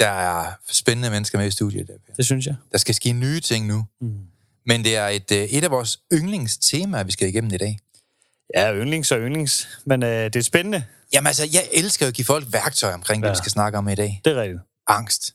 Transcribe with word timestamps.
Der 0.00 0.08
er 0.10 0.52
spændende 0.70 1.10
mennesker 1.10 1.38
med 1.38 1.46
i 1.46 1.50
studiet. 1.50 1.86
Der. 1.88 1.94
Det 2.16 2.24
synes 2.24 2.46
jeg. 2.46 2.56
der 2.72 2.78
skal 2.78 2.94
ske 2.94 3.12
nye 3.12 3.40
ting 3.40 3.66
nu. 3.66 3.84
Mm. 4.00 4.14
Men 4.66 4.84
det 4.84 4.96
er 4.96 5.06
et, 5.08 5.32
øh, 5.32 5.38
et 5.38 5.64
af 5.64 5.70
vores 5.70 5.98
yndlingstemaer, 6.12 7.02
vi 7.04 7.12
skal 7.12 7.28
igennem 7.28 7.54
i 7.54 7.56
dag. 7.56 7.78
Ja, 8.56 8.74
yndlings 8.74 9.12
og 9.12 9.18
yndlings, 9.18 9.68
men 9.86 10.02
øh, 10.02 10.24
det 10.24 10.36
er 10.36 10.42
spændende. 10.42 10.84
Jamen 11.12 11.26
altså, 11.26 11.48
jeg 11.52 11.68
elsker 11.72 12.06
jo 12.06 12.08
at 12.08 12.14
give 12.14 12.24
folk 12.24 12.46
værktøj 12.52 12.92
omkring, 12.92 13.22
ja. 13.22 13.26
Ja. 13.28 13.32
vi 13.32 13.36
skal 13.36 13.50
snakke 13.52 13.78
om 13.78 13.88
i 13.88 13.94
dag. 13.94 14.20
Det 14.24 14.36
er 14.36 14.40
rigtigt. 14.42 14.60
Angst. 14.86 15.34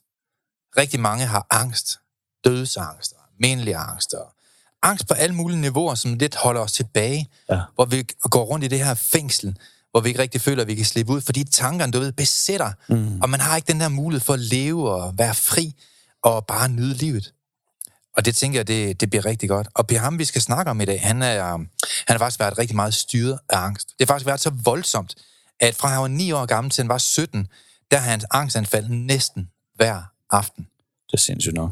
Rigtig 0.78 1.00
mange 1.00 1.26
har 1.26 1.48
angst. 1.50 2.00
Dødsangst, 2.46 3.14
og 3.14 3.20
almindelig 3.34 3.76
angst, 3.76 4.14
og 4.14 4.34
angst 4.82 5.08
på 5.08 5.14
alle 5.14 5.36
mulige 5.36 5.62
niveauer, 5.62 5.96
som 5.96 6.14
lidt 6.14 6.36
holder 6.36 6.62
os 6.62 6.74
tilbage, 6.74 7.30
Ja. 7.50 7.60
hvor 7.76 7.86
vi 7.86 8.04
går 8.22 8.44
rundt 8.44 8.66
i 8.66 8.68
det 8.68 8.86
her 8.86 8.94
fængsel, 8.94 9.58
hvor 9.96 10.02
vi 10.02 10.10
ikke 10.10 10.22
rigtig 10.22 10.42
føler, 10.42 10.62
at 10.62 10.68
vi 10.68 10.76
kan 10.76 10.86
slippe 10.86 11.14
ud, 11.14 11.22
fordi 11.22 11.44
tankerne, 11.44 11.92
du 11.92 12.00
ved, 12.00 12.12
besætter, 12.12 12.72
mm. 12.90 13.22
og 13.22 13.30
man 13.30 13.40
har 13.40 13.56
ikke 13.56 13.68
den 13.68 13.80
der 13.80 13.90
mulighed 13.90 14.22
for 14.22 14.34
at 14.34 14.40
leve 14.40 14.92
og 14.92 15.14
være 15.18 15.36
fri, 15.36 15.74
og 16.24 16.46
bare 16.46 16.70
nyde 16.70 16.94
livet. 16.94 17.34
Og 18.18 18.26
det 18.26 18.36
tænker 18.36 18.60
jeg, 18.60 18.68
det, 18.68 19.02
det 19.02 19.10
bliver 19.10 19.26
rigtig 19.26 19.50
godt. 19.50 19.68
Og 19.74 19.88
Per 19.88 20.00
ham, 20.00 20.20
vi 20.20 20.26
skal 20.26 20.42
snakke 20.42 20.72
om 20.72 20.82
i 20.82 20.86
dag, 20.86 21.02
han, 21.02 21.22
er, 21.22 21.44
han 21.48 21.68
har 22.08 22.18
faktisk 22.18 22.40
været 22.40 22.58
rigtig 22.58 22.76
meget 22.76 22.94
styret 22.94 23.40
af 23.50 23.58
angst. 23.58 23.88
Det 23.88 24.08
har 24.08 24.14
faktisk 24.14 24.26
været 24.26 24.40
så 24.40 24.50
voldsomt, 24.64 25.16
at 25.60 25.76
fra 25.76 25.88
han 25.88 26.02
var 26.02 26.08
9 26.08 26.32
år 26.32 26.46
gammel 26.46 26.72
til 26.72 26.82
han 26.82 26.90
var 26.90 26.98
17, 26.98 27.48
der 27.92 27.98
har 27.98 28.09
hans 28.09 28.26
angstanfald 28.32 28.90
næsten 28.90 29.50
hver 29.76 30.02
aften. 30.32 30.68
Det 31.08 31.14
er 31.14 31.18
sindssygt 31.18 31.56
nok. 31.56 31.72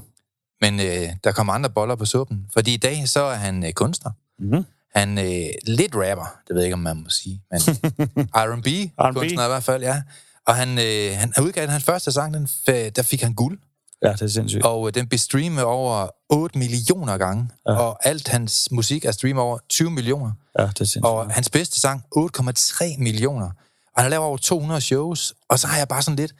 Men 0.61 0.79
øh, 0.79 1.09
der 1.23 1.31
kommer 1.31 1.53
andre 1.53 1.69
boller 1.69 1.95
på 1.95 2.05
suppen, 2.05 2.47
fordi 2.53 2.73
i 2.73 2.77
dag 2.77 3.09
så 3.09 3.23
er 3.23 3.35
han 3.35 3.65
øh, 3.65 3.73
kunstner. 3.73 4.11
Mm-hmm. 4.39 4.65
Han 4.95 5.17
øh, 5.17 5.49
lidt 5.67 5.95
rapper, 5.95 6.35
det 6.47 6.53
ved 6.55 6.57
jeg 6.57 6.65
ikke, 6.65 6.73
om 6.73 6.79
man 6.79 6.97
må 6.97 7.09
sige, 7.09 7.41
men 7.51 7.59
R&B, 8.45 8.67
kunstner 9.13 9.45
i 9.45 9.47
hvert 9.47 9.63
fald, 9.63 9.83
ja. 9.83 10.01
Og 10.47 10.55
han, 10.55 10.69
øh, 10.69 11.17
han 11.17 11.33
har 11.35 11.43
udgivet 11.43 11.69
hans 11.69 11.83
første 11.83 12.11
sang, 12.11 12.33
den, 12.33 12.45
f- 12.45 12.89
der 12.89 13.01
fik 13.01 13.21
han 13.21 13.33
guld, 13.33 13.59
Ja, 14.03 14.11
det 14.11 14.21
er 14.21 14.27
sindssygt. 14.27 14.65
og 14.65 14.87
øh, 14.87 14.93
den 14.93 15.07
blev 15.07 15.19
streamet 15.19 15.63
over 15.63 16.07
8 16.29 16.59
millioner 16.59 17.17
gange, 17.17 17.49
ja. 17.67 17.71
Ja. 17.73 17.77
og 17.79 18.07
alt 18.07 18.27
hans 18.27 18.67
musik 18.71 19.05
er 19.05 19.11
streamet 19.11 19.43
over 19.43 19.57
20 19.69 19.91
millioner, 19.91 20.31
Ja, 20.59 20.63
det 20.63 20.69
er 20.69 20.73
sindssygt. 20.85 21.05
og 21.05 21.31
hans 21.31 21.49
bedste 21.49 21.79
sang 21.79 22.03
8,3 22.17 22.97
millioner. 22.97 23.45
Og 23.45 24.01
han 24.01 24.03
har 24.03 24.09
lavet 24.09 24.25
over 24.25 24.37
200 24.37 24.81
shows, 24.81 25.33
og 25.49 25.59
så 25.59 25.67
har 25.67 25.77
jeg 25.77 25.87
bare 25.87 26.01
sådan 26.01 26.15
lidt, 26.15 26.33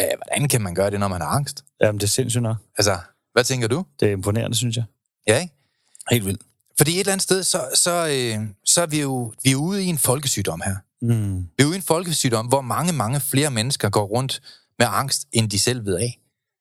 øh, 0.00 0.04
hvordan 0.16 0.48
kan 0.48 0.62
man 0.62 0.74
gøre 0.74 0.90
det, 0.90 1.00
når 1.00 1.08
man 1.08 1.20
har 1.20 1.28
angst? 1.28 1.64
Jamen, 1.80 1.98
det 2.00 2.04
er 2.06 2.08
sindssygt 2.08 2.42
nok. 2.42 2.56
Altså, 2.78 2.98
hvad 3.32 3.44
tænker 3.44 3.68
du? 3.68 3.84
Det 4.00 4.08
er 4.08 4.12
imponerende, 4.12 4.56
synes 4.56 4.76
jeg. 4.76 4.84
Ja, 5.26 5.40
ikke? 5.40 5.54
Helt 6.10 6.26
vildt. 6.26 6.42
Fordi 6.78 6.94
et 6.94 7.00
eller 7.00 7.12
andet 7.12 7.22
sted, 7.22 7.42
så, 7.42 7.68
så, 7.74 8.06
øh, 8.06 8.46
så 8.64 8.82
er 8.82 8.86
vi 8.86 9.00
jo 9.00 9.32
vi 9.44 9.50
er 9.50 9.56
ude 9.56 9.84
i 9.84 9.86
en 9.86 9.98
folkesygdom 9.98 10.62
her. 10.64 10.76
Mm. 11.02 11.38
Vi 11.38 11.62
er 11.62 11.64
ude 11.64 11.74
i 11.74 11.76
en 11.76 11.82
folkesygdom, 11.82 12.46
hvor 12.46 12.60
mange, 12.60 12.92
mange 12.92 13.20
flere 13.20 13.50
mennesker 13.50 13.88
går 13.88 14.04
rundt 14.04 14.42
med 14.78 14.86
angst, 14.90 15.26
end 15.32 15.50
de 15.50 15.58
selv 15.58 15.84
ved 15.84 15.96
af. 15.96 16.18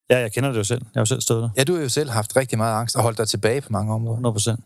Ja, 0.10 0.20
jeg 0.20 0.34
kender 0.34 0.50
det 0.50 0.58
jo 0.58 0.64
selv. 0.64 0.82
Jeg 0.82 1.00
har 1.00 1.02
jo 1.02 1.06
selv 1.06 1.22
stået 1.22 1.44
der. 1.44 1.50
Ja, 1.58 1.64
du 1.64 1.76
har 1.76 1.82
jo 1.82 1.90
selv 1.90 2.10
haft 2.10 2.36
rigtig 2.36 2.58
meget 2.58 2.80
angst 2.80 2.96
og 2.96 3.04
holdt 3.04 3.18
dig 3.18 3.28
tilbage 3.28 3.62
på 3.62 3.68
mange 3.70 3.94
områder. 3.94 4.14
100 4.14 4.34
procent. 4.34 4.60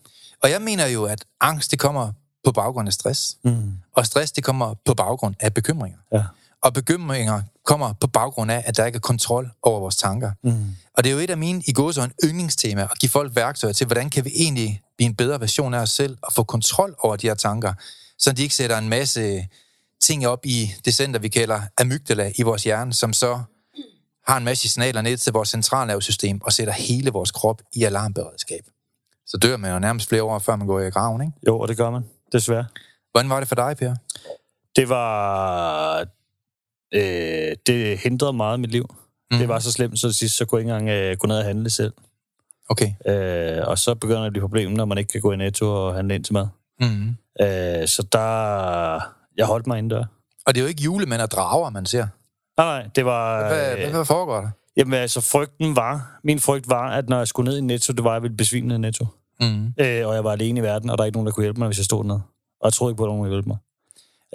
Og 0.43 0.49
jeg 0.49 0.61
mener 0.61 0.87
jo, 0.87 1.03
at 1.03 1.25
angst, 1.41 1.71
det 1.71 1.79
kommer 1.79 2.11
på 2.43 2.51
baggrund 2.51 2.87
af 2.87 2.93
stress. 2.93 3.37
Mm. 3.43 3.73
Og 3.95 4.05
stress, 4.05 4.31
det 4.31 4.43
kommer 4.43 4.73
på 4.85 4.93
baggrund 4.93 5.35
af 5.39 5.53
bekymringer. 5.53 5.97
Ja. 6.13 6.23
Og 6.63 6.73
bekymringer 6.73 7.41
kommer 7.65 7.93
på 7.93 8.07
baggrund 8.07 8.51
af, 8.51 8.63
at 8.65 8.77
der 8.77 8.85
ikke 8.85 8.95
er 8.95 8.99
kontrol 8.99 9.51
over 9.61 9.79
vores 9.79 9.95
tanker. 9.95 10.31
Mm. 10.43 10.75
Og 10.97 11.03
det 11.03 11.09
er 11.09 11.13
jo 11.13 11.19
et 11.19 11.29
af 11.29 11.37
mine 11.37 11.61
i 11.67 11.73
gåsøjne 11.73 12.13
yndlingstema 12.23 12.81
at 12.81 12.99
give 12.99 13.09
folk 13.09 13.35
værktøjer 13.35 13.73
til, 13.73 13.87
hvordan 13.87 14.09
kan 14.09 14.25
vi 14.25 14.31
egentlig 14.35 14.81
blive 15.01 15.09
en 15.09 15.15
bedre 15.15 15.39
version 15.39 15.73
af 15.73 15.79
os 15.79 15.89
selv 15.89 16.17
og 16.21 16.33
få 16.33 16.43
kontrol 16.43 16.95
over 16.99 17.15
de 17.15 17.27
her 17.27 17.33
tanker, 17.33 17.73
så 18.17 18.31
de 18.31 18.41
ikke 18.41 18.55
sætter 18.55 18.77
en 18.77 18.89
masse 18.89 19.47
ting 20.01 20.27
op 20.27 20.45
i 20.45 20.71
det 20.85 20.93
center, 20.93 21.19
vi 21.19 21.27
kalder 21.27 21.61
amygdala 21.77 22.31
i 22.35 22.41
vores 22.41 22.63
hjerne, 22.63 22.93
som 22.93 23.13
så 23.13 23.39
har 24.27 24.37
en 24.37 24.43
masse 24.43 24.69
signaler 24.69 25.01
ned 25.01 25.17
til 25.17 25.33
vores 25.33 25.49
centralnervesystem 25.49 26.41
og 26.41 26.53
sætter 26.53 26.73
hele 26.73 27.11
vores 27.11 27.31
krop 27.31 27.61
i 27.73 27.83
alarmberedskab. 27.83 28.65
Så 29.25 29.37
dør 29.37 29.57
man 29.57 29.71
jo 29.73 29.79
nærmest 29.79 30.09
flere 30.09 30.23
år, 30.23 30.39
før 30.39 30.55
man 30.55 30.67
går 30.67 30.79
i 30.79 30.89
graven, 30.89 31.21
ikke? 31.21 31.33
Jo, 31.47 31.59
og 31.59 31.67
det 31.67 31.77
gør 31.77 31.89
man. 31.89 32.03
Desværre. 32.31 32.65
Hvordan 33.11 33.29
var 33.29 33.39
det 33.39 33.47
for 33.47 33.55
dig, 33.55 33.77
Per? 33.77 33.95
Det 34.75 34.89
var... 34.89 35.99
Øh, 36.93 37.55
det 37.67 37.99
hindrede 37.99 38.33
meget 38.33 38.59
mit 38.59 38.71
liv. 38.71 38.95
Mm. 39.31 39.37
Det 39.37 39.47
var 39.47 39.59
så 39.59 39.71
slemt, 39.71 39.99
så 39.99 40.11
sidst, 40.11 40.37
så 40.37 40.45
kunne 40.45 40.57
jeg 40.57 40.61
ikke 40.61 40.89
engang 40.89 41.11
øh, 41.11 41.17
gå 41.17 41.27
ned 41.27 41.37
og 41.37 41.43
handle 41.43 41.69
selv. 41.69 41.93
Okay. 42.69 42.93
Øh, 43.07 43.67
og 43.67 43.77
så 43.77 43.95
begynder 43.95 44.19
det 44.19 44.27
at 44.27 44.33
blive 44.33 44.41
problem, 44.41 44.71
når 44.71 44.85
man 44.85 44.97
ikke 44.97 45.07
kan 45.07 45.21
gå 45.21 45.31
i 45.31 45.37
Netto 45.37 45.87
og 45.87 45.95
handle 45.95 46.15
ind 46.15 46.23
til 46.23 46.33
mad. 46.33 46.47
Mm. 46.79 47.09
Øh, 47.41 47.87
så 47.87 48.07
der... 48.11 49.13
Jeg 49.37 49.45
holdt 49.45 49.67
mig 49.67 49.77
indendør. 49.77 50.03
Og 50.45 50.55
det 50.55 50.57
er 50.57 50.61
jo 50.61 50.67
ikke 50.67 50.83
julemænd 50.83 51.21
og 51.21 51.31
drager, 51.31 51.69
man 51.69 51.85
ser. 51.85 52.07
Nej, 52.57 52.81
nej, 52.81 52.89
det 52.95 53.05
var... 53.05 53.47
Hvad, 53.47 53.77
hvad, 53.77 53.89
hvad 53.89 54.05
foregår 54.05 54.41
der? 54.41 54.49
Jamen 54.77 54.93
altså, 54.93 55.21
frygten 55.21 55.75
var... 55.75 56.19
Min 56.23 56.39
frygt 56.39 56.69
var, 56.69 56.89
at 56.89 57.09
når 57.09 57.17
jeg 57.17 57.27
skulle 57.27 57.49
ned 57.51 57.57
i 57.57 57.61
Netto, 57.61 57.93
det 57.93 58.03
var, 58.03 58.09
at 58.09 58.13
jeg 58.13 58.21
ville 58.21 58.37
besvime 58.37 58.67
ned 58.67 58.75
i 58.75 58.79
Netto. 58.79 59.05
Mm. 59.39 59.73
Øh, 59.79 60.07
og 60.07 60.15
jeg 60.15 60.23
var 60.23 60.31
alene 60.31 60.59
i 60.59 60.63
verden, 60.63 60.89
og 60.89 60.97
der 60.97 61.03
er 61.03 61.05
ikke 61.05 61.15
nogen, 61.15 61.27
der 61.27 61.33
kunne 61.33 61.43
hjælpe 61.43 61.59
mig, 61.59 61.67
hvis 61.67 61.77
jeg 61.77 61.85
stod 61.85 62.03
ned. 62.03 62.19
Og 62.61 62.65
jeg 62.65 62.73
troede 62.73 62.91
ikke 62.91 62.97
på, 62.97 63.03
at 63.03 63.07
nogen 63.07 63.23
ville 63.23 63.35
hjælpe 63.35 63.49
mig. 63.49 63.57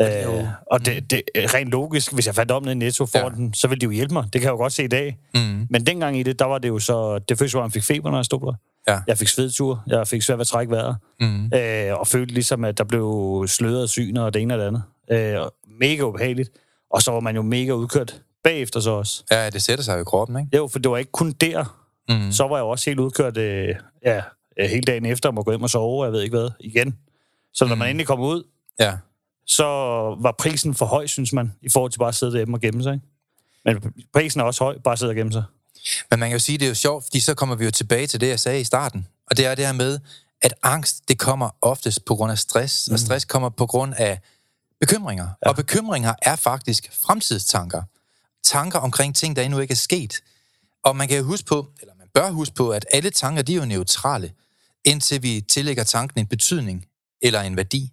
Øh, 0.00 0.44
og 0.70 0.86
det, 0.86 1.10
det, 1.10 1.22
rent 1.36 1.70
logisk, 1.70 2.12
hvis 2.12 2.26
jeg 2.26 2.34
fandt 2.34 2.52
om 2.52 2.68
i 2.68 2.74
Netto 2.74 3.06
for 3.06 3.18
Ja. 3.18 3.28
den, 3.28 3.54
så 3.54 3.68
ville 3.68 3.80
de 3.80 3.84
jo 3.84 3.90
hjælpe 3.90 4.12
mig. 4.14 4.24
Det 4.24 4.32
kan 4.32 4.42
jeg 4.42 4.52
jo 4.52 4.56
godt 4.56 4.72
se 4.72 4.84
i 4.84 4.88
dag. 4.88 5.18
Mm. 5.34 5.66
Men 5.70 5.86
dengang 5.86 6.18
i 6.18 6.22
det, 6.22 6.38
der 6.38 6.44
var 6.44 6.58
det 6.58 6.68
jo 6.68 6.78
så... 6.78 7.18
Det 7.18 7.38
første 7.38 7.54
var, 7.54 7.60
at 7.60 7.64
jeg 7.64 7.72
fik 7.72 7.82
feber, 7.82 8.10
når 8.10 8.18
jeg 8.18 8.24
stod 8.24 8.40
der. 8.40 8.52
Ja. 8.92 9.00
Jeg 9.06 9.18
fik 9.18 9.28
svedtur. 9.28 9.82
Jeg 9.86 10.08
fik 10.08 10.22
svært 10.22 10.38
ved 10.38 10.40
at 10.40 10.46
trække 10.46 10.70
vejret. 10.72 10.96
Mm. 11.20 11.50
øh, 11.54 12.00
og 12.00 12.06
følte 12.06 12.34
ligesom, 12.34 12.64
at 12.64 12.78
der 12.78 12.84
blev 12.84 13.44
sløret 13.48 13.90
syner 13.90 14.22
og 14.22 14.34
det 14.34 14.42
ene 14.42 14.54
og 14.54 14.60
det 14.60 14.66
andet. 14.66 14.82
Øh, 15.10 15.46
mega 15.80 16.02
ubehageligt. 16.02 16.50
Og 16.90 17.02
så 17.02 17.10
var 17.12 17.20
man 17.20 17.36
jo 17.36 17.42
mega 17.42 17.72
udkørt 17.72 18.20
bagefter 18.44 18.80
så 18.80 18.90
også. 18.90 19.24
Ja, 19.30 19.50
det 19.50 19.62
sætter 19.62 19.84
sig 19.84 19.94
jo 19.96 20.00
i 20.00 20.04
kroppen, 20.04 20.38
ikke? 20.40 20.56
Jo, 20.56 20.68
for 20.68 20.78
det 20.78 20.90
var 20.90 20.96
ikke 20.96 21.12
kun 21.12 21.32
der. 21.32 21.76
Mm. 22.08 22.32
Så 22.32 22.48
var 22.48 22.56
jeg 22.56 22.64
også 22.64 22.90
helt 22.90 23.00
udkørt 23.00 23.36
øh, 23.36 23.68
ja, 24.04 24.22
øh, 24.60 24.68
hele 24.68 24.82
dagen 24.82 25.06
efter, 25.06 25.28
og 25.28 25.34
må 25.34 25.42
gå 25.42 25.50
hjem 25.50 25.62
og 25.62 25.70
sove, 25.70 26.04
jeg 26.04 26.12
ved 26.12 26.22
ikke 26.22 26.36
hvad, 26.36 26.50
igen. 26.60 26.96
Så 27.54 27.66
når 27.66 27.74
man 27.76 27.88
endelig 27.90 28.06
kom 28.06 28.20
ud, 28.20 28.42
Ja. 28.80 28.92
Så 29.46 29.64
var 30.20 30.34
prisen 30.38 30.74
for 30.74 30.86
høj, 30.86 31.06
synes 31.06 31.32
man, 31.32 31.52
i 31.62 31.68
forhold 31.68 31.92
til 31.92 31.98
bare 31.98 32.08
at 32.08 32.14
sidde 32.14 32.32
derhjemme 32.32 32.56
og 32.56 32.60
gemme 32.60 32.82
sig. 32.82 32.92
Ikke? 32.94 33.04
Men 33.64 33.92
prisen 34.12 34.40
er 34.40 34.44
også 34.44 34.64
høj, 34.64 34.78
bare 34.78 34.92
at 34.92 34.98
sidde 34.98 35.10
og 35.10 35.16
gemme 35.16 35.32
sig. 35.32 35.44
Men 36.10 36.20
man 36.20 36.28
kan 36.28 36.34
jo 36.34 36.40
sige, 36.44 36.58
det 36.58 36.64
er 36.64 36.68
jo 36.68 36.74
sjovt, 36.74 37.04
fordi 37.04 37.20
så 37.20 37.34
kommer 37.34 37.54
vi 37.54 37.64
jo 37.64 37.70
tilbage 37.70 38.06
til 38.06 38.20
det, 38.20 38.28
jeg 38.28 38.40
sagde 38.40 38.60
i 38.60 38.64
starten. 38.64 39.06
Og 39.30 39.36
det 39.36 39.46
er 39.46 39.54
det 39.54 39.66
her 39.66 39.72
med, 39.72 39.98
at 40.42 40.54
angst, 40.62 41.08
det 41.08 41.18
kommer 41.18 41.50
oftest 41.62 42.04
på 42.04 42.14
grund 42.14 42.32
af 42.32 42.38
stress, 42.38 42.88
mm. 42.88 42.92
og 42.92 42.98
stress 42.98 43.24
kommer 43.24 43.48
på 43.48 43.66
grund 43.66 43.94
af 43.96 44.20
bekymringer. 44.80 45.28
Ja. 45.44 45.48
Og 45.48 45.56
bekymringer 45.56 46.14
er 46.22 46.36
faktisk 46.36 46.90
fremtidstanker. 47.02 47.82
Tanker 48.44 48.78
omkring 48.78 49.16
ting, 49.16 49.36
der 49.36 49.42
endnu 49.42 49.58
ikke 49.58 49.72
er 49.72 49.76
sket. 49.76 50.20
Og 50.82 50.96
man 50.96 51.08
kan 51.08 51.18
jo 51.18 51.24
huske 51.24 51.46
på, 51.46 51.66
eller 51.80 51.94
man 51.98 52.08
bør 52.14 52.30
huske 52.30 52.54
på, 52.54 52.70
at 52.70 52.86
alle 52.92 53.10
tanker, 53.10 53.42
de 53.42 53.52
er 53.52 53.56
jo 53.56 53.64
neutrale, 53.64 54.32
indtil 54.84 55.22
vi 55.22 55.40
tillægger 55.48 55.84
tanken 55.84 56.20
en 56.20 56.26
betydning 56.26 56.86
eller 57.22 57.40
en 57.40 57.56
værdi. 57.56 57.92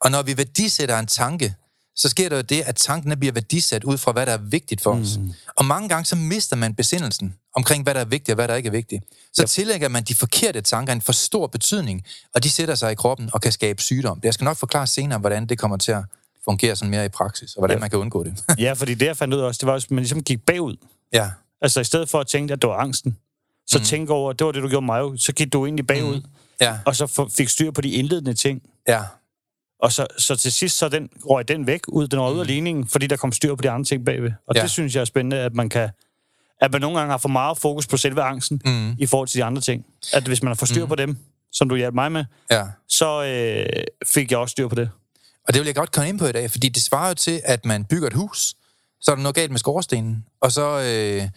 Og 0.00 0.10
når 0.10 0.22
vi 0.22 0.36
værdisætter 0.36 0.98
en 0.98 1.06
tanke, 1.06 1.54
så 1.96 2.08
sker 2.08 2.28
der 2.28 2.36
jo 2.36 2.42
det, 2.42 2.60
at 2.62 2.76
tanken 2.76 3.18
bliver 3.18 3.32
værdisat 3.32 3.84
ud 3.84 3.98
fra, 3.98 4.12
hvad 4.12 4.26
der 4.26 4.32
er 4.32 4.38
vigtigt 4.38 4.80
for 4.80 4.90
os. 4.90 5.18
Mm. 5.18 5.32
Og 5.56 5.64
mange 5.64 5.88
gange 5.88 6.04
så 6.04 6.16
mister 6.16 6.56
man 6.56 6.74
besindelsen 6.74 7.34
omkring, 7.56 7.82
hvad 7.82 7.94
der 7.94 8.00
er 8.00 8.04
vigtigt 8.04 8.28
og 8.30 8.34
hvad 8.34 8.48
der 8.48 8.54
ikke 8.54 8.66
er 8.66 8.70
vigtigt. 8.70 9.04
Så 9.32 9.42
Yep. 9.42 9.48
tillægger 9.48 9.88
man 9.88 10.02
de 10.04 10.14
forkerte 10.14 10.60
tanker 10.60 10.92
en 10.92 11.02
for 11.02 11.12
stor 11.12 11.46
betydning, 11.46 12.04
og 12.34 12.44
de 12.44 12.50
sætter 12.50 12.74
sig 12.74 12.92
i 12.92 12.94
kroppen 12.94 13.30
og 13.32 13.40
kan 13.40 13.52
skabe 13.52 13.82
sygdom. 13.82 14.20
Jeg 14.22 14.34
skal 14.34 14.44
nok 14.44 14.56
forklare 14.56 14.86
senere, 14.86 15.18
hvordan 15.18 15.46
det 15.46 15.58
kommer 15.58 15.76
til 15.76 15.92
at 15.92 16.04
fungere 16.44 16.76
sådan 16.76 16.90
mere 16.90 17.04
i 17.04 17.08
praksis, 17.08 17.54
og 17.54 17.60
hvordan 17.60 17.76
Ja. 17.76 17.80
man 17.80 17.90
kan 17.90 17.98
undgå 17.98 18.24
det. 18.24 18.44
Ja, 18.58 18.72
fordi 18.72 18.94
det, 18.94 19.06
jeg 19.06 19.16
fandt 19.16 19.34
ud 19.34 19.40
af 19.40 19.44
også, 19.44 19.58
det 19.58 19.66
var, 19.66 19.74
at 19.74 19.90
man 19.90 19.98
ligesom 20.02 20.22
gik 20.22 20.46
bagud. 20.46 20.76
ja. 21.12 21.30
Altså 21.62 21.80
i 21.80 21.84
stedet 21.84 22.08
for 22.08 22.20
at 22.20 22.26
tænke, 22.26 22.52
at 22.52 22.62
det 22.62 22.68
var 22.70 22.76
angsten, 22.76 23.16
så 23.66 23.78
mm. 23.78 23.84
tænk 23.84 24.10
over, 24.10 24.32
det 24.32 24.46
var 24.46 24.52
det, 24.52 24.62
du 24.62 24.68
gjorde 24.68 24.86
mig. 24.86 25.02
Så 25.16 25.32
gik 25.32 25.52
du 25.52 25.64
egentlig 25.66 25.86
bagud, 25.86 26.16
mm. 26.16 26.26
Ja, 26.60 26.78
og 26.86 26.96
så 26.96 27.30
fik 27.36 27.48
styr 27.48 27.70
på 27.70 27.80
de 27.80 27.90
indledende 27.90 28.34
ting. 28.34 28.62
ja. 28.88 29.02
Og 29.82 29.92
så, 29.92 30.06
så 30.18 30.36
til 30.36 30.52
sidst, 30.52 30.78
så 30.78 30.88
den, 30.88 31.08
røg 31.24 31.48
den 31.48 31.66
væk 31.66 31.80
ud, 31.88 32.08
den 32.08 32.20
røg 32.20 32.34
ud 32.34 32.40
af 32.40 32.46
ligningen, 32.46 32.88
fordi 32.88 33.06
der 33.06 33.16
kom 33.16 33.32
styr 33.32 33.54
på 33.54 33.62
de 33.62 33.70
andre 33.70 33.84
ting 33.84 34.04
bagved. 34.04 34.30
Og 34.30 34.32
Mm. 34.48 34.56
Ja. 34.56 34.62
det 34.62 34.70
synes 34.70 34.94
jeg 34.94 35.00
er 35.00 35.04
spændende, 35.04 35.36
at 35.36 35.54
man 35.54 35.68
kan 35.68 35.88
at 36.62 36.72
man 36.72 36.80
nogle 36.80 36.98
gange 36.98 37.10
har 37.10 37.18
for 37.18 37.28
meget 37.28 37.58
fokus 37.58 37.86
på 37.86 37.96
selve 37.96 38.22
angsten 38.22 38.60
Mm. 38.64 38.94
i 38.98 39.06
forhold 39.06 39.28
til 39.28 39.38
de 39.38 39.44
andre 39.44 39.62
ting. 39.62 39.86
At 40.12 40.22
hvis 40.26 40.42
man 40.42 40.48
har 40.50 40.54
fået 40.54 40.68
styr 40.68 40.86
på 40.86 40.94
dem, 40.94 41.16
som 41.52 41.68
du 41.68 41.76
hjalp 41.76 41.94
mig 41.94 42.12
med, 42.12 42.24
ja. 42.50 42.64
så 42.88 43.24
øh, 43.24 43.82
fik 44.14 44.30
jeg 44.30 44.38
også 44.38 44.52
styr 44.52 44.68
på 44.68 44.74
det. 44.74 44.90
Og 45.48 45.54
det 45.54 45.60
vil 45.60 45.66
jeg 45.66 45.74
godt 45.74 45.92
komme 45.92 46.08
ind 46.08 46.18
på 46.18 46.26
i 46.26 46.32
dag, 46.32 46.50
fordi 46.50 46.68
det 46.68 46.82
svarer 46.82 47.08
jo 47.08 47.14
til, 47.14 47.40
at 47.44 47.64
man 47.64 47.84
bygger 47.84 48.06
et 48.06 48.12
hus, 48.14 48.54
så 49.00 49.10
er 49.10 49.14
der 49.14 49.22
noget 49.22 49.34
galt 49.34 49.50
med 49.50 49.58
skorstenen, 49.58 50.24
og 50.40 50.52
så 50.52 50.66
øh, 50.80 51.28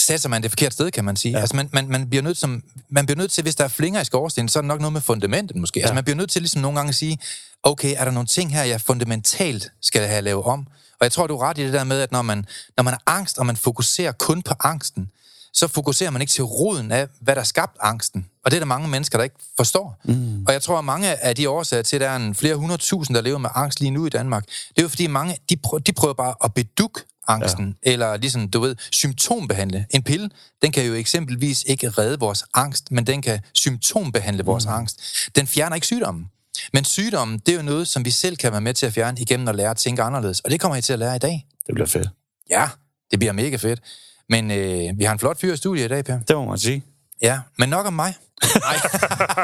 sætter 0.00 0.28
man 0.28 0.42
det 0.42 0.50
forkerte 0.50 0.72
sted, 0.72 0.90
kan 0.90 1.04
man 1.04 1.16
sige. 1.16 1.32
Ja. 1.32 1.40
Altså 1.40 1.56
man, 1.56 1.68
man, 1.72 1.88
man, 1.88 2.08
bliver 2.08 2.22
nødt 2.22 2.38
som, 2.38 2.62
man 2.88 3.06
bliver 3.06 3.18
nødt 3.18 3.30
til, 3.30 3.42
hvis 3.42 3.54
der 3.54 3.64
er 3.64 3.68
flinger 3.68 4.00
i 4.00 4.04
skorstenen, 4.04 4.48
så 4.48 4.58
er 4.58 4.60
det 4.60 4.68
nok 4.68 4.80
noget 4.80 4.92
med 4.92 5.00
fundamentet 5.00 5.56
måske. 5.56 5.80
Ja. 5.80 5.84
Altså 5.84 5.94
man 5.94 6.04
bliver 6.04 6.16
nødt 6.16 6.30
til 6.30 6.42
ligesom 6.42 6.62
nogle 6.62 6.76
gange 6.78 6.88
at 6.88 6.94
sige, 6.94 7.18
okay, 7.62 7.94
er 7.96 8.04
der 8.04 8.10
nogle 8.10 8.26
ting 8.26 8.54
her, 8.54 8.62
jeg 8.62 8.80
fundamentalt 8.80 9.70
skal 9.82 10.08
have 10.08 10.22
lavet 10.22 10.44
om? 10.44 10.66
Og 11.00 11.04
jeg 11.04 11.12
tror, 11.12 11.26
du 11.26 11.36
er 11.36 11.42
ret 11.42 11.58
i 11.58 11.64
det 11.64 11.72
der 11.72 11.84
med, 11.84 12.00
at 12.00 12.12
når 12.12 12.22
man, 12.22 12.46
når 12.76 12.84
man 12.84 12.92
har 12.94 13.02
angst, 13.06 13.38
og 13.38 13.46
man 13.46 13.56
fokuserer 13.56 14.12
kun 14.12 14.42
på 14.42 14.54
angsten, 14.64 15.10
så 15.52 15.68
fokuserer 15.68 16.10
man 16.10 16.20
ikke 16.20 16.30
til 16.30 16.44
roden 16.44 16.92
af, 16.92 17.08
hvad 17.20 17.36
der 17.36 17.42
skabt 17.42 17.76
angsten. 17.80 18.26
Og 18.44 18.50
det 18.50 18.56
er 18.56 18.60
der 18.60 18.66
mange 18.66 18.88
mennesker, 18.88 19.18
der 19.18 19.24
ikke 19.24 19.36
forstår. 19.56 20.00
Mm. 20.04 20.44
Og 20.46 20.52
jeg 20.52 20.62
tror, 20.62 20.78
at 20.78 20.84
mange 20.84 21.24
af 21.24 21.36
de 21.36 21.48
årsager 21.48 21.82
til, 21.82 21.96
at 21.96 22.00
der 22.00 22.08
er 22.08 22.16
en 22.16 22.34
flere 22.34 22.54
hundredtusind, 22.54 23.14
der 23.14 23.20
lever 23.20 23.38
med 23.38 23.50
angst 23.54 23.80
lige 23.80 23.90
nu 23.90 24.06
i 24.06 24.08
Danmark, 24.08 24.44
det 24.44 24.78
er 24.78 24.82
jo 24.82 24.88
fordi 24.88 25.06
mange, 25.06 25.36
de 25.48 25.56
prøver, 25.56 25.80
de 25.80 25.92
prøver 25.92 26.14
bare 26.14 26.34
at 26.44 26.54
bedukke 26.54 27.00
angsten, 27.28 27.76
ja. 27.86 27.92
eller 27.92 28.16
ligesom, 28.16 28.48
du 28.48 28.60
ved, 28.60 28.76
symptombehandle. 28.90 29.86
En 29.90 30.02
pille, 30.02 30.30
den 30.62 30.72
kan 30.72 30.86
jo 30.86 30.94
eksempelvis 30.94 31.64
ikke 31.66 31.88
redde 31.88 32.18
vores 32.18 32.44
angst, 32.54 32.90
men 32.90 33.06
den 33.06 33.22
kan 33.22 33.40
symptombehandle 33.54 34.44
vores 34.44 34.66
mm. 34.66 34.72
angst. 34.72 35.00
Den 35.36 35.46
fjerner 35.46 35.74
ikke 35.74 35.86
sygdommen. 35.86 36.26
Men 36.72 36.84
sygdommen, 36.84 37.38
det 37.38 37.52
er 37.52 37.56
jo 37.56 37.62
noget, 37.62 37.88
som 37.88 38.04
vi 38.04 38.10
selv 38.10 38.36
kan 38.36 38.52
være 38.52 38.60
med 38.60 38.74
til 38.74 38.86
at 38.86 38.92
fjerne 38.92 39.20
igennem 39.20 39.48
at 39.48 39.54
lære 39.54 39.70
at 39.70 39.76
tænke 39.76 40.02
anderledes. 40.02 40.40
Og 40.40 40.50
det 40.50 40.60
kommer 40.60 40.76
I 40.76 40.82
til 40.82 40.92
at 40.92 40.98
lære 40.98 41.16
i 41.16 41.18
dag. 41.18 41.46
Det 41.66 41.74
bliver 41.74 41.86
fedt. 41.86 42.08
Ja, 42.50 42.68
det 43.10 43.18
bliver 43.18 43.32
mega 43.32 43.56
fedt. 43.56 43.80
Men 44.28 44.50
øh, 44.50 44.98
vi 44.98 45.04
har 45.04 45.12
en 45.12 45.18
flot 45.18 45.40
fyr 45.40 45.52
i 45.52 45.56
studiet 45.56 45.84
i 45.84 45.88
dag, 45.88 46.04
Per. 46.04 46.18
Det 46.28 46.36
må 46.36 46.44
man 46.44 46.58
sige. 46.58 46.84
Ja, 47.22 47.40
men 47.58 47.68
nok 47.68 47.86
om 47.86 47.92
mig. 47.92 48.14
Nej, 48.60 48.76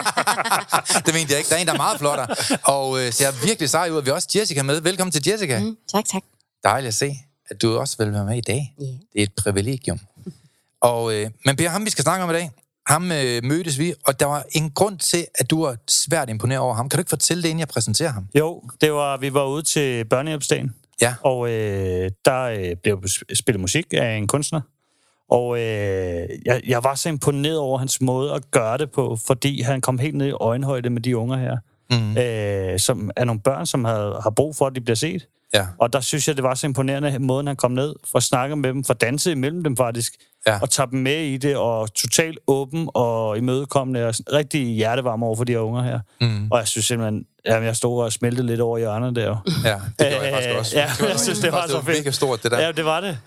det 1.07 1.15
mente 1.15 1.31
jeg 1.31 1.39
ikke. 1.39 1.51
Der 1.51 1.57
er 1.57 1.61
en, 1.61 1.67
der 1.67 1.73
er 1.73 1.77
meget 1.77 1.99
flottere. 1.99 2.29
Og 2.63 3.01
øh, 3.01 3.13
ser 3.13 3.47
virkelig 3.47 3.71
sej 3.71 3.91
ud. 3.91 4.03
Vi 4.03 4.09
har 4.09 4.15
også 4.15 4.29
Jessica 4.35 4.63
med. 4.63 4.81
Velkommen 4.81 5.13
til 5.13 5.23
Jessica. 5.29 5.59
Mm. 5.61 5.77
Tak, 5.93 6.05
tak. 6.05 6.23
Dejligt 6.65 6.89
at 6.89 6.95
se, 6.95 7.17
at 7.55 7.63
du 7.63 7.79
også 7.79 7.97
vil 7.99 8.13
være 8.13 8.25
med 8.25 8.37
i 8.37 8.41
dag. 8.41 8.75
Yeah. 8.83 8.93
Det 9.13 9.19
er 9.19 9.23
et 9.23 9.33
privilegium. 9.39 10.01
Og, 10.81 11.15
øh, 11.15 11.31
men 11.45 11.57
Per, 11.57 11.69
ham 11.69 11.85
vi 11.85 11.91
skal 11.91 12.03
snakke 12.05 12.25
om 12.25 12.31
i 12.31 12.33
dag, 12.33 12.51
ham 12.87 13.13
øh, 13.13 13.45
mødtes 13.45 13.79
vi, 13.79 13.95
og 14.07 14.21
der 14.21 14.27
var 14.27 14.45
en 14.53 14.71
grund 14.71 14.99
til, 14.99 15.27
at 15.39 15.51
du 15.51 15.65
var 15.65 15.77
svært 15.89 16.31
imponeret 16.31 16.61
over 16.61 16.75
ham. 16.75 16.89
Kan 16.89 16.97
du 16.97 17.01
ikke 17.01 17.09
fortælle 17.09 17.43
det, 17.43 17.49
inden 17.49 17.61
jeg 17.61 17.69
præsenterer 17.69 18.13
ham? 18.13 18.27
Jo, 18.39 18.63
det 18.81 18.93
var, 18.93 19.17
vi 19.17 19.35
var 19.35 19.47
ude 19.47 19.63
til 19.63 20.05
børnehjælpsdagen, 20.05 20.75
Ja. 21.01 21.15
og 21.23 21.51
øh, 21.51 22.11
der 22.25 22.43
øh, 22.43 22.77
blev 22.83 23.03
spillet 23.35 23.61
musik 23.61 23.87
af 23.93 24.17
en 24.17 24.27
kunstner. 24.27 24.61
Og 25.31 25.59
øh, 25.59 26.29
jeg, 26.45 26.61
jeg 26.67 26.85
var 26.85 26.95
så 26.95 27.09
imponeret 27.09 27.59
over 27.59 27.79
hans 27.79 28.01
måde 28.01 28.33
at 28.33 28.51
gøre 28.51 28.79
det 28.79 28.91
på, 28.91 29.19
fordi 29.27 29.61
han 29.63 29.81
kom 29.81 29.99
helt 29.99 30.15
ned 30.15 30.27
i 30.27 30.31
øjenhøjde 30.33 30.91
med 30.91 31.03
de 31.03 31.17
unger 31.17 31.37
her, 31.37 31.57
Mm. 31.91 32.17
øh, 32.19 32.79
som 32.79 33.11
er 33.17 33.25
nogle 33.25 33.41
børn, 33.41 33.67
som 33.67 33.85
har, 33.85 34.21
har 34.23 34.31
brug 34.31 34.57
for, 34.57 34.67
at 34.67 34.75
de 34.75 34.81
bliver 34.81 34.97
set. 34.97 35.27
Ja. 35.55 35.67
Og 35.79 35.93
der 35.93 36.01
synes 36.01 36.29
jeg, 36.29 36.37
det 36.37 36.43
var 36.45 36.55
så 36.55 36.67
imponerende, 36.67 37.19
måden 37.19 37.47
han 37.47 37.57
kom 37.57 37.71
ned, 37.71 37.95
for 38.11 38.17
at 38.19 38.23
snakke 38.23 38.57
med 38.57 38.69
dem, 38.71 38.85
for 38.85 38.95
at 38.95 39.01
danse 39.01 39.33
imellem 39.33 39.65
dem 39.65 39.77
faktisk, 39.77 40.13
Ja. 40.47 40.59
og 40.63 40.71
tage 40.71 40.89
dem 40.91 40.99
med 40.99 41.17
i 41.25 41.37
det, 41.37 41.57
og 41.57 41.95
totalt 41.95 42.39
åben 42.47 42.89
og 42.95 43.39
imødekommende, 43.39 44.07
og 44.07 44.15
rigtig 44.33 44.67
hjertevarm 44.75 45.23
over 45.23 45.37
for 45.37 45.45
de 45.45 45.53
her 45.53 45.59
unger 45.59 45.83
her. 45.83 46.01
Mm. 46.21 46.49
Og 46.51 46.59
jeg 46.59 46.69
synes 46.69 46.87
simpelthen, 46.87 47.25
jamen, 47.47 47.67
jeg 47.67 47.77
stod 47.77 48.05
og 48.05 48.13
smeltede 48.13 48.47
lidt 48.47 48.61
over 48.61 48.79
hjørnet 48.79 49.17
der. 49.17 49.23
Ja, 49.23 49.31
det 49.31 49.41
gjorde 49.99 50.15
jeg 50.21 50.33
faktisk 50.33 50.51
Øh, 50.51 50.59
også. 50.59 50.77
ja, 50.77 50.91
jeg 51.11 51.21
synes, 51.21 51.39
det 51.39 51.53
var 51.53 51.67
så 51.69 51.83
fedt. 51.83 51.99
mega 51.99 52.11
stort, 52.11 52.43
det 52.43 52.51
der. 52.51 52.61
Ja, 52.61 52.73
det 52.73 52.85
var 52.85 53.01
det. 53.01 53.19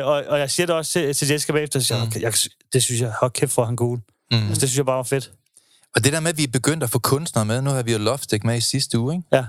Øh, 0.00 0.06
og, 0.06 0.24
og 0.28 0.38
jeg 0.38 0.50
siger 0.50 0.66
det 0.66 0.74
også 0.74 0.92
til, 0.92 1.14
til 1.14 1.28
Jessica 1.28 1.52
bagefter, 1.52 1.80
så 1.80 1.94
jeg, 1.94 2.22
jeg, 2.22 2.32
det 2.72 2.82
synes 2.82 3.00
jeg, 3.00 3.12
hold 3.20 3.30
kæft 3.30 3.52
for, 3.52 3.64
han 3.64 3.76
cool. 3.76 3.98
Mm. 4.30 4.36
Altså, 4.36 4.60
det 4.60 4.68
synes 4.68 4.76
jeg 4.76 4.86
bare 4.86 4.96
var 4.96 5.02
fedt. 5.02 5.30
Og 5.96 6.04
det 6.04 6.12
der 6.12 6.20
med, 6.20 6.30
at 6.30 6.38
vi 6.38 6.42
er 6.44 6.48
begyndt 6.52 6.82
at 6.82 6.90
få 6.90 6.98
kunstnere 6.98 7.44
med, 7.44 7.62
nu 7.62 7.70
har 7.70 7.82
vi 7.82 7.92
jo 7.92 7.98
Lovestick 7.98 8.44
med 8.44 8.56
i 8.56 8.60
sidste 8.60 8.98
uge, 8.98 9.14
ikke? 9.14 9.46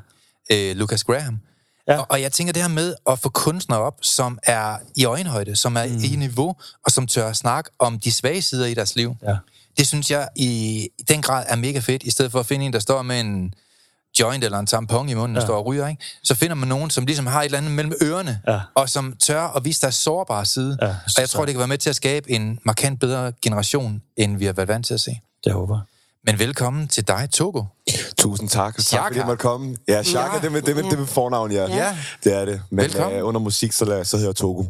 Ja. 0.52 0.70
øh, 0.72 0.76
Lucas 0.78 1.04
Graham. 1.04 1.40
Ja. 1.88 2.00
Og, 2.00 2.06
og 2.10 2.22
jeg 2.22 2.32
tænker 2.32 2.54
det 2.54 2.62
her 2.62 2.70
med 2.70 2.96
at 3.10 3.20
få 3.20 3.30
kunstnere 3.30 3.80
op, 3.80 3.98
som 4.02 4.40
er 4.44 4.78
i 4.96 5.06
øjenhøjde, 5.06 5.56
som 5.56 5.78
er 5.78 5.86
mm. 5.88 6.00
i 6.04 6.16
niveau, 6.16 6.56
og 6.86 6.92
som 6.92 7.08
tør 7.08 7.28
at 7.30 7.38
snakke 7.38 7.70
om 7.80 8.00
de 8.00 8.12
svage 8.12 8.42
sider 8.42 8.66
i 8.66 8.74
deres 8.74 8.96
liv. 8.96 9.16
Ja. 9.24 9.36
Det 9.78 9.88
synes 9.88 10.12
jeg 10.12 10.28
i, 10.36 10.90
den 11.08 11.22
grad 11.22 11.46
er 11.48 11.56
mega 11.56 11.80
fedt, 11.80 12.04
i 12.04 12.10
stedet 12.12 12.32
for 12.32 12.40
at 12.40 12.46
finde 12.46 12.66
en, 12.66 12.74
der 12.74 12.80
står 12.80 13.02
med 13.02 13.20
en 13.20 13.54
joint 14.20 14.44
eller 14.44 14.60
en 14.60 14.66
tampon 14.68 15.10
i 15.10 15.14
munden 15.14 15.36
ja. 15.36 15.42
og 15.42 15.48
står 15.48 15.58
og 15.58 15.66
ryger, 15.66 15.88
ikke? 15.88 16.04
så 16.24 16.36
finder 16.36 16.56
man 16.56 16.68
nogen, 16.68 16.90
som 16.90 17.06
ligesom 17.06 17.28
har 17.28 17.42
et 17.42 17.46
eller 17.46 17.58
andet 17.58 17.72
mellem 17.72 17.94
ørerne, 18.04 18.42
Ja. 18.48 18.60
og 18.76 18.90
som 18.90 19.16
tør 19.24 19.42
at 19.42 19.66
vise 19.66 19.82
deres 19.82 19.96
sårbare 19.96 20.46
side. 20.46 20.78
Ja, 20.82 20.88
og 20.88 21.22
jeg 21.22 21.30
tror, 21.30 21.46
det 21.46 21.54
kan 21.54 21.60
være 21.60 21.68
med 21.68 21.78
til 21.78 21.90
at 21.90 21.96
skabe 21.96 22.32
en 22.32 22.60
markant 22.64 23.00
bedre 23.00 23.32
generation, 23.42 24.02
end 24.18 24.38
vi 24.38 24.46
har 24.46 24.54
været 24.54 24.68
vant 24.68 24.86
til 24.86 24.94
at 24.94 25.00
se. 25.00 25.20
Det 25.44 25.54
håber 25.54 25.76
jeg. 25.76 25.84
Men 26.28 26.40
velkommen 26.40 26.88
til 26.88 27.08
dig, 27.08 27.30
Togo. 27.34 27.64
Tusind 28.18 28.50
tak. 28.50 28.76
Tak 28.76 28.82
Shaka. 28.84 29.06
fordi 29.08 29.18
jeg 29.20 29.26
måtte 29.26 29.42
komme. 29.42 29.76
Ja, 29.88 30.04
Shaka, 30.04 30.36
Ja. 30.36 30.42
det, 30.42 30.52
med, 30.52 30.62
det, 30.62 30.76
med, 30.76 30.84
det 30.84 31.00
med 31.00 31.08
fornavn, 31.08 31.52
ja. 31.52 31.66
Ja. 31.76 31.98
Det 32.24 32.34
er 32.34 32.46
det. 32.46 32.62
Men 32.70 32.84
Velkommen. 32.84 33.20
øh, 33.20 33.26
under 33.28 33.40
musik, 33.42 33.72
så, 33.72 33.86
lad- 33.86 34.06
så 34.06 34.18
hedder 34.18 34.30
jeg 34.30 34.36
Togo. 34.36 34.64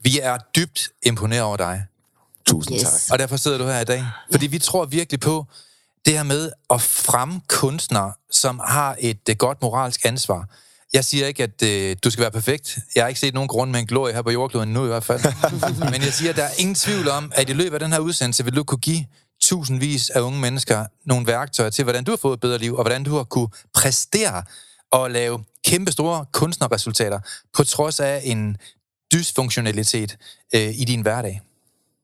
Vi 0.00 0.18
er 0.22 0.38
dybt 0.56 0.88
imponeret 1.02 1.42
over 1.42 1.56
dig. 1.56 1.84
Tusind 2.46 2.74
Yes. 2.76 2.82
tak. 2.82 2.92
Og 3.12 3.18
derfor 3.18 3.36
sidder 3.36 3.58
du 3.58 3.64
her 3.64 3.80
i 3.80 3.84
dag. 3.84 4.06
Fordi 4.30 4.46
vi 4.46 4.58
tror 4.58 4.84
virkelig 4.84 5.20
på 5.20 5.46
det 6.06 6.12
her 6.12 6.22
med 6.22 6.50
at 6.70 6.80
fremme 6.80 7.40
kunstnere, 7.48 8.12
som 8.30 8.60
har 8.66 8.96
et 8.98 9.18
uh, 9.30 9.36
godt 9.36 9.62
moralsk 9.62 10.00
ansvar. 10.04 10.48
Jeg 10.92 11.04
siger 11.04 11.26
ikke, 11.26 11.42
at 11.42 11.62
uh, 11.92 11.96
du 12.04 12.10
skal 12.10 12.22
være 12.22 12.30
perfekt. 12.30 12.78
Jeg 12.94 13.02
har 13.04 13.08
ikke 13.08 13.20
set 13.20 13.34
nogen 13.34 13.48
grund 13.48 13.70
med 13.70 13.80
en 13.80 13.86
glorie 13.86 14.14
her 14.14 14.22
på 14.22 14.30
jordkloden 14.30 14.68
nu 14.72 14.84
i 14.84 14.88
hvert 14.88 15.04
fald. 15.04 15.20
Men 15.92 16.02
jeg 16.02 16.12
siger, 16.12 16.30
at 16.30 16.36
der 16.36 16.44
er 16.44 16.50
ingen 16.58 16.74
tvivl 16.74 17.08
om, 17.08 17.32
at 17.34 17.50
i 17.50 17.52
løbet 17.52 17.74
af 17.74 17.80
den 17.80 17.92
her 17.92 17.98
udsendelse 18.00 18.44
vil 18.44 18.56
du 18.56 18.64
kunne 18.64 18.78
give 18.78 19.04
tusindvis 19.42 20.10
af 20.10 20.20
unge 20.20 20.40
mennesker 20.40 20.86
nogle 21.04 21.26
værktøjer 21.26 21.70
til, 21.70 21.82
hvordan 21.84 22.04
du 22.04 22.12
har 22.12 22.16
fået 22.16 22.34
et 22.34 22.40
bedre 22.40 22.58
liv, 22.58 22.74
og 22.74 22.82
hvordan 22.82 23.04
du 23.04 23.16
har 23.16 23.24
kunne 23.24 23.48
præstere 23.74 24.42
og 24.90 25.10
lave 25.10 25.44
kæmpe 25.64 25.92
store 25.92 26.24
kunstnerresultater, 26.32 27.20
på 27.56 27.64
trods 27.64 28.00
af 28.00 28.20
en 28.24 28.56
dysfunktionalitet 29.12 30.16
øh, 30.54 30.80
i 30.80 30.84
din 30.84 31.00
hverdag. 31.00 31.40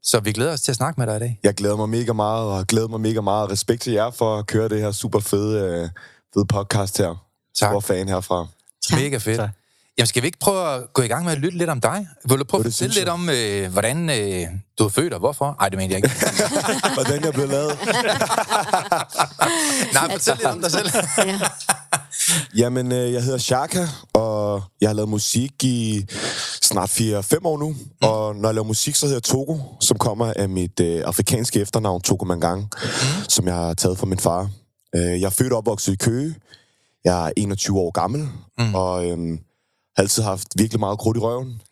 Så 0.03 0.21
vi 0.21 0.33
glæder 0.33 0.53
os 0.53 0.61
til 0.61 0.73
at 0.73 0.77
snakke 0.77 1.01
med 1.01 1.07
dig 1.07 1.17
i 1.17 1.19
dag. 1.19 1.41
Jeg 1.43 1.55
glæder 1.55 1.77
mig 1.77 1.89
mega 1.89 2.13
meget, 2.13 2.47
og 2.47 2.67
glæder 2.67 2.89
mig 2.89 3.01
mega 3.01 3.21
meget. 3.21 3.51
Respekt 3.51 3.83
til 3.83 3.93
jer 3.93 4.11
for 4.11 4.39
at 4.39 4.47
køre 4.47 4.69
det 4.69 4.81
her 4.81 4.93
super 4.93 5.21
fede, 5.21 5.65
øh, 5.65 5.89
fede 6.35 6.47
podcast 6.47 6.99
her. 6.99 7.27
Tak. 7.55 7.71
Stor 7.71 7.81
fan 7.81 8.09
herfra. 8.09 8.47
Tak. 8.89 9.01
Mega 9.01 9.17
fedt. 9.17 9.37
Tak. 9.37 9.51
Jamen, 9.99 10.07
skal 10.07 10.23
vi 10.23 10.27
ikke 10.27 10.39
prøve 10.39 10.75
at 10.75 10.93
gå 10.93 11.03
i 11.03 11.07
gang 11.09 11.25
med 11.25 11.33
at 11.33 11.39
lytte 11.39 11.59
lidt 11.59 11.71
om 11.71 11.81
dig? 11.81 12.09
Vil 12.29 12.39
du 12.39 12.45
prøve 12.45 12.61
at 12.61 12.65
fortælle 12.65 12.95
lidt 12.95 13.09
om, 13.09 13.31
øh, 13.31 13.73
hvordan 13.73 14.11
øh, 14.11 14.47
du 14.79 14.85
er 14.85 14.89
født 14.89 15.13
og 15.13 15.19
hvorfor? 15.19 15.57
Nej, 15.61 15.69
det 15.69 15.79
mener 15.79 15.97
jeg 15.97 16.05
ikke. 16.05 16.11
Hvordan 16.95 17.25
jeg 17.25 17.33
blev 17.33 17.49
lavet. 17.49 17.79
Nej, 19.95 20.11
fortæl 20.11 20.37
lidt 20.37 20.47
om 20.47 20.61
dig 20.61 20.71
selv. 20.71 20.91
Ja. 21.19 21.39
Jamen, 22.63 22.93
øh, 22.93 23.13
jeg 23.13 23.23
hedder 23.23 23.39
Shaka, 23.39 23.87
og 24.13 24.63
jeg 24.81 24.89
har 24.89 24.95
lavet 24.95 25.09
musik 25.09 25.65
i 25.65 26.07
snart 26.63 26.91
4-5 26.91 27.37
år 27.45 27.59
nu. 27.59 27.69
Mm. 27.69 27.77
Og 28.03 28.37
når 28.37 28.49
jeg 28.49 28.55
laver 28.55 28.67
musik, 28.67 28.95
så 28.95 29.07
hedder 29.07 29.17
jeg 29.17 29.23
Togo, 29.23 29.59
som 29.81 29.99
kommer 29.99 30.33
af 30.37 30.49
mit 30.49 30.81
øh, 30.81 31.03
afrikanske 31.07 31.61
efternavn, 31.61 32.01
Togo 32.01 32.25
Mangang, 32.25 32.61
mm. 32.61 32.89
som 33.29 33.47
jeg 33.47 33.55
har 33.55 33.75
taget 33.75 33.99
fra 33.99 34.07
min 34.07 34.19
far. 34.19 34.51
Øh, 34.95 35.21
jeg 35.21 35.27
er 35.27 35.31
født 35.31 35.53
og 35.53 35.59
opvokset 35.59 35.93
i 35.93 35.97
Køge. 35.97 36.35
Jeg 37.05 37.27
er 37.27 37.33
21 37.37 37.79
år 37.79 37.91
gammel, 37.91 38.29
mm. 38.59 38.75
og 38.75 39.07
øh, 39.11 39.39
altid 39.99 40.23
haft 40.23 40.49
virkelig 40.57 40.81
meget 40.81 40.99
krudt 40.99 41.17
i 41.17 41.21
røven. 41.21 41.63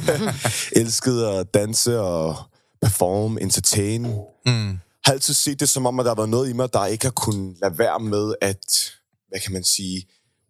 Elsket 0.80 1.22
at 1.24 1.54
danse 1.54 2.00
og 2.00 2.36
performe, 2.82 3.42
entertain. 3.42 4.02
Mm. 4.46 4.78
Har 5.04 5.12
altid 5.12 5.34
set 5.34 5.60
det 5.60 5.68
som 5.68 5.86
om, 5.86 6.00
at 6.00 6.06
der 6.06 6.14
var 6.14 6.26
noget 6.26 6.50
i 6.50 6.52
mig, 6.52 6.72
der 6.72 6.86
ikke 6.86 7.04
har 7.04 7.10
kunnet 7.10 7.56
lade 7.62 7.78
være 7.78 8.00
med 8.00 8.34
at, 8.40 8.92
hvad 9.28 9.40
kan 9.40 9.52
man 9.52 9.64
sige, 9.64 10.06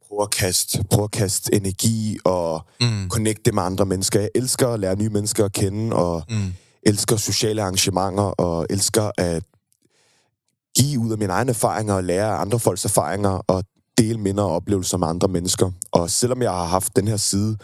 prøve 0.09 0.23
at 0.23 0.31
kaste, 0.31 0.85
prøve 0.91 1.05
at 1.05 1.11
kaste 1.11 1.55
energi 1.55 2.19
og 2.25 2.67
mm. 2.81 3.11
connecte 3.11 3.53
med 3.53 3.63
andre 3.63 3.87
mennesker. 3.87 4.21
Jeg 4.21 4.31
elsker 4.35 4.69
at 4.69 4.81
lære 4.81 4.97
nye 4.97 5.09
mennesker 5.09 5.45
at 5.45 5.53
kende, 5.53 5.97
og 5.97 6.23
mm. 6.29 6.55
elsker 6.83 7.17
sociale 7.17 7.63
arrangementer, 7.63 8.23
og 8.23 8.67
elsker 8.71 9.11
at 9.19 9.43
give 10.77 11.01
ud 11.01 11.13
af 11.13 11.19
mine 11.19 11.33
egne 11.33 11.51
erfaringer 11.51 11.95
og 11.95 12.05
lære 12.05 12.37
andre 12.37 12.59
folks 12.59 12.85
erfaringer, 12.85 13.31
og 13.31 13.65
dele 13.99 14.19
minder 14.19 14.43
og 14.43 14.53
oplevelser 14.55 14.97
med 14.97 15.09
andre 15.09 15.29
mennesker. 15.29 15.71
Og 15.93 16.11
selvom 16.11 16.43
jeg 16.43 16.51
har 16.51 16.65
haft 16.65 16.97
den 16.97 17.09
her 17.09 17.17
side, 17.17 17.57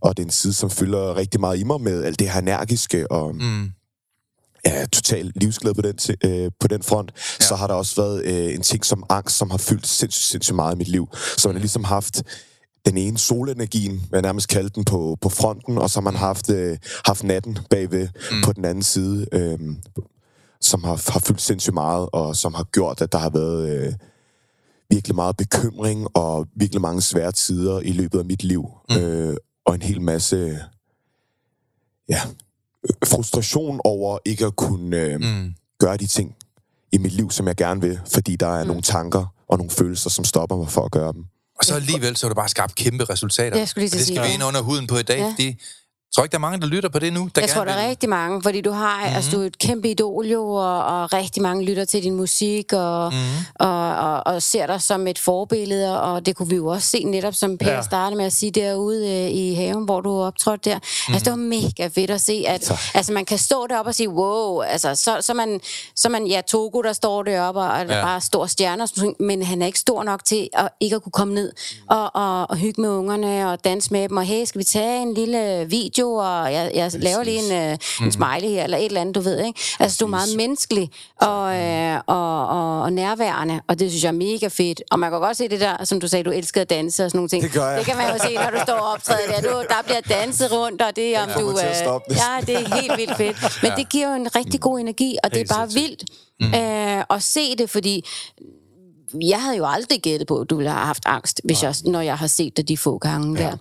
og 0.00 0.16
det 0.16 0.22
er 0.22 0.26
en 0.26 0.32
side, 0.32 0.52
som 0.52 0.70
fylder 0.70 1.16
rigtig 1.16 1.40
meget 1.40 1.58
i 1.58 1.64
mig 1.64 1.80
med 1.80 2.04
alt 2.04 2.18
det 2.18 2.30
her 2.30 2.40
energiske 2.40 3.10
og 3.10 3.34
Mm. 3.34 3.70
er 4.64 4.86
totalt 4.86 5.42
livsglad 5.42 5.74
på 5.74 5.82
den, 5.82 5.98
øh, 6.24 6.50
på 6.60 6.68
den 6.68 6.82
front, 6.82 7.12
ja. 7.40 7.44
så 7.44 7.54
har 7.56 7.66
der 7.66 7.74
også 7.74 8.02
været 8.02 8.24
øh, 8.24 8.54
en 8.54 8.62
ting 8.62 8.84
som 8.84 9.04
angst, 9.10 9.36
som 9.36 9.50
har 9.50 9.58
fyldt 9.58 9.86
sindssygt, 9.86 10.24
sindssygt 10.24 10.56
meget 10.56 10.74
i 10.74 10.78
mit 10.78 10.88
liv. 10.88 11.08
Så 11.36 11.48
man 11.48 11.54
har 11.54 11.60
ligesom 11.60 11.84
haft 11.84 12.22
den 12.86 12.96
ene 12.96 13.18
solenergien, 13.18 14.02
jeg 14.12 14.22
nærmest 14.22 14.48
kalde 14.48 14.68
den, 14.68 14.84
på, 14.84 15.16
på 15.20 15.28
fronten, 15.28 15.78
og 15.78 15.90
så 15.90 15.96
har 16.00 16.02
man 16.10 16.16
haft, 16.16 16.50
øh, 16.50 16.78
haft 17.06 17.24
natten 17.24 17.58
bagved 17.70 18.08
mm. 18.30 18.42
på 18.44 18.52
den 18.52 18.64
anden 18.64 18.82
side, 18.82 19.26
øh, 19.32 19.58
som 20.60 20.84
har, 20.84 21.12
har 21.12 21.20
fyldt 21.20 21.42
sindssygt 21.42 21.74
meget, 21.74 22.08
og 22.12 22.36
som 22.36 22.54
har 22.54 22.64
gjort, 22.64 23.00
at 23.00 23.12
der 23.12 23.18
har 23.18 23.30
været 23.30 23.68
øh, 23.68 23.92
virkelig 24.94 25.14
meget 25.14 25.36
bekymring 25.36 26.16
og 26.16 26.46
virkelig 26.56 26.80
mange 26.80 27.02
svære 27.02 27.32
tider 27.32 27.80
i 27.80 27.92
løbet 27.92 28.18
af 28.18 28.24
mit 28.24 28.42
liv. 28.42 28.64
Mm. 28.90 28.96
Øh, 28.96 29.36
og 29.66 29.74
en 29.74 29.82
hel 29.82 30.00
masse 30.00 30.58
ja, 32.08 32.20
frustration 33.04 33.80
over 33.84 34.18
ikke 34.24 34.46
at 34.46 34.56
kunne 34.56 34.96
øh, 34.96 35.20
mm. 35.20 35.54
gøre 35.78 35.96
de 35.96 36.06
ting 36.06 36.36
i 36.92 36.98
mit 36.98 37.12
liv, 37.12 37.30
som 37.30 37.48
jeg 37.48 37.56
gerne 37.56 37.80
vil, 37.80 38.00
fordi 38.12 38.36
der 38.36 38.46
er 38.46 38.62
mm. 38.62 38.68
nogle 38.68 38.82
tanker 38.82 39.26
og 39.48 39.58
nogle 39.58 39.70
følelser, 39.70 40.10
som 40.10 40.24
stopper 40.24 40.56
mig 40.56 40.68
for 40.68 40.84
at 40.84 40.90
gøre 40.90 41.12
dem. 41.12 41.24
Og 41.58 41.64
så 41.64 41.74
alligevel, 41.74 42.16
så 42.16 42.26
har 42.26 42.28
du 42.28 42.34
bare 42.34 42.48
skabt 42.48 42.74
kæmpe 42.74 43.04
resultater. 43.04 43.58
Jeg 43.58 43.68
skulle 43.68 43.82
lige 43.82 43.88
og 43.88 43.98
det 43.98 44.06
skal 44.06 44.16
sige, 44.16 44.28
vi 44.28 44.34
ind 44.34 44.44
under 44.44 44.60
huden 44.60 44.86
på 44.86 44.96
i 44.96 45.02
dag, 45.02 45.18
ja. 45.18 45.30
fordi 45.30 45.46
jeg 45.46 45.56
tror 46.14 46.24
ikke, 46.24 46.32
der 46.32 46.38
er 46.38 46.40
mange, 46.40 46.60
der 46.60 46.66
lytter 46.66 46.88
på 46.88 46.98
det 46.98 47.12
nu. 47.12 47.28
Der 47.34 47.40
jeg 47.40 47.50
tror, 47.50 47.64
der 47.64 47.72
er 47.72 47.88
rigtig 47.88 48.08
mange, 48.08 48.42
fordi 48.42 48.60
du 48.60 48.70
har, 48.70 48.96
mm-hmm. 48.96 49.16
altså, 49.16 49.30
du 49.30 49.42
er 49.42 49.46
et 49.46 49.58
kæmpe 49.58 49.90
idol 49.90 50.26
jo, 50.26 50.48
og, 50.48 50.84
og 50.84 51.12
rigtig 51.12 51.42
mange 51.42 51.64
lytter 51.64 51.84
til 51.84 52.02
din 52.02 52.14
musik, 52.14 52.72
og, 52.72 53.12
mm-hmm. 53.12 53.66
og, 53.68 53.96
og, 53.96 54.26
og 54.26 54.42
ser 54.42 54.66
dig 54.66 54.82
som 54.82 55.06
et 55.06 55.18
forbillede, 55.18 56.02
og 56.02 56.26
det 56.26 56.36
kunne 56.36 56.48
vi 56.48 56.56
jo 56.56 56.66
også 56.66 56.88
se 56.88 57.04
netop, 57.04 57.34
som 57.34 57.58
Per 57.58 57.72
ja. 57.72 57.82
startede 57.82 58.16
med 58.16 58.24
at 58.24 58.32
sige 58.32 58.50
derude 58.50 59.08
øh, 59.08 59.30
i 59.30 59.54
haven, 59.54 59.84
hvor 59.84 60.00
du 60.00 60.20
optrådte 60.20 60.70
der. 60.70 60.76
Mm-hmm. 60.76 61.14
Altså, 61.14 61.24
det 61.24 61.30
var 61.30 61.46
mega 61.46 61.88
fedt 61.94 62.10
at 62.10 62.20
se, 62.20 62.44
at 62.46 62.72
altså, 62.94 63.12
man 63.12 63.24
kan 63.24 63.38
stå 63.38 63.66
deroppe 63.66 63.88
og 63.88 63.94
sige, 63.94 64.10
wow, 64.10 64.60
altså, 64.60 64.94
så, 64.94 65.16
så, 65.20 65.34
man, 65.34 65.60
så 65.96 66.08
man, 66.08 66.26
ja, 66.26 66.40
Togo, 66.40 66.82
der 66.82 66.92
står 66.92 67.22
deroppe, 67.22 67.60
og 67.60 67.86
ja. 67.86 68.02
bare 68.02 68.20
stor 68.20 68.46
stjerner, 68.46 69.14
men 69.20 69.42
han 69.42 69.62
er 69.62 69.66
ikke 69.66 69.78
stor 69.78 70.02
nok 70.02 70.24
til 70.24 70.48
at 70.52 70.68
ikke 70.80 70.96
at 70.96 71.02
kunne 71.02 71.12
komme 71.12 71.34
ned 71.34 71.52
og, 71.90 72.10
og, 72.14 72.50
og 72.50 72.56
hygge 72.56 72.80
med 72.80 72.90
ungerne, 72.90 73.50
og 73.50 73.64
danse 73.64 73.92
med 73.92 74.08
dem, 74.08 74.16
og 74.16 74.24
hey, 74.24 74.44
skal 74.44 74.58
vi 74.58 74.64
tage 74.64 75.02
en 75.02 75.14
lille 75.14 75.66
video, 75.68 76.03
og 76.12 76.52
jeg, 76.52 76.70
jeg 76.74 76.90
laver 76.94 77.22
lige 77.22 77.38
en, 77.38 77.72
uh, 77.72 78.06
en 78.06 78.12
smiley 78.12 78.48
her, 78.48 78.64
eller 78.64 78.78
et 78.78 78.84
eller 78.84 79.00
andet, 79.00 79.14
du 79.14 79.20
ved, 79.20 79.44
ikke? 79.46 79.60
Altså, 79.80 79.96
du 80.00 80.04
er 80.04 80.10
meget 80.10 80.36
menneskelig 80.36 80.90
og, 81.20 81.42
uh, 81.42 81.96
og, 82.06 82.48
og, 82.48 82.82
og 82.82 82.92
nærværende, 82.92 83.60
og 83.68 83.78
det 83.78 83.90
synes 83.90 84.04
jeg 84.04 84.08
er 84.08 84.12
mega 84.12 84.48
fedt. 84.48 84.82
Og 84.90 84.98
man 84.98 85.10
kan 85.10 85.20
godt 85.20 85.36
se 85.36 85.48
det 85.48 85.60
der, 85.60 85.84
som 85.84 86.00
du 86.00 86.08
sagde, 86.08 86.24
du 86.24 86.30
elsker 86.30 86.60
at 86.60 86.70
danse 86.70 87.04
og 87.04 87.10
sådan 87.10 87.18
nogle 87.18 87.28
ting. 87.28 87.42
Det 87.42 87.52
gør 87.52 87.68
jeg. 87.68 87.78
Det 87.78 87.86
kan 87.86 87.96
man 87.96 88.06
jo 88.12 88.18
se, 88.18 88.34
når 88.34 88.50
du 88.50 88.58
står 88.62 88.74
og 88.74 88.92
optræder 88.92 89.40
der. 89.40 89.40
Du, 89.40 89.64
der 89.68 89.82
bliver 89.84 90.00
danset 90.00 90.52
rundt, 90.52 90.82
og 90.82 90.96
det 90.96 91.16
er 91.16 91.22
om 91.22 91.28
du... 91.40 91.50
Uh, 91.50 91.58
ja, 92.10 92.40
det 92.46 92.54
er 92.54 92.74
helt 92.74 92.96
vildt 92.96 93.16
fedt. 93.16 93.36
Men 93.62 93.70
ja. 93.70 93.76
det 93.76 93.88
giver 93.88 94.08
jo 94.08 94.14
en 94.14 94.36
rigtig 94.36 94.60
god 94.60 94.80
energi, 94.80 95.16
og 95.24 95.34
det 95.34 95.40
er 95.40 95.54
bare 95.54 95.68
vildt 95.72 96.04
mm. 96.40 96.46
uh, 96.46 97.16
at 97.16 97.22
se 97.22 97.56
det, 97.56 97.70
fordi 97.70 98.04
jeg 99.22 99.42
havde 99.42 99.56
jo 99.56 99.66
aldrig 99.66 100.00
gættet 100.02 100.28
på, 100.28 100.40
at 100.40 100.50
du 100.50 100.56
ville 100.56 100.70
have 100.70 100.86
haft 100.86 101.02
angst, 101.06 101.40
hvis 101.44 101.62
jeg, 101.62 101.74
når 101.84 102.00
jeg 102.00 102.18
har 102.18 102.26
set 102.26 102.56
dig 102.56 102.68
de 102.68 102.76
få 102.76 102.98
gange 102.98 103.42
ja. 103.42 103.56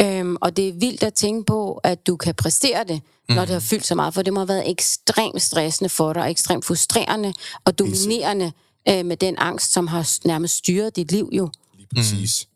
der. 0.00 0.20
Øhm, 0.20 0.36
og 0.40 0.56
det 0.56 0.68
er 0.68 0.72
vildt 0.72 1.02
at 1.02 1.14
tænke 1.14 1.46
på, 1.46 1.80
at 1.82 2.06
du 2.06 2.16
kan 2.16 2.34
præstere 2.34 2.84
det, 2.84 3.00
når 3.28 3.34
mm. 3.34 3.46
det 3.46 3.48
har 3.48 3.60
fyldt 3.60 3.86
så 3.86 3.94
meget, 3.94 4.14
for 4.14 4.22
det 4.22 4.32
må 4.32 4.40
have 4.40 4.48
været 4.48 4.70
ekstremt 4.70 5.42
stressende 5.42 5.88
for 5.88 6.12
dig, 6.12 6.30
ekstremt 6.30 6.64
frustrerende 6.64 7.32
og 7.64 7.78
dominerende 7.78 8.52
øh, 8.88 9.04
med 9.04 9.16
den 9.16 9.34
angst, 9.38 9.72
som 9.72 9.86
har 9.86 10.18
nærmest 10.24 10.56
styret 10.56 10.96
dit 10.96 11.12
liv 11.12 11.28
jo. 11.32 11.50
Lige 11.76 11.88
præcis. 11.94 12.46
Mm. 12.46 12.54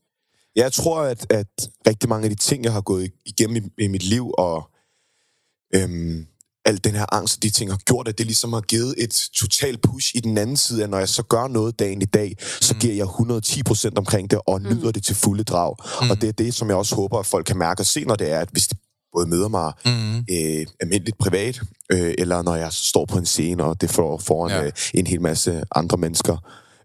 Jeg 0.56 0.72
tror, 0.72 1.00
at, 1.00 1.32
at 1.32 1.46
rigtig 1.86 2.08
mange 2.08 2.24
af 2.24 2.30
de 2.30 2.36
ting, 2.36 2.64
jeg 2.64 2.72
har 2.72 2.80
gået 2.80 3.10
igennem 3.26 3.56
i, 3.56 3.84
i 3.84 3.88
mit 3.88 4.02
liv, 4.02 4.34
og 4.38 4.70
øhm, 5.74 6.26
al 6.68 6.84
den 6.84 6.94
her 6.94 7.14
angst 7.14 7.36
og 7.36 7.42
de 7.42 7.50
ting 7.50 7.70
har 7.70 7.78
gjort, 7.86 8.08
at 8.08 8.18
det 8.18 8.26
ligesom 8.26 8.52
har 8.52 8.60
givet 8.60 8.94
et 8.98 9.28
totalt 9.34 9.82
push 9.82 10.16
i 10.16 10.20
den 10.20 10.38
anden 10.38 10.56
side, 10.56 10.84
at 10.84 10.90
når 10.90 10.98
jeg 10.98 11.08
så 11.08 11.22
gør 11.22 11.48
noget 11.48 11.78
dagen 11.78 12.02
i 12.02 12.04
dag, 12.04 12.36
så 12.60 12.74
mm. 12.74 12.80
giver 12.80 12.94
jeg 12.94 13.06
110% 13.06 13.92
omkring 13.96 14.30
det, 14.30 14.40
og 14.46 14.60
nyder 14.62 14.86
mm. 14.86 14.92
det 14.92 15.04
til 15.04 15.16
fulde 15.16 15.44
drag. 15.44 15.76
Mm. 16.02 16.10
Og 16.10 16.20
det 16.20 16.28
er 16.28 16.32
det, 16.32 16.54
som 16.54 16.68
jeg 16.68 16.76
også 16.76 16.94
håber, 16.94 17.18
at 17.18 17.26
folk 17.26 17.46
kan 17.46 17.58
mærke 17.58 17.80
og 17.82 17.86
se, 17.86 18.04
når 18.04 18.16
det 18.16 18.32
er, 18.32 18.40
at 18.40 18.48
hvis 18.52 18.66
de 18.66 18.76
både 19.12 19.26
møder 19.26 19.48
mig 19.48 19.72
mm. 19.84 20.16
øh, 20.16 20.66
almindeligt 20.80 21.18
privat, 21.18 21.60
øh, 21.92 22.14
eller 22.18 22.42
når 22.42 22.54
jeg 22.54 22.72
står 22.72 23.04
på 23.04 23.18
en 23.18 23.26
scene, 23.26 23.64
og 23.64 23.80
det 23.80 23.90
får 23.90 24.18
foran 24.18 24.50
ja. 24.50 24.64
øh, 24.64 24.72
en 24.94 25.06
hel 25.06 25.20
masse 25.20 25.62
andre 25.74 25.96
mennesker, 25.96 26.36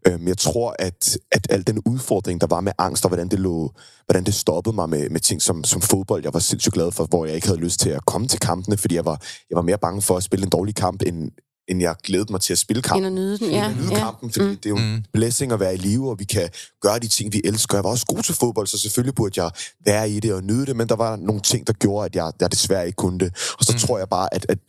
Øhm, 0.07 0.27
jeg 0.27 0.37
tror, 0.37 0.75
at, 0.79 1.17
at 1.31 1.47
al 1.49 1.67
den 1.67 1.81
udfordring, 1.85 2.41
der 2.41 2.47
var 2.47 2.61
med 2.61 2.71
angst, 2.77 3.05
og 3.05 3.09
hvordan 3.09 3.27
det, 3.27 3.39
lå, 3.39 3.71
hvordan 4.05 4.23
det 4.23 4.33
stoppede 4.33 4.75
mig 4.75 4.89
med, 4.89 5.09
med 5.09 5.19
ting 5.19 5.41
som, 5.41 5.63
som 5.63 5.81
fodbold, 5.81 6.23
jeg 6.23 6.33
var 6.33 6.39
sindssygt 6.39 6.73
glad 6.73 6.91
for, 6.91 7.05
hvor 7.05 7.25
jeg 7.25 7.35
ikke 7.35 7.47
havde 7.47 7.59
lyst 7.59 7.79
til 7.79 7.89
at 7.89 8.05
komme 8.05 8.27
til 8.27 8.39
kampene, 8.39 8.77
fordi 8.77 8.95
jeg 8.95 9.05
var, 9.05 9.21
jeg 9.49 9.55
var 9.55 9.61
mere 9.61 9.77
bange 9.77 10.01
for 10.01 10.17
at 10.17 10.23
spille 10.23 10.43
en 10.43 10.49
dårlig 10.49 10.75
kamp, 10.75 11.01
end, 11.05 11.31
end 11.67 11.81
jeg 11.81 11.95
glædede 12.03 12.31
mig 12.31 12.41
til 12.41 12.53
at 12.53 12.59
spille 12.59 12.81
kampen. 12.81 13.05
End 13.05 13.07
at 13.07 13.13
nyde 13.13 13.37
den, 13.37 13.51
ja. 13.51 13.65
End 13.65 13.75
at 13.75 13.81
nyde 13.81 13.93
ja. 13.93 13.99
kampen, 13.99 14.31
fordi 14.31 14.45
mm. 14.45 14.55
det 14.55 14.65
er 14.65 14.69
jo 14.69 14.77
en 14.77 14.93
mm. 14.93 15.03
blessing 15.13 15.51
at 15.51 15.59
være 15.59 15.73
i 15.73 15.77
live, 15.77 16.09
og 16.09 16.19
vi 16.19 16.23
kan 16.23 16.49
gøre 16.81 16.99
de 16.99 17.07
ting, 17.07 17.33
vi 17.33 17.41
elsker. 17.43 17.77
Jeg 17.77 17.83
var 17.83 17.89
også 17.89 18.05
god 18.05 18.23
til 18.23 18.35
fodbold, 18.35 18.67
så 18.67 18.77
selvfølgelig 18.79 19.15
burde 19.15 19.43
jeg 19.43 19.51
være 19.85 20.09
i 20.09 20.19
det 20.19 20.33
og 20.33 20.43
nyde 20.43 20.65
det, 20.65 20.75
men 20.75 20.89
der 20.89 20.95
var 20.95 21.15
nogle 21.15 21.41
ting, 21.41 21.67
der 21.67 21.73
gjorde, 21.73 22.05
at 22.05 22.15
jeg, 22.15 22.31
jeg 22.39 22.51
desværre 22.51 22.85
ikke 22.85 22.95
kunne 22.95 23.19
det. 23.19 23.53
Og 23.59 23.65
så 23.65 23.71
mm. 23.73 23.79
tror 23.79 23.97
jeg 23.97 24.09
bare, 24.09 24.33
at, 24.33 24.45
at 24.49 24.59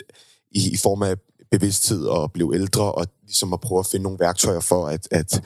i, 0.53 0.71
i 0.73 0.77
form 0.77 1.03
af 1.03 1.17
bevidsthed 1.59 2.07
og 2.07 2.33
blive 2.33 2.55
ældre, 2.55 2.93
og 2.93 3.07
ligesom 3.23 3.53
at 3.53 3.61
prøve 3.61 3.79
at 3.79 3.87
finde 3.87 4.03
nogle 4.03 4.19
værktøjer 4.19 4.61
for, 4.61 4.87
at, 4.87 5.09
at 5.11 5.43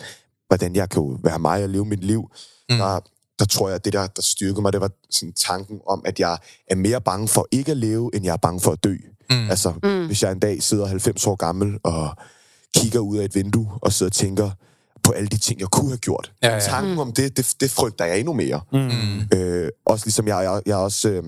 hvordan 0.47 0.77
jeg 0.77 0.91
kan 0.91 1.19
være 1.25 1.39
mig 1.39 1.63
og 1.63 1.69
leve 1.69 1.85
mit 1.85 2.05
liv, 2.05 2.31
mm. 2.71 2.77
der, 2.77 3.01
der 3.39 3.45
tror 3.45 3.69
jeg, 3.69 3.75
at 3.75 3.85
det, 3.85 3.93
der, 3.93 4.07
der 4.07 4.23
styrkede 4.23 4.63
mig, 4.63 4.73
det 4.73 4.81
var 4.81 4.91
sådan 5.11 5.33
tanken 5.33 5.81
om, 5.87 6.03
at 6.05 6.21
jeg 6.21 6.39
er 6.71 6.75
mere 6.75 7.01
bange 7.01 7.29
for 7.29 7.49
ikke 7.51 7.71
at 7.71 7.77
leve, 7.77 8.11
end 8.15 8.25
jeg 8.25 8.33
er 8.33 8.37
bange 8.37 8.61
for 8.61 8.73
at 8.73 8.85
dø. 8.85 8.97
Mm. 9.31 9.51
Altså, 9.51 9.73
mm. 9.83 10.07
hvis 10.07 10.23
jeg 10.23 10.33
en 10.33 10.39
dag 10.39 10.63
sidder 10.63 10.87
90 10.87 11.27
år 11.27 11.37
gammel 11.37 11.79
og 11.85 12.17
kigger 12.77 13.01
ud 13.01 13.17
af 13.19 13.25
et 13.25 13.35
vindue 13.35 13.69
og 13.83 13.93
sidder 13.93 14.11
og 14.11 14.15
tænker 14.15 14.51
på 15.03 15.13
alle 15.13 15.29
de 15.29 15.39
ting, 15.39 15.61
jeg 15.61 15.69
kunne 15.69 15.89
have 15.89 15.99
gjort. 15.99 16.33
Ja, 16.43 16.55
ja. 16.55 16.61
Tanken 16.61 16.93
mm. 16.93 16.99
om 16.99 17.13
det, 17.13 17.37
det, 17.37 17.55
det 17.61 17.71
frygter 17.71 18.05
jeg 18.05 18.19
endnu 18.19 18.33
mere. 18.33 18.61
Mm. 18.73 19.39
Øh, 19.39 19.69
også 19.87 20.07
ligesom 20.07 20.29
jeg, 20.29 20.43
jeg, 20.43 20.63
jeg 20.67 20.77
også... 20.77 21.09
Øh, 21.09 21.23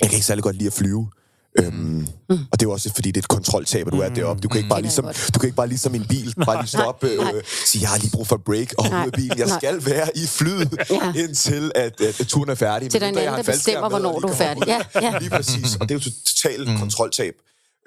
jeg 0.00 0.10
kan 0.10 0.16
ikke 0.16 0.26
særlig 0.26 0.44
godt 0.44 0.56
lide 0.56 0.66
at 0.66 0.72
flyve. 0.72 1.10
Øhm, 1.58 1.74
mm. 1.74 2.06
Og 2.28 2.60
det 2.60 2.62
er 2.62 2.66
jo 2.66 2.70
også 2.70 2.90
fordi, 2.94 3.08
det 3.10 3.16
er 3.16 3.20
et 3.20 3.28
kontroltab, 3.28 3.86
at 3.86 3.92
du 3.92 4.00
er 4.00 4.08
mm. 4.08 4.14
deroppe. 4.14 4.42
Du 4.42 4.48
kan 4.48 4.58
ikke 4.58 4.68
bare 4.68 4.82
ligesom, 4.82 5.04
du 5.34 5.38
kan 5.38 5.46
ikke 5.46 5.56
bare 5.56 5.68
ligesom 5.68 5.94
en 5.94 6.06
bil, 6.08 6.34
bare 6.46 6.56
lige 6.62 6.68
stoppe 6.68 7.08
øh, 7.08 7.42
sige, 7.66 7.82
jeg 7.82 7.90
har 7.90 7.98
lige 7.98 8.10
brug 8.10 8.26
for 8.26 8.36
break, 8.36 8.72
og 8.78 8.84
ud 8.84 9.06
af 9.06 9.12
bilen. 9.12 9.38
Jeg 9.38 9.48
skal 9.48 9.86
være 9.86 10.08
i 10.16 10.26
flyet, 10.26 10.78
ja. 10.90 11.12
indtil 11.22 11.72
at, 11.74 12.00
at, 12.00 12.20
at 12.20 12.26
turen 12.26 12.50
er 12.50 12.54
færdig. 12.54 12.90
Til 12.90 13.00
den 13.00 13.18
anden, 13.18 13.34
der 13.34 13.42
bestemmer, 13.42 13.88
hvornår 13.88 14.20
du 14.20 14.28
er 14.28 14.34
færdig. 14.34 14.66
Ja, 14.66 14.80
ja. 14.94 15.18
Lige 15.18 15.30
præcis. 15.30 15.76
Og 15.76 15.88
det 15.88 15.94
er 15.94 15.98
jo 15.98 16.12
totalt 16.26 16.68
mm. 16.68 16.78
kontroltab. 16.78 17.34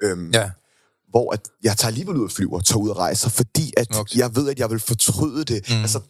Øhm, 0.02 0.30
ja. 0.30 0.50
Hvor 1.10 1.32
at 1.32 1.40
jeg 1.62 1.76
tager 1.76 1.88
alligevel 1.88 2.16
ud 2.16 2.24
og 2.24 2.30
flyver, 2.30 2.60
tager 2.60 2.78
ud 2.78 2.88
og 2.88 2.96
rejser, 2.96 3.30
fordi 3.30 3.72
at 3.76 3.96
okay. 3.98 4.18
jeg 4.18 4.36
ved, 4.36 4.50
at 4.50 4.58
jeg 4.58 4.70
vil 4.70 4.80
fortryde 4.80 5.44
det. 5.44 5.70
Mm. 5.70 5.80
Altså, 5.80 6.00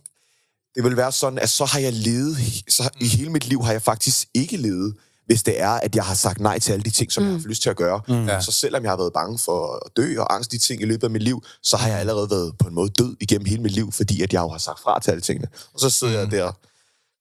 det 0.74 0.84
vil 0.84 0.96
være 0.96 1.12
sådan, 1.12 1.38
at 1.38 1.50
så 1.50 1.64
har 1.64 1.78
jeg 1.78 1.92
levet, 1.92 2.36
så 2.68 2.90
i 3.00 3.06
hele 3.06 3.30
mit 3.30 3.46
liv 3.46 3.62
har 3.62 3.72
jeg 3.72 3.82
faktisk 3.82 4.28
ikke 4.34 4.56
levet 4.56 4.94
hvis 5.28 5.42
det 5.42 5.60
er, 5.60 5.70
at 5.70 5.96
jeg 5.96 6.04
har 6.04 6.14
sagt 6.14 6.40
nej 6.40 6.58
til 6.58 6.72
alle 6.72 6.82
de 6.82 6.90
ting, 6.90 7.12
som 7.12 7.22
mm. 7.22 7.26
jeg 7.26 7.32
har 7.32 7.38
haft 7.38 7.48
lyst 7.48 7.62
til 7.62 7.70
at 7.70 7.76
gøre. 7.76 8.00
Mm. 8.08 8.28
Så 8.40 8.52
selvom 8.52 8.82
jeg 8.82 8.90
har 8.90 8.96
været 8.96 9.12
bange 9.12 9.38
for 9.38 9.82
at 9.86 9.96
dø 9.96 10.20
og 10.20 10.34
angst 10.34 10.52
de 10.52 10.58
ting 10.58 10.82
i 10.82 10.84
løbet 10.84 11.04
af 11.04 11.10
mit 11.10 11.22
liv, 11.22 11.42
så 11.62 11.76
har 11.76 11.88
jeg 11.88 11.98
allerede 11.98 12.30
været 12.30 12.52
på 12.58 12.68
en 12.68 12.74
måde 12.74 12.88
død 12.88 13.16
igennem 13.20 13.46
hele 13.46 13.62
mit 13.62 13.72
liv, 13.72 13.92
fordi 13.92 14.22
at 14.22 14.32
jeg 14.32 14.40
jo 14.40 14.48
har 14.48 14.58
sagt 14.58 14.80
fra 14.80 15.00
til 15.00 15.10
alle 15.10 15.20
tingene. 15.20 15.48
Og 15.74 15.80
så 15.80 15.90
sidder 15.90 16.26
mm. 16.26 16.32
jeg 16.32 16.40
der 16.40 16.52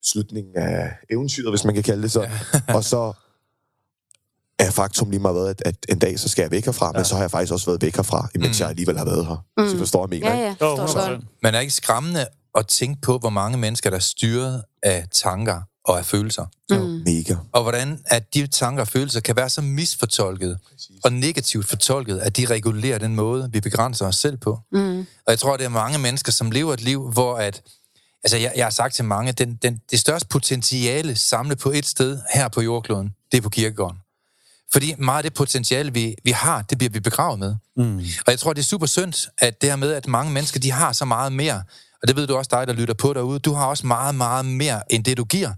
slutningen 0.04 0.56
af 0.56 0.90
eventyret, 1.10 1.50
hvis 1.52 1.64
man 1.64 1.74
kan 1.74 1.82
kalde 1.82 2.02
det 2.02 2.12
så. 2.12 2.22
Ja. 2.22 2.74
og 2.74 2.84
så 2.84 3.12
er 4.58 4.70
faktum 4.70 5.10
lige 5.10 5.20
meget 5.20 5.36
været, 5.36 5.48
at, 5.48 5.62
at 5.66 5.76
en 5.88 5.98
dag, 5.98 6.20
så 6.20 6.28
skal 6.28 6.42
jeg 6.42 6.50
væk 6.50 6.64
herfra, 6.64 6.86
ja. 6.86 6.92
men 6.92 7.04
så 7.04 7.14
har 7.14 7.22
jeg 7.22 7.30
faktisk 7.30 7.52
også 7.52 7.66
været 7.66 7.82
væk 7.82 7.96
herfra, 7.96 8.28
imens 8.34 8.58
mm. 8.58 8.62
jeg 8.62 8.68
alligevel 8.68 8.98
har 8.98 9.04
været 9.04 9.26
her. 9.26 9.44
Mm. 9.56 9.64
Så 9.64 9.70
jeg 9.70 9.78
forstår, 9.78 10.02
jeg 10.02 10.08
mener. 10.08 10.34
Ja, 10.34 10.54
ja. 10.60 10.66
Oh, 10.66 10.88
så, 10.88 11.20
men 11.42 11.54
er 11.54 11.60
ikke 11.60 11.74
skræmmende 11.74 12.26
at 12.54 12.66
tænke 12.66 13.00
på, 13.00 13.18
hvor 13.18 13.30
mange 13.30 13.58
mennesker, 13.58 13.90
der 13.90 13.96
er 13.96 14.00
styret 14.00 14.62
af 14.82 15.06
tanker 15.12 15.60
og 15.88 15.98
af 15.98 16.06
følelser. 16.06 16.46
Mm. 16.70 17.02
Mega. 17.04 17.34
Og 17.52 17.62
hvordan 17.62 18.00
at 18.06 18.34
de 18.34 18.46
tanker 18.46 18.80
og 18.80 18.88
følelser 18.88 19.20
kan 19.20 19.36
være 19.36 19.48
så 19.48 19.60
misfortolket 19.60 20.58
Præcis. 20.70 20.96
og 21.04 21.12
negativt 21.12 21.66
fortolket, 21.68 22.18
at 22.18 22.36
de 22.36 22.46
regulerer 22.46 22.98
den 22.98 23.16
måde, 23.16 23.48
vi 23.52 23.60
begrænser 23.60 24.06
os 24.06 24.16
selv 24.16 24.36
på. 24.36 24.58
Mm. 24.72 24.98
Og 24.98 25.30
jeg 25.30 25.38
tror, 25.38 25.56
det 25.56 25.64
er 25.64 25.68
mange 25.68 25.98
mennesker, 25.98 26.32
som 26.32 26.50
lever 26.50 26.74
et 26.74 26.80
liv, 26.80 27.10
hvor 27.12 27.36
at 27.36 27.62
Altså, 28.24 28.36
jeg, 28.36 28.52
jeg 28.56 28.64
har 28.64 28.70
sagt 28.70 28.94
til 28.94 29.04
mange, 29.04 29.32
den, 29.32 29.54
den, 29.62 29.80
det 29.90 30.00
største 30.00 30.28
potentiale 30.28 31.16
samlet 31.16 31.58
på 31.58 31.70
et 31.70 31.86
sted 31.86 32.18
her 32.34 32.48
på 32.48 32.60
jordkloden, 32.60 33.14
det 33.32 33.38
er 33.38 33.42
på 33.42 33.48
kirkegården. 33.48 33.98
Fordi 34.72 34.94
meget 34.98 35.18
af 35.18 35.22
det 35.22 35.34
potentiale, 35.34 35.92
vi, 35.92 36.16
vi 36.24 36.30
har, 36.30 36.62
det 36.62 36.78
bliver 36.78 36.90
vi 36.90 37.00
begravet 37.00 37.38
med. 37.38 37.56
Mm. 37.76 37.98
Og 37.98 38.30
jeg 38.30 38.38
tror, 38.38 38.52
det 38.52 38.60
er 38.60 38.66
super 38.66 38.86
synd, 38.86 39.28
at 39.38 39.60
det 39.60 39.68
her 39.68 39.76
med, 39.76 39.92
at 39.92 40.06
mange 40.06 40.32
mennesker, 40.32 40.60
de 40.60 40.70
har 40.70 40.92
så 40.92 41.04
meget 41.04 41.32
mere, 41.32 41.62
og 42.02 42.08
det 42.08 42.16
ved 42.16 42.26
du 42.26 42.36
også 42.36 42.48
dig, 42.52 42.66
der 42.66 42.72
lytter 42.72 42.94
på 42.94 43.12
derude, 43.12 43.38
du 43.38 43.52
har 43.52 43.66
også 43.66 43.86
meget, 43.86 44.14
meget 44.14 44.46
mere, 44.46 44.92
end 44.92 45.04
det 45.04 45.16
du 45.16 45.24
giver, 45.24 45.52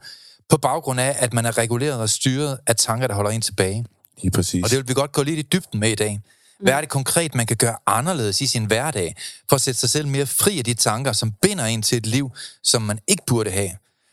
på 0.48 0.56
baggrund 0.56 1.00
af, 1.00 1.16
at 1.18 1.32
man 1.32 1.46
er 1.46 1.58
reguleret 1.58 2.00
og 2.00 2.10
styret 2.10 2.58
af 2.66 2.76
tanker, 2.76 3.06
der 3.06 3.14
holder 3.14 3.30
en 3.30 3.40
tilbage. 3.40 3.86
Lige 4.22 4.30
præcis. 4.30 4.64
Og 4.64 4.70
det 4.70 4.78
vil 4.78 4.88
vi 4.88 4.94
godt 4.94 5.12
gå 5.12 5.22
lidt 5.22 5.38
i 5.38 5.42
dybden 5.42 5.80
med 5.80 5.90
i 5.90 5.94
dag. 5.94 6.20
Hvad 6.60 6.72
er 6.72 6.80
det 6.80 6.88
konkret, 6.88 7.34
man 7.34 7.46
kan 7.46 7.56
gøre 7.56 7.76
anderledes 7.86 8.40
i 8.40 8.46
sin 8.46 8.64
hverdag, 8.64 9.16
for 9.48 9.56
at 9.56 9.62
sætte 9.62 9.80
sig 9.80 9.90
selv 9.90 10.08
mere 10.08 10.26
fri 10.26 10.58
af 10.58 10.64
de 10.64 10.74
tanker, 10.74 11.12
som 11.12 11.32
binder 11.42 11.64
en 11.64 11.82
til 11.82 11.98
et 11.98 12.06
liv, 12.06 12.30
som 12.62 12.82
man 12.82 12.98
ikke 13.08 13.22
burde 13.26 13.50
have? 13.50 13.70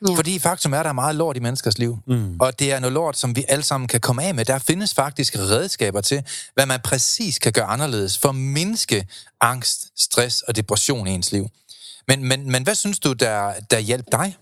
Ja. 0.08 0.16
Fordi 0.16 0.40
faktum 0.40 0.74
er, 0.74 0.80
at 0.80 0.86
der 0.86 0.90
er 0.90 0.94
meget 0.94 1.16
lort 1.16 1.38
i 1.38 1.40
menneskers 1.40 1.78
liv. 1.78 1.98
Mm. 2.08 2.38
Og 2.40 2.60
det 2.60 2.72
er 2.72 2.80
noget 2.80 2.94
lort, 2.94 3.18
som 3.18 3.36
vi 3.36 3.46
alle 3.48 3.64
sammen 3.64 3.88
kan 3.88 4.00
komme 4.00 4.24
af 4.24 4.36
med. 4.36 4.46
Der 4.46 4.60
findes 4.60 4.94
faktisk 4.94 5.36
redskaber 5.36 6.02
til, 6.02 6.24
hvad 6.54 6.66
man 6.66 6.80
præcis 6.84 7.40
kan 7.40 7.52
gøre 7.52 7.66
anderledes 7.66 8.18
for 8.18 8.30
at 8.30 8.36
mindske 8.36 9.08
angst, 9.42 9.88
stress 9.96 10.42
og 10.42 10.56
depression 10.56 11.08
i 11.08 11.12
ens 11.12 11.32
liv. 11.32 11.50
Men, 12.08 12.28
men, 12.28 12.52
men 12.52 12.64
hvad 12.64 12.76
synes 12.76 13.00
du, 13.00 13.14
der, 13.14 13.54
der 13.72 13.80
hjælper 13.80 14.18
dig? 14.18 14.36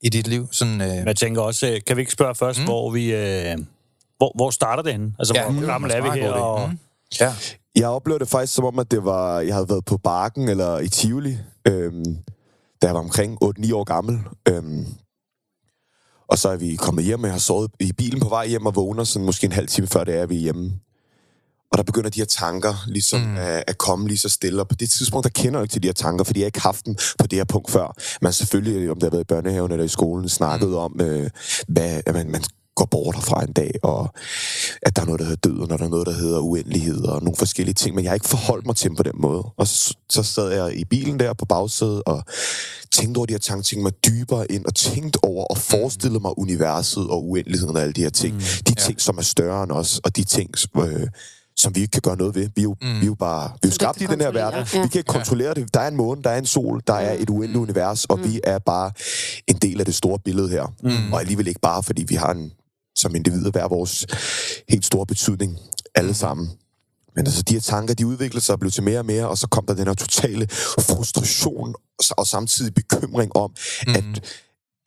i 0.00 0.08
dit 0.08 0.26
liv? 0.26 0.48
Sådan, 0.52 0.80
øh... 0.80 0.88
Jeg 0.88 1.16
tænker 1.16 1.42
også, 1.42 1.66
øh, 1.66 1.80
kan 1.86 1.96
vi 1.96 2.02
ikke 2.02 2.12
spørge 2.12 2.34
først, 2.34 2.58
mm. 2.58 2.64
hvor 2.64 2.90
vi... 2.90 3.14
Øh, 3.14 3.58
hvor, 4.16 4.32
hvor 4.34 4.50
starter 4.50 4.82
det 4.82 4.92
henne? 4.92 5.12
Altså, 5.18 5.34
Ja, 5.34 5.42
ja, 5.42 5.52
hvor 5.52 5.66
gammel 5.66 5.90
er 5.90 6.02
vi 6.02 6.20
her? 6.20 6.30
Og, 6.30 6.68
Mm. 6.70 6.78
Ja. 7.20 7.34
Jeg 7.76 7.88
oplevede 7.88 8.20
det 8.20 8.28
faktisk 8.28 8.54
som 8.54 8.64
om, 8.64 8.78
at 8.78 8.90
det 8.90 9.04
var, 9.04 9.40
jeg 9.40 9.54
havde 9.54 9.68
været 9.68 9.84
på 9.84 9.96
Barken 9.96 10.48
eller 10.48 10.78
i 10.78 10.88
Tivoli, 10.88 11.38
øhm, 11.66 12.04
da 12.82 12.86
jeg 12.86 12.94
var 12.94 13.00
omkring 13.00 13.38
8-9 13.44 13.74
år 13.74 13.84
gammel. 13.84 14.18
Øhm, 14.48 14.86
og 16.28 16.38
så 16.38 16.48
er 16.48 16.56
vi 16.56 16.76
kommet 16.76 17.04
hjem, 17.04 17.20
og 17.20 17.26
jeg 17.26 17.34
har 17.34 17.38
sovet 17.40 17.70
i 17.80 17.92
bilen 17.92 18.20
på 18.20 18.28
vej 18.28 18.46
hjem 18.46 18.66
og 18.66 18.76
vågner 18.76 19.04
sådan 19.04 19.26
måske 19.26 19.44
en 19.44 19.52
halv 19.52 19.68
time 19.68 19.86
før 19.86 20.04
det 20.04 20.18
er, 20.18 20.26
vi 20.26 20.36
er 20.36 20.40
hjemme. 20.40 20.72
Og 21.72 21.78
der 21.78 21.84
begynder 21.84 22.10
de 22.10 22.20
her 22.20 22.26
tanker 22.26 22.84
ligesom 22.86 23.20
mm. 23.20 23.36
at, 23.36 23.64
at 23.66 23.78
komme 23.78 24.08
lige 24.08 24.18
så 24.18 24.28
stille. 24.28 24.62
Og 24.62 24.68
på 24.68 24.74
det 24.74 24.90
tidspunkt, 24.90 25.24
der 25.24 25.42
kender 25.42 25.60
jeg 25.60 25.64
ikke 25.64 25.72
til 25.72 25.82
de 25.82 25.88
her 25.88 25.92
tanker, 25.92 26.24
fordi 26.24 26.40
jeg 26.40 26.46
ikke 26.46 26.60
haft 26.60 26.86
dem 26.86 26.94
på 27.18 27.26
det 27.26 27.36
her 27.38 27.44
punkt 27.44 27.70
før. 27.70 27.96
Man 28.22 28.32
selvfølgelig, 28.32 28.90
om 28.90 28.96
det 28.96 29.02
har 29.02 29.10
været 29.10 29.24
i 29.24 29.24
børnehaven 29.24 29.72
eller 29.72 29.84
i 29.84 29.88
skolen, 29.88 30.28
snakket 30.28 30.68
mm. 30.68 30.74
om, 30.74 31.00
øh, 31.00 31.30
hvad, 31.68 32.00
at 32.06 32.14
man, 32.14 32.30
man 32.30 32.42
går 32.78 32.84
bort 32.84 33.16
fra 33.16 33.44
en 33.44 33.52
dag, 33.52 33.70
og 33.82 34.14
at 34.82 34.96
der 34.96 35.02
er 35.02 35.06
noget, 35.06 35.20
der 35.20 35.26
hedder 35.26 35.48
døden, 35.50 35.72
og 35.72 35.78
der 35.78 35.84
er 35.84 35.88
noget, 35.88 36.06
der 36.06 36.12
hedder 36.12 36.40
uendelighed, 36.40 37.00
og 37.04 37.22
nogle 37.22 37.36
forskellige 37.36 37.74
ting, 37.74 37.94
men 37.94 38.04
jeg 38.04 38.10
har 38.10 38.14
ikke 38.14 38.28
forholdt 38.28 38.66
mig 38.66 38.76
til 38.76 38.88
dem 38.88 38.96
på 38.96 39.02
den 39.02 39.12
måde. 39.14 39.42
Og 39.56 39.66
så, 39.66 39.94
så 40.10 40.22
sad 40.22 40.48
jeg 40.52 40.76
i 40.76 40.84
bilen 40.84 41.20
der 41.20 41.32
på 41.32 41.44
bagsædet, 41.44 42.02
og 42.06 42.22
tænkte 42.90 43.18
over 43.18 43.26
de 43.26 43.34
her 43.34 43.38
tanker, 43.38 43.62
tænkte 43.62 43.82
mig 43.82 43.92
dybere 44.06 44.52
ind, 44.52 44.64
og 44.66 44.74
tænkte 44.74 45.24
over 45.24 45.44
og 45.44 45.58
forestillede 45.58 46.20
mig 46.20 46.38
universet 46.38 47.08
og 47.08 47.28
uendeligheden 47.28 47.76
og 47.76 47.82
alle 47.82 47.92
de 47.92 48.02
her 48.02 48.10
ting. 48.10 48.34
Mm. 48.34 48.40
De 48.68 48.74
ting, 48.74 49.00
som 49.00 49.18
er 49.18 49.22
større 49.22 49.62
end 49.62 49.72
os, 49.72 50.00
og 50.04 50.16
de 50.16 50.24
ting, 50.24 50.50
øh, 50.76 51.06
som 51.58 51.74
vi 51.74 51.80
ikke 51.80 51.90
kan 51.90 52.02
gøre 52.02 52.16
noget 52.16 52.34
ved. 52.34 52.48
Vi 52.54 52.60
er 52.60 52.62
jo, 52.62 52.76
mm. 52.82 53.00
vi 53.00 53.02
er 53.02 53.06
jo 53.06 53.14
bare 53.14 53.50
vi 53.62 53.66
er 53.66 53.68
jo 53.68 53.74
skabt 53.74 54.00
i 54.00 54.06
den 54.06 54.20
her 54.20 54.30
verden. 54.30 54.66
Ja. 54.74 54.82
Vi 54.82 54.88
kan 54.88 54.98
ikke 54.98 55.12
kontrollere 55.12 55.54
det. 55.54 55.74
Der 55.74 55.80
er 55.80 55.88
en 55.88 55.96
måne, 55.96 56.22
der 56.22 56.30
er 56.30 56.38
en 56.38 56.46
sol, 56.46 56.82
der 56.86 56.94
er 56.94 57.16
et 57.18 57.30
uendeligt 57.30 57.62
univers, 57.62 58.04
og 58.04 58.24
vi 58.24 58.40
er 58.44 58.58
bare 58.58 58.92
en 59.46 59.56
del 59.56 59.80
af 59.80 59.86
det 59.86 59.94
store 59.94 60.18
billede 60.18 60.48
her. 60.48 60.74
Mm. 60.82 61.12
Og 61.12 61.20
alligevel 61.20 61.46
ikke 61.46 61.60
bare, 61.60 61.82
fordi 61.82 62.02
vi 62.02 62.14
har 62.14 62.32
en, 62.32 62.52
som 62.96 63.14
individer 63.14 63.50
hver 63.50 63.68
vores 63.68 64.06
helt 64.68 64.84
store 64.84 65.06
betydning 65.06 65.58
alle 65.94 66.14
sammen. 66.14 66.50
Men 67.16 67.26
altså, 67.26 67.42
de 67.42 67.54
her 67.54 67.60
tanker, 67.60 67.94
de 67.94 68.06
udviklede 68.06 68.44
sig 68.44 68.52
og 68.52 68.60
blev 68.60 68.70
til 68.70 68.82
mere 68.82 68.98
og 68.98 69.06
mere, 69.06 69.28
og 69.28 69.38
så 69.38 69.46
kom 69.48 69.66
der 69.66 69.74
den 69.74 69.86
her 69.86 69.94
totale 69.94 70.48
frustration 70.80 71.74
og, 71.98 72.04
og 72.18 72.26
samtidig 72.26 72.74
bekymring 72.74 73.36
om, 73.36 73.50
mm. 73.86 73.94
at 73.94 74.38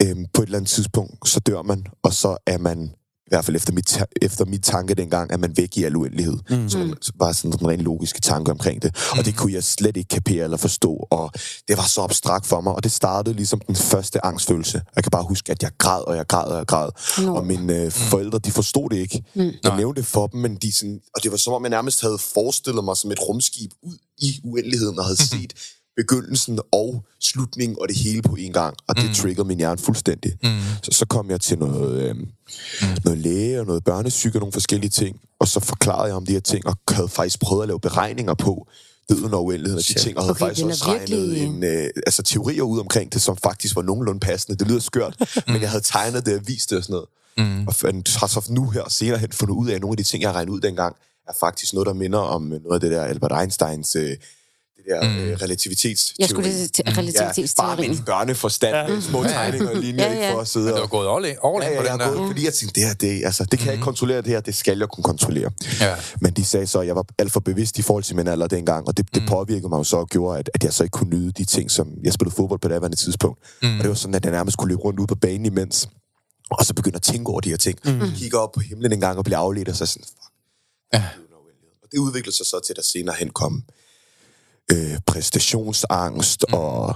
øhm, 0.03 0.25
på 0.33 0.41
et 0.41 0.45
eller 0.45 0.57
andet 0.57 0.69
tidspunkt, 0.69 1.29
så 1.29 1.39
dør 1.39 1.61
man, 1.61 1.85
og 2.03 2.13
så 2.13 2.37
er 2.47 2.57
man 2.57 2.93
i 3.31 3.35
hvert 3.35 3.45
fald 3.45 3.55
efter 3.55 3.73
mit, 3.73 3.99
efter 4.21 4.45
mit 4.45 4.63
tanke 4.63 4.93
dengang, 4.95 5.31
er 5.31 5.37
man 5.37 5.57
væk 5.57 5.77
i 5.77 5.83
al 5.83 5.95
uendelighed. 5.95 6.37
Mm. 6.49 6.69
Så 6.69 6.77
man 6.77 6.95
var 7.15 7.31
sådan 7.31 7.51
en 7.61 7.67
ren 7.67 7.81
logiske 7.81 8.21
tanke 8.21 8.51
omkring 8.51 8.81
det. 8.81 8.95
Mm. 9.13 9.19
Og 9.19 9.25
det 9.25 9.35
kunne 9.35 9.53
jeg 9.53 9.63
slet 9.63 9.97
ikke 9.97 10.07
kapere 10.07 10.43
eller 10.43 10.57
forstå, 10.57 11.07
og 11.11 11.31
det 11.67 11.77
var 11.77 11.83
så 11.83 12.01
abstrakt 12.01 12.45
for 12.45 12.61
mig, 12.61 12.73
og 12.73 12.83
det 12.83 12.91
startede 12.91 13.35
ligesom 13.35 13.61
den 13.67 13.75
første 13.75 14.25
angstfølelse. 14.25 14.81
Jeg 14.95 15.03
kan 15.03 15.11
bare 15.11 15.23
huske, 15.23 15.51
at 15.51 15.63
jeg 15.63 15.71
græd, 15.77 16.07
og 16.07 16.15
jeg 16.15 16.27
græd, 16.27 16.45
og 16.45 16.57
jeg 16.57 16.65
græd. 16.67 16.89
Nå. 17.25 17.35
Og 17.35 17.45
mine 17.45 17.75
øh, 17.75 17.91
forældre, 17.91 18.39
de 18.39 18.51
forstod 18.51 18.89
det 18.89 18.97
ikke. 18.97 19.23
Mm. 19.35 19.51
Jeg 19.63 19.77
nævnte 19.77 20.01
det 20.01 20.07
for 20.07 20.27
dem, 20.27 20.41
men 20.41 20.55
de 20.55 20.71
sådan, 20.71 20.99
og 21.15 21.23
det 21.23 21.31
var 21.31 21.37
som 21.37 21.53
om, 21.53 21.63
jeg 21.63 21.69
nærmest 21.69 22.01
havde 22.01 22.17
forestillet 22.33 22.83
mig 22.83 22.97
som 22.97 23.11
et 23.11 23.19
rumskib 23.19 23.71
ud 23.83 23.97
i 24.17 24.39
uendeligheden, 24.43 24.99
og 24.99 25.05
havde 25.05 25.27
set 25.33 25.53
begyndelsen 25.95 26.59
og 26.71 27.03
slutningen 27.19 27.77
og 27.81 27.87
det 27.87 27.97
hele 27.97 28.21
på 28.21 28.35
en 28.35 28.53
gang. 28.53 28.77
Og 28.87 28.95
det 28.95 29.05
mm. 29.05 29.13
triggede 29.13 29.47
min 29.47 29.57
hjerne 29.57 29.77
fuldstændig. 29.77 30.33
Mm. 30.43 30.49
Så, 30.83 30.91
så 30.91 31.05
kom 31.05 31.29
jeg 31.29 31.41
til 31.41 31.57
noget, 31.59 32.01
øh, 32.01 32.15
mm. 32.15 32.27
noget 33.03 33.19
læge 33.19 33.59
og 33.59 33.65
noget 33.65 33.83
børnesyge 33.83 34.35
og 34.35 34.39
nogle 34.39 34.53
forskellige 34.53 34.89
ting. 34.89 35.19
Og 35.39 35.47
så 35.47 35.59
forklarede 35.59 36.07
jeg 36.07 36.15
om 36.15 36.25
de 36.25 36.31
her 36.31 36.39
ting, 36.39 36.67
og 36.67 36.77
havde 36.89 37.09
faktisk 37.09 37.39
prøvet 37.39 37.63
at 37.63 37.67
lave 37.67 37.79
beregninger 37.79 38.33
på 38.33 38.67
døden 39.09 39.33
og 39.33 39.45
uendeligheden 39.45 39.77
af 39.77 39.83
de 39.83 39.93
ting, 39.93 40.17
og 40.17 40.23
havde 40.23 40.31
Okay, 40.31 40.45
faktisk 40.45 40.65
er 40.65 40.69
også 40.69 40.85
regnet 40.85 41.09
virkelig- 41.09 41.43
en, 41.43 41.63
øh, 41.63 41.89
altså, 42.05 42.23
teorier 42.23 42.63
ud 42.63 42.79
omkring 42.79 43.13
det, 43.13 43.21
som 43.21 43.37
faktisk 43.37 43.75
var 43.75 43.81
nogenlunde 43.81 44.19
passende. 44.19 44.57
Det 44.57 44.67
lyder 44.67 44.79
skørt, 44.79 45.15
men 45.47 45.61
jeg 45.61 45.69
havde 45.69 45.83
tegnet 45.83 46.25
det 46.25 46.35
og 46.35 46.47
vist 46.47 46.69
det 46.69 46.77
og 46.77 46.83
sådan 46.83 46.93
noget. 46.93 47.07
Mm. 47.37 47.67
Og 47.67 47.73
har 48.19 48.27
så 48.27 48.47
nu 48.49 48.69
her 48.69 48.89
senere 48.89 49.17
hen 49.17 49.31
fundet 49.31 49.55
ud 49.55 49.69
af, 49.69 49.75
at 49.75 49.81
nogle 49.81 49.93
af 49.93 49.97
de 49.97 50.03
ting, 50.03 50.21
jeg 50.21 50.29
har 50.29 50.35
regnet 50.35 50.51
ud 50.51 50.59
dengang, 50.59 50.95
er 51.27 51.33
faktisk 51.39 51.73
noget, 51.73 51.87
der 51.87 51.93
minder 51.93 52.19
om 52.19 52.41
noget 52.41 52.73
af 52.73 52.79
det 52.79 52.91
der 52.91 53.03
Albert 53.03 53.31
Einsteins 53.41 53.95
øh, 53.95 54.17
det 54.83 54.91
der 55.01 55.09
mm. 55.09 55.17
øh, 55.17 55.37
relativitetsteori. 55.41 56.15
Jeg 56.19 56.29
skulle 56.29 56.49
lige 56.49 56.67
til 56.67 56.83
Ja, 56.87 57.47
bare 57.57 57.77
min 57.77 57.97
børneforstand 58.05 58.75
ja. 58.75 58.87
med 58.87 59.01
små 59.01 59.23
tegninger 59.23 59.69
og 59.69 59.75
linjer, 59.75 60.11
Ja, 60.13 60.27
ja, 60.27 60.33
for 60.33 60.39
at 60.41 60.47
sidde 60.47 60.65
Men 60.65 60.73
du 60.75 60.81
og... 60.81 60.81
har 60.81 60.87
gået 60.87 61.07
all 61.15 61.25
in, 61.31 61.37
all 61.45 61.55
in 61.55 61.61
Ja, 61.61 61.69
ja, 61.69 61.79
på 61.79 61.83
jeg 61.85 61.91
den 61.91 61.99
der. 61.99 62.13
gået, 62.13 62.27
fordi 62.29 62.45
jeg 62.45 62.53
tænkte, 62.53 62.81
det 62.81 62.87
her, 62.87 62.93
det, 62.93 63.25
altså, 63.25 63.45
det 63.51 63.59
kan 63.59 63.65
jeg 63.65 63.73
ikke 63.73 63.83
kontrollere, 63.83 64.17
det 64.17 64.27
her, 64.27 64.39
det 64.41 64.55
skal 64.55 64.77
jeg 64.79 64.87
kunne 64.89 65.03
kontrollere. 65.03 65.51
Ja. 65.81 65.95
Men 66.21 66.33
de 66.33 66.45
sagde 66.45 66.67
så, 66.67 66.79
at 66.79 66.87
jeg 66.87 66.95
var 66.95 67.05
alt 67.19 67.31
for 67.31 67.39
bevidst 67.39 67.79
i 67.79 67.81
forhold 67.81 68.03
til 68.03 68.15
min 68.15 68.27
alder 68.27 68.47
dengang, 68.47 68.87
og 68.87 68.97
det, 68.97 69.15
det 69.15 69.23
påvirkede 69.27 69.69
mig 69.69 69.77
jo 69.77 69.83
så 69.83 69.97
og 69.97 70.07
gjorde, 70.09 70.39
at, 70.39 70.49
at 70.53 70.63
jeg 70.63 70.73
så 70.73 70.83
ikke 70.83 70.91
kunne 70.93 71.09
nyde 71.09 71.31
de 71.31 71.45
ting, 71.45 71.71
som 71.71 71.87
jeg 72.03 72.13
spillede 72.13 72.35
fodbold 72.35 72.59
på 72.59 72.67
det 72.67 72.75
daværende 72.75 72.97
tidspunkt. 72.97 73.39
Mm. 73.61 73.77
Og 73.77 73.81
det 73.83 73.89
var 73.89 73.95
sådan, 73.95 74.15
at 74.15 74.25
jeg 74.25 74.31
nærmest 74.31 74.57
kunne 74.57 74.69
løbe 74.69 74.81
rundt 74.81 74.99
ude 74.99 75.07
på 75.07 75.15
banen 75.15 75.45
imens, 75.45 75.89
og 76.51 76.65
så 76.65 76.73
begyndte 76.73 76.95
at 76.97 77.01
tænke 77.01 77.29
over 77.31 77.39
de 77.39 77.49
her 77.49 77.57
ting. 77.57 77.79
Mm. 77.85 78.01
Kigge 78.15 78.37
op 78.39 78.51
på 78.51 78.59
himlen 78.59 78.93
en 78.93 78.99
gang 78.99 79.17
og 79.17 79.23
blive 79.23 79.37
afledt, 79.37 79.69
og 79.69 79.75
så 79.75 79.85
sådan, 79.85 80.03
fuck. 80.03 80.31
Ja. 80.93 81.03
Og 81.83 81.87
det 81.91 81.97
udviklede 81.97 82.35
sig 82.37 82.45
så 82.45 82.59
til, 82.65 82.73
at 82.73 82.77
der 82.77 82.83
senere 82.93 83.15
hen 83.19 83.29
kom 83.29 83.63
øh, 84.73 84.97
præstationsangst, 85.07 86.45
mm. 86.47 86.53
og 86.53 86.95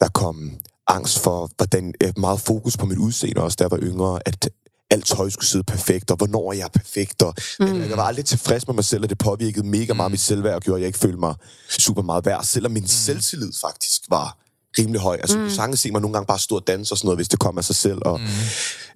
der 0.00 0.08
kom 0.08 0.50
angst 0.86 1.18
for, 1.18 1.50
hvordan 1.56 1.94
øh, 2.02 2.12
meget 2.16 2.40
fokus 2.40 2.76
på 2.76 2.86
mit 2.86 2.98
udseende 2.98 3.42
også, 3.42 3.56
da 3.56 3.64
jeg 3.64 3.70
var 3.70 3.78
yngre, 3.82 4.20
at 4.26 4.48
alt 4.90 5.06
tøj 5.06 5.30
skulle 5.30 5.46
sidde 5.46 5.64
perfekt, 5.64 6.10
og 6.10 6.16
hvornår 6.16 6.52
er 6.52 6.56
jeg 6.56 6.70
perfekt, 6.74 7.22
og 7.22 7.34
mm. 7.60 7.80
jeg 7.80 7.96
var 7.96 8.04
aldrig 8.04 8.24
tilfreds 8.24 8.66
med 8.66 8.74
mig 8.74 8.84
selv, 8.84 9.02
og 9.02 9.10
det 9.10 9.18
påvirkede 9.18 9.66
mega 9.66 9.92
meget 9.92 10.10
mit 10.10 10.20
selvværd, 10.20 10.54
og 10.54 10.62
gjorde, 10.62 10.78
at 10.78 10.80
jeg 10.80 10.86
ikke 10.86 10.98
følte 10.98 11.18
mig 11.18 11.34
super 11.68 12.02
meget 12.02 12.26
værd, 12.26 12.44
selvom 12.44 12.72
min 12.72 12.82
mm. 12.82 12.88
selvtillid 12.88 13.52
faktisk 13.60 14.00
var 14.08 14.38
rimelig 14.78 15.00
høj. 15.00 15.16
Altså, 15.16 15.38
mm. 15.38 15.50
sangen 15.50 15.76
se 15.76 15.90
mig 15.90 16.00
nogle 16.00 16.12
gange 16.12 16.26
bare 16.26 16.38
stå 16.38 16.56
og 16.56 16.66
danse 16.66 16.94
og 16.94 16.98
sådan 16.98 17.06
noget, 17.06 17.18
hvis 17.18 17.28
det 17.28 17.38
kom 17.38 17.58
af 17.58 17.64
sig 17.64 17.76
selv, 17.76 17.98
og 18.04 18.20
mm. 18.20 18.26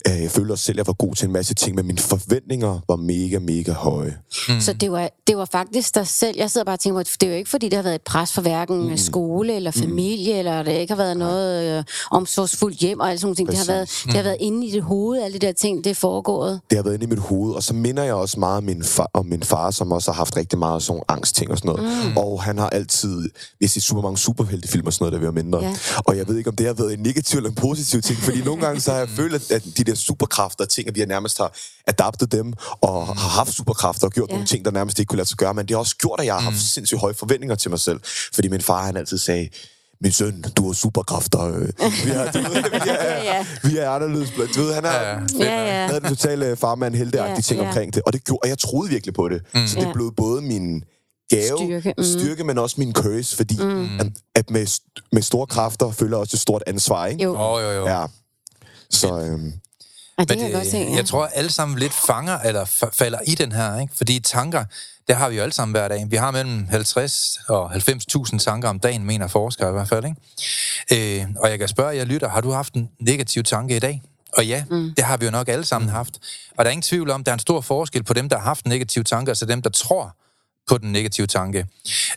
Øh, 0.09 0.23
jeg 0.23 0.31
følte 0.31 0.53
også 0.53 0.65
selv, 0.65 0.75
at 0.75 0.79
jeg 0.79 0.87
var 0.87 0.93
god 0.93 1.15
til 1.15 1.27
en 1.27 1.33
masse 1.33 1.55
ting, 1.55 1.77
men 1.77 1.87
mine 1.87 1.99
forventninger 1.99 2.81
var 2.89 2.97
mega, 2.97 3.39
mega 3.39 3.73
høje. 3.73 4.17
Mm. 4.49 4.61
Så 4.61 4.73
det 4.73 4.93
var, 4.93 5.11
det 5.27 5.37
var 5.37 5.45
faktisk 5.53 5.95
dig 5.95 6.07
selv. 6.07 6.37
Jeg 6.39 6.51
sidder 6.51 6.65
bare 6.65 6.75
og 6.77 6.81
tænker 6.81 7.01
på, 7.01 7.09
det 7.21 7.23
er 7.23 7.31
jo 7.31 7.37
ikke, 7.37 7.51
fordi 7.51 7.67
det 7.69 7.77
har 7.77 7.83
været 7.83 7.95
et 7.95 8.03
pres 8.03 8.33
for 8.33 8.43
hverken 8.43 8.89
mm. 8.91 8.97
skole 8.97 9.55
eller 9.57 9.71
familie, 9.71 10.33
mm. 10.33 10.39
eller 10.39 10.63
det 10.63 10.73
ikke 10.73 10.93
har 10.93 10.97
været 11.03 11.17
noget 11.17 11.79
øh, 11.79 11.85
omsorgsfuldt 12.11 12.79
hjem 12.79 13.01
og 13.01 13.09
alle 13.09 13.19
sådan 13.19 13.27
nogle 13.27 13.37
ting. 13.37 13.49
Det 13.49 13.59
har, 13.59 13.65
været, 13.67 13.89
det 14.05 14.15
har 14.15 14.23
været 14.23 14.37
inde 14.41 14.67
i 14.67 14.71
dit 14.71 14.83
hoved, 14.83 15.23
alle 15.23 15.39
de 15.39 15.47
der 15.47 15.53
ting, 15.53 15.85
det 15.85 15.91
er 15.91 15.95
foregået. 15.95 16.61
det 16.71 16.79
har 16.79 16.83
været 16.83 16.95
inde 16.95 17.05
i 17.05 17.09
mit 17.09 17.19
hoved, 17.19 17.55
og 17.55 17.63
så 17.63 17.75
minder 17.75 18.03
jeg 18.03 18.15
også 18.15 18.41
meget 18.41 18.57
om 18.57 18.65
min 18.65 18.85
far, 18.85 19.11
om 19.15 19.27
min 19.27 19.43
far 19.43 19.71
som 19.71 19.93
også 19.93 20.11
har 20.11 20.17
haft 20.17 20.37
rigtig 20.37 20.59
meget 20.59 20.83
sådan 20.83 21.03
angstting 21.09 21.51
og 21.51 21.59
sådan 21.59 21.69
noget. 21.73 22.07
Mm. 22.11 22.17
Og 22.17 22.43
han 22.43 22.59
har 22.59 22.69
altid, 22.69 23.23
vi 23.59 23.65
har 23.65 23.69
set 23.69 23.83
super 23.83 24.03
mange 24.03 24.19
superheltefilm 24.19 24.87
og 24.87 24.93
sådan 24.93 25.03
noget, 25.03 25.13
da 25.13 25.19
vi 25.19 25.27
var 25.27 25.33
mindre. 25.33 25.59
Ja. 25.63 25.75
Og 26.05 26.17
jeg 26.17 26.29
ved 26.29 26.37
ikke, 26.37 26.51
om 26.51 26.57
det 26.57 26.67
har 26.67 26.75
været 26.75 26.93
en 26.93 27.01
negativ 27.01 27.37
eller 27.37 27.51
en 27.51 27.55
positiv 27.57 28.03
ting, 28.03 28.19
fordi 28.19 28.43
nogle 28.45 28.63
gange 28.63 28.81
så 28.81 28.91
har 28.93 28.99
jeg 28.99 29.09
følt, 29.09 29.35
at- 29.35 29.51
at 29.51 29.65
de 29.79 29.85
der 29.85 29.95
superkræfter 29.99 30.65
og 30.65 30.71
ting, 30.71 30.89
at 30.89 30.95
vi 30.95 31.01
har 31.01 31.07
nærmest 31.07 31.39
har 31.39 31.53
adaptet 31.87 32.33
dem, 32.33 32.53
og 32.81 33.07
har 33.07 33.29
haft 33.29 33.53
superkræfter 33.55 34.07
og 34.07 34.13
gjort 34.13 34.29
Ja. 34.29 34.35
nogle 34.35 34.47
ting, 34.47 34.65
der 34.65 34.71
nærmest 34.71 34.99
ikke 34.99 35.09
kunne 35.09 35.17
lade 35.17 35.29
sig 35.29 35.39
gøre, 35.39 35.55
men 35.55 35.67
det 35.69 35.75
har 35.75 35.79
også 35.79 35.97
gjort, 35.97 36.21
at 36.21 36.27
jeg 36.27 36.35
har 36.35 36.41
haft 36.41 36.61
sindssygt 36.61 37.01
høje 37.01 37.15
forventninger 37.15 37.57
til 37.57 37.71
mig 37.71 37.81
selv. 37.81 38.01
Fordi 38.35 38.49
min 38.49 38.61
far, 38.61 38.85
han 38.87 38.97
altid 38.97 39.19
sagde, 39.19 39.49
min 40.01 40.13
søn, 40.13 40.45
du 40.57 40.67
har 40.67 40.73
superkræfter. 40.73 41.41
øh. 41.41 41.55
Vi 42.05 42.11
er, 42.11 42.33
du 42.33 42.39
ved, 42.39 42.63
vi 42.85 42.89
er, 42.89 43.23
Ja. 43.35 43.47
vi 43.65 43.77
er 43.79 43.91
anderledes. 43.91 44.31
Du 44.55 44.61
ved, 44.63 44.75
han 44.75 44.85
er, 44.85 44.91
Ja, 44.91 45.19
Ja, 45.41 45.65
ja. 45.67 45.87
havde 45.87 46.01
den 46.01 46.09
totale 46.09 46.57
farmand 46.57 46.95
helteagtige 46.95 47.35
Ja, 47.37 47.41
ting 47.41 47.61
ja. 47.61 47.67
omkring 47.69 47.95
det. 47.95 48.03
Og 48.07 48.13
det 48.13 48.25
gjorde, 48.25 48.39
og 48.43 48.49
jeg 48.49 48.59
troede 48.59 48.91
virkelig 48.91 49.15
på 49.15 49.29
det. 49.29 49.43
Mm. 49.55 49.67
Så 49.67 49.81
det 49.81 49.87
Ja. 49.87 49.93
blev 49.93 50.13
både 50.17 50.43
min 50.43 50.83
gave, 51.31 51.57
Styrke, 51.59 51.95
mm. 51.99 52.05
styrke 52.05 52.45
men 52.45 52.59
også 52.59 52.75
min 52.79 52.93
curse, 52.93 53.37
fordi 53.37 53.57
mm. 53.63 54.01
at, 54.01 54.07
at 54.35 54.51
med, 54.51 54.67
med 55.13 55.23
store 55.23 55.47
kræfter 55.47 55.91
følger 55.91 56.17
også 56.17 56.37
et 56.37 56.41
stort 56.41 56.63
ansvar, 56.67 57.07
ikke? 57.07 57.25
Jo, 57.25 57.37
Åh, 57.41 57.63
jo, 57.63 57.71
jo. 57.71 57.87
Ja. 57.87 58.07
Så 58.91 59.19
øhm, 59.21 59.53
og 60.19 60.29
det 60.29 60.39
kan 60.39 60.47
jeg 60.47 60.55
godt 60.55 60.67
se. 60.67 60.79
Ja. 60.79 60.97
jeg 60.97 61.07
tror, 61.07 61.27
alle 61.27 61.51
sammen 61.51 61.79
lidt 61.79 61.93
fanger, 61.93 62.39
eller 62.39 62.65
fa- 62.65 62.91
falder 62.93 63.19
i 63.27 63.35
den 63.35 63.53
her, 63.53 63.81
ikke? 63.81 63.93
Fordi 63.97 64.21
tanker, 64.21 64.65
det 65.09 65.17
har 65.17 65.29
vi 65.29 65.37
jo 65.37 65.43
alle 65.43 65.53
sammen 65.53 65.73
hver 65.73 65.89
dag. 65.89 66.07
Vi 66.09 66.17
har 66.17 66.31
mellem 66.31 66.67
50 66.71 67.39
og 67.49 67.73
90.000 67.75 68.39
tanker 68.39 68.69
om 68.69 68.79
dagen, 68.79 69.05
mener 69.05 69.27
forskere 69.29 69.69
i 69.69 69.73
hvert 69.73 69.89
fald, 69.89 70.05
ikke? 70.91 71.21
Øh, 71.21 71.27
og 71.37 71.51
jeg 71.51 71.59
kan 71.59 71.69
spørge 71.69 71.97
jer 71.97 72.05
lytter, 72.05 72.29
har 72.29 72.41
du 72.41 72.51
haft 72.51 72.75
en 72.75 72.89
negativ 73.01 73.43
tanke 73.43 73.77
i 73.77 73.79
dag? 73.79 74.03
Og 74.37 74.47
ja, 74.47 74.65
mm. 74.71 74.93
det 74.97 75.05
har 75.05 75.17
vi 75.17 75.25
jo 75.25 75.31
nok 75.31 75.49
alle 75.49 75.65
sammen 75.65 75.91
haft. 75.91 76.19
Og 76.57 76.65
der 76.65 76.65
er 76.65 76.73
ingen 76.73 76.83
tvivl 76.83 77.11
om, 77.11 77.25
der 77.25 77.33
er 77.33 77.35
en 77.35 77.39
stor 77.41 77.61
forskel 77.61 78.03
på 78.05 78.15
dem, 78.15 78.29
der 78.29 78.37
har 78.37 78.45
haft 78.45 78.65
en 78.65 78.69
negativ 78.69 79.05
tanke, 79.05 79.31
altså 79.31 79.47
dem, 79.47 79.63
der 79.63 79.71
tror 79.71 80.17
på 80.69 80.79
den 80.79 80.93
negative 80.93 81.27
tanke. 81.27 81.67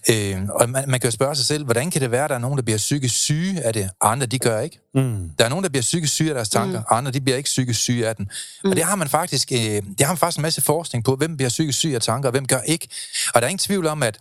Øh, 0.10 0.42
og 0.50 0.70
man, 0.70 0.90
man 0.90 1.00
kan 1.00 1.08
jo 1.08 1.12
spørge 1.12 1.36
sig 1.36 1.46
selv, 1.46 1.64
hvordan 1.64 1.92
kan 1.92 2.02
det 2.02 2.12
være, 2.12 2.24
at 2.24 2.30
der 2.30 2.36
er 2.36 2.40
nogen, 2.40 2.58
der 2.58 2.64
bliver 2.64 2.78
psykisk 2.78 3.16
syge 3.16 3.62
af 3.62 3.74
det, 3.74 3.90
og 4.02 4.12
andre 4.12 4.26
de 4.26 4.40
gør 4.40 4.60
ikke? 4.60 4.80
Mm. 4.94 5.30
Der 5.40 5.46
er 5.46 5.50
nogen, 5.50 5.64
der 5.64 5.70
bliver 5.70 5.82
psykisk 5.82 6.14
syge 6.14 6.30
af 6.30 6.36
deres 6.36 6.50
tanker, 6.50 6.80
mm. 6.80 6.86
og 6.88 6.98
andre 6.98 7.12
de 7.12 7.22
bliver 7.22 7.38
ikke 7.38 7.48
psykisk 7.48 7.80
syge 7.80 8.08
af 8.08 8.16
den. 8.16 8.30
Mm. 8.64 8.70
Og 8.70 8.76
det 8.76 8.86
har 8.86 8.96
man 8.96 9.10
faktisk, 9.10 9.52
øh, 9.52 9.60
det 9.60 10.02
har 10.02 10.08
man 10.08 10.18
faktisk 10.18 10.38
en 10.38 10.42
masse 10.42 10.62
forskning 10.62 11.04
på, 11.04 11.16
hvem 11.16 11.38
bliver 11.38 11.50
psykisk 11.50 11.78
syge 11.78 11.96
af 11.96 12.02
tanker, 12.02 12.30
og 12.30 12.32
hvem 12.32 12.48
gør 12.48 12.62
ikke. 12.62 12.88
Og 13.34 13.42
der 13.42 13.48
er 13.48 13.50
ingen 13.50 13.60
tvivl 13.60 13.88
om, 13.88 14.04
at 14.04 14.20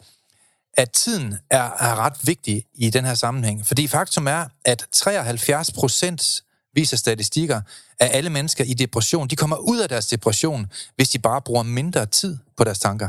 at 0.75 0.91
tiden 0.91 1.35
er, 1.51 1.63
er 1.63 1.97
ret 1.97 2.17
vigtig 2.23 2.65
i 2.75 2.91
den 2.91 3.05
her 3.05 3.15
sammenhæng. 3.15 3.67
Fordi 3.67 3.89
faktum 3.89 4.27
er, 4.27 4.45
at 4.65 4.87
73 4.93 5.73
procent 5.73 6.43
viser 6.75 6.97
statistikker 6.97 7.61
af 8.01 8.11
alle 8.13 8.31
mennesker 8.31 8.65
i 8.65 8.75
depression, 8.75 9.29
de 9.29 9.37
kommer 9.37 9.57
ud 9.57 9.79
af 9.79 9.89
deres 9.89 10.07
depression, 10.07 10.67
hvis 10.97 11.09
de 11.09 11.19
bare 11.19 11.43
bruger 11.43 11.63
mindre 11.63 12.07
tid 12.07 12.39
på 12.57 12.65
deres 12.65 12.79
tanker. 12.79 13.09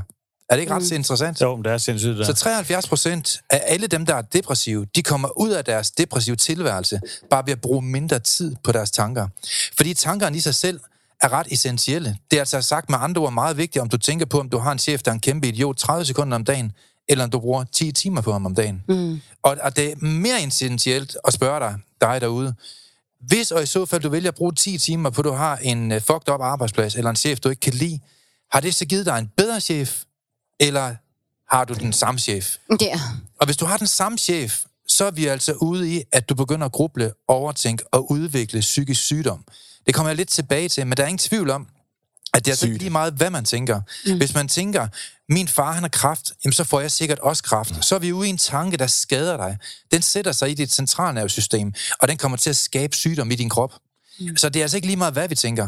Er 0.52 0.56
det 0.56 0.62
ikke 0.62 0.74
ret 0.74 0.92
interessant? 0.92 1.42
Jo, 1.42 1.56
men 1.56 1.66
det 1.66 1.72
er 1.72 1.78
sindssygt. 1.78 2.18
Der. 2.18 2.24
Så 2.24 2.34
73 2.34 2.88
procent 2.88 3.42
af 3.50 3.62
alle 3.66 3.88
dem, 3.88 4.06
der 4.06 4.16
er 4.16 4.22
depressive, 4.22 4.86
de 4.96 5.04
kommer 5.04 5.40
ud 5.40 5.50
af 5.50 5.66
deres 5.66 5.92
depressive 5.92 6.36
tilværelse 6.36 7.02
bare 7.30 7.46
ved 7.46 7.54
at 7.54 7.62
bruge 7.62 7.82
mindre 7.82 8.20
tid 8.20 8.56
på 8.64 8.72
deres 8.72 8.92
tanker. 8.92 9.28
Fordi 9.78 9.94
tankerne 9.94 10.38
i 10.38 10.40
sig 10.40 10.56
selv 10.56 10.80
er 11.22 11.34
ret 11.34 11.48
essentielle. 11.52 12.18
Det 12.32 12.38
er 12.38 12.42
altså 12.42 12.62
sagt 12.62 12.90
med 12.90 12.98
andre 13.02 13.22
ord 13.22 13.34
meget 13.34 13.58
vigtigt, 13.58 13.82
om 13.82 13.90
du 13.90 13.98
tænker 13.98 14.26
på, 14.26 14.40
om 14.40 14.50
du 14.50 14.58
har 14.58 14.72
en 14.72 14.80
chef, 14.80 15.02
der 15.02 15.12
er 15.12 15.14
en 15.14 15.20
kæmpe 15.20 15.48
idiot 15.48 15.78
30 15.78 16.06
sekunder 16.06 16.36
om 16.36 16.44
dagen, 16.44 16.72
eller 17.10 17.24
om 17.24 17.30
du 17.30 17.40
bruger 17.40 17.64
10 17.64 17.92
timer 17.92 18.22
på 18.22 18.32
ham 18.32 18.46
om 18.46 18.56
dagen. 18.56 18.84
Mm. 18.88 19.22
Og, 19.44 19.58
og 19.62 19.76
det 19.76 19.92
er 19.92 19.96
mere 20.06 20.44
essentielt 20.44 21.18
at 21.28 21.34
spørge 21.34 21.60
dig, 21.60 21.76
dig 22.02 22.22
derude, 22.22 22.54
hvis 23.28 23.52
og 23.52 23.64
i 23.64 23.66
så 23.66 23.86
fald 23.86 24.02
du 24.02 24.10
vælger 24.10 24.28
at 24.30 24.36
bruge 24.36 24.54
10 24.54 24.78
timer 24.78 25.10
på, 25.10 25.22
at 25.22 25.26
du 25.26 25.32
har 25.32 25.58
en 25.58 25.92
uh, 25.92 25.98
fucked 25.98 26.34
up 26.34 26.42
arbejdsplads, 26.42 26.96
eller 26.96 27.10
en 27.10 27.16
chef, 27.16 27.40
du 27.40 27.50
ikke 27.50 27.60
kan 27.60 27.74
lide, 27.74 28.00
har 28.52 28.60
det 28.60 28.76
så 28.76 28.86
givet 28.86 29.06
dig 29.06 29.20
en 29.20 29.32
bedre 29.38 29.62
chef, 29.62 30.04
eller 30.62 30.95
har 31.56 31.65
du 31.65 31.74
den 31.74 31.93
samme 31.93 32.19
chef? 32.19 32.56
Ja. 32.82 33.00
Og 33.39 33.45
hvis 33.45 33.58
du 33.58 33.65
har 33.65 33.78
den 33.78 33.88
samme 33.88 34.17
chef, 34.17 34.62
så 34.88 35.06
er 35.06 35.12
vi 35.12 35.26
altså 35.26 35.54
ude 35.54 35.95
i, 35.95 36.04
at 36.12 36.30
du 36.30 36.36
begynder 36.36 36.65
at 36.65 36.71
gruble, 36.71 37.13
overtænke 37.28 37.84
og 37.93 38.12
udvikle 38.12 38.60
psykisk 38.60 39.02
sygdom. 39.02 39.45
Det 39.86 39.93
kommer 39.93 40.10
jeg 40.10 40.17
lidt 40.17 40.30
tilbage 40.30 40.69
til, 40.69 40.88
men 40.88 40.97
der 40.97 41.04
er 41.04 41.08
ingen 41.08 41.17
tvivl 41.17 41.50
om, 41.50 41.67
at 42.34 42.45
det 42.45 42.52
er 42.52 42.54
altså 42.54 42.65
ikke 42.65 42.78
lige 42.78 42.89
meget, 42.89 43.13
hvad 43.13 43.30
man 43.30 43.45
tænker. 43.45 43.82
Mm. 44.06 44.17
Hvis 44.17 44.34
man 44.34 44.47
tænker, 44.47 44.88
min 45.30 45.47
far 45.47 45.71
han 45.71 45.84
har 45.84 45.89
kraft, 45.89 46.32
jamen 46.45 46.54
så 46.54 46.63
får 46.63 46.80
jeg 46.80 46.91
sikkert 46.91 47.19
også 47.19 47.43
kraft. 47.43 47.86
Så 47.86 47.95
er 47.95 48.00
vi 48.00 48.12
ude 48.12 48.28
i 48.28 48.30
en 48.30 48.38
tanke, 48.38 48.78
der 48.78 48.88
skader 48.88 49.38
dig. 49.38 49.58
Den 49.91 50.02
sætter 50.02 50.32
sig 50.32 50.50
i 50.52 50.54
dit 50.54 50.74
centralnervesystem, 50.74 51.74
og 52.00 52.08
den 52.08 52.17
kommer 52.17 52.38
til 52.38 52.50
at 52.50 52.56
skabe 52.56 52.95
sygdom 52.95 53.32
i 53.32 53.36
din 53.36 53.50
krop. 53.50 53.74
Mm. 54.19 54.38
Så 54.38 54.50
det 54.50 54.60
er 54.60 54.63
altså 54.63 54.78
ikke 54.78 54.88
lige 54.88 54.97
meget, 54.97 55.13
hvad 55.13 55.28
vi 55.28 55.36
tænker. 55.36 55.67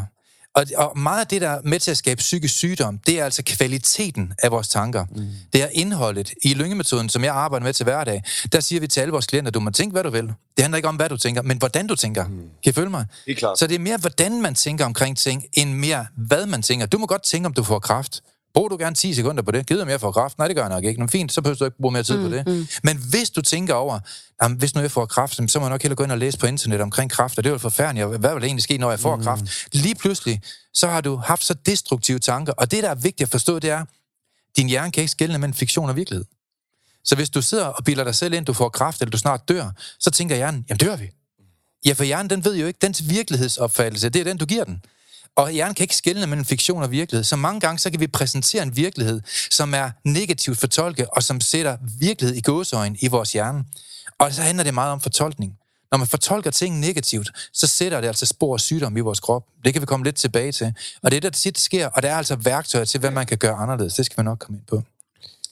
Og, 0.54 0.64
og 0.76 0.98
meget 0.98 1.20
af 1.20 1.26
det, 1.26 1.40
der 1.40 1.48
er 1.48 1.60
med 1.64 1.80
til 1.80 1.90
at 1.90 1.96
skabe 1.96 2.18
psykisk 2.18 2.54
sygdom, 2.54 2.98
det 3.06 3.20
er 3.20 3.24
altså 3.24 3.42
kvaliteten 3.46 4.32
af 4.38 4.50
vores 4.50 4.68
tanker. 4.68 5.04
Mm. 5.10 5.28
Det 5.52 5.62
er 5.62 5.68
indholdet. 5.72 6.32
I 6.42 6.54
lyngemetoden, 6.54 7.08
som 7.08 7.24
jeg 7.24 7.34
arbejder 7.34 7.64
med 7.64 7.72
til 7.72 7.84
hverdag, 7.84 8.22
der 8.52 8.60
siger 8.60 8.80
vi 8.80 8.86
til 8.86 9.00
alle 9.00 9.12
vores 9.12 9.26
klienter, 9.26 9.50
du 9.50 9.60
må 9.60 9.70
tænke, 9.70 9.92
hvad 9.92 10.04
du 10.04 10.10
vil. 10.10 10.24
Det 10.56 10.62
handler 10.62 10.76
ikke 10.76 10.88
om, 10.88 10.96
hvad 10.96 11.08
du 11.08 11.16
tænker, 11.16 11.42
men 11.42 11.58
hvordan 11.58 11.86
du 11.86 11.96
tænker. 11.96 12.28
Mm. 12.28 12.36
Kan 12.36 12.70
I 12.70 12.72
følge 12.72 12.90
mig? 12.90 13.06
Helt 13.26 13.38
klart. 13.38 13.58
Så 13.58 13.66
det 13.66 13.74
er 13.74 13.78
mere, 13.78 13.96
hvordan 13.96 14.42
man 14.42 14.54
tænker 14.54 14.84
omkring 14.84 15.18
ting, 15.18 15.44
end 15.52 15.72
mere, 15.72 16.06
hvad 16.16 16.46
man 16.46 16.62
tænker. 16.62 16.86
Du 16.86 16.98
må 16.98 17.06
godt 17.06 17.22
tænke, 17.22 17.46
om 17.46 17.54
du 17.54 17.62
får 17.62 17.78
kraft. 17.78 18.22
Brug 18.54 18.70
du 18.70 18.76
gerne 18.76 18.96
10 18.96 19.14
sekunder 19.14 19.42
på 19.42 19.50
det. 19.50 19.66
Gider 19.66 19.84
mere 19.84 19.98
for 19.98 20.12
kraft? 20.12 20.38
Nej, 20.38 20.46
det 20.46 20.56
gør 20.56 20.62
jeg 20.62 20.70
nok 20.70 20.84
ikke. 20.84 21.00
Nå, 21.00 21.06
fint, 21.06 21.32
så 21.32 21.42
behøver 21.42 21.56
du 21.56 21.64
ikke 21.64 21.76
bruge 21.80 21.92
mere 21.92 22.02
tid 22.02 22.16
mm, 22.16 22.22
på 22.22 22.36
det. 22.36 22.46
Mm. 22.46 22.66
Men 22.82 22.98
hvis 23.10 23.30
du 23.30 23.42
tænker 23.42 23.74
over, 23.74 24.00
jamen, 24.42 24.58
hvis 24.58 24.74
nu 24.74 24.80
jeg 24.80 24.90
får 24.90 25.06
kraft, 25.06 25.50
så 25.50 25.58
må 25.58 25.64
jeg 25.64 25.70
nok 25.70 25.82
hellere 25.82 25.96
gå 25.96 26.04
ind 26.04 26.12
og 26.12 26.18
læse 26.18 26.38
på 26.38 26.46
internet 26.46 26.80
omkring 26.80 27.10
kraft, 27.10 27.38
og 27.38 27.44
det 27.44 27.50
er 27.50 27.54
jo 27.54 27.58
forfærdeligt. 27.58 28.06
Hvad 28.06 28.32
vil 28.32 28.40
der 28.40 28.46
egentlig 28.46 28.62
ske, 28.62 28.78
når 28.78 28.90
jeg 28.90 29.00
får 29.00 29.16
mm. 29.16 29.22
kraft? 29.22 29.68
Lige 29.72 29.94
pludselig, 29.94 30.42
så 30.74 30.88
har 30.88 31.00
du 31.00 31.16
haft 31.16 31.44
så 31.44 31.54
destruktive 31.54 32.18
tanker. 32.18 32.52
Og 32.52 32.70
det, 32.70 32.82
der 32.82 32.90
er 32.90 32.94
vigtigt 32.94 33.26
at 33.26 33.30
forstå, 33.30 33.58
det 33.58 33.70
er, 33.70 33.84
din 34.56 34.68
hjerne 34.68 34.92
kan 34.92 35.00
ikke 35.00 35.10
skelne 35.10 35.38
mellem 35.38 35.54
fiktion 35.54 35.88
og 35.88 35.96
virkelighed. 35.96 36.24
Så 37.04 37.14
hvis 37.16 37.30
du 37.30 37.42
sidder 37.42 37.66
og 37.66 37.84
bilder 37.84 38.04
dig 38.04 38.14
selv 38.14 38.34
ind, 38.34 38.46
du 38.46 38.52
får 38.52 38.68
kraft, 38.68 39.00
eller 39.00 39.10
du 39.10 39.18
snart 39.18 39.48
dør, 39.48 39.70
så 40.00 40.10
tænker 40.10 40.36
hjernen, 40.36 40.64
jamen 40.68 40.78
dør 40.78 40.96
vi. 40.96 41.10
Ja, 41.86 41.92
for 41.92 42.04
hjernen, 42.04 42.30
den 42.30 42.44
ved 42.44 42.56
jo 42.56 42.66
ikke, 42.66 42.78
dens 42.82 43.08
virkelighedsopfattelse, 43.08 44.08
det 44.08 44.20
er 44.20 44.24
den, 44.24 44.38
du 44.38 44.46
giver 44.46 44.64
den. 44.64 44.82
Og 45.36 45.50
hjernen 45.50 45.74
kan 45.74 45.84
ikke 45.84 45.96
skelne 45.96 46.26
mellem 46.26 46.44
fiktion 46.44 46.82
og 46.82 46.90
virkelighed. 46.90 47.24
Så 47.24 47.36
mange 47.36 47.60
gange, 47.60 47.78
så 47.78 47.90
kan 47.90 48.00
vi 48.00 48.06
præsentere 48.06 48.62
en 48.62 48.76
virkelighed, 48.76 49.20
som 49.50 49.74
er 49.74 49.90
negativt 50.04 50.58
fortolket, 50.58 51.06
og 51.12 51.22
som 51.22 51.40
sætter 51.40 51.76
virkelighed 51.98 52.36
i 52.36 52.40
gåseøjne 52.40 52.96
i 53.00 53.08
vores 53.08 53.32
hjerne. 53.32 53.64
Og 54.18 54.32
så 54.32 54.42
handler 54.42 54.64
det 54.64 54.74
meget 54.74 54.92
om 54.92 55.00
fortolkning. 55.00 55.52
Når 55.90 55.98
man 55.98 56.06
fortolker 56.06 56.50
ting 56.50 56.80
negativt, 56.80 57.30
så 57.52 57.66
sætter 57.66 58.00
det 58.00 58.08
altså 58.08 58.26
spor 58.26 58.52
og 58.52 58.60
sygdom 58.60 58.96
i 58.96 59.00
vores 59.00 59.20
krop. 59.20 59.42
Det 59.64 59.72
kan 59.72 59.82
vi 59.82 59.86
komme 59.86 60.04
lidt 60.04 60.16
tilbage 60.16 60.52
til. 60.52 60.66
Og 61.02 61.10
det 61.10 61.16
er 61.16 61.20
det, 61.20 61.22
der 61.22 61.38
tit 61.38 61.58
sker, 61.58 61.86
og 61.86 62.02
der 62.02 62.10
er 62.10 62.16
altså 62.16 62.36
værktøjer 62.36 62.84
til, 62.84 63.00
hvad 63.00 63.10
man 63.10 63.26
kan 63.26 63.38
gøre 63.38 63.54
anderledes. 63.54 63.94
Det 63.94 64.06
skal 64.06 64.16
vi 64.16 64.24
nok 64.24 64.38
komme 64.38 64.58
ind 64.58 64.66
på. 64.66 64.82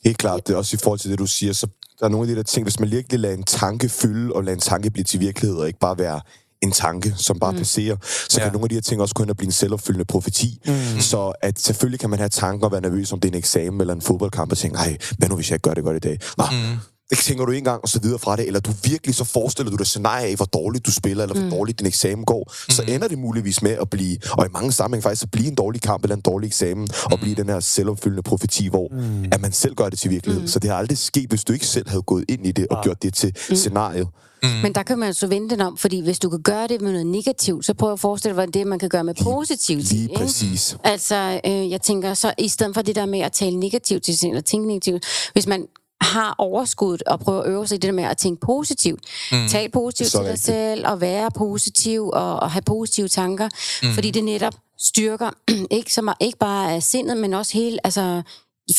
Helt 0.05 0.19
klart, 0.19 0.47
det 0.47 0.53
er 0.53 0.57
også 0.57 0.77
i 0.77 0.79
forhold 0.83 0.99
til 0.99 1.11
det, 1.11 1.19
du 1.19 1.27
siger, 1.27 1.53
så 1.53 1.67
der 2.01 2.05
er 2.05 2.11
nogle 2.11 2.29
af 2.29 2.35
de 2.35 2.37
der 2.37 2.43
ting, 2.43 2.65
hvis 2.65 2.81
man 2.81 2.91
virkelig 2.91 3.21
lader 3.21 3.35
en 3.35 3.43
tanke 3.45 3.89
fylde, 3.89 4.33
og 4.33 4.45
lader 4.45 4.55
en 4.55 4.61
tanke 4.61 4.91
blive 4.91 5.05
til 5.05 5.21
virkelighed, 5.21 5.57
og 5.59 5.67
ikke 5.67 5.79
bare 5.79 5.99
være 5.99 6.21
en 6.63 6.73
tanke, 6.73 7.15
som 7.17 7.39
bare 7.39 7.53
mm. 7.53 7.59
passerer, 7.59 7.97
så 8.29 8.37
Ja. 8.41 8.45
kan 8.45 8.53
nogle 8.53 8.65
af 8.65 8.69
de 8.69 8.75
her 8.75 8.83
ting 8.83 9.01
også 9.01 9.15
gå 9.15 9.23
hen 9.23 9.31
og 9.31 9.37
blive 9.37 9.47
en 9.47 9.53
selvopfyldende 9.53 10.05
profeti. 10.05 10.61
Mm. 10.67 11.01
Så 11.01 11.33
at 11.43 11.61
selvfølgelig 11.61 12.01
kan 12.01 12.11
man 12.11 12.19
have 12.19 12.29
tanker 12.29 12.67
og 12.67 12.73
være 12.73 12.81
nervøs, 12.81 13.13
om 13.13 13.21
det 13.21 13.29
er 13.29 13.33
en 13.33 13.39
eksamen 13.39 13.81
eller 13.81 13.95
en 13.95 14.03
fodboldkamp, 14.03 14.53
og 14.53 14.59
tænke, 14.59 14.77
nej, 14.77 14.97
hvad 15.19 15.29
nu 15.29 15.35
hvis 15.35 15.51
jeg 15.51 15.55
ikke 15.55 15.63
gør 15.63 15.75
det 15.75 15.85
godt 15.85 15.97
i 15.97 16.01
dag? 16.09 16.19
Nå, 16.39 16.45
mm. 16.53 16.79
Det 17.13 17.21
tænker 17.21 17.45
du 17.45 17.53
en 17.53 17.65
gang, 17.65 17.83
og 17.83 17.89
så 17.89 18.01
videre 18.01 18.19
fra 18.19 18.37
det, 18.37 18.47
eller 18.47 18.61
du 18.61 18.71
virkelig 18.85 19.15
så 19.15 19.25
forestiller 19.25 19.71
du 19.71 19.77
dig 19.77 19.87
scenarie 19.87 20.27
af, 20.27 20.37
hvor 20.37 20.45
dårligt 20.45 20.87
du 20.87 20.93
spiller, 20.93 21.25
eller 21.25 21.35
hvor 21.35 21.45
mm. 21.45 21.51
dårligt 21.51 21.79
din 21.79 21.87
eksamen 21.87 22.25
går, 22.25 22.53
så 22.69 22.83
ender 22.89 23.09
det 23.09 23.19
muligvis 23.19 23.63
med 23.63 23.71
at 23.71 23.91
blive, 23.91 24.19
og 24.39 24.47
i 24.47 24.49
mange 24.53 24.73
sammenhæng 24.73 25.03
faktisk, 25.03 25.23
at 25.23 25.31
blive 25.31 25.49
en 25.49 25.55
dårlig 25.55 25.83
kamp 25.83 26.03
eller 26.03 26.17
en 26.17 26.23
dårlig 26.23 26.47
eksamen, 26.47 26.89
og 27.05 27.19
blive 27.21 27.35
den 27.35 27.49
her 27.49 27.61
selvopfyldende 27.61 28.23
profeti, 28.23 28.69
hvor 28.69 28.89
mm. 28.93 29.25
at 29.33 29.41
man 29.41 29.53
selv 29.53 29.75
gør 29.75 29.89
det 29.89 29.99
til 29.99 30.11
virkelighed. 30.11 30.43
Mm. 30.43 30.49
Så 30.49 30.59
det 30.59 30.71
har 30.71 30.77
aldrig 30.77 30.99
sket, 30.99 31.29
hvis 31.29 31.45
du 31.45 31.53
ikke 31.53 31.67
selv 31.67 31.89
havde 31.89 32.03
gået 32.03 32.25
ind 32.29 32.47
i 32.47 32.53
det 32.53 32.67
og 32.71 32.85
gjort 32.85 33.03
det 33.03 33.15
til 33.15 33.37
mm. 33.49 33.57
scenariet. 33.57 34.09
Mm. 34.43 34.49
Men 34.49 34.75
der 34.75 34.83
kan 34.83 34.99
man 34.99 35.15
så 35.15 35.27
vente 35.27 35.55
den 35.55 35.61
om, 35.61 35.77
fordi 35.77 36.01
hvis 36.01 36.19
du 36.19 36.31
kan 36.31 36.43
gøre 36.43 36.69
det 36.69 36.81
med 36.81 36.93
noget 36.93 37.07
negativt, 37.07 37.65
så 37.65 37.75
prøv 37.75 37.93
at 37.93 38.01
forestille 38.01 38.31
dig, 38.31 38.35
hvordan 38.35 38.51
det 38.51 38.67
man 38.67 38.79
kan 38.79 38.89
gøre 38.89 39.05
med 39.05 39.15
positivt. 39.23 39.91
Lige 39.93 40.03
ikke? 40.03 40.15
præcis. 40.15 40.77
Altså, 40.85 41.41
øh, 41.47 41.71
jeg 41.71 41.81
tænker 41.81 42.15
så, 42.15 42.35
i 42.39 42.49
stedet 42.49 42.75
for 42.75 42.83
det 42.83 42.95
der 42.95 43.07
med 43.07 43.21
at 43.21 43.33
tale 43.33 43.57
negativt 43.61 44.03
til 44.03 44.19
sin, 44.19 44.31
eller 44.31 44.43
tænke 44.43 44.67
negativt, 44.67 45.05
hvis 45.33 45.47
man 45.47 45.67
har 46.03 46.35
overskuddet 46.39 47.03
og 47.03 47.21
prøver 47.21 47.43
at 47.43 47.49
øve 47.51 47.67
sig 47.67 47.75
i 47.75 47.79
det 47.79 47.89
der 47.89 47.93
med 47.93 48.05
at 48.05 48.17
tænke 48.17 48.41
positivt. 48.41 49.01
Mm. 49.33 49.49
Tal 49.49 49.71
positivt 49.71 50.11
til 50.11 50.21
dig 50.21 50.39
selv, 50.39 50.87
og 50.87 51.01
være 51.01 51.31
positiv, 51.31 52.09
og, 52.13 52.41
og 52.41 52.51
have 52.51 52.63
positive 52.63 53.09
tanker, 53.09 53.49
mm. 53.83 53.95
fordi 53.95 54.11
det 54.11 54.25
netop 54.25 54.55
styrker, 54.79 55.31
ikke, 55.71 55.95
så 55.95 56.03
meget, 56.03 56.17
ikke 56.21 56.39
bare 56.39 56.73
af 56.75 56.83
sindet, 56.83 57.17
men 57.17 57.35
også 57.35 57.53
hele, 57.53 57.79
altså 57.87 58.23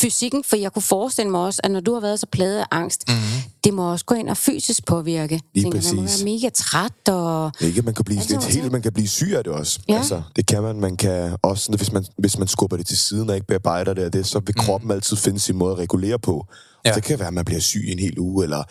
fysikken, 0.00 0.44
for 0.44 0.56
jeg 0.56 0.72
kunne 0.72 0.82
forestille 0.82 1.30
mig 1.30 1.40
også, 1.40 1.60
at 1.64 1.70
når 1.70 1.80
du 1.80 1.92
har 1.94 2.00
været 2.00 2.20
så 2.20 2.26
pladet 2.32 2.58
af 2.58 2.64
angst, 2.70 3.04
mm. 3.08 3.14
det 3.64 3.74
må 3.74 3.92
også 3.92 4.04
gå 4.04 4.14
ind 4.14 4.28
og 4.28 4.36
fysisk 4.36 4.86
påvirke. 4.86 5.40
Lige 5.54 5.64
Tænker, 5.64 5.80
man 5.88 5.96
må 5.96 6.02
præcis. 6.02 6.24
være 6.24 6.32
mega 6.34 6.48
træt, 6.54 7.08
og 7.08 7.52
Ikke, 7.60 7.82
man 7.82 7.94
kan 7.94 8.04
blive 8.04 8.18
Altså, 8.18 8.34
lidt 8.34 8.44
altså- 8.44 8.60
helt, 8.60 8.72
man 8.72 8.82
kan 8.82 8.92
blive 8.92 9.08
syg 9.08 9.32
af 9.36 9.44
det 9.44 9.52
også. 9.52 9.80
Ja. 9.88 9.96
Altså, 9.96 10.22
det 10.36 10.46
kan 10.46 10.62
man. 10.62 10.80
Man 10.80 10.96
kan 10.96 11.36
også, 11.42 11.72
hvis 11.76 11.92
man, 11.92 12.04
hvis 12.18 12.38
man 12.38 12.48
skubber 12.48 12.76
det 12.76 12.86
til 12.86 12.98
siden 12.98 13.30
og 13.30 13.34
ikke 13.34 13.46
bearbejder 13.46 13.94
det, 13.94 14.04
og 14.04 14.12
det 14.12 14.26
så 14.26 14.40
vil 14.46 14.54
kroppen 14.54 14.90
altid 14.90 15.16
finde 15.16 15.38
sin 15.40 15.56
måde 15.56 15.72
at 15.72 15.78
regulere 15.78 16.18
på. 16.18 16.46
Ja. 16.84 16.90
Ja. 16.90 16.94
Det 16.94 17.04
kan 17.04 17.18
være, 17.18 17.28
at 17.28 17.34
man 17.34 17.44
bliver 17.44 17.60
syg 17.60 17.84
en 17.86 17.98
hel 17.98 18.18
uge, 18.18 18.44
eller 18.44 18.62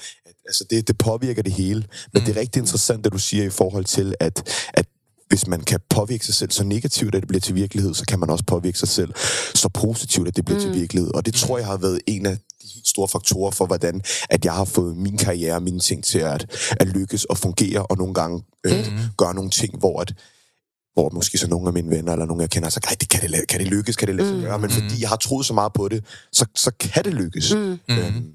altså 0.45 0.65
det, 0.69 0.88
det 0.88 0.97
påvirker 0.97 1.41
det 1.41 1.54
hele. 1.54 1.86
Men 2.13 2.21
mm. 2.21 2.26
det 2.26 2.38
er 2.38 2.41
rigtig 2.41 2.60
interessant, 2.60 3.04
det 3.04 3.13
du 3.13 3.17
siger 3.17 3.43
i 3.43 3.49
forhold 3.49 3.86
til, 3.86 4.15
at, 4.19 4.67
at 4.73 4.86
hvis 5.28 5.47
man 5.47 5.62
kan 5.62 5.80
påvirke 5.89 6.26
sig 6.26 6.36
selv 6.36 6.52
så 6.52 6.63
negativt, 6.63 7.15
at 7.15 7.21
det 7.21 7.28
bliver 7.28 7.41
til 7.41 7.56
virkelighed, 7.56 7.93
så 7.93 8.06
kan 8.06 8.19
man 8.19 8.30
også 8.30 8.43
påvirke 8.47 8.80
sig 8.80 8.88
selv 8.88 9.13
så 9.56 9.69
positivt, 9.69 10.28
at 10.28 10.36
det 10.36 10.45
bliver 10.45 10.60
mm. 10.60 10.65
til 10.65 10.82
virkelighed. 10.82 11.13
Og 11.13 11.26
det 11.26 11.34
tror 11.34 11.58
jeg 11.58 11.67
har 11.67 11.78
været 11.78 11.99
en 12.08 12.26
af 12.26 12.38
de 12.38 12.67
helt 12.76 12.88
store 12.88 13.08
faktorer 13.08 13.52
for, 13.52 13.65
hvordan 13.65 14.02
at 14.30 14.45
jeg 14.45 14.54
har 14.54 14.65
fået 14.65 14.97
min 14.97 15.17
karriere 15.17 15.56
og 15.56 15.63
mine 15.63 15.80
ting 15.80 16.04
til 16.04 16.19
at, 16.19 16.73
at 16.80 16.88
lykkes 16.88 17.26
og 17.26 17.38
fungere, 17.38 17.86
og 17.86 17.97
nogle 17.97 18.13
gange 18.13 18.43
øh, 18.65 18.88
gøre 19.17 19.34
nogle 19.34 19.49
ting, 19.49 19.80
hvor 19.80 20.02
at, 20.02 20.13
hvor 20.93 21.10
måske 21.10 21.38
så 21.38 21.47
nogle 21.47 21.67
af 21.67 21.73
mine 21.73 21.89
venner, 21.89 22.12
eller 22.12 22.25
nogle 22.25 22.41
jeg 22.41 22.49
kender, 22.49 22.69
så 22.69 22.79
nej, 22.86 22.95
det 22.99 23.10
kan 23.10 23.21
det, 23.21 23.47
kan 23.47 23.60
det 23.60 23.67
lykkes, 23.67 23.95
kan 23.95 24.08
det 24.08 24.15
lade 24.15 24.27
sig 24.29 24.41
gøre, 24.41 24.60
men 24.60 24.69
fordi 24.69 25.01
jeg 25.01 25.10
har 25.10 25.15
troet 25.15 25.45
så 25.45 25.53
meget 25.53 25.73
på 25.73 25.88
det, 25.88 26.06
så, 26.32 26.45
så 26.56 26.71
kan 26.79 27.03
det 27.03 27.13
lykkes. 27.13 27.53
Mm. 27.56 27.79
Øhm, 27.89 28.34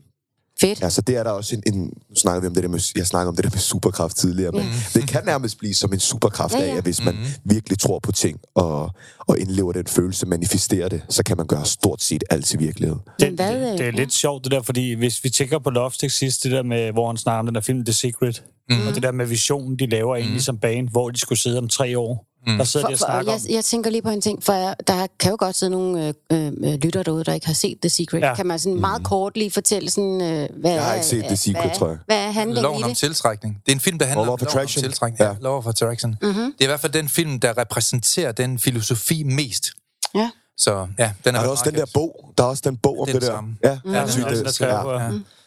fedt. 0.61 0.81
Ja, 0.81 0.91
så 0.91 1.01
det 1.01 1.17
er 1.17 1.23
der 1.23 1.31
også 1.31 1.57
en, 1.57 1.75
en 1.75 1.81
nu 1.83 2.17
snakker 2.17 2.41
vi 2.41 2.47
om 2.47 2.55
det 2.55 2.63
der 2.63 2.69
med, 2.69 2.81
jeg 2.97 3.07
snakker 3.07 3.29
om 3.29 3.37
det 3.37 3.45
der 3.45 3.51
med 3.51 3.59
superkraft 3.59 4.17
tidligere, 4.17 4.53
men 4.53 4.67
det 4.95 5.09
kan 5.09 5.25
nærmest 5.25 5.59
blive 5.59 5.75
som 5.75 5.93
en 5.93 6.01
superkraft 6.01 6.55
Ja, 6.55 6.63
af, 6.63 6.67
ja. 6.67 6.77
at 6.77 6.83
hvis 6.83 7.05
man 7.05 7.17
virkelig 7.45 7.79
tror 7.79 7.99
på 7.99 8.13
ting, 8.13 8.41
og, 8.55 8.91
og 9.19 9.39
indlever 9.39 9.73
den 9.73 9.87
følelse, 9.87 10.27
manifesterer 10.27 10.89
det, 10.89 11.03
så 11.09 11.23
kan 11.23 11.37
man 11.37 11.47
gøre 11.47 11.65
stort 11.67 12.03
set 12.03 12.25
alt 12.31 12.47
til 12.47 12.61
virkelighed. 12.61 12.97
Det, 13.21 13.31
det, 13.31 13.39
det 13.39 13.81
er 13.81 13.87
øh, 13.87 13.95
lidt 13.95 14.13
sjovt, 14.13 14.45
det 14.45 14.53
der, 14.53 14.63
fordi 14.63 14.93
hvis 14.93 15.25
vi 15.25 15.31
tænker 15.31 15.59
på 15.59 15.71
Lovestick 15.71 16.13
sidst, 16.13 16.45
det 16.45 16.53
der 16.53 16.63
med, 16.63 16.93
hvor 16.93 17.07
han 17.07 17.17
snakker 17.17 17.39
om 17.39 17.47
den 17.47 17.55
der 17.55 17.61
film 17.61 17.85
The 17.85 17.93
Secret, 17.93 18.43
mm. 18.71 18.87
og 18.87 18.95
det 18.95 19.03
der 19.03 19.13
med 19.13 19.27
visionen, 19.27 19.79
de 19.79 19.87
laver 19.87 20.17
egentlig 20.17 20.43
som 20.43 20.59
band, 20.59 20.89
hvor 20.89 21.11
de 21.11 21.19
skulle 21.19 21.39
sidde 21.39 21.59
om 21.59 21.69
tre 21.69 21.99
år. 21.99 22.28
Mm. 22.53 22.57
Der 22.59 22.65
sidder 22.65 22.87
de 22.87 22.97
For, 22.97 23.07
og 23.07 23.11
for, 23.11 23.13
snakker 23.13 23.33
jeg, 23.33 23.41
om... 23.49 23.55
jeg 23.55 23.65
tænker 23.65 23.91
lige 23.91 24.03
på 24.03 24.11
en 24.11 24.21
ting, 24.21 24.45
for 24.45 24.53
jeg, 24.53 24.75
der 24.87 25.07
kan 25.21 25.31
jo 25.31 25.37
godt 25.41 25.57
sidde 25.57 25.71
nogle 25.73 26.15
øh, 26.33 26.47
øh, 26.47 26.53
lytter 26.75 27.03
derude, 27.03 27.25
der 27.25 27.33
ikke 27.33 27.47
har 27.47 27.55
set 27.55 27.79
The 27.83 27.89
Secret. 27.89 28.21
Ja. 28.21 28.35
Kan 28.35 28.47
man 28.47 28.59
sådan 28.59 28.81
meget 28.81 29.05
kort 29.05 29.37
lige 29.37 29.51
fortælle 29.51 29.91
sådan, 29.91 30.21
øh, 30.23 30.49
hvad 30.61 30.71
Jeg 30.73 30.83
har 30.85 30.91
er- 30.91 30.95
ikke 30.95 31.07
set 31.07 31.19
The 31.19 31.27
hvad- 31.29 31.37
Secret, 31.37 31.63
hvad, 31.65 31.75
tror 31.77 31.89
jeg. 31.89 31.99
Hvad 32.07 32.17
er 32.17 32.31
handlingen 32.31 32.63
Loven 32.63 32.81
i 32.81 32.83
om 32.83 32.89
det? 32.91 32.99
tiltrækning. 32.99 33.63
Det 33.67 33.73
er 33.73 33.77
en 33.77 33.81
film, 33.81 33.99
der 33.99 34.07
handler 34.07 34.25
Law 34.25 34.33
om 34.35 34.41
om 34.61 34.67
tiltrækning. 34.67 35.21
Ja. 35.21 35.27
Ja, 35.27 35.35
Law 35.41 35.53
of 35.53 35.67
Attraction. 35.67 36.17
Mm-hmm. 36.23 36.35
Det 36.35 36.61
er 36.61 36.65
i 36.65 36.67
hvert 36.67 36.81
fald 36.81 36.93
den 36.93 37.09
film, 37.09 37.41
der 37.41 37.59
repræsenterer 37.59 38.33
den 38.33 38.59
filosofi 38.59 39.23
mest. 39.23 39.67
Ja. 40.15 40.31
Så 40.57 40.87
ja, 40.99 41.13
den 41.25 41.35
er 41.35 41.39
Og 41.39 41.43
der 41.43 41.49
er 41.49 41.53
også 41.53 41.65
den 41.67 41.75
der 41.75 41.87
bog, 41.95 42.33
der 42.39 42.45
er 42.45 42.49
også 42.49 42.63
den 42.67 42.77
bog 42.77 43.01
om 43.01 43.07
Den 43.07 43.15
det 43.15 43.23
der. 43.23 43.29
samme. 43.29 43.57
Ja, 43.65 43.69
Ja, 43.69 43.79
den 43.85 43.95
er 43.95 44.03
også, 44.03 44.21
det- 44.31 44.45
der 44.45 44.51
skrev 44.53 44.69
ja. 44.69 44.75
Ja. 44.75 44.85
Og 44.85 44.93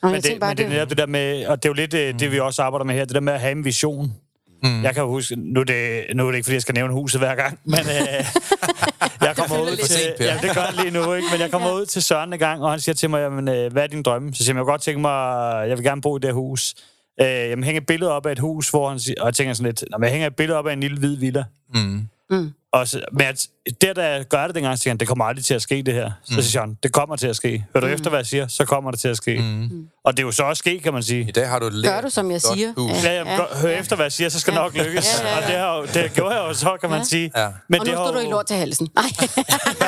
Men, 0.01 0.15
jeg 0.15 0.23
det, 0.23 0.37
men 0.41 0.57
det 0.57 0.65
er 0.65 0.69
netop 0.69 0.89
det 0.89 0.97
der 0.97 1.05
med, 1.05 1.45
og 1.45 1.63
det 1.63 1.69
er 1.69 1.69
jo 1.69 1.73
lidt 1.73 1.93
øh, 1.93 2.19
det, 2.19 2.31
vi 2.31 2.39
også 2.39 2.61
arbejder 2.63 2.85
med 2.85 2.95
her, 2.95 3.05
det 3.05 3.15
der 3.15 3.19
med 3.21 3.33
at 3.33 3.39
have 3.39 3.51
en 3.51 3.65
vision. 3.65 4.13
Mm. 4.63 4.83
Jeg 4.83 4.93
kan 4.95 5.03
huske, 5.03 5.35
nu 5.35 5.59
er, 5.59 5.63
det, 5.63 6.03
nu 6.15 6.23
er 6.27 6.31
det 6.31 6.37
ikke, 6.37 6.45
fordi 6.45 6.53
jeg 6.53 6.61
skal 6.61 6.75
nævne 6.75 6.93
huset 6.93 7.21
hver 7.21 7.35
gang, 7.35 7.59
men 7.65 7.79
øh, 7.79 8.25
jeg 9.27 9.35
kommer 9.35 9.61
ud 9.61 9.75
til... 9.75 9.85
sent. 9.87 10.19
Ja, 10.19 10.37
det 10.41 10.55
gør 10.55 10.61
jeg 10.61 10.73
lige 10.83 10.91
nu, 10.91 11.13
ikke? 11.13 11.27
Men 11.31 11.39
jeg 11.39 11.51
kommer 11.51 11.71
ud 11.71 11.85
til 11.85 12.03
Søren 12.03 12.33
en 12.33 12.39
gang, 12.39 12.63
og 12.63 12.71
han 12.71 12.79
siger 12.79 12.95
til 12.95 13.09
mig, 13.09 13.19
jamen, 13.21 13.47
øh, 13.47 13.71
hvad 13.71 13.83
er 13.83 13.87
din 13.87 14.03
drømme? 14.03 14.33
Så 14.33 14.43
siger 14.43 14.53
jeg, 14.53 14.57
jeg 14.57 14.65
godt 14.65 14.81
tænke 14.81 15.01
mig, 15.01 15.67
jeg 15.69 15.77
vil 15.77 15.85
gerne 15.85 16.01
bo 16.01 16.17
i 16.17 16.19
det 16.19 16.27
her 16.29 16.33
hus. 16.33 16.73
Øh, 17.21 17.27
jamen, 17.27 17.63
hænger 17.63 17.81
et 17.81 17.87
billede 17.87 18.11
op 18.11 18.25
af 18.25 18.31
et 18.31 18.39
hus, 18.39 18.69
hvor 18.69 18.89
han 18.89 18.99
siger, 18.99 19.21
og 19.21 19.25
jeg 19.25 19.33
tænker 19.33 19.53
sådan 19.53 19.65
lidt, 19.71 19.83
"Nå, 19.91 19.97
men 19.97 20.03
jeg 20.03 20.11
hænger 20.11 20.27
et 20.27 20.35
billede 20.35 20.57
op 20.59 20.67
af 20.67 20.73
en 20.73 20.79
lille 20.79 20.97
hvid 20.97 21.15
villa. 21.17 21.43
Mm. 21.73 22.07
Mm. 22.29 22.51
Og 22.73 22.87
så, 22.87 23.01
men 23.11 23.27
at, 23.27 23.47
der, 23.81 23.93
da 23.93 24.09
jeg 24.11 24.25
gør 24.25 24.45
det 24.47 24.55
dengang, 24.55 24.77
så 24.77 24.81
siger 24.81 24.91
han, 24.91 24.97
det 24.97 25.07
kommer 25.07 25.25
aldrig 25.25 25.45
til 25.45 25.53
at 25.53 25.61
ske, 25.61 25.81
det 25.81 25.93
her. 25.93 26.11
Så 26.23 26.35
Mm. 26.35 26.41
siger 26.41 26.61
han, 26.61 26.77
det 26.83 26.93
kommer 26.93 27.15
til 27.15 27.27
at 27.27 27.35
ske. 27.35 27.65
Hør 27.73 27.81
du 27.81 27.87
efter, 27.87 28.09
hvad 28.09 28.19
jeg 28.19 28.25
siger, 28.25 28.47
så 28.47 28.65
kommer 28.65 28.91
det 28.91 28.99
til 28.99 29.07
at 29.07 29.17
ske. 29.17 29.37
Mm. 29.39 29.87
Og 30.05 30.17
det 30.17 30.23
er 30.23 30.27
jo 30.27 30.31
så 30.31 30.43
også 30.43 30.59
ske, 30.59 30.79
kan 30.79 30.93
man 30.93 31.03
sige. 31.03 31.25
I 31.29 31.31
dag 31.31 31.49
har 31.49 31.59
du 31.59 31.65
et 31.65 31.83
Gør 31.83 32.01
du, 32.01 32.09
som 32.09 32.31
jeg 32.31 32.41
siger? 32.41 32.73
hus. 32.77 33.03
Ja. 33.03 33.11
Ja, 33.13 33.31
ja. 33.31 33.37
hør 33.61 33.69
efter, 33.69 33.95
hvad 33.95 34.05
jeg 34.05 34.11
siger, 34.11 34.29
så 34.29 34.39
skal 34.39 34.53
det 34.53 34.61
nok 34.61 34.73
lykkes. 34.77 35.19
Ja, 35.23 35.27
ja, 35.27 35.35
ja. 35.35 35.41
Og 35.41 35.47
det, 35.47 35.55
har, 35.57 35.77
jo- 35.77 36.03
det 36.03 36.13
gjorde 36.13 36.35
jeg 36.35 36.47
jo 36.49 36.53
så, 36.53 36.77
kan 36.81 36.89
man 36.89 36.99
Ja. 36.99 37.03
sige. 37.05 37.31
Ja. 37.35 37.47
Men 37.69 37.79
Og 37.79 37.85
nu 37.85 37.91
det 37.91 37.99
har 37.99 38.05
står 38.07 38.13
du 38.13 38.19
jo- 38.19 38.27
i 38.27 38.31
lort 38.31 38.45
til 38.45 38.55
halsen. 38.55 38.87
Nej. 38.95 39.05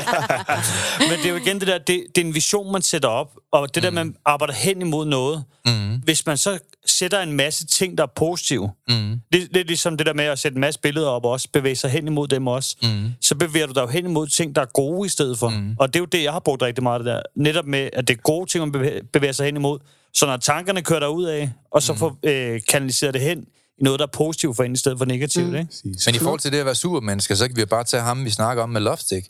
Men 1.09 1.17
det 1.17 1.25
er 1.25 1.29
jo 1.29 1.35
igen 1.35 1.59
det 1.59 1.67
der, 1.67 1.77
det, 1.77 2.03
det 2.15 2.21
er 2.21 2.25
en 2.25 2.35
vision, 2.35 2.71
man 2.71 2.81
sætter 2.81 3.09
op, 3.09 3.31
og 3.51 3.75
det 3.75 3.83
der, 3.83 3.89
man 3.91 4.15
arbejder 4.25 4.53
hen 4.53 4.81
imod 4.81 5.05
noget. 5.05 5.43
Mm. 5.65 5.95
Hvis 6.03 6.25
man 6.25 6.37
så 6.37 6.59
sætter 6.85 7.19
en 7.21 7.31
masse 7.33 7.65
ting, 7.65 7.97
der 7.97 8.03
er 8.03 8.07
positive, 8.15 8.71
mm. 8.87 9.19
det, 9.33 9.49
det 9.53 9.59
er 9.61 9.63
ligesom 9.65 9.97
det 9.97 10.05
der 10.05 10.13
med 10.13 10.25
at 10.25 10.39
sætte 10.39 10.55
en 10.55 10.61
masse 10.61 10.79
billeder 10.79 11.07
op 11.07 11.25
og 11.25 11.31
også 11.31 11.47
bevæge 11.53 11.75
sig 11.75 11.89
hen 11.89 12.07
imod 12.07 12.27
dem 12.27 12.47
også, 12.47 12.72
mm. 12.83 13.09
så 13.21 13.35
bevæger 13.35 13.67
du 13.67 13.73
dig 13.73 13.81
jo 13.81 13.87
hen 13.87 14.05
imod 14.05 14.27
ting, 14.27 14.55
der 14.55 14.61
er 14.61 14.65
gode 14.65 15.05
i 15.05 15.09
stedet 15.09 15.39
for. 15.39 15.49
Mm. 15.49 15.75
Og 15.79 15.87
det 15.87 15.95
er 15.95 15.99
jo 15.99 16.05
det, 16.05 16.23
jeg 16.23 16.31
har 16.31 16.39
brugt 16.39 16.61
rigtig 16.61 16.83
meget 16.83 16.99
af 16.99 17.03
det 17.03 17.13
der. 17.13 17.21
Netop 17.35 17.65
med, 17.65 17.89
at 17.93 18.07
det 18.07 18.17
er 18.17 18.21
gode 18.21 18.49
ting, 18.49 18.67
man 18.67 19.01
bevæger, 19.13 19.31
sig 19.31 19.45
hen 19.45 19.55
imod. 19.55 19.79
Så 20.13 20.25
når 20.25 20.37
tankerne 20.37 20.81
kører 20.81 20.99
dig 20.99 21.09
ud 21.09 21.23
af, 21.23 21.51
og 21.71 21.83
så 21.83 21.93
får 21.93 22.17
øh, 22.23 22.61
kanaliseret 22.69 23.13
det 23.13 23.21
hen 23.21 23.45
i 23.77 23.83
noget, 23.83 23.99
der 23.99 24.05
er 24.05 24.11
positivt 24.11 24.55
for 24.55 24.63
en, 24.63 24.73
i 24.73 24.77
stedet 24.77 24.97
for 24.97 25.05
negativt, 25.05 25.49
mm. 25.49 25.55
ikke? 25.55 25.69
Men 26.05 26.15
i 26.15 26.17
forhold 26.17 26.39
til 26.39 26.51
det 26.51 26.59
at 26.59 26.65
være 26.65 26.75
supermenneske, 26.75 27.35
så 27.35 27.47
kan 27.47 27.57
vi 27.57 27.65
bare 27.65 27.83
tage 27.83 28.03
ham, 28.03 28.25
vi 28.25 28.29
snakker 28.29 28.63
om 28.63 28.69
med 28.69 28.81
Lovestick. 28.81 29.27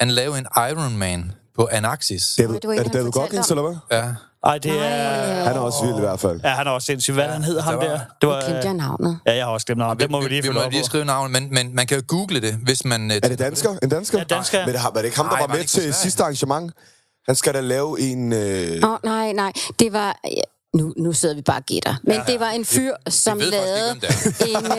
Han 0.00 0.10
lavede 0.10 0.38
en 0.38 0.46
Ironman 0.56 1.32
på 1.56 1.68
Anaxis. 1.72 2.34
David, 2.38 2.54
er 2.54 2.82
det 2.82 2.92
David 2.92 3.10
Goggins, 3.10 3.50
eller 3.50 3.62
hvad? 3.62 3.98
Ja. 3.98 4.14
Ej, 4.44 4.58
det 4.58 4.70
er... 4.72 5.44
Han 5.44 5.56
er 5.56 5.60
også 5.60 5.84
vild 5.86 5.96
i 5.96 6.00
hvert 6.00 6.20
fald. 6.20 6.40
Ja, 6.44 6.48
han 6.48 6.66
er 6.66 6.70
også 6.70 6.86
sindssygt. 6.86 7.14
Hvad 7.14 7.24
ja, 7.24 7.30
han 7.32 7.42
hedder 7.44 7.62
ham 7.62 7.80
der 7.80 7.88
var- 7.88 7.96
der? 7.96 8.00
Det 8.20 8.28
var, 8.28 8.40
Kendte 8.40 8.66
jeg 8.66 8.74
navnet? 8.74 9.18
Ja, 9.26 9.34
jeg 9.36 9.44
har 9.44 9.52
også 9.52 9.66
glemt 9.66 9.78
navnet. 9.78 10.00
Det 10.02 10.10
må 10.10 10.20
vi 10.22 10.28
lige 10.28 10.42
vi 10.42 10.48
må 10.50 10.60
lige 10.70 10.84
skrive 10.84 11.04
navnet, 11.04 11.42
men, 11.42 11.54
men 11.54 11.74
man 11.74 11.86
kan 11.86 11.96
jo 11.98 12.02
google 12.08 12.40
det, 12.40 12.54
hvis 12.54 12.84
man... 12.84 13.10
øh, 13.10 13.16
Er 13.22 13.28
det 13.28 13.38
dansker? 13.38 13.70
En 13.82 13.88
dansker? 13.88 14.18
Ja, 14.18 14.24
dansker. 14.24 14.58
Men 14.66 14.72
det 14.72 14.80
har, 14.80 14.90
var 14.90 14.98
det 15.00 15.04
ikke 15.04 15.16
ham, 15.16 15.26
der 15.26 15.30
var 15.32 15.38
var 15.40 15.46
det 15.46 15.52
med 15.52 15.60
ikke 15.60 15.70
til 15.70 15.94
sidste 15.94 16.22
arrangement? 16.22 16.72
Han 17.26 17.34
skal 17.36 17.54
da 17.54 17.60
lave 17.60 18.00
en... 18.00 18.32
Øh... 18.32 18.80
Åh, 18.84 18.90
oh, 18.90 18.98
nej, 19.04 19.32
nej. 19.32 19.52
Det 19.78 19.92
var... 19.92 20.16
Nu, 20.76 20.92
nu 20.96 21.12
sidder 21.12 21.34
vi 21.34 21.42
bare 21.42 21.56
og 21.58 21.64
gætter. 21.66 21.94
Men 22.02 22.12
ja, 22.14 22.32
det 22.32 22.40
var 22.40 22.50
en 22.50 22.64
fyr, 22.64 22.94
som 23.08 23.38
ved 23.38 23.52
faktisk 23.52 24.40
lavede 24.50 24.76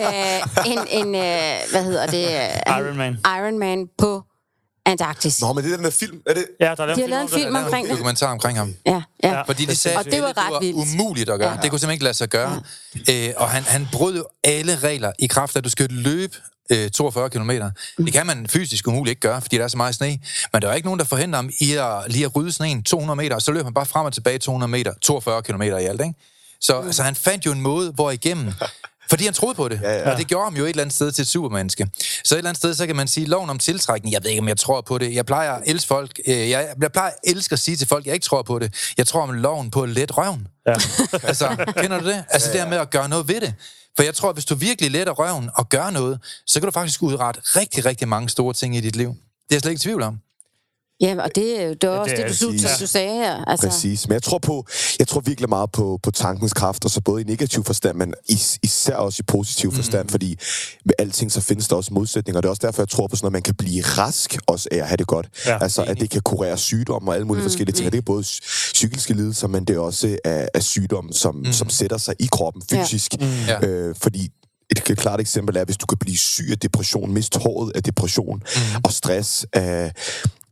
en, 0.65 0.73
øh, 0.73 0.73
en, 0.99 1.08
en 1.08 1.15
øh, 1.15 1.71
hvad 1.71 1.84
hedder 1.84 2.06
det? 2.06 2.26
øh, 2.28 2.78
Iron 2.80 2.97
Man. 2.97 3.17
Iron 3.39 3.60
Man 3.60 3.88
på 3.97 4.21
Antarktis. 4.86 5.41
Nå, 5.41 5.54
men 5.54 5.63
det 5.63 5.71
er 5.71 5.76
den 5.76 5.86
der 5.86 5.91
film. 5.91 6.21
Er 6.26 6.34
det... 6.34 6.45
Ja, 6.60 6.65
der 6.78 6.84
er 6.84 6.95
De 6.95 7.02
har 7.02 7.08
lavet 7.08 7.23
en 7.23 7.30
film 7.30 7.56
om 7.56 7.63
omkring 7.63 7.88
det. 7.88 7.91
dokumentar 7.97 8.32
omkring 8.32 8.58
ham. 8.58 8.73
Ja, 8.86 9.02
ja. 9.24 9.42
Fordi 9.42 9.66
de 9.66 9.76
sagde, 9.76 9.98
Og 9.98 10.06
det 10.06 10.22
var 10.22 10.28
at 10.28 10.38
ret 10.38 10.44
det 10.46 10.54
var 10.54 10.60
vildt. 10.60 10.76
umuligt 11.02 11.30
at 11.30 11.40
gøre. 11.40 11.50
Ja. 11.52 11.58
Det 11.62 11.70
kunne 11.70 11.80
simpelthen 11.80 11.92
ikke 11.92 12.04
lade 12.04 12.14
sig 12.14 12.30
gøre. 12.30 12.62
Ja. 13.08 13.28
Øh, 13.28 13.34
og 13.38 13.50
han, 13.50 13.64
han 13.64 13.88
brød 13.92 14.16
jo 14.18 14.26
alle 14.44 14.76
regler 14.76 15.12
i 15.20 15.28
kraft 15.28 15.56
af, 15.56 15.60
at 15.60 15.64
du 15.64 15.70
skal 15.70 15.88
løbe 15.90 16.34
øh, 16.70 16.90
42 16.90 17.30
km. 17.30 17.52
Mm. 17.98 18.06
Det 18.06 18.14
kan 18.14 18.26
man 18.28 18.48
fysisk 18.48 18.88
umuligt 18.88 19.10
ikke 19.12 19.20
gøre, 19.22 19.42
fordi 19.42 19.58
der 19.58 19.64
er 19.64 19.68
så 19.68 19.78
meget 19.78 19.96
sne. 19.96 20.20
Men 20.54 20.62
der 20.62 20.70
er 20.70 20.74
ikke 20.74 20.88
nogen, 20.88 21.00
der 21.00 21.06
forhindrer 21.06 21.38
ham 21.38 21.50
i 21.60 21.74
at, 21.74 22.12
lige 22.12 22.26
at 22.26 22.36
rydde 22.36 22.52
sneen 22.52 22.84
200 22.84 23.16
meter, 23.18 23.36
og 23.36 23.42
så 23.42 23.52
løber 23.52 23.64
han 23.64 23.74
bare 23.74 23.86
frem 23.86 24.06
og 24.06 24.14
tilbage 24.14 24.40
200 24.40 24.70
meter, 24.72 24.94
42 25.02 25.42
km 25.42 25.62
i 25.62 25.68
alt, 25.70 26.02
ikke? 26.02 26.14
Så, 26.62 26.82
Mm. 26.82 26.94
så 26.94 27.04
han 27.04 27.16
fandt 27.16 27.46
jo 27.46 27.52
en 27.52 27.62
måde, 27.62 27.92
hvor 27.92 28.12
igennem... 28.12 28.54
Fordi 29.13 29.26
han 29.26 29.34
troede 29.34 29.56
på 29.56 29.67
det. 29.69 29.80
Ja, 29.84 29.97
ja. 29.97 30.12
Og 30.12 30.17
det 30.17 30.28
gjorde 30.28 30.43
ham 30.45 30.56
jo 30.56 30.63
et 30.65 30.69
eller 30.69 30.82
andet 30.84 30.95
sted 30.95 31.12
til 31.12 31.21
et 31.21 31.28
supermenneske. 31.28 31.88
Så 32.23 32.36
et 32.36 32.38
eller 32.38 32.49
andet 32.49 32.58
sted, 32.58 32.73
så 32.73 32.88
kan 32.88 32.95
man 32.95 33.08
sige, 33.08 33.26
loven 33.26 33.49
om 33.49 33.60
tiltrækning, 33.60 34.13
jeg 34.13 34.23
ved 34.23 34.30
ikke, 34.30 34.41
om 34.41 34.47
jeg 34.47 34.58
tror 34.58 34.82
på 34.82 34.97
det. 34.97 35.15
Jeg 35.15 35.26
plejer 35.26 35.52
at 35.52 35.62
elske 35.65 35.88
folk. 35.88 36.19
øh, 36.28 36.49
Jeg, 36.49 36.69
jeg 36.82 36.91
plejer 36.91 37.10
at 37.10 37.15
elske 37.23 37.54
at 37.54 37.60
sige 37.60 37.78
til 37.78 37.88
folk, 37.88 38.06
jeg 38.06 38.13
ikke 38.13 38.23
tror 38.23 38.41
på 38.41 38.60
det. 38.60 38.73
Jeg 38.97 39.08
tror 39.08 39.21
om 39.21 39.30
loven 39.32 39.71
på 39.71 39.86
let 39.86 40.17
røven. 40.17 40.47
Ja. 40.67 40.73
altså, 41.30 41.73
kender 41.78 41.99
du 41.99 42.08
det? 42.08 42.23
Altså 42.30 42.52
det 42.52 42.62
her 42.62 42.69
med 42.69 42.78
at 42.78 42.89
gøre 42.89 43.10
noget 43.10 43.28
ved 43.28 43.41
det. 43.41 43.54
For 43.95 44.04
jeg 44.04 44.15
tror, 44.15 44.30
at 44.30 44.36
hvis 44.36 44.45
du 44.45 44.56
virkelig 44.56 44.91
letter 44.91 45.13
røven 45.13 45.49
og 45.56 45.69
gør 45.69 45.89
noget, 45.89 46.19
så 46.47 46.60
kan 46.60 46.67
du 46.67 46.71
faktisk 46.71 47.04
udrette 47.04 47.41
rigtig, 47.43 47.86
rigtig 47.86 48.08
mange 48.08 48.30
store 48.30 48.54
ting 48.54 48.76
i 48.76 48.82
dit 48.82 48.95
liv. 48.95 49.10
Det 49.10 49.15
er 49.52 49.56
jeg 49.56 49.60
slet 49.62 49.71
ikke 49.71 49.80
i 49.80 49.84
tvivl 49.84 50.02
om. 50.02 50.17
Ja, 51.01 51.15
og 51.23 51.29
det, 51.36 51.62
er 51.62 51.65
jo- 51.67 51.73
det 51.73 51.89
var 51.89 51.95
også 51.97 52.10
det 52.15 52.17
det, 52.17 52.41
er 52.41 52.45
du, 52.47 52.51
du, 52.51 52.67
du 52.82 52.88
sagde 52.88 53.13
her. 53.13 53.45
Altså, 53.45 53.67
Præcis. 53.67 54.08
Men 54.08 54.13
jeg 54.13 54.23
tror 54.23 54.38
på, 54.38 54.65
jeg 54.99 55.08
tror 55.08 55.19
virkelig 55.21 55.49
meget 55.49 55.71
på, 55.71 55.99
på 56.03 56.12
tankens 56.12 56.53
kraft, 56.53 56.86
og 56.86 56.91
så 56.91 57.01
både 57.01 57.21
i 57.21 57.23
negativ 57.23 57.63
forstand, 57.63 57.97
men 57.97 58.13
is, 58.29 58.60
især 58.63 58.95
også 58.95 59.17
i 59.19 59.23
positiv 59.27 59.69
Mm. 59.69 59.75
forstand, 59.75 60.10
fordi 60.10 60.38
med 60.86 60.93
alting, 60.99 61.32
så 61.32 61.41
findes 61.41 61.67
der 61.67 61.75
også 61.75 61.93
modsætninger. 61.93 62.38
Og 62.38 62.43
det 62.43 62.47
er 62.47 62.49
også 62.51 62.62
derfor, 62.65 62.82
jeg 62.82 62.89
tror 62.89 63.08
på 63.08 63.15
sådan 63.15 63.25
noget, 63.25 63.34
man 63.34 63.41
kan 63.41 63.56
blive 63.56 63.84
rask 63.84 64.38
også 64.47 64.69
af 64.71 64.77
at 64.77 64.88
have 64.88 64.97
det 64.97 65.08
godt. 65.08 65.27
Ja, 65.45 65.58
altså, 65.63 65.84
at 65.84 65.99
det 65.99 66.10
kan 66.10 66.21
kurere 66.21 66.58
sygdomme 66.58 67.12
og 67.12 67.15
alle 67.15 67.27
mulige 67.27 67.41
mm. 67.43 67.49
forskellige 67.49 67.75
ting. 67.75 67.86
Og 67.86 67.91
det 67.91 67.97
er 67.97 68.01
både 68.01 68.21
psy- 68.23 68.71
psykiske 68.73 69.13
lidelser, 69.13 69.47
men 69.47 69.65
det 69.65 69.75
er 69.75 69.79
også 69.79 70.17
af, 70.23 70.47
af 70.53 70.63
sygdomme, 70.63 71.13
som, 71.13 71.36
mm. 71.36 71.53
som 71.53 71.69
sætter 71.69 71.97
sig 71.97 72.15
i 72.19 72.27
kroppen 72.32 72.62
Ja. 72.71 72.84
fysisk. 72.84 73.12
Mm. 73.19 73.27
Ja. 73.47 73.65
Øh, 73.67 73.95
fordi 74.01 74.29
et 74.71 74.97
klart 74.97 75.19
eksempel 75.19 75.58
er, 75.58 75.65
hvis 75.65 75.77
du 75.77 75.86
kan 75.86 75.97
blive 75.97 76.17
syg 76.17 76.47
af 76.51 76.60
depression, 76.60 77.13
miste 77.13 77.39
håret 77.39 77.71
af 77.75 77.84
depression 77.84 78.38
mm. 78.56 78.82
og 78.84 78.93
stress 78.93 79.45
af, 79.53 79.91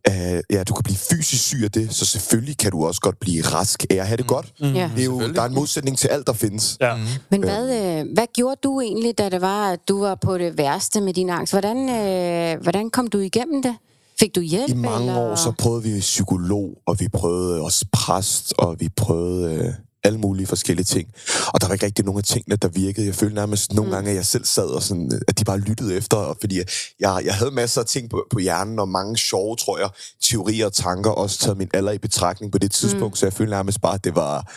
af, 0.05 0.41
ja, 0.49 0.63
du 0.63 0.73
kan 0.73 0.83
blive 0.83 0.97
fysisk 0.97 1.43
syg 1.43 1.61
af 1.63 1.71
det, 1.71 1.93
så 1.93 2.05
selvfølgelig 2.05 2.57
kan 2.57 2.71
du 2.71 2.85
også 2.85 3.01
godt 3.01 3.19
blive 3.19 3.43
rask 3.43 3.85
af 3.89 3.95
at 3.95 4.07
have 4.07 4.17
det 4.17 4.27
godt. 4.27 4.53
Mm. 4.59 4.73
Det 4.73 4.99
er 4.99 5.05
jo, 5.05 5.33
der 5.33 5.41
er 5.41 5.45
en 5.45 5.53
modsætning 5.53 5.97
til 5.97 6.07
alt, 6.07 6.27
der 6.27 6.33
findes. 6.33 6.77
Ja. 6.81 6.97
Men 7.29 7.43
hvad, 7.43 7.63
øh, 7.63 8.05
hvad 8.13 8.25
gjorde 8.33 8.59
du 8.63 8.81
egentlig, 8.81 9.17
da 9.17 9.29
det 9.29 9.41
var, 9.41 9.71
at 9.71 9.79
du 9.87 9.99
var 9.99 10.15
på 10.15 10.37
det 10.37 10.57
værste 10.57 11.01
med 11.01 11.13
din 11.13 11.29
angst? 11.29 11.53
Hvordan, 11.53 11.89
øh, 11.89 12.61
hvordan 12.61 12.89
kom 12.89 13.07
du 13.07 13.19
igennem 13.19 13.61
det? 13.63 13.75
Fik 14.19 14.35
du 14.35 14.41
hjælp? 14.41 14.69
I 14.69 14.73
mange 14.73 15.07
eller? 15.07 15.21
år, 15.21 15.35
så 15.35 15.51
prøvede 15.59 15.83
vi 15.83 15.99
psykolog, 15.99 16.77
og 16.85 16.99
vi 16.99 17.07
prøvede 17.07 17.61
også 17.61 17.85
præst, 17.91 18.53
og 18.57 18.75
vi 18.79 18.89
prøvede 18.89 19.53
øh, 19.53 19.73
alle 20.03 20.19
mulige 20.19 20.47
forskellige 20.47 20.85
ting. 20.85 21.09
Og 21.47 21.61
der 21.61 21.67
var 21.67 21.73
ikke 21.73 21.85
rigtig 21.85 22.05
nogen 22.05 22.17
af 22.17 22.23
tingene, 22.23 22.55
der 22.55 22.67
virkede. 22.67 23.05
Jeg 23.05 23.15
følte 23.15 23.35
nærmest 23.35 23.73
nogle 23.73 23.91
gange, 23.91 24.09
at 24.09 24.15
jeg 24.15 24.25
selv 24.25 24.45
sad, 24.45 24.67
og 24.67 24.83
sådan, 24.83 25.21
at 25.27 25.39
de 25.39 25.43
bare 25.43 25.57
lyttede 25.59 25.95
efter, 25.95 26.17
og 26.17 26.37
fordi 26.41 26.61
jeg, 26.99 27.21
jeg 27.25 27.35
havde 27.35 27.51
masser 27.51 27.81
af 27.81 27.87
ting 27.87 28.09
på, 28.09 28.25
på 28.31 28.39
hjernen, 28.39 28.79
og 28.79 28.89
mange 28.89 29.17
sjove, 29.17 29.55
tror 29.55 29.79
jeg, 29.79 29.89
teorier 30.21 30.65
og 30.65 30.73
tanker, 30.73 31.11
også 31.11 31.39
taget 31.39 31.57
min 31.57 31.69
alder 31.73 31.91
i 31.91 31.97
betragtning 31.97 32.51
på 32.51 32.57
det 32.57 32.71
tidspunkt, 32.71 33.13
mm. 33.13 33.15
så 33.15 33.25
jeg 33.25 33.33
følte 33.33 33.51
nærmest 33.51 33.81
bare, 33.81 33.93
at 33.93 34.03
det 34.03 34.15
var... 34.15 34.51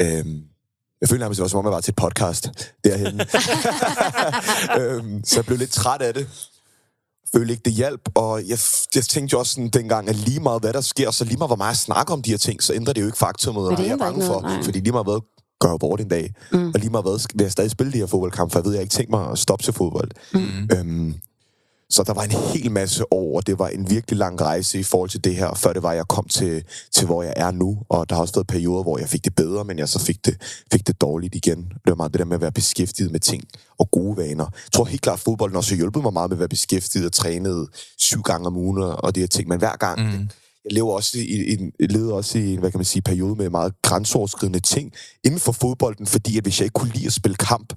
Øhm, 0.00 0.42
jeg 1.00 1.08
følte 1.08 1.20
nærmest, 1.20 1.38
det 1.38 1.42
var 1.42 1.48
som 1.48 1.58
om, 1.58 1.64
jeg 1.64 1.72
var 1.72 1.80
til 1.80 1.90
et 1.90 1.96
podcast 1.96 2.72
derhenne. 2.84 3.26
øhm, 4.80 5.24
så 5.24 5.36
jeg 5.36 5.44
blev 5.44 5.58
lidt 5.58 5.70
træt 5.70 6.02
af 6.02 6.14
det 6.14 6.28
følte 7.34 7.52
ikke, 7.52 7.62
det 7.64 7.72
hjalp, 7.72 8.00
og 8.14 8.40
jeg, 8.48 8.58
jeg 8.94 9.04
tænkte 9.04 9.34
jo 9.34 9.38
også 9.38 9.52
sådan 9.52 9.68
dengang, 9.68 10.08
at 10.08 10.16
lige 10.16 10.40
meget 10.40 10.62
hvad 10.62 10.72
der 10.72 10.80
sker, 10.80 11.10
så 11.10 11.24
lige 11.24 11.36
meget 11.36 11.48
hvor 11.48 11.56
meget 11.56 11.68
jeg 11.68 11.76
snakker 11.76 12.12
om 12.14 12.22
de 12.22 12.30
her 12.30 12.38
ting, 12.38 12.62
så 12.62 12.74
ændrer 12.74 12.92
det 12.92 13.00
jo 13.00 13.06
ikke 13.06 13.18
faktummet, 13.18 13.70
det 13.70 13.78
og 13.78 13.84
jeg 13.84 13.92
er 13.92 13.96
bange 13.96 14.26
for, 14.26 14.40
noget, 14.40 14.56
nej. 14.56 14.64
fordi 14.64 14.78
lige 14.80 14.92
meget 14.92 15.06
hvad 15.06 15.20
gør 15.60 15.68
jeg 15.68 15.80
bort 15.80 16.00
en 16.00 16.08
dag, 16.08 16.34
mm. 16.52 16.68
og 16.74 16.80
lige 16.80 16.90
meget 16.90 17.04
hvad 17.04 17.18
vil 17.34 17.44
jeg 17.44 17.52
stadig 17.52 17.70
spille 17.70 17.92
de 17.92 17.98
her 17.98 18.06
fodboldkampe, 18.06 18.52
for 18.52 18.58
jeg 18.58 18.64
ved, 18.64 18.72
jeg 18.72 18.82
ikke 18.82 18.92
tænkt 18.92 19.10
mig 19.10 19.30
at 19.30 19.38
stoppe 19.38 19.64
til 19.64 19.72
fodbold. 19.72 20.10
Mm. 20.34 20.68
Øhm, 20.72 21.14
så 21.94 22.02
der 22.02 22.14
var 22.14 22.22
en 22.22 22.30
hel 22.30 22.70
masse 22.70 23.12
år, 23.12 23.36
og 23.36 23.46
det 23.46 23.58
var 23.58 23.68
en 23.68 23.90
virkelig 23.90 24.18
lang 24.18 24.40
rejse 24.40 24.78
i 24.78 24.82
forhold 24.82 25.10
til 25.10 25.24
det 25.24 25.34
her, 25.34 25.54
før 25.54 25.72
det 25.72 25.82
var, 25.82 25.92
jeg 25.92 26.08
kom 26.08 26.28
til, 26.28 26.64
til 26.92 27.06
hvor 27.06 27.22
jeg 27.22 27.34
er 27.36 27.50
nu. 27.50 27.78
Og 27.88 28.08
der 28.08 28.14
har 28.14 28.22
også 28.22 28.34
været 28.34 28.46
perioder, 28.46 28.82
hvor 28.82 28.98
jeg 28.98 29.08
fik 29.08 29.24
det 29.24 29.34
bedre, 29.34 29.64
men 29.64 29.78
jeg 29.78 29.88
så 29.88 29.98
fik 29.98 30.26
det, 30.26 30.36
fik 30.72 30.86
det 30.86 31.00
dårligt 31.00 31.34
igen. 31.34 31.58
Det 31.58 31.86
var 31.86 31.94
meget 31.94 32.12
det 32.12 32.18
der 32.18 32.24
med 32.24 32.34
at 32.34 32.40
være 32.40 32.52
beskæftiget 32.52 33.10
med 33.12 33.20
ting 33.20 33.44
og 33.78 33.90
gode 33.90 34.16
vaner. 34.16 34.44
Jeg 34.44 34.72
tror 34.72 34.84
helt 34.84 35.02
klart, 35.02 35.14
at 35.14 35.20
fodbolden 35.20 35.56
også 35.56 35.74
hjulpet 35.74 36.02
mig 36.02 36.12
meget 36.12 36.30
med 36.30 36.36
at 36.36 36.40
være 36.40 36.48
beskæftiget 36.48 37.06
og 37.06 37.12
trænet 37.12 37.68
syv 37.98 38.22
gange 38.22 38.46
om 38.46 38.56
ugen 38.56 38.82
og 38.82 39.14
de 39.14 39.20
her 39.20 39.26
ting. 39.26 39.48
Men 39.48 39.58
hver 39.58 39.76
gang, 39.76 40.00
mm. 40.00 40.28
jeg 40.64 40.72
lever 40.72 40.92
også 40.92 41.18
i, 41.18 41.58
jeg 41.80 41.92
levede 41.92 42.12
også 42.12 42.38
i 42.38 42.52
en, 42.52 42.58
hvad 42.60 42.70
kan 42.70 42.78
man 42.78 42.84
sige, 42.84 43.02
periode 43.02 43.34
med 43.34 43.50
meget 43.50 43.72
grænseoverskridende 43.82 44.60
ting 44.60 44.92
inden 45.24 45.40
for 45.40 45.52
fodbolden, 45.52 46.06
fordi 46.06 46.38
at 46.38 46.44
hvis 46.44 46.60
jeg 46.60 46.64
ikke 46.66 46.74
kunne 46.74 46.92
lide 46.92 47.06
at 47.06 47.12
spille 47.12 47.36
kamp, 47.36 47.72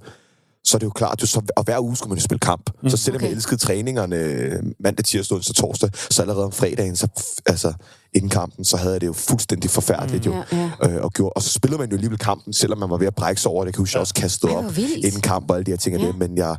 så 0.67 0.77
er 0.77 0.79
det 0.79 0.85
jo 0.85 0.91
klart, 0.91 1.13
at, 1.13 1.21
du 1.21 1.27
så, 1.27 1.41
og 1.55 1.63
hver 1.63 1.79
uge 1.79 1.97
skulle 1.97 2.09
man 2.09 2.17
jo 2.17 2.23
spille 2.23 2.39
kamp. 2.39 2.69
Mm, 2.83 2.89
så 2.89 2.97
selvom 2.97 3.19
okay. 3.19 3.27
jeg 3.27 3.35
elskede 3.35 3.57
træningerne 3.59 4.15
øh, 4.15 4.63
mandag, 4.79 5.05
tirsdag, 5.05 5.35
onsdag, 5.35 5.55
torsdag, 5.55 5.89
så 5.93 6.21
allerede 6.21 6.45
om 6.45 6.51
fredagen, 6.51 6.95
så, 6.95 7.07
altså 7.45 7.73
inden 8.13 8.29
kampen, 8.29 8.65
så 8.65 8.77
havde 8.77 8.93
jeg 8.93 9.01
det 9.01 9.07
jo 9.07 9.13
fuldstændig 9.13 9.69
forfærdeligt 9.69 10.25
mm, 10.25 10.31
jo. 10.31 10.43
ja, 10.51 10.69
Øh, 10.83 11.03
og, 11.03 11.11
gjorde, 11.13 11.33
og 11.33 11.41
så 11.41 11.49
spillede 11.49 11.79
man 11.79 11.89
jo 11.89 11.95
alligevel 11.95 12.17
kampen, 12.17 12.53
selvom 12.53 12.79
man 12.79 12.89
var 12.89 12.97
ved 12.97 13.07
at 13.07 13.15
brække 13.15 13.41
sig 13.41 13.51
over 13.51 13.63
det. 13.63 13.67
Jeg 13.67 13.73
kan 13.73 13.81
huske, 13.81 13.95
jeg 13.95 14.01
også 14.01 14.13
kastede 14.13 14.55
op 14.55 14.75
vildt. 14.75 15.05
inden 15.05 15.21
kamp 15.21 15.49
og 15.49 15.55
alle 15.55 15.65
de 15.65 15.71
her 15.71 15.77
ting 15.77 15.99
Ja. 15.99 16.07
det, 16.07 16.17
men 16.17 16.37
jeg 16.37 16.57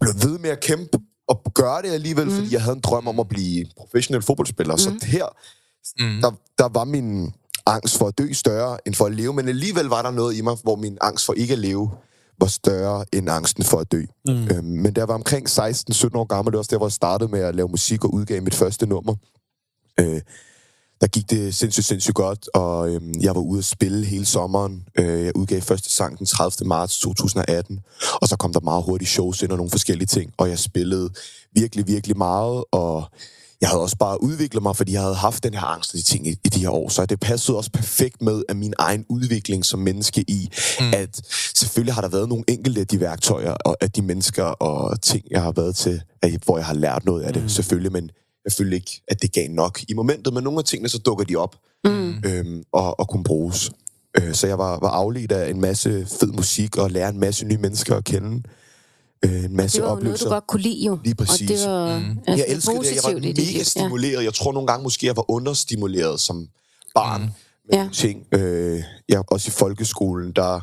blev 0.00 0.14
ved 0.22 0.38
med 0.38 0.50
at 0.50 0.60
kæmpe 0.60 0.98
og 1.28 1.42
gøre 1.54 1.82
det 1.82 1.88
alligevel, 1.88 2.24
mm. 2.26 2.34
fordi 2.34 2.52
jeg 2.52 2.62
havde 2.62 2.76
en 2.76 2.80
drøm 2.80 3.08
om 3.08 3.20
at 3.20 3.28
blive 3.28 3.66
professionel 3.76 4.22
fodboldspiller. 4.22 4.74
Mm. 4.74 4.78
Så 4.78 5.06
her, 5.06 5.26
mm. 6.00 6.20
der, 6.20 6.30
der 6.58 6.68
var 6.68 6.84
min 6.84 7.32
angst 7.66 7.98
for 7.98 8.08
at 8.08 8.18
dø 8.18 8.32
større 8.32 8.78
end 8.86 8.94
for 8.94 9.06
at 9.06 9.14
leve, 9.14 9.32
men 9.34 9.48
alligevel 9.48 9.84
var 9.86 10.02
der 10.02 10.10
noget 10.10 10.36
i 10.36 10.40
mig, 10.40 10.56
hvor 10.62 10.76
min 10.76 10.98
angst 11.00 11.26
for 11.26 11.32
ikke 11.32 11.52
at 11.52 11.58
leve 11.58 11.90
var 12.40 12.46
større 12.46 13.04
end 13.12 13.30
angsten 13.30 13.64
for 13.64 13.78
at 13.78 13.92
dø. 13.92 14.02
Mm. 14.28 14.48
Øhm, 14.48 14.64
men 14.64 14.92
da 14.92 15.00
jeg 15.00 15.08
var 15.08 15.14
omkring 15.14 15.48
16-17 15.48 15.58
år 16.14 16.24
gammel, 16.24 16.52
det 16.52 16.56
var 16.56 16.58
også 16.58 16.70
der, 16.70 16.76
hvor 16.76 16.86
jeg 16.86 16.92
startede 16.92 17.30
med 17.30 17.40
at 17.40 17.54
lave 17.54 17.68
musik 17.68 18.04
og 18.04 18.14
udgav 18.14 18.42
mit 18.42 18.54
første 18.54 18.86
nummer. 18.86 19.14
Øh, 20.00 20.20
der 21.00 21.06
gik 21.06 21.30
det 21.30 21.54
sindssygt, 21.54 21.86
sindssygt 21.86 22.14
godt, 22.14 22.48
og 22.54 22.94
øhm, 22.94 23.14
jeg 23.20 23.34
var 23.34 23.40
ude 23.40 23.58
at 23.58 23.64
spille 23.64 24.04
hele 24.04 24.26
sommeren. 24.26 24.84
Øh, 24.98 25.24
jeg 25.24 25.36
udgav 25.36 25.60
første 25.60 25.92
sang 25.92 26.18
den 26.18 26.26
30. 26.26 26.68
marts 26.68 26.98
2018, 26.98 27.80
og 28.12 28.28
så 28.28 28.36
kom 28.36 28.52
der 28.52 28.60
meget 28.60 28.84
hurtigt 28.84 29.10
shows 29.10 29.42
ind 29.42 29.50
og 29.50 29.56
nogle 29.56 29.70
forskellige 29.70 30.06
ting, 30.06 30.32
og 30.36 30.48
jeg 30.48 30.58
spillede 30.58 31.10
virkelig, 31.52 31.86
virkelig 31.86 32.16
meget, 32.16 32.64
og 32.72 33.04
jeg 33.60 33.68
havde 33.68 33.82
også 33.82 33.96
bare 33.96 34.22
udviklet 34.22 34.62
mig, 34.62 34.76
fordi 34.76 34.92
jeg 34.92 35.00
havde 35.00 35.14
haft 35.14 35.44
den 35.44 35.54
her 35.54 35.62
angst 35.62 35.94
og 35.94 35.98
de 35.98 36.02
ting 36.02 36.26
i, 36.26 36.30
i 36.44 36.48
de 36.48 36.60
her 36.60 36.70
år. 36.70 36.88
Så 36.88 37.06
det 37.06 37.20
passede 37.20 37.56
også 37.56 37.70
perfekt 37.70 38.22
med 38.22 38.42
af 38.48 38.56
min 38.56 38.74
egen 38.78 39.04
udvikling 39.08 39.64
som 39.64 39.80
menneske 39.80 40.24
i, 40.28 40.50
mm. 40.80 40.92
at 40.94 41.20
selvfølgelig 41.54 41.94
har 41.94 42.02
der 42.02 42.08
været 42.08 42.28
nogle 42.28 42.44
enkelte 42.48 42.80
af 42.80 42.86
de 42.86 43.00
værktøjer 43.00 43.52
og 43.52 43.76
af 43.80 43.90
de 43.90 44.02
mennesker 44.02 44.44
og 44.44 45.02
ting, 45.02 45.24
jeg 45.30 45.42
har 45.42 45.52
været 45.52 45.76
til, 45.76 46.02
at, 46.22 46.42
hvor 46.44 46.56
jeg 46.56 46.66
har 46.66 46.74
lært 46.74 47.04
noget 47.04 47.22
af 47.22 47.32
det, 47.32 47.42
mm. 47.42 47.48
selvfølgelig, 47.48 47.92
men 47.92 48.10
jeg 48.44 48.52
følte 48.52 48.76
ikke, 48.76 49.02
at 49.08 49.22
det 49.22 49.32
gav 49.32 49.48
nok 49.48 49.80
i 49.88 49.94
momentet, 49.94 50.32
men 50.32 50.44
nogle 50.44 50.58
af 50.58 50.64
tingene, 50.64 50.88
så 50.88 50.98
dukker 50.98 51.24
de 51.24 51.36
op 51.36 51.56
mm. 51.84 52.14
øhm, 52.24 52.62
og, 52.72 53.00
og 53.00 53.08
kunne 53.08 53.24
bruges. 53.24 53.70
Øh, 54.18 54.34
så 54.34 54.46
jeg 54.46 54.58
var, 54.58 54.78
var 54.80 54.90
afledt 54.90 55.32
af 55.32 55.50
en 55.50 55.60
masse 55.60 56.06
fed 56.20 56.32
musik 56.32 56.76
og 56.76 56.90
lære 56.90 57.08
en 57.08 57.20
masse 57.20 57.46
nye 57.46 57.58
mennesker 57.58 57.96
at 57.96 58.04
kende. 58.04 58.42
Øh, 59.24 59.44
en 59.44 59.56
masse 59.56 59.76
Det 59.78 59.84
var 59.84 59.90
oplevelser. 59.92 60.24
noget, 60.24 60.30
du 60.30 60.34
godt 60.34 60.46
kunne 60.46 60.62
lide 60.62 60.86
jo. 60.86 60.98
Lige 61.04 61.14
præcis. 61.14 61.50
Og 61.50 61.56
det 61.58 61.66
var 61.68 61.98
mm. 61.98 62.18
altså, 62.26 62.44
jeg 62.44 62.54
elskede 62.54 62.78
det. 62.78 62.94
Jeg 62.94 63.14
var 63.14 63.20
mega 63.20 63.62
stimuleret. 63.62 64.24
Jeg 64.24 64.34
tror 64.34 64.52
nogle 64.52 64.66
gange 64.66 64.82
måske, 64.82 65.06
jeg 65.06 65.16
var 65.16 65.30
understimuleret 65.30 66.20
som 66.20 66.48
barn 66.94 67.20
mm. 67.22 67.28
med 67.70 67.78
Ja. 67.78 67.82
ja. 67.82 67.88
ting. 67.92 68.26
Øh, 68.32 68.82
jeg 69.08 69.22
også 69.28 69.48
i 69.48 69.50
folkeskolen, 69.50 70.32
der, 70.32 70.60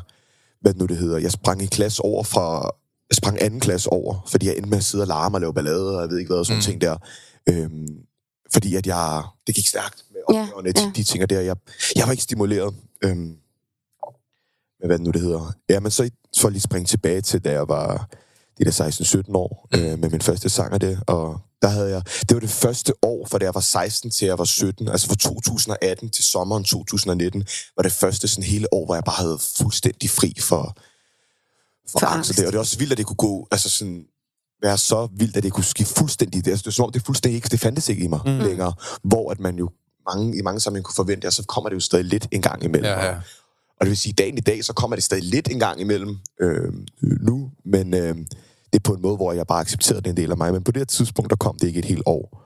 hvad 0.60 0.74
nu 0.74 0.86
det 0.86 0.96
hedder, 0.96 1.18
jeg 1.18 1.32
sprang 1.32 1.62
i 1.62 1.66
klasse 1.66 2.02
over 2.02 2.22
fra, 2.24 2.62
jeg 3.10 3.16
sprang 3.16 3.42
anden 3.42 3.60
klasse 3.60 3.90
over, 3.90 4.24
fordi 4.28 4.46
jeg 4.46 4.56
endte 4.56 4.70
med 4.70 4.78
at 4.78 4.84
sidde 4.84 5.02
og 5.02 5.08
larme 5.08 5.36
og 5.36 5.40
lave 5.40 5.54
ballade, 5.54 5.96
og 5.96 6.00
jeg 6.02 6.10
ved 6.10 6.18
ikke 6.18 6.28
hvad, 6.28 6.38
og 6.38 6.46
sådan 6.46 6.58
mm. 6.58 6.62
ting 6.62 6.80
der. 6.80 6.96
Øhm, 7.48 7.88
fordi 8.52 8.74
at 8.74 8.86
jeg, 8.86 9.22
det 9.46 9.54
gik 9.54 9.66
stærkt 9.66 10.04
med 10.12 10.20
Ja, 10.36 10.42
opgaverne, 10.42 10.72
ja, 10.76 10.80
ja. 10.80 10.86
ja. 10.86 10.92
de 10.96 11.02
ting 11.04 11.30
der. 11.30 11.40
Jeg, 11.40 11.56
jeg 11.96 12.06
var 12.06 12.10
ikke 12.12 12.22
stimuleret. 12.22 12.74
Øhm, 13.04 13.36
med 14.80 14.86
hvad 14.88 14.98
nu 14.98 15.10
det 15.10 15.20
hedder. 15.20 15.52
Ja, 15.70 15.80
men 15.80 15.90
så 15.90 16.10
for 16.40 16.48
lige 16.48 16.56
at 16.58 16.62
springe 16.62 16.86
tilbage 16.86 17.20
til, 17.20 17.40
da 17.44 17.50
jeg 17.52 17.68
var 17.68 18.08
de 18.58 18.64
der 18.64 18.70
16-17 18.70 19.34
år, 19.34 19.68
øh, 19.74 19.98
med 19.98 20.10
min 20.10 20.20
første 20.20 20.48
sang 20.48 20.72
af 20.72 20.80
det, 20.80 21.00
og 21.06 21.40
der 21.62 21.68
havde 21.68 21.90
jeg, 21.90 22.02
det 22.28 22.34
var 22.34 22.40
det 22.40 22.50
første 22.50 22.92
år, 23.02 23.26
fra 23.30 23.38
da 23.38 23.44
jeg 23.44 23.54
var 23.54 23.60
16 23.60 24.10
til 24.10 24.26
jeg 24.26 24.38
var 24.38 24.44
17, 24.44 24.88
altså 24.88 25.06
fra 25.06 25.14
2018 25.14 26.10
til 26.10 26.24
sommeren 26.24 26.64
2019, 26.64 27.46
var 27.76 27.82
det 27.82 27.92
første 27.92 28.28
sådan 28.28 28.44
hele 28.44 28.72
år, 28.72 28.84
hvor 28.84 28.94
jeg 28.94 29.04
bare 29.04 29.16
havde 29.16 29.38
fuldstændig 29.56 30.10
fri 30.10 30.34
for, 30.40 30.76
for, 31.90 31.98
For 31.98 32.06
angst. 32.06 32.16
angst. 32.16 32.30
Og 32.30 32.36
det, 32.36 32.46
og 32.46 32.52
det 32.52 32.56
er 32.56 32.60
også 32.60 32.78
vildt, 32.78 32.92
at 32.92 32.98
det 32.98 33.06
kunne 33.06 33.16
gå, 33.16 33.48
altså 33.50 33.70
sådan, 33.70 34.04
være 34.62 34.78
så 34.78 35.08
vildt, 35.16 35.36
at 35.36 35.42
det 35.42 35.52
kunne 35.52 35.64
ske 35.64 35.84
fuldstændig. 35.84 36.44
Det, 36.44 36.50
altså, 36.50 36.62
det 36.62 36.66
er 36.66 36.72
som 36.72 36.84
om, 36.84 36.92
det 36.92 37.02
fuldstændig 37.06 37.36
ikke, 37.36 37.48
det 37.48 37.60
fandtes 37.60 37.88
ikke 37.88 38.04
i 38.04 38.08
mig 38.08 38.20
mm. 38.24 38.38
længere. 38.38 38.72
Hvor 39.02 39.30
at 39.30 39.40
man 39.40 39.56
jo 39.56 39.70
mange, 40.08 40.38
i 40.38 40.42
mange 40.42 40.60
sammenhæng 40.60 40.84
kunne 40.84 40.94
forvente, 40.94 41.26
og 41.26 41.32
så 41.32 41.42
kommer 41.42 41.68
det 41.70 41.74
jo 41.74 41.80
stadig 41.80 42.04
lidt 42.04 42.28
en 42.30 42.42
gang 42.42 42.64
imellem. 42.64 42.90
Ja, 42.90 43.06
ja. 43.06 43.16
Og 43.80 43.86
det 43.86 43.88
vil 43.88 43.96
sige, 43.96 44.12
dagen 44.12 44.38
i 44.38 44.40
dag, 44.40 44.64
så 44.64 44.72
kommer 44.72 44.96
det 44.96 45.04
stadig 45.04 45.24
lidt 45.24 45.48
en 45.50 45.58
gang 45.58 45.80
imellem 45.80 46.18
øh, 46.40 46.72
nu, 47.00 47.50
men 47.64 47.94
øh, 47.94 48.16
det 48.72 48.78
er 48.78 48.82
på 48.84 48.92
en 48.92 49.02
måde, 49.02 49.16
hvor 49.16 49.32
jeg 49.32 49.46
bare 49.46 49.60
accepterede 49.60 50.02
det 50.02 50.10
en 50.10 50.16
del 50.16 50.30
af 50.30 50.36
mig. 50.36 50.52
Men 50.52 50.62
på 50.62 50.72
det 50.72 50.80
her 50.80 50.84
tidspunkt, 50.84 51.30
der 51.30 51.36
kom 51.36 51.56
det 51.60 51.66
ikke 51.66 51.78
et 51.78 51.84
helt 51.84 52.02
år. 52.06 52.44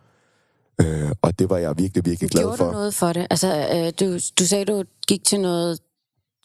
Øh, 0.80 1.10
og 1.22 1.38
det 1.38 1.50
var 1.50 1.56
jeg 1.58 1.78
virkelig, 1.78 2.04
virkelig 2.04 2.30
glad 2.30 2.42
Gjorde 2.42 2.56
for. 2.56 2.66
du 2.66 2.72
noget 2.72 2.94
for 2.94 3.12
det? 3.12 3.26
Altså, 3.30 3.68
øh, 3.74 3.92
du, 4.00 4.18
du 4.38 4.46
sagde, 4.46 4.64
du 4.64 4.84
gik 5.08 5.24
til 5.24 5.40
noget 5.40 5.78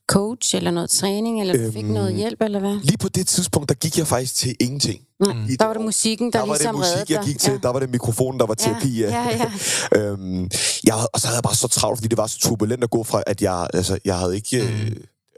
coach, 0.08 0.56
eller 0.56 0.72
noget 0.72 0.90
træning, 0.90 1.42
eller 1.42 1.66
du 1.66 1.72
fik 1.72 1.84
Øhm, 1.84 1.94
noget 1.94 2.16
hjælp, 2.16 2.42
eller 2.42 2.60
hvad? 2.60 2.80
Lige 2.84 2.98
på 2.98 3.10
det 3.10 3.28
tidspunkt, 3.28 3.70
der 3.70 3.76
gik 3.76 3.98
jeg 3.98 4.08
faktisk 4.08 4.36
til 4.36 4.56
ingenting. 4.60 5.02
Nej, 5.20 5.36
I 5.50 5.56
der 5.56 5.66
var 5.66 5.74
det 5.74 5.82
musikken, 5.82 6.34
der, 6.34 6.40
der 6.40 6.48
var 6.48 6.54
det 6.54 6.62
ligesom 6.62 6.76
musik, 6.76 7.10
jeg 7.10 7.24
gik 7.26 7.40
til. 7.40 7.52
Ja. 7.52 7.58
Der 7.58 7.70
var 7.70 7.80
det 7.80 7.90
mikrofonen, 7.90 8.40
der 8.40 8.46
var 8.46 8.54
terapi. 8.54 9.00
Ja, 9.00 9.10
ja, 9.10 9.50
ja. 9.94 10.00
øhm, 10.00 10.50
jeg, 10.84 10.96
og 11.14 11.20
så 11.20 11.28
havde 11.28 11.36
jeg 11.38 11.44
bare 11.44 11.56
så 11.56 11.68
travlt, 11.68 11.98
fordi 11.98 12.08
det 12.08 12.18
var 12.18 12.28
så 12.28 12.40
turbulent 12.40 12.84
at 12.84 12.90
gå 12.90 13.04
fra, 13.04 13.24
at 13.28 13.42
jeg, 13.42 13.68
altså, 13.74 14.00
jeg 14.06 14.18
havde 14.20 14.36
ikke... 14.36 14.62
Mm. 14.62 14.68
Øh, 14.68 14.96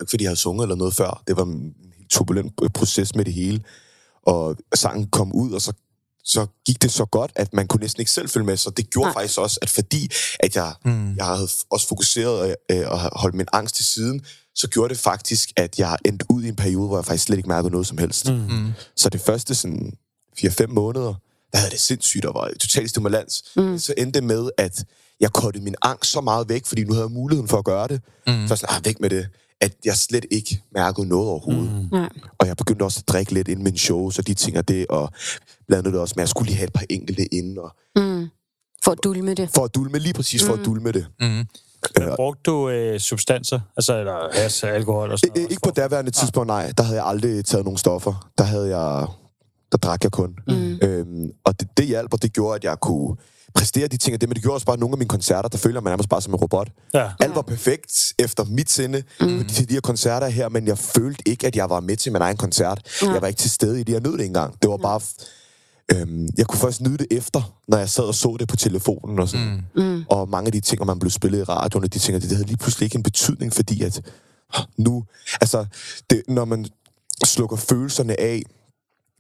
fordi 0.10 0.24
jeg 0.24 0.30
havde 0.30 0.40
sunget 0.40 0.64
eller 0.64 0.76
noget 0.76 0.94
før. 0.94 1.24
Det 1.28 1.38
var 1.38 1.44
en 1.44 1.74
helt 1.98 2.12
turbulent 2.12 2.54
øh, 2.64 2.70
proces 2.70 3.16
med 3.16 3.26
det 3.26 3.34
hele. 3.34 3.62
Og 4.26 4.56
sangen 4.76 5.08
kom 5.08 5.32
ud, 5.34 5.52
og 5.52 5.62
så, 5.62 5.74
så 6.24 6.48
gik 6.66 6.82
det 6.82 6.92
så 6.92 7.06
godt, 7.06 7.32
at 7.36 7.54
man 7.54 7.68
kunne 7.68 7.82
næsten 7.82 8.02
ikke 8.02 8.12
selv 8.12 8.30
følge 8.30 8.46
med. 8.46 8.58
Så 8.58 8.70
det 8.70 8.90
gjorde. 8.90 9.08
Nej. 9.08 9.14
faktisk 9.14 9.40
også, 9.40 9.60
at 9.62 9.70
fordi 9.70 10.12
at 10.40 10.56
jeg, 10.56 10.74
mm. 10.86 11.16
jeg 11.16 11.26
havde 11.26 11.48
også 11.70 11.88
fokuseret 11.88 12.56
øh, 12.72 12.84
og 12.88 13.00
holdt 13.20 13.36
min 13.36 13.48
angst 13.54 13.76
til 13.76 13.86
siden, 13.86 14.26
så 14.56 14.68
gjorde 14.68 14.90
det 14.94 14.98
faktisk, 14.98 15.52
at 15.56 15.80
jeg 15.80 15.98
endte 16.06 16.26
ud 16.30 16.44
i 16.44 16.48
en 16.48 16.56
periode, 16.56 16.88
hvor 16.88 16.98
jeg 16.98 17.06
faktisk 17.06 17.24
slet 17.26 17.38
ikke 17.38 17.50
mærkede 17.50 17.72
noget 17.72 17.88
som 17.88 17.98
helst. 17.98 18.30
Mm. 18.32 18.72
Så 18.96 19.10
det 19.10 19.22
første 19.22 19.56
sådan 19.56 19.94
4-5 20.40 20.68
måneder, 20.68 21.14
der 21.52 21.58
havde 21.58 21.72
det 21.72 21.80
sindssygt 21.80 22.26
og 22.26 22.34
var 22.34 22.52
total 22.60 22.90
stimulans. 22.90 23.44
Mm. 23.56 23.78
Så 23.78 23.94
endte 23.98 24.20
det 24.20 24.28
med, 24.28 24.50
at 24.58 24.86
jeg 25.20 25.34
kottede 25.34 25.64
min 25.64 25.76
angst 25.82 26.12
så 26.12 26.22
meget 26.22 26.50
væk, 26.50 26.66
fordi 26.66 26.84
nu 26.84 26.94
havde 26.94 27.06
jeg 27.06 27.12
muligheden 27.12 27.48
for 27.48 27.58
at 27.58 27.66
gøre 27.66 27.88
det. 27.88 28.02
Mm. 28.28 28.48
Så 28.48 28.56
sådan, 28.56 28.76
ah, 28.76 28.86
væk 28.86 29.00
med 29.00 29.10
det. 29.10 29.28
At 29.62 29.74
jeg 29.86 29.98
slet 29.98 30.26
ikke 30.32 30.62
mærkede 30.74 31.08
noget 31.08 31.28
overhovedet. 31.30 31.72
Mm. 31.72 31.88
Nej. 31.92 32.10
Og 32.38 32.48
jeg 32.48 32.58
begyndte 32.58 32.84
også 32.84 33.00
at 33.00 33.08
drikke 33.08 33.34
lidt 33.34 33.48
inden 33.48 33.64
min 33.64 33.78
show, 33.78 34.10
så 34.10 34.22
de 34.22 34.34
ting 34.34 34.58
og 34.58 34.68
det, 34.68 34.88
og 34.88 35.12
blandede 35.68 35.94
det 35.94 36.02
også 36.02 36.14
med, 36.18 36.22
at 36.22 36.26
jeg 36.26 36.30
skulle 36.30 36.48
lige 36.48 36.58
have 36.58 36.68
et 36.68 36.74
par 36.74 36.86
enkelte 36.90 37.34
inden, 37.34 37.58
og 37.58 37.76
For 38.84 38.92
at 38.92 39.00
dulme 39.04 39.34
det. 39.34 39.50
for 39.56 39.64
at 39.66 39.76
dulme, 39.76 40.00
lige 40.00 40.14
præcis 40.14 40.44
for 40.44 40.54
at 40.54 40.66
dulme 40.66 40.92
det. 40.92 41.06
Mm. 41.20 41.46
Men 42.00 42.10
brugte 42.16 42.42
du 42.46 42.70
øh, 42.70 43.00
substanser? 43.00 43.60
Altså, 43.78 44.00
eller 44.00 44.16
has, 44.34 44.64
alkohol 44.64 45.12
og 45.12 45.20
sådan 45.20 45.32
Øh, 45.32 45.36
noget? 45.42 45.52
ikke 45.52 45.62
på 45.64 45.72
daværende 45.72 46.12
tidspunkt, 46.12 46.48
nej. 46.48 46.72
Der 46.78 46.84
havde 46.84 46.98
jeg 46.98 47.08
aldrig 47.08 47.46
taget 47.46 47.66
nogen 47.66 47.78
stoffer. 47.78 48.30
Der 48.38 48.44
havde 48.44 48.78
jeg... 48.78 49.08
Der 49.72 49.78
drak 49.78 50.04
jeg 50.04 50.12
kun. 50.12 50.36
Mm. 50.48 50.80
Øhm, 50.82 51.30
og 51.46 51.60
det, 51.60 51.68
det 51.78 51.86
hjalp, 51.86 52.14
og 52.14 52.22
det 52.22 52.34
gjorde, 52.34 52.56
at 52.56 52.64
jeg 52.64 52.78
kunne 52.82 53.16
præstere 53.56 53.88
de 53.88 53.98
ting 53.98 54.14
og 54.14 54.22
det, 54.22 54.30
men 54.30 54.34
det 54.36 54.44
gjorde 54.44 54.56
også 54.56 54.66
bare 54.66 54.78
nogle 54.78 54.94
af 54.94 54.98
mine 54.98 55.08
koncerter, 55.08 55.50
der 55.50 55.58
føler 55.58 55.82
man 55.82 55.92
nærmest 55.92 56.10
bare 56.10 56.22
som 56.22 56.34
en 56.34 56.40
robot. 56.40 56.68
Ja. 56.94 57.10
Alt 57.20 57.36
var 57.36 57.42
perfekt 57.42 58.14
efter 58.20 58.44
mit 58.44 58.72
sinde 58.72 59.04
mm. 59.22 59.48
til 59.48 59.70
de 59.70 59.74
her 59.74 59.82
koncerter 59.82 60.28
her, 60.28 60.50
men 60.50 60.68
jeg 60.68 60.78
følte 60.78 61.24
ikke, 61.30 61.48
at 61.48 61.56
jeg 61.56 61.70
var 61.70 61.80
med 61.80 61.98
til 61.98 62.12
min 62.12 62.22
egen 62.22 62.38
koncert. 62.38 62.82
Ja. 63.02 63.12
Jeg 63.12 63.22
var 63.22 63.28
ikke 63.28 63.38
til 63.38 63.52
stede 63.52 63.80
i 63.80 63.84
det. 63.84 63.94
Jeg 63.94 64.02
nød 64.02 64.18
det 64.18 64.26
engang. 64.26 64.56
Det 64.62 64.70
var 64.70 64.78
bare... 64.78 65.02
Øhm, 65.94 66.28
jeg 66.38 66.46
kunne 66.46 66.60
først 66.60 66.82
nyde 66.82 66.98
det 66.98 67.08
efter, 67.12 67.56
når 67.68 67.78
jeg 67.78 67.90
sad 67.90 68.04
og 68.04 68.16
så 68.16 68.36
det 68.40 68.48
på 68.48 68.56
telefonen 68.56 69.20
og 69.20 69.30
sådan. 69.30 69.66
Mm. 69.76 70.04
Og 70.10 70.30
mange 70.30 70.46
af 70.46 70.52
de 70.52 70.60
ting, 70.60 70.86
man 70.86 71.00
blev 71.00 71.12
spillet 71.12 71.40
i 71.40 71.44
radioen, 71.44 71.84
og 71.84 71.94
de 71.94 72.00
ting, 72.00 72.22
det 72.22 72.32
havde 72.32 72.48
lige 72.48 72.58
pludselig 72.58 72.86
ikke 72.86 72.96
en 72.96 73.04
betydning, 73.04 73.54
fordi 73.54 73.84
at 73.84 74.02
nu... 74.78 75.04
Altså, 75.42 75.66
det, 76.10 76.24
når 76.28 76.46
man 76.46 76.66
slukker 77.26 77.58
følelserne 77.58 78.20
af, 78.20 78.44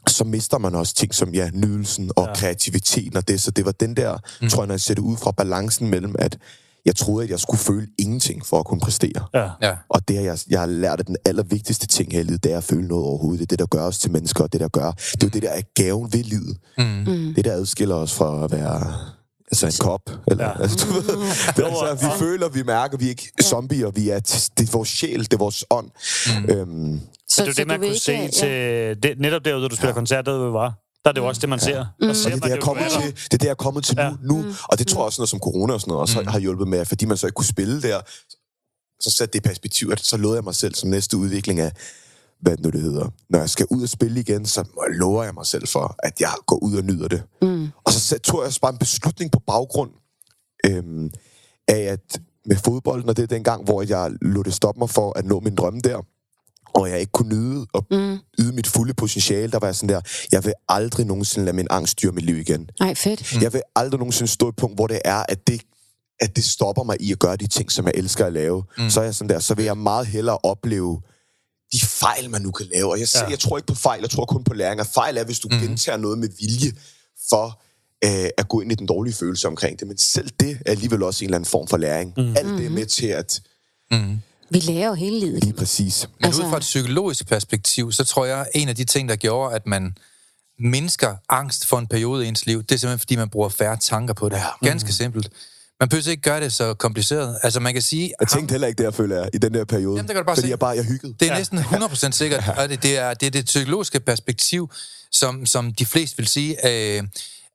så 0.07 0.23
mister 0.23 0.57
man 0.57 0.75
også 0.75 0.95
ting 0.95 1.15
som 1.15 1.33
ja, 1.33 1.49
nydelsen 1.53 2.11
og 2.15 2.27
ja. 2.27 2.33
kreativiteten 2.33 3.17
og 3.17 3.27
det. 3.27 3.41
Så 3.41 3.51
det 3.51 3.65
var 3.65 3.71
den 3.71 3.97
der, 3.97 4.17
mm. 4.41 4.49
tror 4.49 4.61
jeg, 4.61 4.67
når 4.67 4.73
jeg 4.73 4.81
ser 4.81 4.93
det 4.93 5.01
ud 5.01 5.17
fra 5.17 5.31
balancen 5.31 5.89
mellem, 5.89 6.15
at 6.19 6.37
jeg 6.85 6.95
troede, 6.95 7.23
at 7.23 7.29
jeg 7.29 7.39
skulle 7.39 7.59
føle 7.59 7.87
ingenting 7.99 8.45
for 8.45 8.59
at 8.59 8.65
kunne 8.65 8.79
præstere. 8.79 9.25
Ja. 9.33 9.49
Ja. 9.61 9.75
Og 9.89 10.07
det 10.07 10.15
har 10.15 10.23
jeg, 10.23 10.37
jeg 10.49 10.59
har 10.59 10.65
lært, 10.67 10.99
at 10.99 11.07
den 11.07 11.17
allervigtigste 11.25 11.87
ting 11.87 12.11
her 12.11 12.19
i 12.19 12.23
livet, 12.23 12.43
det 12.43 12.51
er 12.53 12.57
at 12.57 12.63
føle 12.63 12.87
noget 12.87 13.05
overhovedet. 13.05 13.39
Det 13.39 13.45
er 13.45 13.47
det, 13.47 13.59
der 13.59 13.77
gør 13.77 13.83
os 13.87 13.99
til 13.99 14.11
mennesker, 14.11 14.43
og 14.43 14.53
det, 14.53 14.61
der 14.61 14.67
gør... 14.67 14.91
Det 14.91 15.23
er 15.23 15.27
jo 15.27 15.29
det, 15.29 15.41
der 15.41 15.49
er 15.49 15.61
gaven 15.75 16.13
ved 16.13 16.23
livet. 16.23 16.57
Mm. 16.77 17.33
Det, 17.35 17.45
der 17.45 17.53
adskiller 17.53 17.95
os 17.95 18.13
fra 18.13 18.43
at 18.43 18.51
være... 18.51 18.93
Altså 19.51 19.65
en 19.67 19.73
kop, 19.79 20.01
eller... 20.27 20.43
Ja. 20.45 20.49
Ja. 20.51 20.61
Altså, 20.61 20.85
du 20.87 20.93
ved, 20.93 21.03
det 21.55 21.65
er, 21.65 21.83
altså, 21.89 22.05
vi 22.05 22.11
føler, 22.19 22.49
vi 22.49 22.63
mærker, 22.63 22.97
vi 22.97 23.05
er 23.05 23.09
ikke 23.09 23.31
zombier, 23.43 23.89
vi 23.91 24.09
er... 24.09 24.19
Det 24.57 24.67
er 24.67 24.71
vores 24.71 24.89
sjæl, 24.89 25.19
det 25.23 25.33
er 25.33 25.37
vores 25.37 25.65
ånd. 25.69 25.89
Mm. 26.27 26.49
Øhm, 26.55 26.99
Så, 27.29 27.41
det 27.41 27.41
er 27.41 27.45
jo 27.47 27.53
det, 27.57 27.67
man 27.67 27.79
kunne 27.79 27.99
se 27.99 28.13
ikke- 28.13 28.31
til... 28.33 29.03
Det, 29.03 29.19
netop 29.19 29.45
derude, 29.45 29.69
du 29.69 29.75
spiller 29.75 29.89
ja. 29.89 29.93
koncert, 29.93 30.25
derude, 30.25 30.53
var. 30.53 30.73
Der 31.05 31.09
er 31.09 31.13
det 31.13 31.21
jo 31.21 31.27
også 31.27 31.41
det, 31.41 31.49
man 31.49 31.59
ser. 31.59 31.85
Der 32.01 32.13
ser 32.13 32.25
Og 32.25 32.25
det 32.25 32.25
er 32.25 32.29
man 32.29 32.41
det, 32.41 32.49
jeg 32.49 32.57
er 32.57 32.61
kommet 32.61 32.91
til, 32.91 33.01
det 33.23 33.33
er 33.33 33.37
det, 33.37 33.43
jeg 33.43 33.49
er 33.49 33.55
kommet 33.55 33.83
til 33.85 33.95
Ja. 33.97 34.09
nu, 34.09 34.41
nu. 34.41 34.45
Og 34.63 34.79
det 34.79 34.87
tror 34.87 35.01
jeg 35.01 35.05
også 35.05 35.21
noget 35.21 35.29
som 35.29 35.39
corona 35.39 35.73
og 35.73 35.81
sådan 35.81 35.91
noget 35.91 36.01
også 36.01 36.23
har 36.23 36.39
hjulpet 36.39 36.67
med, 36.67 36.85
fordi 36.85 37.05
man 37.05 37.17
så 37.17 37.27
ikke 37.27 37.35
kunne 37.35 37.45
spille 37.45 37.81
der. 37.81 38.01
Så 38.99 39.11
satte 39.11 39.33
det 39.33 39.39
i 39.39 39.47
perspektiv, 39.47 39.89
at 39.91 39.99
så 39.99 40.17
lovede 40.17 40.35
jeg 40.37 40.43
mig 40.43 40.55
selv 40.55 40.75
som 40.75 40.89
næste 40.89 41.17
udvikling 41.17 41.59
af, 41.59 41.71
hvad 42.41 42.57
nu 42.57 42.69
det 42.69 42.81
hedder. 42.81 43.13
Når 43.29 43.39
jeg 43.39 43.49
skal 43.49 43.65
ud 43.69 43.83
og 43.83 43.89
spille 43.89 44.19
igen, 44.19 44.45
så 44.45 44.63
lover 44.99 45.23
jeg 45.23 45.33
mig 45.33 45.45
selv 45.45 45.67
for, 45.67 45.95
at 45.99 46.13
jeg 46.19 46.33
går 46.47 46.63
ud 46.63 46.75
og 46.77 46.83
nyder 46.83 47.07
det. 47.07 47.23
Mm. 47.41 47.67
Og 47.83 47.91
så 47.91 48.19
tog 48.19 48.39
jeg 48.39 48.47
også 48.47 48.61
bare 48.61 48.71
en 48.71 48.77
beslutning 48.77 49.31
på 49.31 49.39
baggrund 49.47 49.91
øhm, 50.65 51.11
af, 51.67 51.79
at 51.79 52.19
med 52.45 52.55
fodbolden, 52.65 53.09
og 53.09 53.17
det 53.17 53.23
er 53.23 53.27
dengang, 53.27 53.63
hvor 53.63 53.81
jeg 53.81 54.11
lod 54.21 54.43
det 54.43 54.53
stoppe 54.53 54.79
mig 54.79 54.89
for 54.89 55.17
at 55.17 55.25
nå 55.25 55.39
min 55.39 55.55
drømme 55.55 55.79
der, 55.79 56.01
og 56.75 56.89
jeg 56.89 56.99
ikke 56.99 57.11
kunne 57.11 57.35
nyde 57.35 57.65
og 57.73 57.87
mm. 57.91 58.17
yde 58.39 58.51
mit 58.53 58.67
fulde 58.67 58.93
potentiale, 58.93 59.51
der 59.51 59.59
var 59.59 59.67
jeg 59.67 59.75
sådan 59.75 59.89
der, 59.89 60.01
jeg 60.31 60.45
vil 60.45 60.53
aldrig 60.69 61.05
nogensinde 61.05 61.45
lade 61.45 61.55
min 61.55 61.67
angst 61.69 61.91
styre 61.91 62.11
mit 62.11 62.25
liv 62.25 62.37
igen. 62.37 62.69
Nej, 62.79 62.95
fedt. 62.95 63.35
Mm. 63.35 63.41
Jeg 63.41 63.53
vil 63.53 63.61
aldrig 63.75 63.99
nogensinde 63.99 64.31
stå 64.31 64.45
i 64.45 64.49
et 64.49 64.55
punkt, 64.55 64.77
hvor 64.77 64.87
det 64.87 64.99
er, 65.05 65.23
at 65.29 65.47
det, 65.47 65.61
at 66.19 66.35
det 66.35 66.43
stopper 66.43 66.83
mig 66.83 66.97
i 66.99 67.11
at 67.11 67.19
gøre 67.19 67.35
de 67.35 67.47
ting, 67.47 67.71
som 67.71 67.85
jeg 67.85 67.93
elsker 67.95 68.25
at 68.25 68.33
lave. 68.33 68.63
Mm. 68.77 68.89
Så 68.89 68.99
er 68.99 69.03
jeg 69.03 69.15
sådan 69.15 69.29
der, 69.29 69.39
så 69.39 69.53
vil 69.53 69.65
jeg 69.65 69.77
meget 69.77 70.07
hellere 70.07 70.37
opleve 70.37 71.01
de 71.73 71.79
fejl, 71.85 72.29
man 72.29 72.41
nu 72.41 72.51
kan 72.51 72.65
lave. 72.73 72.91
Og 72.91 72.99
jeg, 72.99 73.07
ja. 73.15 73.29
Jeg 73.29 73.39
tror 73.39 73.57
ikke 73.57 73.67
på 73.67 73.75
fejl, 73.75 74.01
jeg 74.01 74.09
tror 74.09 74.25
kun 74.25 74.43
på 74.43 74.53
læring. 74.53 74.81
Og 74.81 74.87
fejl 74.87 75.17
er, 75.17 75.23
hvis 75.23 75.39
du 75.39 75.47
mm. 75.51 75.59
gentager 75.59 75.97
noget 75.97 76.17
med 76.17 76.29
vilje 76.39 76.71
for 77.29 77.61
øh, 78.05 78.29
at 78.37 78.47
gå 78.47 78.61
ind 78.61 78.71
i 78.71 78.75
den 78.75 78.87
dårlige 78.87 79.13
følelse 79.13 79.47
omkring 79.47 79.79
det. 79.79 79.87
Men 79.87 79.97
selv 79.97 80.29
det 80.39 80.51
er 80.65 80.71
alligevel 80.71 81.03
også 81.03 81.25
en 81.25 81.27
eller 81.27 81.37
anden 81.37 81.49
form 81.49 81.67
for 81.67 81.77
læring. 81.77 82.13
Mm. 82.17 82.35
Alt 82.37 82.47
det 82.57 82.65
er 82.65 82.69
med 82.69 82.85
til 82.85 83.07
at... 83.07 83.41
Vi 84.49 84.59
lærer 84.59 84.87
jo 84.87 84.93
hele 84.93 85.19
livet. 85.19 85.43
Lige 85.43 85.53
præcis. 85.53 86.07
Men 86.19 86.25
Altså- 86.25 86.43
ud 86.43 86.49
fra 86.49 86.57
et 86.57 86.61
psykologisk 86.61 87.27
perspektiv, 87.27 87.91
så 87.91 88.03
tror 88.03 88.25
jeg, 88.25 88.39
at 88.39 88.47
en 88.55 88.69
af 88.69 88.75
de 88.75 88.83
ting, 88.83 89.09
der 89.09 89.15
gjorde, 89.15 89.55
at 89.55 89.67
man 89.67 89.97
mindsker 90.59 91.15
angst 91.29 91.65
for 91.67 91.79
en 91.79 91.87
periode 91.87 92.25
i 92.25 92.27
ens 92.27 92.45
liv, 92.45 92.63
det 92.63 92.71
er 92.71 92.77
simpelthen, 92.79 92.99
fordi 92.99 93.15
man 93.15 93.29
bruger 93.29 93.49
færre 93.49 93.77
tanker 93.77 94.13
på 94.13 94.29
det. 94.29 94.35
Ja. 94.35 94.67
Ganske 94.69 94.93
simpelt. 94.93 95.29
Man 95.79 95.89
behøver 95.89 96.09
ikke 96.09 96.21
gøre 96.21 96.39
det 96.41 96.53
så 96.53 96.73
kompliceret. 96.73 97.39
Altså, 97.43 97.59
man 97.59 97.73
kan 97.73 97.81
sige... 97.81 98.13
Jeg 98.19 98.27
tænkte 98.27 98.53
heller 98.53 98.67
ikke 98.67 98.77
det, 98.77 98.83
jeg 98.83 98.93
føler 98.93 99.15
jeg, 99.15 99.29
i 99.33 99.37
den 99.37 99.53
der 99.53 99.65
periode. 99.65 99.95
Jamen, 99.97 100.07
det 100.07 100.15
kan 100.15 100.23
du 100.23 100.25
bare 100.25 100.35
fordi 100.35 100.47
se. 100.47 100.49
jeg 100.49 100.59
bare 100.59 100.69
jeg 100.75 100.83
hyggede. 100.85 101.13
Det 101.19 101.27
er 101.27 101.31
ja. 101.33 101.37
næsten 101.37 101.57
100% 101.59 102.11
sikkert, 102.11 102.43
og 102.57 102.69
det, 102.69 102.83
det, 102.83 102.97
er, 102.97 103.13
det 103.13 103.27
er 103.27 103.31
det 103.31 103.45
psykologiske 103.45 103.99
perspektiv, 103.99 104.71
som, 105.11 105.45
som 105.45 105.73
de 105.73 105.85
fleste 105.85 106.17
vil 106.17 106.27
sige, 106.27 106.67
øh, 106.67 107.03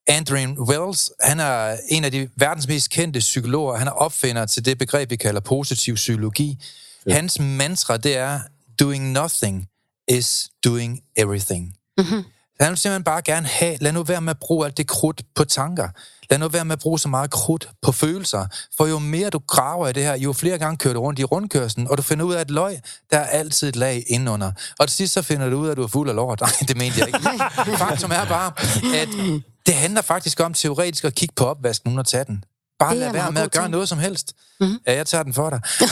Andrew 0.09 0.65
Wells, 0.69 1.11
han 1.21 1.41
er 1.41 1.77
en 1.89 2.05
af 2.05 2.13
de 2.13 2.29
verdens 2.37 2.69
mest 2.69 2.91
kendte 2.91 3.21
psykologer. 3.21 3.77
Han 3.77 3.87
er 3.87 3.93
opfinder 3.93 4.47
til 4.47 4.65
det 4.65 4.79
begreb, 4.79 5.11
vi 5.11 5.17
kalder 5.17 5.41
positiv 5.41 5.95
psykologi. 5.95 6.59
Ja. 7.07 7.15
Hans 7.15 7.41
mantra, 7.41 7.97
det 7.97 8.17
er, 8.17 8.41
doing 8.81 9.11
nothing 9.11 9.67
is 10.09 10.49
doing 10.65 11.01
everything. 11.17 11.75
Mm-hmm. 11.99 12.25
Han 12.61 12.71
vil 12.71 12.79
simpelthen 12.79 13.05
bare 13.05 13.23
gerne 13.23 13.47
have, 13.47 13.77
lad 13.81 13.93
nu 13.93 14.03
være 14.03 14.21
med 14.21 14.31
at 14.31 14.39
bruge 14.39 14.67
alt 14.67 14.77
det 14.77 14.87
krudt 14.87 15.23
på 15.35 15.45
tanker. 15.45 15.89
Lad 16.31 16.39
nu 16.39 16.49
være 16.49 16.65
med 16.65 16.73
at 16.73 16.79
bruge 16.79 16.99
så 16.99 17.09
meget 17.09 17.31
krudt 17.31 17.69
på 17.83 17.93
følelser. 17.93 18.47
For 18.77 18.87
jo 18.87 18.99
mere 18.99 19.31
du 19.31 19.41
graver 19.47 19.89
i 19.89 19.93
det 19.93 20.03
her, 20.03 20.17
jo 20.17 20.33
flere 20.33 20.59
gange 20.59 20.77
kører 20.77 20.95
du 20.95 21.01
rundt 21.01 21.19
i 21.19 21.25
rundkørslen, 21.25 21.89
og 21.89 21.99
du 21.99 22.03
finder 22.03 22.25
ud 22.25 22.35
af, 22.35 22.41
at 22.41 22.51
løg, 22.51 22.81
der 23.11 23.19
er 23.19 23.27
altid 23.27 23.69
et 23.69 23.77
lag 23.77 24.05
indenunder. 24.07 24.53
Og 24.79 24.89
til 24.89 24.97
sidst 24.97 25.13
så 25.13 25.23
finder 25.23 25.51
du 25.51 25.57
ud 25.57 25.67
af, 25.67 25.71
at 25.71 25.77
du 25.77 25.83
er 25.83 25.87
fuld 25.87 26.09
af 26.09 26.17
lort. 26.17 26.41
Nej, 26.47 26.51
det 26.69 26.77
mente 26.77 26.99
jeg 26.99 27.07
ikke. 27.07 27.19
Faktum 27.85 28.11
er 28.11 28.25
bare, 28.25 28.53
at 28.95 29.09
det 29.67 29.75
handler 29.75 30.03
faktisk 30.03 30.41
om 30.41 30.55
teoretisk 30.55 31.05
at 31.05 31.15
kigge 31.15 31.35
på 31.37 31.47
opvasken, 31.47 31.89
uden 31.89 31.99
at 31.99 32.07
tage 32.07 32.25
den. 32.25 32.45
Bare 32.81 32.97
lad 32.97 33.13
være 33.13 33.33
med 33.33 33.43
at 33.43 33.53
gøre 33.53 33.65
ting. 33.65 33.71
noget 33.71 33.89
som 33.89 33.99
helst. 33.99 34.33
Mm-hmm. 34.61 34.79
Ja, 34.87 34.97
jeg 34.97 35.07
tager 35.07 35.23
den 35.23 35.35
for 35.35 35.51
dig. 35.51 35.61
øh, 35.83 35.89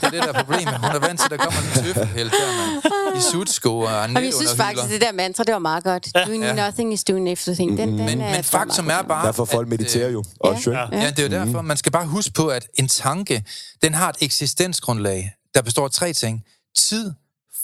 det 0.00 0.02
er 0.02 0.10
det 0.10 0.22
der 0.22 0.32
problem. 0.32 0.66
Hun 0.68 0.90
er 0.90 0.98
vant 0.98 1.20
til, 1.20 1.24
at 1.24 1.30
der 1.30 1.36
kommer 1.36 1.60
en 1.60 1.84
tøffelhelt 1.84 2.32
der, 2.32 2.82
man. 3.12 3.18
I 3.18 3.20
sutsko 3.32 3.78
og 3.78 3.86
Og 3.86 4.24
jeg 4.24 4.32
synes 4.34 4.54
faktisk, 4.56 4.84
at 4.84 4.90
det 4.90 5.00
der 5.00 5.12
mantra, 5.12 5.44
det 5.44 5.52
var 5.52 5.58
meget 5.58 5.84
godt. 5.84 6.08
Doing 6.26 6.42
ja. 6.42 6.66
nothing 6.66 6.92
is 6.92 7.04
doing 7.04 7.28
everything. 7.30 7.78
Den, 7.78 7.88
den 7.88 7.96
men, 7.96 8.20
er 8.20 8.34
men 8.34 8.44
faktum 8.44 8.88
er 8.88 9.02
bare... 9.02 9.26
Derfor 9.26 9.44
folk 9.44 9.68
mediterer 9.68 10.08
jo 10.08 10.24
også, 10.40 10.70
ja. 10.70 10.86
ja, 10.92 11.10
det 11.10 11.18
er 11.18 11.22
jo 11.22 11.44
derfor. 11.44 11.62
Man 11.62 11.76
skal 11.76 11.92
bare 11.92 12.06
huske 12.06 12.32
på, 12.32 12.48
at 12.48 12.66
en 12.74 12.88
tanke, 12.88 13.44
den 13.82 13.94
har 13.94 14.08
et 14.08 14.16
eksistensgrundlag, 14.20 15.32
der 15.54 15.62
består 15.62 15.84
af 15.84 15.90
tre 15.90 16.12
ting. 16.12 16.44
Tid, 16.76 17.12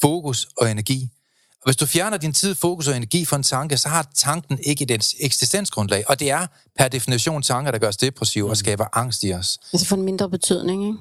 fokus 0.01 0.47
og 0.57 0.71
energi. 0.71 1.11
Og 1.67 1.71
hvis 1.71 1.77
du 1.77 1.87
fjerner 1.87 2.17
din 2.17 2.33
tid, 2.33 2.55
fokus 2.55 2.89
og 2.89 2.97
energi 2.97 3.25
fra 3.25 3.37
en 3.37 3.43
tanke, 3.43 3.77
så 3.77 3.89
har 3.89 4.09
tanken 4.15 4.59
ikke 4.63 4.85
et 4.85 5.15
eksistensgrundlag. 5.21 6.05
Og 6.09 6.21
det 6.21 6.31
er 6.31 6.47
per 6.79 6.89
definition 6.89 7.43
tanker, 7.43 7.71
der 7.71 7.79
gør 7.79 7.89
os 7.89 7.97
depressive 7.97 8.45
mm. 8.45 8.51
og 8.51 8.57
skaber 8.57 8.87
angst 8.93 9.25
i 9.25 9.33
os. 9.33 9.59
Altså 9.73 9.87
for 9.87 9.97
en 9.97 10.03
mindre 10.03 10.31
betydning, 10.31 10.87
ikke? 10.87 10.99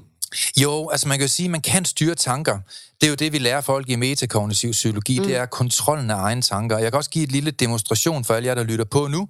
Jo, 0.62 0.90
altså 0.90 1.08
man 1.08 1.18
kan 1.18 1.28
jo 1.28 1.34
sige, 1.34 1.46
at 1.46 1.52
man 1.52 1.62
kan 1.62 1.86
styre 1.86 2.16
tanker. 2.16 2.60
Det 3.02 3.08
er 3.08 3.10
jo 3.10 3.16
det, 3.16 3.34
vi 3.34 3.38
lærer 3.38 3.62
folk 3.62 3.90
i 3.90 3.96
metakognitiv 3.96 4.72
psykologi. 4.72 5.20
Mm. 5.20 5.26
Det 5.26 5.36
er 5.36 5.46
kontrollen 5.46 6.12
af 6.12 6.16
egne 6.16 6.42
tanker. 6.42 6.78
Jeg 6.78 6.92
kan 6.92 6.98
også 6.98 7.10
give 7.10 7.24
et 7.24 7.32
lille 7.32 7.52
demonstration 7.52 8.26
for 8.26 8.34
alle 8.34 8.48
jer, 8.48 8.56
der 8.56 8.64
lytter 8.64 8.86
på 8.86 9.08
nu. 9.08 9.28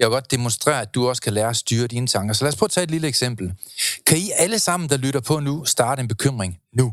Jeg 0.00 0.06
vil 0.06 0.12
godt 0.12 0.30
demonstrere, 0.30 0.80
at 0.82 0.94
du 0.94 1.08
også 1.08 1.22
kan 1.22 1.32
lære 1.32 1.48
at 1.48 1.56
styre 1.56 1.86
dine 1.86 2.06
tanker. 2.06 2.34
Så 2.34 2.44
lad 2.44 2.52
os 2.52 2.56
prøve 2.56 2.66
at 2.66 2.70
tage 2.70 2.84
et 2.84 2.90
lille 2.90 3.08
eksempel. 3.08 3.52
Kan 4.06 4.18
I 4.18 4.30
alle 4.36 4.58
sammen, 4.58 4.88
der 4.88 4.96
lytter 4.96 5.20
på 5.20 5.40
nu, 5.40 5.64
starte 5.64 6.00
en 6.00 6.08
bekymring 6.08 6.58
nu? 6.72 6.92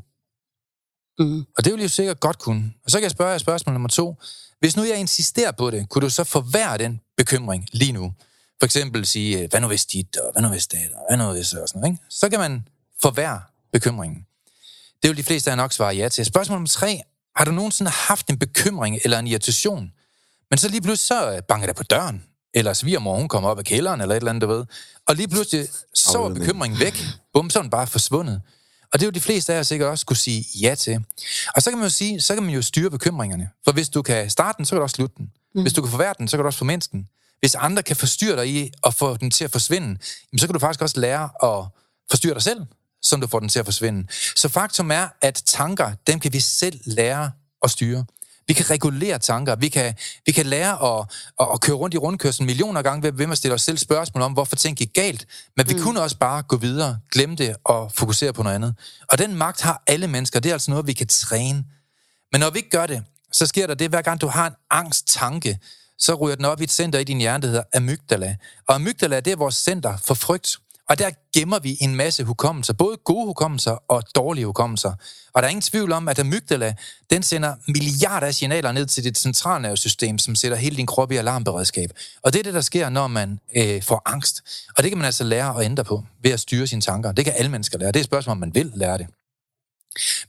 Mm. 1.20 1.46
Og 1.58 1.66
det 1.66 1.74
vil 1.74 1.80
I 1.80 1.84
jo 1.84 1.90
sikkert 1.90 2.20
godt 2.20 2.40
kunne. 2.40 2.74
Og 2.86 2.92
så 2.92 2.98
kan 2.98 3.04
jeg 3.04 3.12
spørge 3.12 3.32
jer 3.32 3.38
spørgsmål 3.38 3.74
nummer 3.74 3.90
to. 3.90 4.16
Hvis 4.60 4.78
nu 4.78 4.84
jeg 4.84 4.98
insisterer 4.98 5.52
på 5.52 5.72
det, 5.72 5.90
kunne 5.90 6.02
du 6.02 6.10
så 6.10 6.24
forværre 6.24 6.78
den 6.78 7.02
bekymring 7.18 7.68
lige 7.72 7.92
nu? 7.92 8.14
For 8.60 8.66
eksempel 8.66 9.06
sige, 9.06 9.48
hvad 9.48 9.62
nu 9.62 9.68
hvis 9.68 9.86
dit, 9.86 10.18
og 10.18 10.32
hvad 10.32 10.42
nu 10.42 10.48
hvis 10.50 10.68
det, 10.68 10.80
og 10.94 11.06
hvad 11.10 11.18
nu 11.18 11.32
hvis 11.34 11.54
og 11.54 11.70
sådan 11.70 11.82
noget, 11.82 11.94
ikke? 11.94 12.04
Så 12.10 12.30
kan 12.30 12.40
man 12.40 12.68
forværre 13.02 13.42
bekymringen. 13.74 14.26
Det 15.04 15.10
vil 15.10 15.18
de 15.18 15.24
fleste 15.24 15.52
af 15.52 15.58
nok 15.58 15.74
svare 15.74 15.96
ja 15.96 16.10
til. 16.10 16.26
Spørgsmål 16.26 16.56
nummer 16.56 16.68
tre. 16.68 17.02
Har 17.36 17.46
du 17.46 17.52
nogensinde 17.52 17.92
haft 17.92 18.30
en 18.30 18.40
bekymring 18.40 19.00
eller 19.04 19.20
en 19.20 19.28
irritation, 19.28 19.92
men 20.50 20.58
så 20.58 20.70
lige 20.70 20.82
pludselig 20.82 21.08
så 21.08 21.42
banker 21.48 21.68
det 21.68 21.76
på 21.76 21.84
døren, 21.84 22.24
eller 22.54 22.74
svigermor, 22.74 23.18
hun 23.18 23.28
kommer 23.28 23.50
op 23.50 23.60
af 23.60 23.66
kælderen, 23.66 24.02
eller 24.02 24.16
et 24.16 24.20
eller 24.20 24.30
andet, 24.30 24.42
du 24.42 24.48
ved. 24.48 24.66
Og 25.08 25.16
lige 25.16 25.28
pludselig, 25.28 25.68
så 25.94 26.24
er 26.24 26.34
bekymringen 26.34 26.80
væk. 26.80 27.04
Bum, 27.34 27.50
så 27.50 27.60
er 27.60 27.64
den 27.64 27.70
bare 27.70 27.88
forsvundet. 27.88 28.42
Og 28.96 29.00
det 29.00 29.06
er 29.06 29.08
jo 29.08 29.12
de 29.12 29.22
fleste 29.22 29.54
af 29.54 29.58
jer 29.58 29.64
sikkert 29.64 29.90
også 29.90 30.06
kunne 30.06 30.18
sige 30.18 30.46
ja 30.62 30.76
til. 30.76 31.04
Og 31.56 31.62
så 31.62 31.70
kan 31.70 31.78
man 31.80 31.86
jo 31.86 31.90
sige, 31.90 32.22
så 32.22 32.34
kan 32.34 32.44
man 32.44 32.54
jo 32.54 32.62
styre 32.62 32.90
bekymringerne. 32.90 33.50
For 33.66 33.72
hvis 33.72 33.90
du 33.90 34.02
kan 34.02 34.30
starte 34.30 34.58
den, 34.58 34.66
så 34.66 34.70
kan 34.70 34.78
du 34.78 34.84
også 34.84 34.96
slutte 34.96 35.16
den. 35.18 35.32
Mm. 35.56 35.62
Hvis 35.62 35.74
du 35.74 35.82
kan 35.82 35.92
forværre 35.92 36.14
den, 36.18 36.28
så 36.28 36.38
kan 36.38 36.44
du 36.44 36.48
også 36.48 36.58
formindske 36.58 36.92
den. 36.92 37.08
Hvis 37.40 37.56
andre 37.56 37.84
kan 37.84 37.96
forstyrre 37.96 38.38
dig 38.38 38.50
i 38.50 38.72
at 38.86 38.94
få 38.94 39.18
den 39.18 39.32
til 39.32 39.44
at 39.44 39.52
forsvinde, 39.52 39.98
så 40.38 40.48
kan 40.48 40.54
du 40.54 40.60
faktisk 40.60 40.82
også 40.82 41.00
lære 41.00 41.24
at 41.44 41.66
forstyrre 42.10 42.34
dig 42.34 42.42
selv, 42.42 42.62
som 43.02 43.22
du 43.22 43.28
får 43.28 43.40
den 43.40 43.50
til 43.50 43.60
at 43.60 43.66
forsvinde. 43.66 44.08
Så 44.36 44.50
faktum 44.50 44.92
er, 44.92 45.08
at 45.22 45.44
tanker, 45.46 45.92
dem 46.08 46.20
kan 46.20 46.34
vi 46.34 46.40
selv 46.40 46.80
lære 46.86 47.32
at 47.64 47.70
styre. 47.72 48.06
Vi 48.48 48.54
kan 48.54 48.70
regulere 48.70 49.20
tanker. 49.20 49.56
Vi 49.56 49.70
kan, 49.70 49.96
vi 50.26 50.32
kan 50.32 50.46
lære 50.46 51.00
at, 51.00 51.06
at, 51.40 51.48
at 51.54 51.62
køre 51.62 51.76
rundt 51.76 51.94
i 51.94 51.98
rundkørslen 51.98 52.46
millioner 52.46 52.82
gange 52.82 53.04
ved, 53.04 53.12
ved 53.12 53.32
at 53.32 53.38
stille 53.38 53.54
os 53.54 53.62
selv 53.62 53.78
spørgsmål 53.78 54.22
om, 54.22 54.34
hvorfor 54.34 54.56
ting 54.56 54.78
gik 54.78 54.94
galt. 54.94 55.26
Men 55.58 55.70
vi 55.70 55.74
mm. 55.74 55.82
kunne 55.82 56.02
også 56.02 56.18
bare 56.18 56.44
gå 56.44 56.58
videre, 56.58 57.00
glemme 57.12 57.36
det 57.36 57.56
og 57.64 57.92
fokusere 57.92 58.34
på 58.34 58.44
noget 58.44 58.56
andet. 58.56 58.76
Og 59.10 59.18
den 59.18 59.36
magt 59.36 59.62
har 59.62 59.84
alle 59.88 60.08
mennesker. 60.08 60.40
Det 60.40 60.50
er 60.50 60.54
altså 60.54 60.72
noget, 60.72 60.88
vi 60.88 60.94
kan 60.94 61.08
træne. 61.08 61.64
Men 62.32 62.42
når 62.42 62.50
vi 62.50 62.58
ikke 62.58 62.70
gør 62.70 62.86
det, 62.86 63.04
så 63.32 63.46
sker 63.46 63.68
der 63.68 63.74
det, 63.74 63.90
hver 63.90 64.02
gang 64.02 64.22
du 64.22 64.28
har 64.28 64.48
en 64.48 64.54
angst-tanke, 64.70 65.60
så 65.98 66.14
ryger 66.14 66.36
den 66.36 66.46
op 66.46 66.62
i 66.62 66.64
et 66.64 66.72
center 66.72 67.00
i 67.00 67.04
din 67.04 67.18
hjerne, 67.18 67.42
der 67.42 67.48
hedder 67.48 67.64
amygdala. 67.74 68.36
Og 68.68 68.76
amygdala, 68.76 69.20
det 69.20 69.34
er 69.34 69.38
vores 69.38 69.56
center 69.56 69.98
for 69.98 70.14
frygt. 70.14 70.58
Og 70.90 71.00
der 71.00 71.10
gemmer 71.34 71.60
vi 71.60 71.78
en 71.82 71.96
masse 71.96 72.24
hukommelser, 72.24 72.74
både 72.74 72.98
gode 72.98 73.26
hukommelser 73.26 73.72
og 73.72 74.04
dårlige 74.16 74.46
hukommelser. 74.46 74.94
Og 75.34 75.42
der 75.42 75.48
er 75.48 75.50
ingen 75.50 75.62
tvivl 75.62 75.92
om, 75.92 76.08
at 76.08 76.20
amygdala, 76.20 76.76
den 77.10 77.24
sender 77.24 77.56
milliarder 77.68 78.28
af 78.28 78.34
signaler 78.34 78.72
ned 78.72 78.86
til 78.86 79.04
dit 79.04 79.18
centralnervesystem, 79.18 80.18
som 80.18 80.36
sætter 80.36 80.58
hele 80.58 80.76
din 80.76 80.86
krop 80.86 81.12
i 81.12 81.16
alarmberedskab. 81.16 81.90
Og 82.22 82.34
det 82.34 82.40
er 82.40 82.44
det, 82.44 82.54
der 82.54 82.62
sker, 82.62 82.90
når 82.90 83.08
man 83.08 83.40
øh, 83.56 83.84
får 83.84 84.02
angst. 84.06 84.42
Og 84.78 84.84
det 84.84 84.92
kan 84.92 84.98
man 84.98 85.06
altså 85.06 85.24
lære 85.24 85.60
at 85.60 85.66
ændre 85.66 85.84
på 85.84 86.04
ved 86.24 86.32
at 86.32 86.40
styre 86.40 86.68
sine 86.68 86.82
tanker. 86.82 87.12
Det 87.12 87.26
kan 87.26 87.34
alle 87.38 87.52
mennesker 87.52 87.78
lære. 87.78 87.88
Det 87.88 87.96
er 87.96 88.00
et 88.00 88.06
spørgsmål, 88.06 88.32
om 88.32 88.38
man 88.38 88.56
vil 88.56 88.72
lære 88.76 88.98
det. 88.98 89.08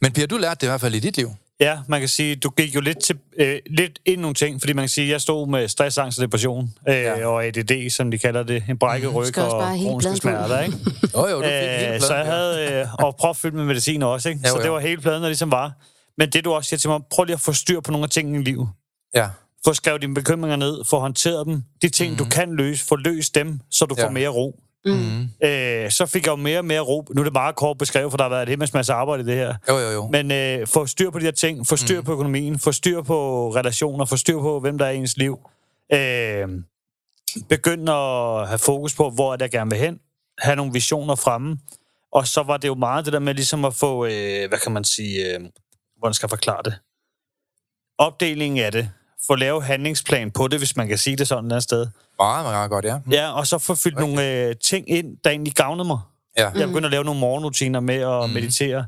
Men 0.01 0.13
Pia, 0.13 0.27
du 0.27 0.37
lærte 0.37 0.61
det 0.61 0.67
i 0.67 0.71
hvert 0.71 0.81
fald 0.81 0.95
i 0.95 1.01
dit 1.01 1.17
liv. 1.17 1.31
Ja, 1.61 1.79
man 1.89 2.01
kan 2.01 2.09
sige, 2.09 2.37
du 2.37 2.51
gik 2.51 2.75
jo 2.75 2.81
lidt, 2.81 2.99
til, 2.99 3.19
øh, 3.39 3.59
lidt 3.71 3.99
ind 4.05 4.19
i 4.19 4.21
nogle 4.21 4.35
ting, 4.35 4.61
fordi 4.61 4.73
man 4.73 4.83
kan 4.83 4.89
sige, 4.89 5.09
jeg 5.09 5.21
stod 5.21 5.49
med 5.49 5.69
stress, 5.69 5.99
angst 5.99 6.19
og 6.19 6.23
depression, 6.23 6.75
øh, 6.89 6.95
ja. 6.95 7.27
og 7.27 7.45
ADD, 7.45 7.91
som 7.91 8.11
de 8.11 8.19
kalder 8.19 8.43
det, 8.43 8.65
en 8.69 8.79
brækket 8.79 9.11
mm, 9.11 9.17
ryg 9.17 9.39
og 9.39 9.63
kroniske 9.63 10.17
smerter, 10.17 10.61
ikke? 10.61 10.79
jo, 11.17 11.27
jo, 11.27 11.37
du 11.37 11.43
fik 11.43 11.95
øh, 11.95 12.01
Så 12.01 12.15
jeg 12.15 12.27
havde, 12.27 12.73
øh, 12.73 12.95
og 13.05 13.17
prøv 13.17 13.35
fyldt 13.35 13.55
med 13.55 13.65
medicin 13.65 14.03
også, 14.03 14.29
ikke? 14.29 14.41
Jo, 14.49 14.57
så 14.57 14.63
det 14.63 14.71
var 14.71 14.79
hele 14.79 15.01
pladen, 15.01 15.23
der 15.23 15.29
ligesom 15.29 15.51
var. 15.51 15.73
Men 16.19 16.31
det 16.31 16.45
du 16.45 16.53
også 16.53 16.69
siger 16.69 16.79
til 16.79 16.91
mig, 16.91 17.01
prøv 17.11 17.25
lige 17.25 17.35
at 17.35 17.41
få 17.41 17.53
styr 17.53 17.81
på 17.81 17.91
nogle 17.91 18.05
af 18.05 18.11
tingene 18.11 18.39
i 18.41 18.43
livet. 18.43 18.69
Ja. 19.15 19.29
Få 19.65 19.75
skrevet 19.75 20.03
dine 20.03 20.15
bekymringer 20.15 20.57
ned, 20.57 20.85
få 20.85 20.99
håndteret 20.99 21.47
dem. 21.47 21.63
De 21.83 21.89
ting, 21.89 22.13
mm. 22.13 22.19
du 22.19 22.25
kan 22.25 22.53
løse, 22.57 22.87
få 22.87 22.97
løst 22.97 23.35
dem, 23.35 23.61
så 23.71 23.87
du 23.87 23.95
ja. 23.99 24.07
får 24.07 24.11
mere 24.11 24.29
ro. 24.29 24.61
Mm. 24.87 25.49
Øh, 25.49 25.91
så 25.91 26.07
fik 26.07 26.27
jeg 26.27 26.31
jo 26.31 26.37
mere 26.37 26.59
og 26.59 26.65
mere 26.65 26.81
ro. 26.81 27.05
Nu 27.15 27.21
er 27.21 27.25
det 27.25 27.33
meget 27.33 27.57
kort 27.57 27.79
beskrevet, 27.79 28.13
for 28.13 28.17
der 28.17 28.25
har 28.25 28.29
været 28.29 28.43
et 28.43 28.49
helt 28.49 28.75
masse 28.75 28.93
arbejde 28.93 29.23
i 29.23 29.27
det 29.27 29.35
her. 29.35 29.55
Jo, 29.69 29.79
jo, 29.79 29.91
jo. 29.91 30.09
Men 30.13 30.33
øh, 30.33 30.67
få 30.67 30.87
styr 30.87 31.11
på 31.11 31.19
de 31.19 31.25
her 31.25 31.31
ting, 31.31 31.67
få 31.67 31.77
styr 31.77 32.01
mm. 32.01 32.05
på 32.05 32.13
økonomien, 32.13 32.59
få 32.59 32.73
styr 32.73 33.03
på 33.03 33.49
relationer, 33.55 34.05
få 34.05 34.17
styr 34.17 34.39
på, 34.39 34.61
hvem 34.61 34.79
der 34.79 34.87
er 34.87 34.91
i 34.91 34.97
ens 34.97 35.17
liv. 35.17 35.39
Øh, 35.93 36.49
begynd 37.49 37.89
at 37.89 38.49
have 38.49 38.59
fokus 38.59 38.95
på, 38.95 39.11
hvor 39.11 39.37
jeg 39.41 39.51
gerne 39.51 39.71
vil 39.71 39.79
hen. 39.79 40.01
Have 40.39 40.57
nogle 40.57 40.73
visioner 40.73 41.15
fremme. 41.15 41.59
Og 42.13 42.27
så 42.27 42.43
var 42.43 42.57
det 42.57 42.69
jo 42.69 42.75
meget 42.75 43.05
det 43.05 43.13
der 43.13 43.19
med 43.19 43.35
ligesom 43.35 43.65
at 43.65 43.75
få, 43.75 44.05
øh, 44.05 44.49
hvad 44.49 44.59
kan 44.63 44.73
man 44.73 44.85
sige, 44.85 45.35
øh, 45.35 45.41
hvordan 45.99 46.15
skal 46.15 46.27
jeg 46.27 46.31
forklare 46.31 46.63
det? 46.65 46.75
Opdelingen 47.99 48.65
af 48.65 48.73
det 48.73 48.91
få 49.27 49.35
lavet 49.35 49.65
handlingsplan 49.65 50.31
på 50.31 50.49
det, 50.49 50.59
hvis 50.59 50.77
man 50.77 50.89
kan 50.89 50.99
sige 50.99 51.17
det 51.17 51.29
sådan 51.29 51.51
et 51.51 51.63
sted. 51.63 51.87
Meget, 52.19 52.45
meget 52.45 52.71
godt, 52.71 52.85
ja. 52.85 52.97
Mm. 52.97 53.13
Ja, 53.13 53.33
og 53.33 53.47
så 53.47 53.59
få 53.59 53.75
fyldt 53.75 53.97
okay. 53.97 54.07
nogle 54.07 54.31
øh, 54.31 54.55
ting 54.63 54.91
ind, 54.91 55.17
der 55.25 55.31
egentlig 55.31 55.55
gavnede 55.55 55.87
mig. 55.87 55.99
Ja. 56.39 56.51
Jeg 56.51 56.69
begyndte 56.69 56.87
at 56.87 56.91
lave 56.91 57.05
nogle 57.05 57.21
morgenrutiner 57.21 57.81
med 57.81 57.95
at 57.95 58.29
mm. 58.29 58.35
meditere, 58.35 58.87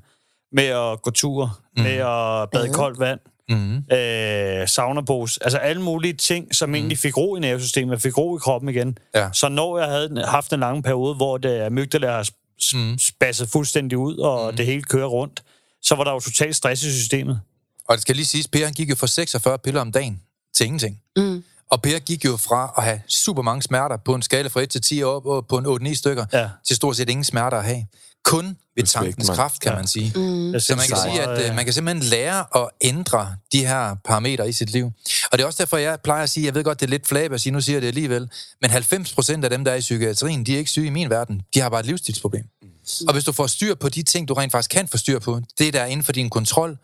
med 0.52 0.64
at 0.64 1.02
gå 1.02 1.10
tur, 1.10 1.58
mm. 1.76 1.82
med 1.82 1.92
at 1.92 2.50
bade 2.50 2.66
i 2.66 2.72
koldt 2.72 2.98
vand, 2.98 3.20
mm. 3.48 3.96
øh, 3.96 4.68
saunapose. 4.68 5.40
Altså 5.44 5.58
alle 5.58 5.82
mulige 5.82 6.12
ting, 6.12 6.54
som 6.54 6.68
mm. 6.68 6.74
egentlig 6.74 6.98
fik 6.98 7.16
ro 7.16 7.36
i 7.36 7.40
nervesystemet, 7.40 8.02
fik 8.02 8.18
ro 8.18 8.36
i 8.36 8.38
kroppen 8.38 8.68
igen. 8.68 8.98
Ja. 9.14 9.28
Så 9.32 9.48
når 9.48 9.78
jeg 9.78 9.88
havde 9.88 10.24
haft 10.26 10.52
en 10.52 10.60
lang 10.60 10.84
periode, 10.84 11.14
hvor 11.14 11.38
det 11.38 11.60
amygdala 11.60 12.10
har 12.10 12.28
mm. 12.74 12.98
spasset 12.98 13.48
fuldstændig 13.48 13.98
ud, 13.98 14.16
og 14.16 14.50
mm. 14.50 14.56
det 14.56 14.66
hele 14.66 14.82
kører 14.82 15.06
rundt, 15.06 15.42
så 15.82 15.94
var 15.94 16.04
der 16.04 16.12
jo 16.12 16.20
totalt 16.20 16.56
stress 16.56 16.82
i 16.82 16.92
systemet. 16.92 17.40
Og 17.88 17.94
det 17.94 18.02
skal 18.02 18.16
lige 18.16 18.26
siges, 18.26 18.48
Per 18.48 18.64
han 18.64 18.74
gik 18.74 18.90
jo 18.90 18.94
for 18.94 19.06
46 19.06 19.58
piller 19.58 19.80
om 19.80 19.92
dagen 19.92 20.22
til 20.58 20.66
ingenting. 20.66 21.00
Mm. 21.16 21.44
Og 21.70 21.82
Per 21.82 21.98
gik 21.98 22.24
jo 22.24 22.36
fra 22.36 22.74
at 22.78 22.84
have 22.84 23.00
super 23.08 23.42
mange 23.42 23.62
smerter 23.62 23.96
på 23.96 24.14
en 24.14 24.22
skala 24.22 24.48
fra 24.48 24.62
1 24.62 24.70
til 24.70 24.80
10 24.80 25.02
op 25.02 25.48
på 25.48 25.58
en 25.58 25.88
8-9 25.88 25.94
stykker, 25.94 26.26
ja. 26.32 26.48
til 26.66 26.76
stort 26.76 26.96
set 26.96 27.08
ingen 27.08 27.24
smerter 27.24 27.56
at 27.56 27.64
have. 27.64 27.86
Kun 28.24 28.56
ved 28.76 28.84
tankens 28.84 29.30
kraft, 29.30 29.60
kan 29.60 29.72
ja. 29.72 29.76
man 29.76 29.86
sige. 29.86 30.12
Mm. 30.14 30.60
Så 30.60 30.74
man 30.76 30.86
kan 30.86 30.96
sige, 30.96 31.22
at 31.22 31.50
uh, 31.50 31.56
man 31.56 31.64
kan 31.64 31.74
simpelthen 31.74 32.10
lære 32.10 32.44
at 32.56 32.68
ændre 32.80 33.36
de 33.52 33.66
her 33.66 33.96
parametre 34.04 34.48
i 34.48 34.52
sit 34.52 34.70
liv. 34.70 34.84
Og 35.32 35.38
det 35.38 35.40
er 35.40 35.46
også 35.46 35.62
derfor, 35.62 35.76
jeg 35.76 35.98
plejer 36.04 36.22
at 36.22 36.30
sige, 36.30 36.46
jeg 36.46 36.54
ved 36.54 36.64
godt, 36.64 36.80
det 36.80 36.86
er 36.86 36.90
lidt 36.90 37.08
flab 37.08 37.32
at 37.32 37.40
sige, 37.40 37.52
nu 37.52 37.60
siger 37.60 37.76
jeg 37.76 37.82
det 37.82 37.88
alligevel, 37.88 38.30
men 38.60 38.70
90% 38.70 39.44
af 39.44 39.50
dem, 39.50 39.64
der 39.64 39.72
er 39.72 39.76
i 39.76 39.80
psykiatrien, 39.80 40.46
de 40.46 40.54
er 40.54 40.58
ikke 40.58 40.70
syge 40.70 40.86
i 40.86 40.90
min 40.90 41.10
verden. 41.10 41.42
De 41.54 41.60
har 41.60 41.68
bare 41.68 41.80
et 41.80 41.86
livsstilsproblem. 41.86 42.44
Mm. 42.62 42.68
Og 43.08 43.12
hvis 43.12 43.24
du 43.24 43.32
får 43.32 43.46
styr 43.46 43.74
på 43.74 43.88
de 43.88 44.02
ting, 44.02 44.28
du 44.28 44.34
rent 44.34 44.52
faktisk 44.52 44.70
kan 44.70 44.88
få 44.88 44.96
styr 44.96 45.18
på, 45.18 45.40
det 45.58 45.74
der 45.74 45.80
er 45.80 45.86
inden 45.86 46.04
for 46.04 46.12
din 46.12 46.30
kontrol, 46.30 46.78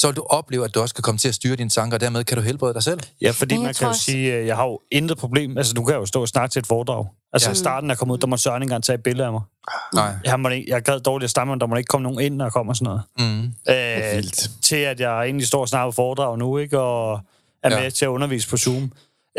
så 0.00 0.06
vil 0.06 0.16
du 0.16 0.26
opleve, 0.30 0.64
at 0.64 0.74
du 0.74 0.80
også 0.80 0.94
kan 0.94 1.02
komme 1.02 1.18
til 1.18 1.28
at 1.28 1.34
styre 1.34 1.56
dine 1.56 1.70
tanker, 1.70 1.96
og 1.96 2.00
dermed 2.00 2.24
kan 2.24 2.36
du 2.36 2.42
helbrede 2.42 2.74
dig 2.74 2.82
selv. 2.82 3.00
Ja, 3.20 3.30
fordi 3.30 3.56
man 3.56 3.74
kan 3.74 3.88
jo 3.88 3.94
sige, 3.94 4.34
at 4.34 4.46
jeg 4.46 4.56
har 4.56 4.64
jo 4.64 4.80
intet 4.90 5.18
problem. 5.18 5.58
Altså, 5.58 5.72
du 5.72 5.84
kan 5.84 5.94
jo 5.94 6.06
stå 6.06 6.20
og 6.20 6.28
snakke 6.28 6.52
til 6.52 6.60
et 6.60 6.66
foredrag. 6.66 7.06
Altså, 7.32 7.50
ja. 7.50 7.54
starten 7.54 7.90
er 7.90 7.94
kommet 7.94 8.14
ud, 8.14 8.18
der 8.18 8.26
må 8.26 8.36
Søren 8.36 8.62
ikke 8.62 8.66
engang 8.66 8.84
tage 8.84 8.94
et 8.94 9.02
billede 9.02 9.26
af 9.26 9.32
mig. 9.32 9.42
Nej. 9.94 10.12
Jeg, 10.24 10.40
må 10.40 10.48
ikke, 10.48 10.70
jeg 10.70 10.82
gad 10.82 11.00
dårligt 11.00 11.24
at 11.24 11.30
stamme, 11.30 11.58
der 11.58 11.66
må 11.66 11.76
ikke 11.76 11.88
komme 11.88 12.02
nogen 12.02 12.20
ind, 12.20 12.34
når 12.34 12.44
jeg 12.44 12.52
kommer 12.52 12.72
sådan 12.72 12.84
noget. 12.84 13.02
Mm. 13.18 13.44
Øh, 13.68 14.16
Vildt. 14.16 14.50
Til 14.62 14.76
at 14.76 15.00
jeg 15.00 15.24
egentlig 15.24 15.46
står 15.46 15.60
og 15.60 15.68
snakker 15.68 15.90
på 15.90 15.94
foredrag 15.94 16.38
nu, 16.38 16.58
ikke? 16.58 16.78
Og 16.78 17.20
er 17.62 17.70
ja. 17.70 17.80
med 17.80 17.90
til 17.90 18.04
at 18.04 18.08
undervise 18.08 18.48
på 18.48 18.56
Zoom. 18.56 18.82
Mm. 18.82 18.90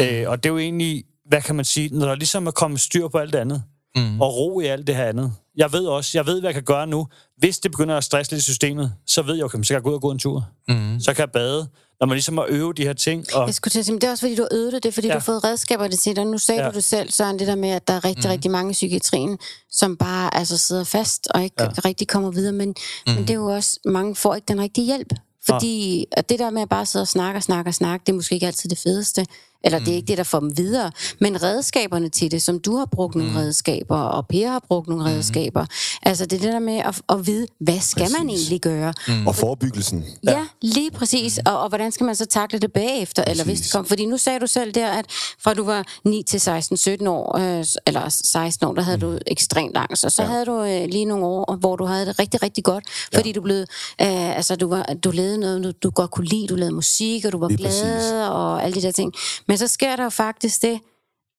Øh, 0.01 0.30
og 0.30 0.43
det 0.43 0.49
er 0.49 0.53
jo 0.53 0.59
egentlig 0.59 1.03
hvad 1.32 1.41
kan 1.41 1.55
man 1.55 1.66
sige, 1.66 1.89
når 1.99 2.05
der 2.05 2.16
ligesom 2.16 2.47
er 2.47 2.51
kommet 2.51 2.80
styr 2.80 3.07
på 3.07 3.18
alt 3.18 3.34
det 3.34 3.39
andet, 3.39 3.64
mm. 3.95 4.22
og 4.22 4.38
ro 4.38 4.59
i 4.59 4.66
alt 4.66 4.88
det 4.88 4.95
her 4.95 5.05
andet. 5.05 5.34
Jeg 5.56 5.74
ved 5.74 5.86
også, 5.86 6.18
jeg 6.18 6.26
ved, 6.26 6.39
hvad 6.39 6.47
jeg 6.47 6.54
kan 6.54 6.64
gøre 6.64 6.88
nu. 6.88 7.08
Hvis 7.38 7.60
det 7.60 7.72
begynder 7.72 7.97
at 7.97 8.04
stresse 8.04 8.32
lidt 8.32 8.39
i 8.39 8.43
systemet, 8.43 8.93
så 9.08 9.22
ved 9.22 9.36
jeg, 9.36 9.45
okay, 9.45 9.64
så 9.64 9.68
kan 9.68 9.74
jeg 9.74 9.84
gå 9.84 9.89
ud 9.89 9.95
og 9.95 10.02
gå 10.02 10.12
en 10.12 10.20
tur. 10.20 10.47
Mm. 10.68 10.99
Så 10.99 11.14
kan 11.14 11.22
jeg 11.22 11.32
bade. 11.32 11.68
Når 11.99 12.08
man 12.08 12.16
ligesom 12.16 12.38
har 12.38 12.45
øvet 12.49 12.78
de 12.78 12.84
her 12.84 12.93
ting. 12.93 13.26
Og... 13.34 13.47
Jeg 13.47 13.56
skulle 13.56 13.72
til 13.72 13.80
at 13.80 13.86
sige, 13.86 13.93
men 13.93 14.02
det 14.02 14.08
er 14.08 14.12
også 14.12 14.22
fordi, 14.22 14.36
du 14.36 14.41
har 14.41 14.58
øvet 14.58 14.74
det. 14.74 14.84
Det 14.84 14.89
er 14.89 14.93
fordi, 14.93 15.08
ja. 15.08 15.14
du 15.14 15.20
har 15.20 15.24
fået 15.24 15.43
redskaberne 15.43 15.95
til 15.95 16.16
det. 16.16 16.28
Nu 16.28 16.38
sagde 16.38 16.64
ja. 16.64 16.70
du 16.70 16.76
det 16.76 16.84
selv, 16.84 17.12
Søren, 17.12 17.39
det 17.39 17.47
der 17.47 17.56
med, 17.56 17.70
at 17.70 17.88
der 17.88 17.93
er 17.93 18.06
rigtig, 18.06 18.26
mm. 18.26 18.32
rigtig 18.32 18.52
mange 18.52 18.72
i 18.72 18.74
psykiatrien, 18.74 19.38
som 19.72 19.97
bare 19.97 20.36
altså, 20.36 20.58
sidder 20.58 20.84
fast 20.84 21.28
og 21.36 21.43
ikke 21.43 21.56
ja. 21.60 21.68
rigtig 21.86 22.08
kommer 22.08 22.32
videre. 22.32 22.54
Men, 22.54 22.70
mm. 23.08 23.14
men 23.14 23.22
det 23.22 23.30
er 23.30 23.34
jo 23.34 23.45
også, 23.45 23.80
mange 23.86 24.16
får 24.16 24.36
ikke 24.36 24.45
den 24.45 24.62
rigtige 24.62 24.86
hjælp. 24.86 25.14
Fordi 25.45 26.06
at 26.12 26.30
det 26.30 26.39
der 26.39 26.49
med 26.49 26.62
at 26.62 26.70
bare 26.70 26.86
sidde 26.86 27.04
og 27.04 27.08
snakke 27.08 27.38
og 27.38 27.43
snakke 27.43 27.70
og 27.70 27.74
snakke, 27.74 28.04
det 28.06 28.12
er 28.12 28.16
måske 28.16 28.36
ikke 28.36 28.47
altid 28.47 28.70
det 28.70 28.78
fedeste. 28.78 29.26
Eller 29.64 29.80
mm. 29.80 29.86
det 29.86 29.91
er 29.91 29.95
ikke 29.95 30.07
det, 30.07 30.18
der 30.18 30.24
får 30.24 30.39
dem 30.39 30.57
videre. 30.57 30.91
Men 31.20 31.43
redskaberne 31.43 32.09
til 32.09 32.32
det, 32.32 32.41
som 32.41 32.59
du 32.59 32.76
har 32.76 32.86
brugt 32.86 33.16
nogle 33.16 33.32
mm. 33.32 33.38
redskaber, 33.38 33.97
og 33.97 34.28
Per 34.28 34.47
har 34.47 34.64
brugt 34.68 34.88
nogle 34.88 35.03
mm. 35.03 35.09
redskaber. 35.09 35.66
Altså 36.03 36.26
det 36.26 36.38
er 36.38 36.41
det 36.41 36.53
der 36.53 36.59
med 36.59 36.78
at, 36.78 37.01
at 37.09 37.28
vide, 37.28 37.47
hvad 37.59 37.80
skal 37.80 38.01
præcis. 38.01 38.18
man 38.18 38.30
egentlig 38.30 38.62
gøre? 38.62 38.93
Mm. 39.07 39.28
Og 39.28 39.36
forebyggelsen. 39.36 40.05
Ja, 40.24 40.32
ja 40.32 40.45
lige 40.62 40.91
præcis. 40.91 41.39
Og, 41.45 41.59
og 41.59 41.70
hvordan 41.70 41.91
skal 41.91 42.05
man 42.05 42.16
så 42.16 42.26
takle 42.26 42.59
det 42.59 42.74
bagefter? 42.74 43.24
Præcis. 43.24 43.32
Eller 43.32 43.43
hvis 43.43 43.62
det 43.62 43.72
kom? 43.72 43.86
Fordi 43.86 44.05
nu 44.05 44.18
sagde 44.18 44.39
du 44.39 44.47
selv 44.47 44.72
der, 44.72 44.89
at 44.89 45.05
fra 45.43 45.53
du 45.53 45.64
var 45.64 45.86
9 46.05 46.24
til 46.24 46.38
16-17 46.38 47.07
år, 47.09 47.38
øh, 47.38 47.66
eller 47.88 48.09
16 48.09 48.68
år, 48.68 48.74
der 48.74 48.82
havde 48.82 48.97
mm. 48.97 49.01
du 49.01 49.20
ekstremt 49.28 49.78
angst. 49.78 50.05
Og 50.05 50.12
så 50.12 50.24
ja. 50.24 50.30
havde 50.30 50.45
du 50.45 50.64
øh, 50.64 50.86
lige 50.89 51.05
nogle 51.05 51.26
år, 51.26 51.55
hvor 51.55 51.76
du 51.76 51.86
havde 51.86 52.05
det 52.05 52.20
rigtig, 52.20 52.43
rigtig 52.43 52.64
godt. 52.64 52.84
Fordi 53.14 53.30
ja. 53.30 53.34
du 53.34 53.41
blev, 53.41 53.59
øh, 54.01 54.38
altså 54.38 54.55
du, 54.55 54.68
var, 54.68 54.84
du 55.03 55.12
lavede 55.12 55.38
noget, 55.38 55.64
du, 55.64 55.72
du 55.84 55.89
godt 55.89 56.12
kunne 56.12 56.28
lide. 56.28 56.47
Du 56.47 56.55
lavede 56.55 56.76
musik, 56.76 57.26
og 57.26 57.32
du 57.32 57.38
var 57.39 57.47
lige 57.47 57.57
glad, 57.57 57.84
præcis. 57.84 58.12
og 58.12 58.64
alle 58.64 58.76
de 58.76 58.82
der 58.82 58.91
ting. 58.91 59.14
Men 59.52 59.58
så 59.58 59.68
sker 59.68 59.95
der 59.95 60.04
jo 60.04 60.10
faktisk 60.10 60.62
det, 60.62 60.80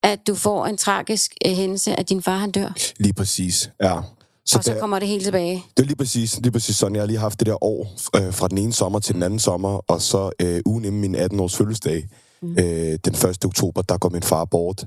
at 0.03 0.27
du 0.27 0.35
får 0.35 0.67
en 0.67 0.77
tragisk 0.77 1.35
uh, 1.47 1.53
hændelse, 1.53 2.01
at 2.01 2.09
din 2.09 2.23
far 2.23 2.37
han 2.37 2.51
dør. 2.51 2.73
Lige 2.99 3.13
præcis, 3.13 3.71
ja. 3.83 4.01
Så 4.45 4.59
og 4.59 4.65
så 4.65 4.73
der, 4.73 4.81
kommer 4.81 4.99
det 4.99 5.09
helt 5.09 5.25
tilbage. 5.25 5.65
Det 5.77 5.83
er 5.83 5.87
lige 5.87 5.97
præcis, 5.97 6.41
lige 6.41 6.53
præcis 6.53 6.77
sådan. 6.77 6.95
Jeg 6.95 7.03
har 7.03 7.07
lige 7.07 7.19
haft 7.19 7.39
det 7.39 7.47
der 7.47 7.65
år 7.65 7.97
øh, 8.17 8.35
fra 8.35 8.49
den 8.49 8.59
ene 8.59 8.73
sommer 8.73 8.99
til 8.99 9.15
den 9.15 9.23
anden 9.23 9.39
sommer, 9.39 9.91
og 9.91 10.03
så 10.03 10.31
øh, 10.41 10.61
ugen 10.67 10.85
inden 10.85 11.01
min 11.01 11.17
18-års 11.17 11.57
fødselsdag, 11.57 12.09
mm. 12.43 12.53
øh, 12.59 12.99
den 13.05 13.15
1. 13.15 13.45
oktober, 13.45 13.83
der 13.83 13.99
går 13.99 14.09
min 14.09 14.23
far 14.23 14.45
bort. 14.45 14.85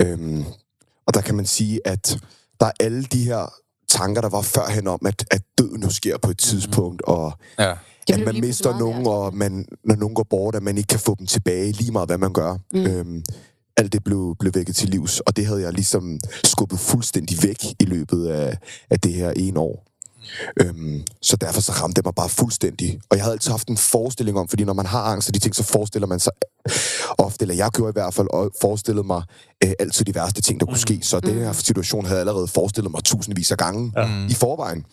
Øhm, 0.00 0.44
og 1.06 1.14
der 1.14 1.20
kan 1.20 1.34
man 1.34 1.46
sige, 1.46 1.80
at 1.84 2.18
der 2.60 2.66
er 2.66 2.72
alle 2.80 3.02
de 3.04 3.24
her 3.24 3.54
tanker, 3.88 4.20
der 4.20 4.28
var 4.28 4.42
førhen 4.42 4.86
om, 4.86 5.00
at, 5.06 5.24
at 5.30 5.42
døden 5.58 5.80
nu 5.80 5.90
sker 5.90 6.18
på 6.18 6.30
et 6.30 6.38
tidspunkt, 6.38 7.02
og 7.02 7.32
ja 7.58 7.74
at 8.12 8.24
man 8.24 8.40
mister 8.40 8.78
nogen, 8.78 9.06
og 9.06 9.34
man, 9.34 9.66
når 9.84 9.94
nogen 9.94 10.14
går 10.14 10.26
bort, 10.30 10.54
at 10.54 10.62
man 10.62 10.78
ikke 10.78 10.88
kan 10.88 11.00
få 11.00 11.14
dem 11.18 11.26
tilbage, 11.26 11.72
lige 11.72 11.92
meget 11.92 12.08
hvad 12.08 12.18
man 12.18 12.32
gør. 12.32 12.56
Mm. 12.72 12.86
Øhm, 12.86 13.22
alt 13.76 13.92
det 13.92 14.04
blev, 14.04 14.36
blev 14.38 14.54
vækket 14.54 14.76
til 14.76 14.88
livs, 14.88 15.20
og 15.20 15.36
det 15.36 15.46
havde 15.46 15.62
jeg 15.62 15.72
ligesom 15.72 16.18
skubbet 16.44 16.78
fuldstændig 16.78 17.42
væk 17.42 17.64
i 17.80 17.84
løbet 17.84 18.26
af, 18.26 18.58
af 18.90 19.00
det 19.00 19.12
her 19.12 19.30
ene 19.30 19.60
år. 19.60 19.86
Øhm, 20.60 21.02
så 21.22 21.36
derfor 21.36 21.60
så 21.60 21.72
ramte 21.72 21.96
det 21.96 22.04
mig 22.04 22.14
bare 22.14 22.28
fuldstændig. 22.28 23.00
Og 23.10 23.16
jeg 23.16 23.24
havde 23.24 23.32
altid 23.32 23.50
haft 23.50 23.68
en 23.68 23.76
forestilling 23.76 24.38
om, 24.38 24.48
fordi 24.48 24.64
når 24.64 24.72
man 24.72 24.86
har 24.86 25.02
angst 25.02 25.28
og 25.28 25.34
de 25.34 25.38
ting, 25.38 25.54
så 25.54 25.62
forestiller 25.62 26.06
man 26.06 26.20
sig 26.20 26.32
ofte, 27.18 27.42
eller 27.42 27.54
jeg 27.54 27.70
gjorde 27.70 27.90
i 27.90 27.92
hvert 27.92 28.14
fald, 28.14 28.28
og 28.32 28.50
forestillede 28.60 29.06
mig 29.06 29.22
øh, 29.64 29.72
altid 29.78 30.04
de 30.04 30.14
værste 30.14 30.42
ting, 30.42 30.60
der 30.60 30.66
kunne 30.66 30.72
mm. 30.72 30.78
ske. 30.78 30.98
Så 31.02 31.16
mm. 31.16 31.28
den 31.28 31.38
her 31.38 31.52
situation 31.52 32.04
havde 32.04 32.18
jeg 32.18 32.28
allerede 32.28 32.48
forestillet 32.48 32.90
mig 32.90 33.04
tusindvis 33.04 33.50
af 33.50 33.58
gange 33.58 33.92
ja. 33.96 34.26
i 34.30 34.34
forvejen. 34.34 34.84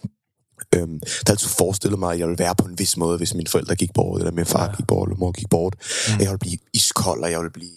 Øhm, 0.76 1.00
der 1.00 1.32
altid 1.32 1.48
forestillet 1.48 2.00
mig, 2.00 2.14
at 2.14 2.20
jeg 2.20 2.28
ville 2.28 2.40
være 2.40 2.56
på 2.56 2.68
en 2.68 2.80
vis 2.80 2.98
måde, 2.98 3.18
hvis 3.18 3.34
mine 3.34 3.48
forældre 3.48 3.76
gik 3.76 3.94
bort, 3.94 4.22
eller 4.22 4.32
min 4.32 4.46
far 4.46 4.66
ja. 4.66 4.76
gik 4.76 4.88
bort, 4.88 5.10
eller 5.10 5.20
mor 5.20 5.32
gik 5.32 5.50
bort. 5.50 5.76
Mm. 6.08 6.20
Jeg 6.20 6.30
ville 6.30 6.40
blive 6.40 6.58
iskold, 6.74 7.24
og 7.24 7.32
jeg 7.32 7.40
ville 7.40 7.52
blive 7.52 7.72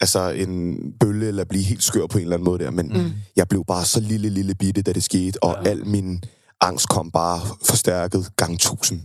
altså 0.00 0.28
en 0.28 0.76
bølle, 1.00 1.26
eller 1.28 1.44
blive 1.44 1.64
helt 1.64 1.82
skør 1.82 2.06
på 2.06 2.18
en 2.18 2.22
eller 2.22 2.36
anden 2.36 2.44
måde 2.44 2.64
der. 2.64 2.70
Men 2.70 2.88
mm. 2.88 3.12
jeg 3.36 3.48
blev 3.48 3.64
bare 3.64 3.84
så 3.84 4.00
lille, 4.00 4.28
lille 4.28 4.54
bitte, 4.54 4.82
da 4.82 4.92
det 4.92 5.02
skete, 5.02 5.42
og 5.42 5.56
ja. 5.64 5.70
al 5.70 5.86
min 5.86 6.24
angst 6.60 6.88
kom 6.88 7.10
bare 7.10 7.40
forstærket 7.64 8.30
gang 8.36 8.60
tusind. 8.60 9.00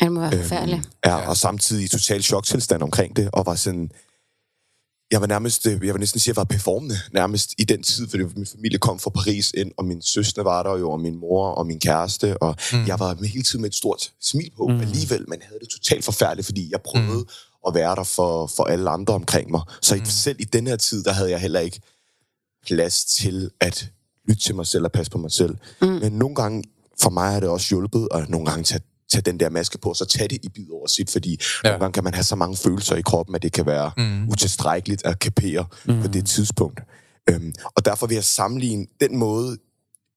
Det 0.00 0.12
må 0.12 0.20
være 0.20 0.34
øhm, 0.34 0.42
forfærdeligt. 0.42 0.88
Ja, 1.06 1.28
og 1.28 1.36
samtidig 1.36 1.84
i 1.84 1.88
total 1.88 2.22
choktilstand 2.22 2.82
omkring 2.82 3.16
det, 3.16 3.30
og 3.32 3.46
var 3.46 3.54
sådan, 3.54 3.90
jeg 5.12 5.20
var 5.20 5.26
nærmest, 5.26 5.66
øh, 5.66 5.72
jeg 5.86 5.94
vil 5.94 6.00
næsten 6.00 6.20
sige, 6.20 6.30
at 6.30 6.36
jeg 6.36 6.40
var 6.40 6.44
performende 6.44 6.96
nærmest 7.12 7.54
i 7.58 7.64
den 7.64 7.82
tid, 7.82 8.08
fordi 8.08 8.22
min 8.36 8.46
familie 8.46 8.78
kom 8.78 8.98
fra 8.98 9.10
Paris 9.10 9.52
ind, 9.56 9.72
og 9.76 9.84
min 9.84 10.02
søster 10.02 10.42
var 10.42 10.62
der 10.62 10.78
jo, 10.78 10.90
og 10.90 11.00
min 11.00 11.16
mor 11.20 11.48
og 11.48 11.66
min 11.66 11.80
kæreste, 11.80 12.42
og 12.42 12.56
mm. 12.72 12.86
jeg 12.86 12.98
var 12.98 13.14
med 13.14 13.28
hele 13.28 13.44
tiden 13.44 13.60
med 13.62 13.70
et 13.70 13.74
stort 13.74 14.12
smil 14.20 14.50
på 14.56 14.66
mm. 14.66 14.80
alligevel, 14.80 15.24
men 15.28 15.38
havde 15.42 15.60
det 15.60 15.68
totalt 15.68 16.04
forfærdeligt, 16.04 16.46
fordi 16.46 16.68
jeg 16.72 16.80
prøvede 16.82 17.18
mm. 17.18 17.66
at 17.66 17.74
være 17.74 17.96
der 17.96 18.04
for, 18.04 18.46
for 18.46 18.64
alle 18.64 18.90
andre 18.90 19.14
omkring 19.14 19.50
mig. 19.50 19.60
Så 19.82 19.96
mm. 19.96 20.04
selv 20.04 20.36
i 20.40 20.44
den 20.44 20.66
her 20.66 20.76
tid, 20.76 21.04
der 21.04 21.12
havde 21.12 21.30
jeg 21.30 21.40
heller 21.40 21.60
ikke 21.60 21.80
plads 22.66 23.04
til 23.04 23.50
at 23.60 23.88
lytte 24.28 24.42
til 24.42 24.54
mig 24.54 24.66
selv 24.66 24.84
og 24.84 24.92
passe 24.92 25.12
på 25.12 25.18
mig 25.18 25.32
selv. 25.32 25.56
Mm. 25.82 25.88
Men 25.88 26.12
nogle 26.12 26.34
gange, 26.34 26.64
for 27.02 27.10
mig 27.10 27.32
har 27.32 27.40
det 27.40 27.48
også 27.48 27.68
hjulpet, 27.68 28.08
og 28.08 28.26
nogle 28.28 28.46
gange 28.46 28.64
tage 28.64 28.80
tage 29.12 29.22
den 29.22 29.40
der 29.40 29.50
maske 29.50 29.78
på, 29.78 29.94
så 29.94 30.04
tage 30.04 30.28
det 30.28 30.38
i 30.42 30.48
bid 30.48 30.70
over 30.72 30.86
sit, 30.86 31.10
fordi 31.10 31.40
ja. 31.64 31.68
nogle 31.68 31.80
gange 31.80 31.92
kan 31.92 32.04
man 32.04 32.14
have 32.14 32.24
så 32.24 32.36
mange 32.36 32.56
følelser 32.56 32.96
i 32.96 33.02
kroppen, 33.02 33.34
at 33.34 33.42
det 33.42 33.52
kan 33.52 33.66
være 33.66 33.90
mm. 33.96 34.28
utilstrækkeligt 34.28 35.06
at 35.06 35.18
kapere 35.18 35.64
mm. 35.84 36.02
på 36.02 36.08
det 36.08 36.26
tidspunkt. 36.26 36.80
Øhm, 37.30 37.52
og 37.76 37.84
derfor 37.84 38.06
vil 38.06 38.14
jeg 38.14 38.24
sammenligne 38.24 38.86
den 39.00 39.16
måde, 39.16 39.56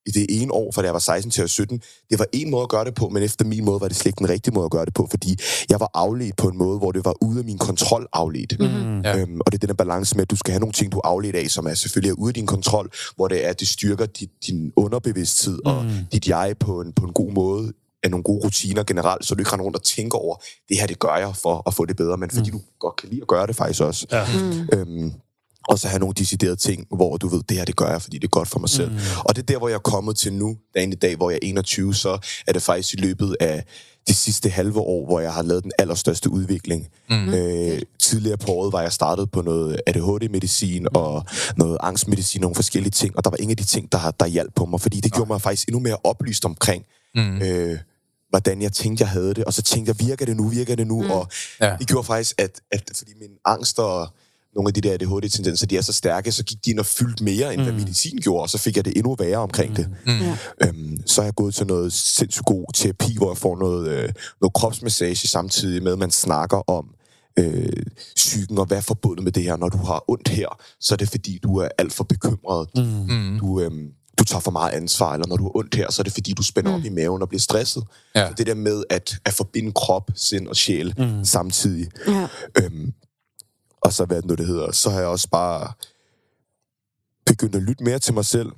i 0.05 0.11
det 0.11 0.41
ene 0.41 0.53
år, 0.53 0.71
fra 0.71 0.81
da 0.81 0.85
jeg 0.85 0.93
var 0.93 0.99
16 0.99 1.31
til 1.31 1.49
17, 1.49 1.81
det 2.09 2.19
var 2.19 2.25
en 2.33 2.49
måde 2.49 2.63
at 2.63 2.69
gøre 2.69 2.85
det 2.85 2.95
på, 2.95 3.09
men 3.09 3.23
efter 3.23 3.45
min 3.45 3.65
måde 3.65 3.81
var 3.81 3.87
det 3.87 3.97
slet 3.97 4.05
ikke 4.05 4.17
den 4.17 4.29
rigtige 4.29 4.53
måde 4.53 4.65
at 4.65 4.71
gøre 4.71 4.85
det 4.85 4.93
på, 4.93 5.07
fordi 5.09 5.35
jeg 5.69 5.79
var 5.79 5.91
afledt 5.93 6.35
på 6.37 6.47
en 6.47 6.57
måde, 6.57 6.77
hvor 6.77 6.91
det 6.91 7.05
var 7.05 7.13
ude 7.21 7.39
af 7.39 7.45
min 7.45 7.57
kontrol 7.57 8.07
afledt. 8.13 8.59
Mm-hmm. 8.59 9.01
Ja. 9.01 9.17
Øhm, 9.17 9.39
og 9.39 9.51
det 9.51 9.57
er 9.57 9.59
den 9.59 9.69
der 9.69 9.75
balance 9.75 10.15
med, 10.15 10.21
at 10.21 10.31
du 10.31 10.35
skal 10.35 10.51
have 10.51 10.59
nogle 10.59 10.73
ting, 10.73 10.91
du 10.91 10.97
er 10.97 11.07
afledt 11.07 11.35
af, 11.35 11.49
som 11.49 11.65
er 11.65 11.73
selvfølgelig 11.73 12.09
er 12.09 12.13
ude 12.13 12.29
af 12.29 12.33
din 12.33 12.45
kontrol, 12.45 12.91
hvor 13.15 13.27
det 13.27 13.45
er, 13.45 13.49
at 13.49 13.59
det 13.59 13.67
styrker 13.67 14.05
dit, 14.05 14.29
din 14.47 14.71
underbevidsthed 14.75 15.59
mm. 15.65 15.71
og 15.71 15.85
dit 16.11 16.27
jeg 16.27 16.55
på 16.59 16.81
en, 16.81 16.93
på 16.93 17.05
en 17.05 17.13
god 17.13 17.31
måde, 17.31 17.73
af 18.05 18.11
nogle 18.11 18.23
gode 18.23 18.45
rutiner 18.45 18.83
generelt, 18.83 19.25
så 19.25 19.35
du 19.35 19.41
ikke 19.41 19.51
render 19.51 19.65
rundt 19.65 19.77
og 19.77 19.83
tænker 19.83 20.17
over, 20.17 20.35
det 20.69 20.79
her, 20.79 20.87
det 20.87 20.99
gør 20.99 21.15
jeg 21.15 21.35
for 21.35 21.63
at 21.67 21.73
få 21.73 21.85
det 21.85 21.97
bedre, 21.97 22.17
men 22.17 22.29
fordi 22.29 22.51
mm. 22.51 22.57
du 22.57 22.63
godt 22.79 22.95
kan 22.95 23.09
lide 23.09 23.21
at 23.21 23.27
gøre 23.27 23.47
det 23.47 23.55
faktisk 23.55 23.81
også. 23.81 24.07
Ja. 24.11 24.25
Mm. 24.39 24.69
Øhm, 24.73 25.13
og 25.67 25.79
så 25.79 25.87
have 25.87 25.99
nogle 25.99 26.13
deciderede 26.13 26.55
ting, 26.55 26.87
hvor 26.95 27.17
du 27.17 27.27
ved, 27.27 27.41
det 27.49 27.57
her, 27.57 27.65
det 27.65 27.75
gør 27.75 27.89
jeg, 27.89 28.01
fordi 28.01 28.17
det 28.17 28.23
er 28.23 28.29
godt 28.39 28.47
for 28.47 28.59
mig 28.59 28.69
selv. 28.69 28.91
Mm. 28.91 28.97
Og 29.25 29.35
det 29.35 29.41
er 29.41 29.45
der, 29.45 29.57
hvor 29.57 29.67
jeg 29.67 29.75
er 29.75 29.79
kommet 29.79 30.17
til 30.17 30.33
nu, 30.33 30.57
dagen 30.75 30.91
i 30.91 30.95
dag, 30.95 31.15
hvor 31.15 31.29
jeg 31.29 31.39
er 31.41 31.47
21, 31.47 31.95
så 31.95 32.17
er 32.47 32.53
det 32.53 32.61
faktisk 32.61 32.93
i 32.93 32.97
løbet 32.97 33.37
af 33.39 33.63
de 34.07 34.13
sidste 34.13 34.49
halve 34.49 34.79
år, 34.79 35.05
hvor 35.05 35.19
jeg 35.19 35.33
har 35.33 35.41
lavet 35.41 35.63
den 35.63 35.71
allerstørste 35.79 36.29
udvikling. 36.29 36.87
Mm. 37.09 37.33
Øh, 37.33 37.81
tidligere 37.99 38.37
på 38.37 38.51
året 38.51 38.73
var 38.73 38.81
jeg 38.81 38.91
startet 38.91 39.31
på 39.31 39.41
noget 39.41 39.81
ADHD-medicin 39.87 40.81
mm. 40.81 40.87
og 40.93 41.25
noget 41.57 41.77
angstmedicin, 41.81 42.41
nogle 42.41 42.55
forskellige 42.55 42.91
ting, 42.91 43.17
og 43.17 43.23
der 43.23 43.29
var 43.29 43.37
ingen 43.37 43.51
af 43.51 43.57
de 43.57 43.63
ting, 43.63 43.91
der, 43.91 44.11
der 44.11 44.25
hjalp 44.25 44.55
på 44.55 44.65
mig, 44.65 44.81
fordi 44.81 44.99
det 44.99 45.13
gjorde 45.13 45.27
mig 45.27 45.41
faktisk 45.41 45.67
endnu 45.67 45.79
mere 45.79 45.97
oplyst 46.03 46.45
omkring, 46.45 46.85
mm. 47.15 47.41
øh, 47.41 47.79
hvordan 48.29 48.61
jeg 48.61 48.71
tænkte, 48.71 49.01
jeg 49.01 49.09
havde 49.09 49.33
det. 49.33 49.43
Og 49.43 49.53
så 49.53 49.61
tænkte 49.61 49.89
jeg, 49.89 50.07
virker 50.07 50.25
det 50.25 50.37
nu, 50.37 50.47
virker 50.47 50.75
det 50.75 50.87
nu? 50.87 51.01
Mm. 51.01 51.11
Og 51.11 51.27
ja. 51.61 51.75
det 51.79 51.87
gjorde 51.87 52.03
faktisk, 52.03 52.41
at, 52.41 52.61
at 52.71 52.91
fordi 52.97 53.11
min 53.19 53.31
angst 53.45 53.79
og 53.79 54.07
nogle 54.55 54.69
af 54.69 54.73
de 54.73 54.81
der 54.81 54.93
ADHD-tendenser, 54.93 55.65
de 55.67 55.77
er 55.77 55.81
så 55.81 55.93
stærke, 55.93 56.31
så 56.31 56.43
gik 56.43 56.65
de 56.65 56.69
ind 56.71 56.79
og 56.79 56.85
fyldte 56.85 57.23
mere, 57.23 57.53
end 57.53 57.61
mm. 57.61 57.67
hvad 57.67 57.79
medicin 57.79 58.17
gjorde, 58.17 58.41
og 58.41 58.49
så 58.49 58.57
fik 58.57 58.75
jeg 58.75 58.85
det 58.85 58.97
endnu 58.97 59.15
værre 59.19 59.37
omkring 59.37 59.69
mm. 59.69 59.75
det. 59.75 59.89
Mm. 60.05 60.67
Øhm, 60.67 61.07
så 61.07 61.21
er 61.21 61.25
jeg 61.25 61.35
gået 61.35 61.55
til 61.55 61.67
noget 61.67 61.93
sindssygt 61.93 62.45
god 62.45 62.65
terapi, 62.73 63.17
hvor 63.17 63.31
jeg 63.31 63.37
får 63.37 63.57
noget, 63.57 63.87
øh, 63.87 64.09
noget 64.41 64.53
kropsmassage 64.53 65.27
samtidig 65.27 65.83
med, 65.83 65.91
at 65.91 65.99
man 65.99 66.11
snakker 66.11 66.69
om 66.69 66.85
øh, 67.39 67.83
psyken, 68.15 68.57
og 68.57 68.65
hvad 68.65 68.77
er 68.77 68.81
forbundet 68.81 69.23
med 69.23 69.31
det 69.31 69.43
her. 69.43 69.57
Når 69.57 69.69
du 69.69 69.77
har 69.77 70.03
ondt 70.07 70.27
her, 70.27 70.59
så 70.79 70.95
er 70.95 70.97
det 70.97 71.09
fordi, 71.09 71.39
du 71.43 71.57
er 71.57 71.67
alt 71.77 71.93
for 71.93 72.03
bekymret. 72.03 72.69
Mm. 72.75 73.39
Du, 73.39 73.61
øh, 73.61 73.71
du 74.19 74.23
tager 74.23 74.39
for 74.39 74.51
meget 74.51 74.71
ansvar, 74.71 75.13
eller 75.13 75.27
når 75.27 75.37
du 75.37 75.43
har 75.43 75.55
ondt 75.55 75.75
her, 75.75 75.91
så 75.91 76.01
er 76.01 76.03
det 76.03 76.13
fordi, 76.13 76.33
du 76.33 76.43
spænder 76.43 76.71
mm. 76.71 76.77
op 76.77 76.85
i 76.85 76.89
maven 76.89 77.21
og 77.21 77.29
bliver 77.29 77.41
stresset. 77.41 77.83
Ja. 78.15 78.27
Så 78.27 78.33
det 78.33 78.47
der 78.47 78.53
med 78.53 78.83
at, 78.89 79.15
at 79.25 79.33
forbinde 79.33 79.71
krop, 79.71 80.11
sind 80.15 80.47
og 80.47 80.55
sjæl 80.55 80.93
mm. 80.97 81.25
samtidig. 81.25 81.87
Ja. 82.07 82.27
Øhm, 82.57 82.93
og 83.81 83.93
så 83.93 84.05
hvad 84.05 84.17
det 84.17 84.25
nu 84.25 84.35
det 84.35 84.47
hedder, 84.47 84.71
så 84.71 84.89
har 84.89 84.99
jeg 84.99 85.07
også 85.07 85.29
bare 85.29 85.73
begyndt 87.25 87.55
at 87.55 87.61
lytte 87.61 87.83
mere 87.83 87.99
til 87.99 88.13
mig 88.13 88.25
selv, 88.25 88.51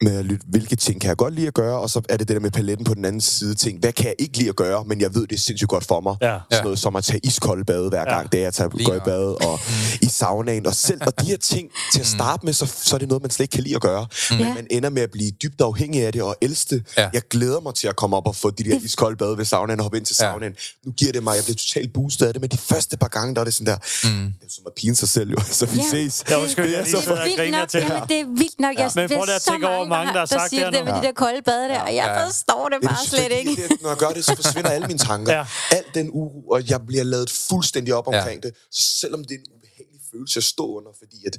med 0.00 0.18
at 0.18 0.24
lytte, 0.24 0.46
hvilke 0.48 0.76
ting 0.76 1.00
kan 1.00 1.08
jeg 1.08 1.16
godt 1.16 1.34
lide 1.34 1.46
at 1.46 1.54
gøre, 1.54 1.80
og 1.80 1.90
så 1.90 2.00
er 2.08 2.16
det 2.16 2.28
det 2.28 2.34
der 2.34 2.40
med 2.40 2.50
paletten 2.50 2.84
på 2.84 2.94
den 2.94 3.04
anden 3.04 3.20
side 3.20 3.54
ting. 3.54 3.80
Hvad 3.80 3.92
kan 3.92 4.06
jeg 4.06 4.14
ikke 4.18 4.38
lide 4.38 4.48
at 4.48 4.56
gøre, 4.56 4.84
men 4.84 5.00
jeg 5.00 5.14
ved, 5.14 5.26
det 5.26 5.36
er 5.36 5.40
sindssygt 5.40 5.68
godt 5.68 5.84
for 5.84 6.00
mig. 6.00 6.16
Ja. 6.22 6.38
Sådan 6.50 6.64
noget 6.64 6.78
som 6.78 6.96
at 6.96 7.04
tage 7.04 7.20
iskold 7.22 7.64
bad 7.64 7.88
hver 7.88 8.04
gang, 8.04 8.22
ja. 8.22 8.28
det 8.32 8.40
er, 8.40 8.44
jeg 8.44 8.54
tager, 8.54 8.84
går 8.84 8.94
i 8.94 9.00
bad, 9.04 9.46
og 9.46 9.60
i 10.02 10.06
saunaen, 10.06 10.66
og 10.66 10.74
selv, 10.74 11.00
og 11.06 11.20
de 11.20 11.26
her 11.26 11.36
ting, 11.36 11.70
til 11.92 12.00
at 12.00 12.06
starte 12.06 12.46
med, 12.46 12.52
så, 12.52 12.66
så 12.82 12.96
er 12.96 12.98
det 12.98 13.08
noget, 13.08 13.22
man 13.22 13.30
slet 13.30 13.44
ikke 13.44 13.52
kan 13.52 13.62
lide 13.62 13.74
at 13.74 13.82
gøre. 13.82 14.06
Mm. 14.30 14.36
Men 14.36 14.54
man 14.54 14.66
ender 14.70 14.90
med 14.90 15.02
at 15.02 15.10
blive 15.10 15.30
dybt 15.30 15.60
afhængig 15.60 16.06
af 16.06 16.12
det, 16.12 16.22
og 16.22 16.36
ældste. 16.42 16.84
Ja. 16.98 17.08
Jeg 17.12 17.22
glæder 17.30 17.60
mig 17.60 17.74
til 17.74 17.88
at 17.88 17.96
komme 17.96 18.16
op 18.16 18.26
og 18.26 18.36
få 18.36 18.50
de 18.50 18.64
der 18.64 18.78
iskold 18.84 19.16
bad 19.16 19.36
ved 19.36 19.44
saunaen, 19.44 19.80
og 19.80 19.84
hoppe 19.84 19.98
ind 19.98 20.06
til 20.06 20.16
saunaen. 20.16 20.52
Ja. 20.52 20.88
Nu 20.88 20.92
giver 20.92 21.12
det 21.12 21.22
mig, 21.22 21.36
jeg 21.36 21.44
bliver 21.44 21.56
totalt 21.56 21.92
boostet 21.92 22.26
af 22.26 22.32
det, 22.32 22.40
men 22.40 22.50
de 22.50 22.58
første 22.58 22.96
par 22.96 23.08
gange, 23.08 23.34
der 23.34 23.40
er 23.40 23.44
det 23.44 23.54
sådan 23.54 23.66
der, 23.66 23.76
mm. 24.04 24.32
det 24.40 24.46
er 24.46 24.50
som 24.50 24.64
at 24.66 24.72
pine 24.76 24.96
sig 24.96 25.08
selv, 25.08 25.30
jo, 25.30 25.40
så 25.60 25.66
vi 25.66 25.76
ja. 25.78 25.90
ses. 25.90 26.24
Ja, 26.30 26.40
undskyld, 26.42 26.64
det 26.64 26.78
er 26.78 26.84
så 26.84 27.18
vildt 27.24 27.50
nok, 27.50 27.72
det 28.08 28.20
er 28.20 28.26
vildt 28.38 28.60
nok, 28.60 28.76
jeg 28.78 28.90
Men 28.94 29.08
prøv 29.08 29.34
at 29.34 29.42
tænke 29.42 29.68
over 29.68 29.85
mange, 29.88 30.12
der 30.12 30.18
har 30.18 30.26
sagt 30.26 30.50
det 30.50 30.72
det 30.72 30.84
med 30.84 30.92
de 30.92 31.02
der 31.02 31.12
kolde 31.12 31.42
bade 31.42 31.68
der, 31.68 31.80
og 31.80 31.94
jeg 31.94 32.22
forstår 32.26 32.68
det 32.68 32.78
bare 32.82 33.06
slet 33.06 33.32
ikke. 33.32 33.50
Det, 33.62 33.82
når 33.82 33.88
jeg 33.88 33.98
gør 33.98 34.08
det, 34.08 34.24
så 34.24 34.36
forsvinder 34.36 34.70
alle 34.70 34.86
mine 34.86 34.98
tanker. 34.98 35.32
ja. 35.32 35.46
Alt 35.70 35.94
den 35.94 36.10
uro, 36.12 36.40
og 36.48 36.70
jeg 36.70 36.86
bliver 36.86 37.04
lavet 37.04 37.30
fuldstændig 37.30 37.94
op 37.94 38.06
omkring 38.06 38.40
ja. 38.44 38.48
det. 38.48 38.56
Så 38.72 38.82
selvom 39.00 39.24
det 39.24 39.34
er 39.34 39.38
en 39.38 39.52
ubehagelig 39.56 40.00
følelse 40.12 40.38
at 40.38 40.44
stå 40.44 40.66
under, 40.78 40.90
fordi 40.98 41.16
at 41.26 41.38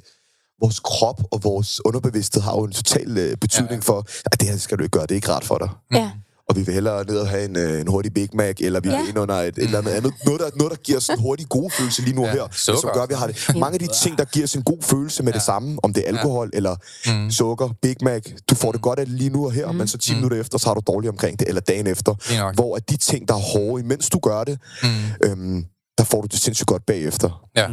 vores 0.60 0.80
krop 0.80 1.20
og 1.30 1.44
vores 1.44 1.84
underbevidsthed 1.84 2.42
har 2.42 2.52
jo 2.52 2.64
en 2.64 2.72
total 2.72 3.18
øh, 3.18 3.36
betydning 3.36 3.70
ja, 3.70 3.76
ja. 3.76 3.80
for, 3.80 4.06
at 4.32 4.40
det 4.40 4.48
her 4.48 4.56
skal 4.56 4.78
du 4.78 4.82
ikke 4.82 4.92
gøre, 4.98 5.02
det 5.02 5.10
er 5.10 5.14
ikke 5.14 5.28
rart 5.28 5.44
for 5.44 5.58
dig. 5.58 5.70
Ja. 5.92 6.10
Og 6.48 6.56
vi 6.56 6.62
vil 6.62 6.74
hellere 6.74 7.04
ned 7.04 7.18
og 7.18 7.28
have 7.28 7.44
en, 7.44 7.56
øh, 7.56 7.80
en 7.80 7.88
hurtig 7.88 8.14
Big 8.14 8.28
Mac, 8.34 8.54
eller 8.60 8.80
vi 8.80 8.88
Ja. 8.88 8.94
ja. 8.94 9.00
vil 9.00 9.08
ind 9.08 9.18
under 9.18 9.34
et, 9.34 9.46
et 9.48 9.64
eller 9.64 9.78
andet 9.78 9.90
andet. 9.92 10.12
Noget 10.24 10.40
der, 10.40 10.50
noget, 10.56 10.70
der 10.70 10.76
giver 10.76 10.98
os 10.98 11.08
en 11.08 11.18
hurtig 11.20 11.46
god 11.48 11.70
følelse 11.70 12.02
lige 12.02 12.16
nu 12.16 12.22
Ja, 12.22 12.28
ja, 12.28 12.34
her, 12.34 12.46
sukker. 12.52 12.80
som 12.80 12.90
gør, 12.94 13.02
at 13.02 13.08
vi 13.08 13.14
har 13.14 13.26
det. 13.26 13.56
Mange 13.56 13.74
af 13.74 13.78
de 13.80 13.88
ting, 14.02 14.18
der 14.18 14.24
giver 14.24 14.44
os 14.44 14.54
en 14.54 14.62
god 14.62 14.82
følelse 14.82 15.22
med 15.22 15.32
ja. 15.32 15.36
det 15.38 15.44
samme, 15.46 15.78
om 15.82 15.92
det 15.92 16.02
er 16.04 16.08
alkohol 16.08 16.50
eller 16.52 16.76
mm. 17.06 17.30
sukker, 17.30 17.68
Big 17.82 17.96
Mac, 18.02 18.22
du 18.50 18.54
får 18.54 18.72
det 18.72 18.82
godt 18.82 18.98
af 18.98 19.06
det 19.06 19.14
lige 19.14 19.30
nu 19.30 19.44
og 19.44 19.52
her, 19.52 19.72
mm. 19.72 19.78
men 19.78 19.88
så 19.88 19.98
10 19.98 20.12
mm. 20.12 20.16
minutter 20.16 20.40
efter, 20.40 20.58
så 20.58 20.66
har 20.68 20.74
du 20.74 20.80
dårligt 20.86 21.10
omkring 21.10 21.38
det, 21.38 21.48
eller 21.48 21.60
dagen 21.60 21.86
efter. 21.86 22.38
Nok. 22.38 22.54
Hvor 22.54 22.76
at 22.76 22.90
de 22.90 22.96
ting, 22.96 23.28
der 23.28 23.34
er 23.34 23.38
hårde, 23.38 23.82
imens 23.84 24.08
du 24.10 24.18
gør 24.18 24.44
det, 24.44 24.58
mm. 24.82 24.88
øhm, 25.24 25.64
der 25.98 26.04
får 26.04 26.20
du 26.20 26.26
det 26.26 26.40
sindssygt 26.40 26.66
godt 26.66 26.86
bagefter. 26.86 27.48
Ja. 27.56 27.66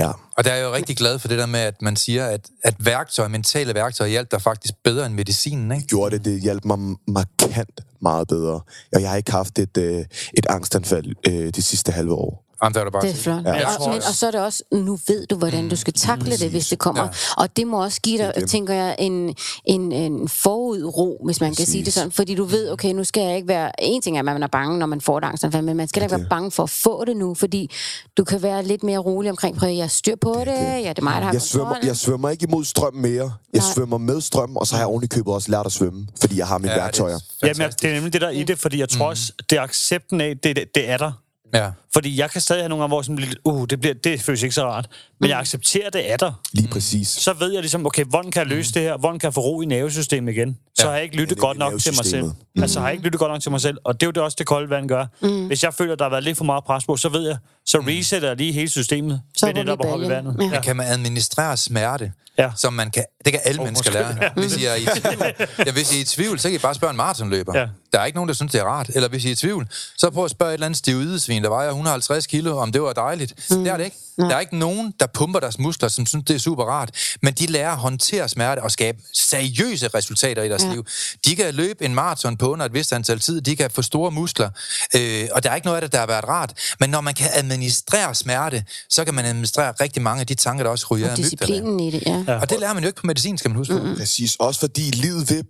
Ja. 0.00 0.10
Og 0.36 0.44
der 0.44 0.50
er 0.50 0.56
jeg 0.56 0.64
jo 0.64 0.74
rigtig 0.74 0.96
glad 0.96 1.18
for 1.18 1.28
det 1.28 1.38
der 1.38 1.46
med, 1.46 1.60
at 1.60 1.82
man 1.82 1.96
siger, 1.96 2.26
at, 2.26 2.48
at 2.64 2.74
værktøj, 2.78 3.28
mentale 3.28 3.74
værktøjer 3.74 4.10
hjælper 4.10 4.36
dig 4.36 4.42
faktisk 4.42 4.74
bedre 4.84 5.06
end 5.06 5.14
medicinen, 5.14 5.72
ikke? 5.72 5.86
gjorde 5.86 6.16
det, 6.16 6.24
det 6.24 6.40
hjalp 6.40 6.64
mig 6.64 6.78
markant 7.08 7.80
meget 8.02 8.28
bedre. 8.28 8.60
Og 8.92 9.00
jeg 9.00 9.10
har 9.10 9.16
ikke 9.16 9.32
haft 9.32 9.58
et, 9.58 9.76
øh, 9.76 10.04
et 10.34 10.46
angstanfald 10.48 11.14
øh, 11.28 11.50
de 11.54 11.62
sidste 11.62 11.92
halve 11.92 12.14
år. 12.14 12.49
Jamen, 12.62 12.74
der 12.74 12.80
er 12.80 12.84
det 12.84 12.92
bare 12.92 13.02
Det 13.02 13.10
er 13.10 13.14
flot. 13.14 13.44
jeg 13.44 13.54
Ja, 13.56 13.64
tror 13.64 13.84
og, 13.86 13.90
men, 13.90 14.02
og 14.08 14.14
så 14.14 14.26
er 14.26 14.30
det 14.30 14.40
også, 14.40 14.62
nu 14.72 14.98
ved 15.06 15.26
du, 15.26 15.36
hvordan 15.36 15.68
du 15.68 15.76
skal 15.76 15.92
takle 15.92 16.36
det, 16.36 16.50
hvis 16.50 16.68
det 16.68 16.78
kommer. 16.78 17.02
Ja. 17.02 17.08
Og 17.42 17.56
det 17.56 17.66
må 17.66 17.82
også 17.84 18.00
give 18.00 18.18
dig, 18.18 18.26
Det 18.26 18.36
er 18.36 18.40
det. 18.40 18.50
tænker 18.50 18.74
jeg, 18.74 18.96
en, 18.98 19.34
en, 19.64 19.92
en 19.92 20.28
forudro, 20.28 21.20
hvis 21.24 21.40
man 21.40 21.54
kan 21.54 21.66
sige 21.66 21.78
det 21.78 21.84
Præcis. 21.84 21.94
sådan. 21.94 22.12
Fordi 22.12 22.34
du 22.34 22.44
ved, 22.44 22.70
okay, 22.70 22.92
nu 22.92 23.04
skal 23.04 23.22
jeg 23.22 23.36
ikke 23.36 23.48
være... 23.48 23.70
En 23.84 24.02
ting 24.02 24.16
er, 24.16 24.20
at 24.20 24.24
man 24.24 24.42
er 24.42 24.46
bange, 24.46 24.78
når 24.78 24.86
man 24.86 25.00
får 25.00 25.18
et 25.18 25.24
angstanfald, 25.24 25.62
men 25.64 25.76
man 25.76 25.88
skal 25.88 26.00
da 26.00 26.04
ikke 26.06 26.16
være 26.16 26.26
bange 26.30 26.50
for 26.50 26.62
at 26.62 26.70
få 26.70 27.04
det 27.04 27.16
nu, 27.16 27.34
fordi 27.34 27.70
du 28.16 28.24
kan 28.24 28.42
være 28.42 28.62
lidt 28.64 28.82
mere 28.82 28.98
rolig 28.98 29.30
omkring, 29.30 29.56
prøv 29.56 29.68
at 29.68 29.76
jeg 29.76 29.90
styr 29.90 30.16
på 30.20 30.34
det, 30.40 30.46
ja, 30.46 30.88
det 30.88 30.98
er 30.98 31.02
mig, 31.02 31.14
der 31.20 31.20
har 31.26 31.32
Jeg 31.32 31.42
svømmer, 31.42 31.76
jeg 31.82 31.96
svømmer 31.96 32.28
ikke 32.30 32.44
imod 32.48 32.64
strøm 32.64 32.94
mere. 32.94 33.12
Jeg 33.14 33.32
Nej. 33.52 33.62
svømmer 33.74 33.98
med 33.98 34.20
strøm, 34.20 34.56
og 34.56 34.66
så 34.66 34.76
har 34.76 34.88
jeg 34.88 35.04
i 35.04 35.06
købet 35.06 35.34
også 35.34 35.50
lært 35.50 35.66
at 35.66 35.72
svømme, 35.72 36.06
fordi 36.20 36.38
jeg 36.38 36.46
har 36.46 36.58
mine 36.58 36.72
ja, 36.72 36.78
værktøjer. 36.78 37.18
Jamen, 37.42 37.60
jeg- 37.62 37.72
det 37.82 37.90
er 37.90 37.94
nemlig 37.94 38.12
det 38.12 38.20
der 38.20 38.30
i 38.30 38.42
det, 38.42 38.58
fordi 38.58 38.78
jeg 38.80 38.88
tror 38.88 39.06
også, 39.06 39.32
det 39.50 39.58
er 39.58 39.62
accepten 39.62 40.20
af, 40.20 40.34
det, 40.42 40.56
det, 40.56 40.64
det 40.74 40.88
er 40.90 40.96
der. 40.96 41.12
Ja. 41.54 41.70
Fordi 41.92 42.18
jeg 42.20 42.30
kan 42.30 42.40
stadig 42.40 42.62
have 42.62 42.68
nogle 42.68 42.82
gange, 42.82 42.88
hvor 42.90 43.02
sådan 43.02 43.16
lidt, 43.16 43.38
uh, 43.44 43.66
det, 43.70 43.80
bliver, 43.80 43.94
det 43.94 44.20
føles 44.22 44.42
ikke 44.42 44.54
så 44.54 44.64
rart. 44.64 44.88
Men 45.20 45.30
jeg 45.30 45.38
accepterer, 45.38 45.90
det 45.90 46.12
er 46.12 46.16
der. 46.16 46.32
Lige 46.52 46.68
præcis. 46.68 47.08
Så 47.08 47.32
ved 47.32 47.52
jeg 47.52 47.60
ligesom, 47.60 47.86
okay, 47.86 48.04
hvordan 48.04 48.30
kan 48.30 48.40
jeg 48.40 48.46
løse 48.48 48.74
det 48.74 48.82
her? 48.82 48.96
Hvordan 48.96 49.18
kan 49.18 49.26
jeg 49.26 49.34
få 49.34 49.40
ro 49.40 49.60
i 49.60 49.64
nervesystemet 49.64 50.32
igen? 50.32 50.56
Så 50.78 50.82
Ja. 50.84 50.88
har 50.88 50.94
jeg 50.94 51.04
ikke 51.04 51.16
lyttet 51.16 51.36
Ja, 51.36 51.40
godt 51.40 51.58
nok 51.58 51.72
til 51.80 51.92
mig 51.96 52.04
selv. 52.04 52.22
nervesystemet. 52.22 52.62
Altså, 52.62 52.80
har 52.80 52.86
jeg 52.86 52.92
ikke 52.94 53.04
lyttet 53.04 53.18
godt 53.18 53.32
nok 53.32 53.42
til 53.42 53.50
mig 53.50 53.60
selv. 53.60 53.76
Og 53.84 53.94
det 53.94 54.02
er 54.02 54.06
jo 54.06 54.10
det 54.12 54.22
også 54.22 54.36
det 54.38 54.46
kolde 54.46 54.70
vand 54.70 54.88
gør. 54.88 55.06
Hvis 55.46 55.62
jeg 55.62 55.74
føler, 55.74 55.94
der 55.94 56.04
har 56.04 56.10
været 56.10 56.24
lidt 56.24 56.36
for 56.36 56.44
meget 56.44 56.64
pres 56.64 56.84
på, 56.84 56.96
så 56.96 57.08
ved 57.08 57.26
jeg, 57.28 57.36
så 57.66 57.78
resetter 57.78 58.28
jeg 58.28 58.36
lige 58.36 58.52
hele 58.52 58.68
systemet. 58.68 59.20
Så 59.36 59.46
ved 59.46 59.54
det, 59.54 59.66
der 59.66 59.96
vi 59.98 60.06
i 60.06 60.08
vandet. 60.08 60.36
Ja. 60.40 60.46
Ja. 60.54 60.60
Kan 60.60 60.76
man 60.76 60.86
administrere 60.86 61.56
smerte, 61.56 62.12
Ja. 62.38 62.50
som 62.56 62.72
man 62.72 62.90
kan... 62.90 63.04
Det 63.24 63.32
kan 63.32 63.40
alle 63.44 63.60
oh, 63.60 63.64
mennesker 63.64 63.92
lære. 63.92 64.30
Hvis 64.36 64.56
I 64.56 64.64
er 64.64 64.74
i 64.74 64.84
tvivl, 64.84 65.24
ja, 65.66 65.72
hvis 65.72 65.92
I 65.92 65.96
er 65.96 66.00
i 66.00 66.04
tvivl, 66.04 66.38
så 66.38 66.48
kan 66.48 66.54
I 66.54 66.58
bare 66.58 66.74
spørge 66.74 66.90
en 66.90 66.96
maratonløber. 66.96 67.58
Ja. 67.58 67.66
Der 67.92 68.00
er 68.00 68.04
ikke 68.04 68.16
nogen, 68.16 68.28
der 68.28 68.34
synes, 68.34 68.52
det 68.52 68.60
er 68.60 68.64
rart. 68.64 68.90
Eller 68.94 69.08
hvis 69.08 69.24
I 69.24 69.28
er 69.28 69.32
i 69.32 69.34
tvivl, 69.34 69.68
så 69.96 70.10
prøv 70.10 70.24
at 70.24 70.30
spørge 70.30 70.50
et 70.50 70.54
eller 70.54 70.66
andet 70.66 70.78
stividesvin, 70.78 71.42
der 71.42 71.48
vejer 71.48 71.70
150 71.80 72.26
kilo, 72.26 72.58
om 72.58 72.72
det 72.72 72.82
var 72.82 72.92
dejligt. 72.92 73.34
Mm. 73.50 73.64
Det 73.64 73.72
er 73.72 73.76
det 73.76 73.84
ikke. 73.84 73.96
Der 74.28 74.36
er 74.36 74.40
ikke 74.40 74.56
nogen, 74.56 74.94
der 75.00 75.06
pumper 75.14 75.40
deres 75.40 75.58
muskler, 75.58 75.88
som 75.88 76.06
synes, 76.06 76.24
det 76.24 76.34
er 76.34 76.38
super 76.38 76.64
rart. 76.64 76.90
Men 77.22 77.34
de 77.34 77.46
lærer 77.46 77.70
at 77.70 77.78
håndtere 77.78 78.28
smerte 78.28 78.62
og 78.62 78.70
skabe 78.70 78.98
seriøse 79.12 79.88
resultater 79.88 80.42
i 80.42 80.48
deres 80.48 80.64
ja. 80.64 80.72
liv. 80.72 80.86
De 81.24 81.36
kan 81.36 81.54
løbe 81.54 81.84
en 81.84 81.94
maraton 81.94 82.36
på 82.36 82.52
under 82.52 82.66
et 82.66 82.74
vist 82.74 82.92
antal 82.92 83.20
tid. 83.20 83.40
De 83.40 83.56
kan 83.56 83.70
få 83.70 83.82
store 83.82 84.10
muskler. 84.10 84.50
Øh, 84.96 85.28
og 85.32 85.42
der 85.42 85.50
er 85.50 85.54
ikke 85.54 85.66
noget 85.66 85.76
af 85.76 85.82
det, 85.82 85.92
der 85.92 85.98
har 85.98 86.06
været 86.06 86.28
rart. 86.28 86.52
Men 86.80 86.90
når 86.90 87.00
man 87.00 87.14
kan 87.14 87.30
administrere 87.32 88.14
smerte, 88.14 88.64
så 88.90 89.04
kan 89.04 89.14
man 89.14 89.24
administrere 89.24 89.72
rigtig 89.80 90.02
mange 90.02 90.20
af 90.20 90.26
de 90.26 90.34
tanker, 90.34 90.64
der 90.64 90.70
også 90.70 90.86
ryger 90.90 91.06
Og 91.06 91.10
af 91.10 91.16
disciplinen 91.16 91.80
i 91.80 91.90
det, 91.90 92.02
ja. 92.06 92.38
Og 92.40 92.50
det 92.50 92.60
lærer 92.60 92.74
man 92.74 92.82
jo 92.82 92.86
ikke 92.86 93.00
på 93.00 93.06
medicin, 93.06 93.38
skal 93.38 93.48
man 93.48 93.56
huske 93.56 93.74
på. 93.74 93.82
Mm. 93.82 93.96
Præcis. 93.96 94.36
Også 94.36 94.60
fordi 94.60 94.80
livet 94.90 95.30
vil 95.30 95.44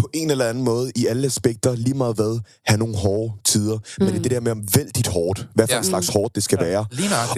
på 0.00 0.10
en 0.12 0.30
eller 0.30 0.48
anden 0.48 0.64
måde, 0.64 0.92
i 0.96 1.06
alle 1.06 1.26
aspekter, 1.26 1.74
lige 1.74 1.94
meget 1.94 2.14
hvad, 2.16 2.40
have 2.66 2.78
nogle 2.78 2.96
hårde 2.96 3.32
tider. 3.44 3.74
Mm. 3.76 4.04
Men 4.04 4.08
det 4.08 4.18
er 4.18 4.22
det 4.22 4.30
der 4.30 4.40
med, 4.40 4.52
om 4.52 4.62
vælg 4.76 4.96
dit 4.96 5.06
hårdt. 5.06 5.46
Hvad 5.54 5.66
for 5.66 5.72
Ja. 5.74 5.78
en 5.78 5.84
slags 5.84 6.08
hårdt 6.08 6.34
det 6.34 6.42
skal 6.42 6.58
ja. 6.60 6.66
være. 6.66 6.86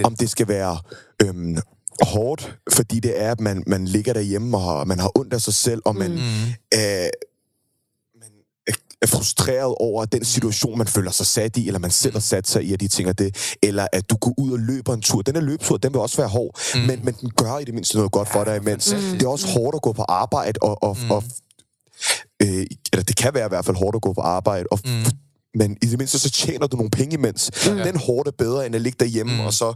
Om 0.03 0.15
det 0.15 0.29
skal 0.29 0.47
være 0.47 0.77
øhm, 1.23 1.57
hårdt, 2.01 2.57
fordi 2.73 2.99
det 2.99 3.21
er, 3.21 3.31
at 3.31 3.39
man, 3.39 3.63
man 3.67 3.85
ligger 3.85 4.13
derhjemme, 4.13 4.57
og 4.57 4.63
har, 4.63 4.83
man 4.83 4.99
har 4.99 5.11
ondt 5.19 5.33
af 5.33 5.41
sig 5.41 5.53
selv, 5.53 5.81
og 5.85 5.95
man, 5.95 6.11
mm. 6.11 6.17
øh, 6.73 6.79
er- 6.79 7.09
er 9.01 9.07
frustreret 9.07 9.75
over 9.79 10.05
den 10.05 10.25
situation, 10.25 10.77
man 10.77 10.87
føler 10.87 11.11
sig 11.11 11.25
sat 11.25 11.57
i, 11.57 11.67
eller 11.67 11.79
man 11.79 11.91
selv 11.91 12.13
har 12.13 12.19
sat 12.19 12.47
sig 12.47 12.63
i, 12.63 12.73
at 12.73 12.79
de 12.79 12.87
tænker 12.87 13.13
det, 13.13 13.55
eller 13.63 13.87
at 13.93 14.09
du 14.09 14.15
går 14.15 14.33
ud 14.37 14.51
og 14.51 14.59
løber 14.59 14.93
en 14.93 15.01
tur. 15.01 15.21
Den 15.21 15.35
her 15.35 15.41
løbetur, 15.41 15.77
den 15.77 15.93
vil 15.93 16.01
også 16.01 16.17
være 16.17 16.27
hård, 16.27 16.59
mm. 16.75 16.81
men, 16.81 16.99
men 17.05 17.13
den 17.21 17.29
gør 17.29 17.57
i 17.57 17.63
det 17.63 17.73
mindste 17.73 17.95
noget 17.97 18.11
godt 18.11 18.29
for 18.31 18.43
dig 18.43 18.57
imens. 18.57 18.93
Mm. 18.93 18.99
Det 19.17 19.23
er 19.23 19.27
også 19.29 19.47
hårdt 19.47 19.75
at 19.75 19.81
gå 19.81 19.91
på 19.93 20.01
arbejde, 20.03 20.59
og, 20.61 20.83
og, 20.83 20.97
mm. 21.03 21.11
og 21.11 21.23
øh, 22.41 22.65
eller 22.93 23.03
det 23.03 23.15
kan 23.15 23.33
være 23.33 23.45
i 23.45 23.49
hvert 23.49 23.65
fald 23.65 23.77
hårdt 23.77 23.95
at 23.95 24.01
gå 24.01 24.13
på 24.13 24.21
arbejde, 24.21 24.65
og, 24.71 24.79
mm. 24.85 25.05
men 25.55 25.77
i 25.81 25.85
det 25.85 25.97
mindste 25.97 26.19
så 26.19 26.29
tjener 26.29 26.67
du 26.67 26.77
nogle 26.77 26.91
penge 26.91 27.13
imens. 27.13 27.51
Mm. 27.69 27.77
Den 27.77 27.97
hårdt 27.97 28.27
er 28.27 28.31
bedre, 28.37 28.65
end 28.65 28.75
at 28.75 28.81
ligge 28.81 28.97
derhjemme, 28.99 29.33
mm. 29.33 29.39
og 29.39 29.53
så 29.53 29.73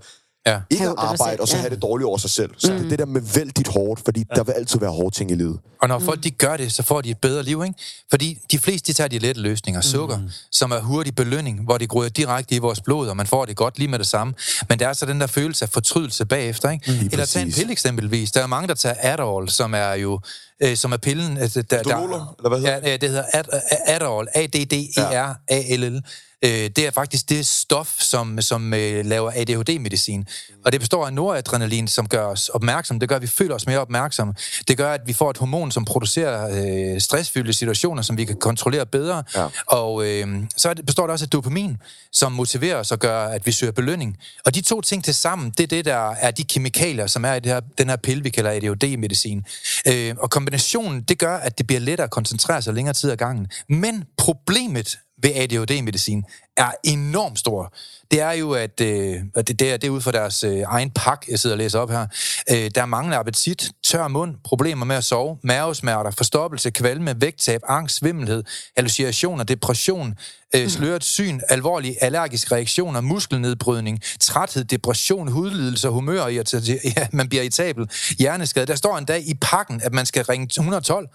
Ja. 0.47 0.59
ikke 0.69 0.83
Have 0.83 0.91
at 0.91 0.97
arbejde, 0.97 1.41
og 1.41 1.47
så 1.47 1.55
ja. 1.55 1.61
have 1.61 1.69
det 1.69 1.81
dårligt 1.81 2.05
over 2.07 2.17
sig 2.17 2.29
selv. 2.29 2.51
Så 2.57 2.71
mm. 2.71 2.77
det 2.77 2.85
er 2.85 2.89
det 2.89 2.99
der 2.99 3.05
med 3.05 3.21
vælg 3.35 3.57
dit 3.57 3.67
hårdt, 3.67 4.01
fordi 4.05 4.25
ja. 4.29 4.35
der 4.35 4.43
vil 4.43 4.51
altid 4.51 4.79
være 4.79 4.89
hårde 4.91 5.15
ting 5.15 5.31
i 5.31 5.35
livet. 5.35 5.59
Og 5.81 5.87
når 5.87 5.99
folk 5.99 6.23
de 6.23 6.31
gør 6.31 6.57
det, 6.57 6.71
så 6.71 6.83
får 6.83 7.01
de 7.01 7.09
et 7.09 7.17
bedre 7.17 7.43
liv, 7.43 7.63
ikke? 7.63 7.75
Fordi 8.09 8.37
de 8.51 8.59
fleste, 8.59 8.87
de 8.87 8.93
tager 8.93 9.07
de 9.07 9.19
lette 9.19 9.41
løsninger. 9.41 9.81
Sukker, 9.81 10.17
mm. 10.17 10.29
som 10.51 10.71
er 10.71 10.79
hurtig 10.79 11.15
belønning, 11.15 11.63
hvor 11.63 11.77
det 11.77 11.89
grøder 11.89 12.09
direkte 12.09 12.55
i 12.55 12.57
vores 12.57 12.81
blod, 12.81 13.07
og 13.07 13.17
man 13.17 13.27
får 13.27 13.45
det 13.45 13.55
godt 13.55 13.77
lige 13.77 13.87
med 13.87 13.99
det 13.99 14.07
samme. 14.07 14.33
Men 14.69 14.79
der 14.79 14.87
er 14.87 14.93
så 14.93 15.05
den 15.05 15.21
der 15.21 15.27
følelse 15.27 15.65
af 15.65 15.69
fortrydelse 15.69 16.25
bagefter, 16.25 16.69
ikke? 16.69 16.91
Mm, 16.91 17.09
Eller 17.11 17.25
tag 17.25 17.41
en 17.41 17.51
pille 17.51 17.71
eksempelvis. 17.71 18.31
Der 18.31 18.41
er 18.43 18.47
mange, 18.47 18.67
der 18.67 18.73
tager 18.73 18.95
Adderall, 19.01 19.49
som 19.49 19.73
er 19.73 19.93
jo 19.93 20.19
øh, 20.63 20.75
som 20.77 20.91
er 20.91 20.97
pillen. 20.97 21.37
Altså, 21.37 21.61
der, 21.61 21.79
Adderall, 21.79 22.11
eller 22.37 22.49
hvad 22.49 22.57
hedder 22.59 22.73
ja, 22.83 22.89
ja, 22.89 22.97
det 22.97 23.09
hedder 23.09 23.23
Ad- 23.33 23.61
Adderall. 23.87 24.27
A-D-D-E-R-A-L-L. 24.35 26.01
Øh, 26.45 26.49
det 26.51 26.79
er 26.79 26.91
faktisk 26.91 27.29
det 27.29 27.45
stof, 27.45 27.95
som, 27.99 28.41
som 28.41 28.73
øh, 28.73 29.05
laver 29.05 29.31
ADHD-medicin. 29.35 30.27
Og 30.65 30.71
det 30.71 30.81
består 30.81 31.05
af 31.05 31.13
noradrenalin, 31.13 31.87
som 31.87 32.07
gør 32.07 32.25
os 32.25 32.49
opmærksomme. 32.49 32.99
Det 32.99 33.09
gør, 33.09 33.15
at 33.15 33.21
vi 33.21 33.27
føler 33.27 33.55
os 33.55 33.67
mere 33.67 33.79
opmærksomme. 33.79 34.33
Det 34.67 34.77
gør, 34.77 34.91
at 34.93 35.01
vi 35.05 35.13
får 35.13 35.29
et 35.29 35.37
hormon, 35.37 35.71
som 35.71 35.85
producerer 35.85 36.49
øh, 36.93 37.01
stressfyldte 37.01 37.53
situationer, 37.53 38.01
som 38.01 38.17
vi 38.17 38.25
kan 38.25 38.35
kontrollere 38.35 38.85
bedre. 38.85 39.23
Ja. 39.35 39.47
Og 39.67 40.05
øh, 40.05 40.27
så 40.57 40.75
består 40.85 41.03
det 41.03 41.11
også 41.11 41.25
af 41.25 41.29
dopamin, 41.29 41.77
som 42.11 42.31
motiverer 42.31 42.75
os 42.75 42.91
og 42.91 42.99
gør, 42.99 43.19
at 43.19 43.45
vi 43.45 43.51
søger 43.51 43.71
belønning. 43.71 44.17
Og 44.45 44.55
de 44.55 44.61
to 44.61 44.81
ting 44.81 45.03
til 45.03 45.13
sammen, 45.13 45.49
det 45.57 45.63
er 45.63 45.67
det, 45.67 45.85
der 45.85 46.11
er 46.11 46.31
de 46.31 46.43
kemikalier, 46.43 47.07
som 47.07 47.25
er 47.25 47.33
i 47.33 47.39
det 47.39 47.51
her, 47.51 47.59
den 47.77 47.89
her 47.89 47.95
pille, 47.95 48.23
vi 48.23 48.29
kalder 48.29 48.51
ADHD-medicin. 48.51 49.45
Øh, 49.87 50.15
og 50.19 50.29
kombinationen, 50.29 51.01
det 51.01 51.19
gør, 51.19 51.37
at 51.37 51.57
det 51.57 51.67
bliver 51.67 51.79
lettere 51.79 52.05
at 52.05 52.11
koncentrere 52.11 52.61
sig 52.61 52.73
længere 52.73 52.93
tid 52.93 53.11
ad 53.11 53.17
gangen. 53.17 53.47
Men 53.69 54.03
problemet 54.17 54.97
ved 55.21 55.31
ADHD-medicin 55.35 56.23
er 56.57 56.71
enormt 56.83 57.39
stor. 57.39 57.73
Det 58.11 58.21
er 58.21 58.31
jo, 58.31 58.51
at 58.51 58.81
øh, 58.81 59.15
og 59.35 59.47
det, 59.47 59.59
det, 59.59 59.73
er, 59.73 59.77
det 59.77 59.87
er 59.87 59.91
ud 59.91 60.01
fra 60.01 60.11
deres 60.11 60.43
øh, 60.43 60.63
egen 60.67 60.91
pak, 60.91 61.25
jeg 61.29 61.39
sidder 61.39 61.53
og 61.53 61.57
læser 61.57 61.79
op 61.79 61.89
her. 61.89 62.07
Øh, 62.51 62.71
der 62.75 62.81
er 62.81 62.85
manglende 62.85 63.17
appetit, 63.17 63.71
tør 63.83 64.07
mund, 64.07 64.35
problemer 64.43 64.85
med 64.85 64.95
at 64.95 65.03
sove, 65.03 65.37
mavesmerter, 65.43 66.11
forstoppelse, 66.11 66.69
kvalme, 66.69 67.15
vægttab, 67.21 67.61
angst, 67.67 67.95
svimmelhed, 67.95 68.43
hallucinationer, 68.75 69.43
depression, 69.43 70.13
øh, 70.55 70.69
sløret 70.69 71.03
syn, 71.03 71.39
alvorlige 71.49 72.03
allergiske 72.03 72.55
reaktioner, 72.55 73.01
muskelnedbrydning, 73.01 74.01
træthed, 74.19 74.63
depression, 74.63 75.27
hudlidelser, 75.27 75.89
humør, 75.89 76.25
irrita- 76.25 76.91
ja, 76.97 77.07
man 77.11 77.29
bliver 77.29 77.41
irritabel, 77.41 77.89
hjerneskade. 78.19 78.65
Der 78.65 78.75
står 78.75 78.97
en 78.97 79.05
dag 79.05 79.27
i 79.27 79.33
pakken, 79.41 79.81
at 79.83 79.93
man 79.93 80.05
skal 80.05 80.23
ringe 80.25 80.45
112, 80.45 81.07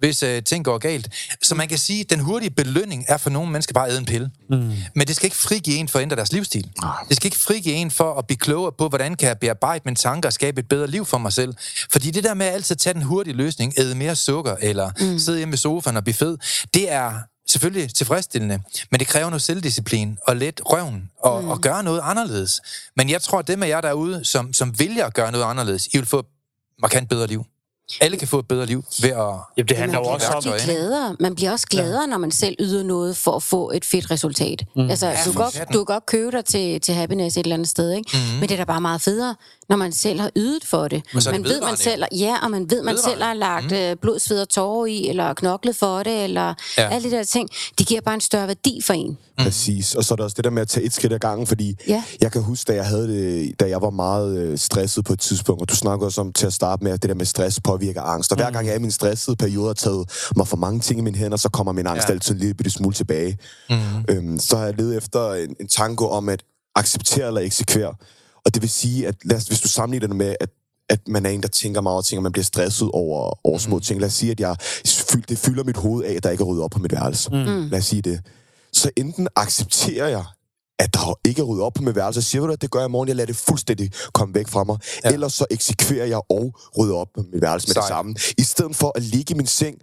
hvis 0.00 0.22
øh, 0.22 0.42
ting 0.42 0.64
går 0.64 0.78
galt. 0.78 1.08
Så 1.42 1.54
man 1.54 1.68
kan 1.68 1.78
sige, 1.78 2.00
at 2.00 2.10
den 2.10 2.20
hurtige 2.20 2.50
belønning 2.50 3.04
er 3.08 3.16
for 3.16 3.30
nogle 3.30 3.52
mennesker 3.52 3.74
bare 3.74 3.86
at 3.86 3.90
æde 3.90 3.98
en 3.98 4.06
pille. 4.06 4.30
Mm. 4.50 4.72
Men 4.94 5.06
det 5.06 5.16
skal 5.16 5.26
ikke 5.26 5.36
frigive 5.36 5.76
en 5.76 5.88
for 5.88 5.98
at 5.98 6.02
ændre 6.02 6.16
deres 6.16 6.32
livsstil. 6.32 6.70
Det 7.08 7.16
skal 7.16 7.26
ikke 7.26 7.38
frigive 7.38 7.74
en 7.74 7.90
for 7.90 8.14
at 8.14 8.26
blive 8.26 8.38
klogere 8.38 8.72
på, 8.78 8.88
hvordan 8.88 9.14
kan 9.14 9.28
jeg 9.28 9.38
bearbejde 9.38 9.82
mine 9.84 9.96
tanker 9.96 10.28
og 10.28 10.32
skabe 10.32 10.60
et 10.60 10.68
bedre 10.68 10.86
liv 10.86 11.04
for 11.04 11.18
mig 11.18 11.32
selv. 11.32 11.54
Fordi 11.92 12.10
det 12.10 12.24
der 12.24 12.34
med 12.34 12.46
at 12.46 12.54
altid 12.54 12.76
tage 12.76 12.94
den 12.94 13.02
hurtige 13.02 13.34
løsning, 13.34 13.74
æde 13.78 13.94
mere 13.94 14.16
sukker, 14.16 14.56
eller 14.60 14.90
mm. 15.00 15.18
sidde 15.18 15.38
hjemme 15.38 15.54
i 15.54 15.56
sofaen 15.56 15.96
og 15.96 16.04
blive 16.04 16.14
fed, 16.14 16.38
det 16.74 16.92
er 16.92 17.12
selvfølgelig 17.46 17.94
tilfredsstillende, 17.94 18.60
men 18.90 19.00
det 19.00 19.08
kræver 19.08 19.30
noget 19.30 19.42
selvdisciplin 19.42 20.18
og 20.26 20.36
let 20.36 20.60
røven 20.64 21.10
og, 21.22 21.42
mm. 21.42 21.48
og 21.48 21.60
gøre 21.60 21.82
noget 21.82 22.00
anderledes. 22.04 22.60
Men 22.96 23.10
jeg 23.10 23.22
tror, 23.22 23.38
at 23.38 23.48
dem 23.48 23.62
af 23.62 23.68
jer 23.68 23.80
derude, 23.80 24.24
som, 24.24 24.52
som 24.52 24.78
vælger 24.78 25.06
at 25.06 25.14
gøre 25.14 25.32
noget 25.32 25.44
anderledes, 25.44 25.86
I 25.86 25.96
vil 25.96 26.06
få 26.06 26.18
et 26.18 26.26
markant 26.78 27.08
bedre 27.08 27.26
liv. 27.26 27.44
Alle 28.00 28.16
kan 28.16 28.28
få 28.28 28.38
et 28.38 28.48
bedre 28.48 28.66
liv 28.66 28.84
ved 29.02 29.10
at... 29.10 29.16
Jamen, 29.56 29.68
det 29.68 29.76
handler 29.76 30.00
man 30.00 30.10
jo 30.10 30.16
bliver 30.16 30.34
også 30.34 30.48
om... 30.48 30.54
ikke? 30.54 30.64
gladere. 30.64 31.16
Man 31.20 31.34
bliver 31.34 31.50
også 31.52 31.66
gladere, 31.66 32.06
når 32.06 32.18
man 32.18 32.30
selv 32.30 32.56
yder 32.60 32.82
noget 32.82 33.16
for 33.16 33.36
at 33.36 33.42
få 33.42 33.70
et 33.70 33.84
fedt 33.84 34.10
resultat. 34.10 34.64
Mm. 34.76 34.90
Altså, 34.90 35.10
du, 35.10 35.16
for 35.16 35.32
kan 35.32 35.42
godt, 35.42 35.72
du 35.72 35.84
kan 35.84 35.94
godt 35.94 36.06
købe 36.06 36.30
dig 36.30 36.44
til, 36.44 36.80
til 36.80 36.94
happiness 36.94 37.36
et 37.36 37.42
eller 37.42 37.54
andet 37.54 37.68
sted, 37.68 37.92
ikke? 37.92 38.10
Mm. 38.14 38.38
men 38.40 38.48
det 38.48 38.50
er 38.50 38.56
da 38.56 38.64
bare 38.64 38.80
meget 38.80 39.00
federe, 39.00 39.34
når 39.70 39.76
man 39.76 39.92
selv 39.92 40.20
har 40.20 40.30
ydet 40.36 40.64
for 40.64 40.88
det. 40.88 41.02
Men 41.12 41.22
så 41.22 41.30
man 41.30 41.44
ved, 41.44 41.60
man 41.60 41.76
selv, 41.76 42.02
ja, 42.18 42.36
og 42.42 42.50
man 42.50 42.70
ved, 42.70 42.82
man 42.82 42.96
selv 43.04 43.22
har 43.22 43.34
lagt 43.34 43.64
mm. 43.64 43.98
blod, 44.02 44.18
sved 44.18 44.40
og 44.40 44.48
tårer 44.48 44.86
i, 44.86 45.08
eller 45.08 45.34
knoklet 45.34 45.76
for 45.76 46.02
det, 46.02 46.24
eller 46.24 46.54
Ja. 46.78 46.88
alle 46.88 47.10
de 47.10 47.16
der 47.16 47.24
ting. 47.24 47.48
Det 47.78 47.86
giver 47.86 48.00
bare 48.00 48.14
en 48.14 48.20
større 48.20 48.46
værdi 48.46 48.80
for 48.84 48.92
en. 48.92 49.18
Præcis. 49.38 49.94
Og 49.94 50.04
så 50.04 50.14
er 50.14 50.16
der 50.16 50.24
også 50.24 50.34
det 50.34 50.44
der 50.44 50.50
med 50.50 50.62
at 50.62 50.68
tage 50.68 50.86
et 50.86 50.92
skridt 50.92 51.12
ad 51.12 51.18
gangen, 51.18 51.46
fordi 51.46 51.76
Ja. 51.88 52.04
jeg 52.20 52.32
kan 52.32 52.42
huske, 52.42 52.68
da 52.68 52.74
jeg, 52.76 52.86
havde 52.86 53.08
det, 53.08 53.60
da 53.60 53.68
jeg 53.68 53.82
var 53.82 53.90
meget 53.90 54.38
øh, 54.38 54.58
stresset 54.58 55.04
på 55.04 55.12
et 55.12 55.20
tidspunkt, 55.20 55.62
og 55.62 55.68
du 55.70 55.74
snakker 55.76 56.06
også 56.06 56.20
om 56.20 56.32
til 56.32 56.46
at 56.46 56.52
starte 56.52 56.84
med, 56.84 56.92
at 56.92 57.02
det 57.02 57.08
der 57.08 57.14
med 57.14 57.26
stress 57.26 57.60
påvirker 57.60 58.02
angst. 58.02 58.32
Og 58.32 58.36
hver 58.36 58.50
gang 58.50 58.66
jeg 58.66 58.72
er 58.72 58.78
i 58.78 58.80
min 58.80 58.90
stressede 58.90 59.36
periode 59.36 59.66
har 59.66 59.74
taget 59.74 60.10
mig 60.36 60.48
for 60.48 60.56
mange 60.56 60.80
ting 60.80 61.00
i 61.00 61.02
mine 61.02 61.18
hænder, 61.18 61.36
så 61.36 61.48
kommer 61.48 61.72
min 61.72 61.86
angst 61.86 62.08
Ja. 62.08 62.12
altid 62.12 62.34
en 62.34 62.40
lille 62.40 62.54
bitte 62.54 62.70
smule 62.70 62.94
tilbage. 62.94 63.38
Mm. 63.70 63.76
Øhm, 64.08 64.38
så 64.38 64.56
har 64.56 64.64
jeg 64.64 64.74
ledet 64.78 64.96
efter 64.96 65.32
en, 65.32 65.56
en 65.60 65.68
tango 65.68 66.06
om 66.08 66.28
at 66.28 66.42
acceptere 66.74 67.26
eller 67.26 67.40
eksekvere. 67.40 67.94
Og 68.44 68.54
det 68.54 68.62
vil 68.62 68.70
sige, 68.70 69.08
at 69.08 69.14
lad 69.24 69.36
os, 69.36 69.44
hvis 69.44 69.60
du 69.60 69.68
sammenligner 69.68 70.06
det 70.06 70.16
med, 70.16 70.34
at 70.40 70.50
at 70.90 71.08
man 71.08 71.26
er 71.26 71.30
en, 71.30 71.42
der 71.42 71.48
tænker 71.48 71.80
meget 71.80 72.04
ting, 72.04 72.18
og 72.18 72.22
man 72.22 72.32
bliver 72.32 72.44
stresset 72.44 72.90
over, 72.92 73.46
over 73.46 73.58
små 73.58 73.76
Mm. 73.76 73.82
ting. 73.82 74.00
Lad 74.00 74.06
os 74.08 74.12
sige, 74.14 74.32
at 74.32 74.40
jeg, 74.40 74.56
fyld- 74.86 75.22
det 75.28 75.38
fylder 75.38 75.64
mit 75.64 75.76
hoved 75.76 76.04
af, 76.04 76.12
at 76.14 76.22
der 76.22 76.30
ikke 76.30 76.42
er 76.42 76.46
ryddet 76.46 76.64
op 76.64 76.70
på 76.70 76.78
mit 76.78 76.92
værelse. 76.92 77.30
Mm. 77.30 77.36
Lad 77.70 77.78
os 77.78 77.84
sige 77.86 78.02
det. 78.02 78.20
Så 78.72 78.90
enten 78.96 79.28
accepterer 79.36 80.08
jeg, 80.08 80.24
at 80.78 80.94
der 80.94 81.18
ikke 81.24 81.40
er 81.40 81.44
ryddet 81.44 81.64
op 81.64 81.72
på 81.74 81.82
mit 81.82 81.96
værelse, 81.96 82.20
og 82.20 82.24
siger 82.24 82.46
du, 82.46 82.52
at 82.52 82.62
det 82.62 82.70
gør 82.70 82.78
jeg 82.80 82.88
i 82.88 82.90
morgen, 82.90 83.08
jeg 83.08 83.16
lader 83.16 83.26
det 83.26 83.36
fuldstændig 83.36 83.90
komme 84.12 84.34
væk 84.34 84.48
fra 84.48 84.64
mig. 84.64 84.78
Ja. 85.04 85.10
Ellers 85.10 85.32
så 85.32 85.46
eksekverer 85.50 86.06
jeg 86.06 86.20
og 86.30 86.54
rydder 86.78 86.94
op 86.94 87.08
på 87.14 87.22
mit 87.32 87.42
værelse 87.42 87.68
med 87.68 87.74
det 87.74 87.84
samme. 87.88 88.14
I 88.38 88.42
stedet 88.42 88.76
for 88.76 88.92
at 88.96 89.02
ligge 89.02 89.34
i 89.34 89.36
min 89.36 89.46
seng, 89.46 89.76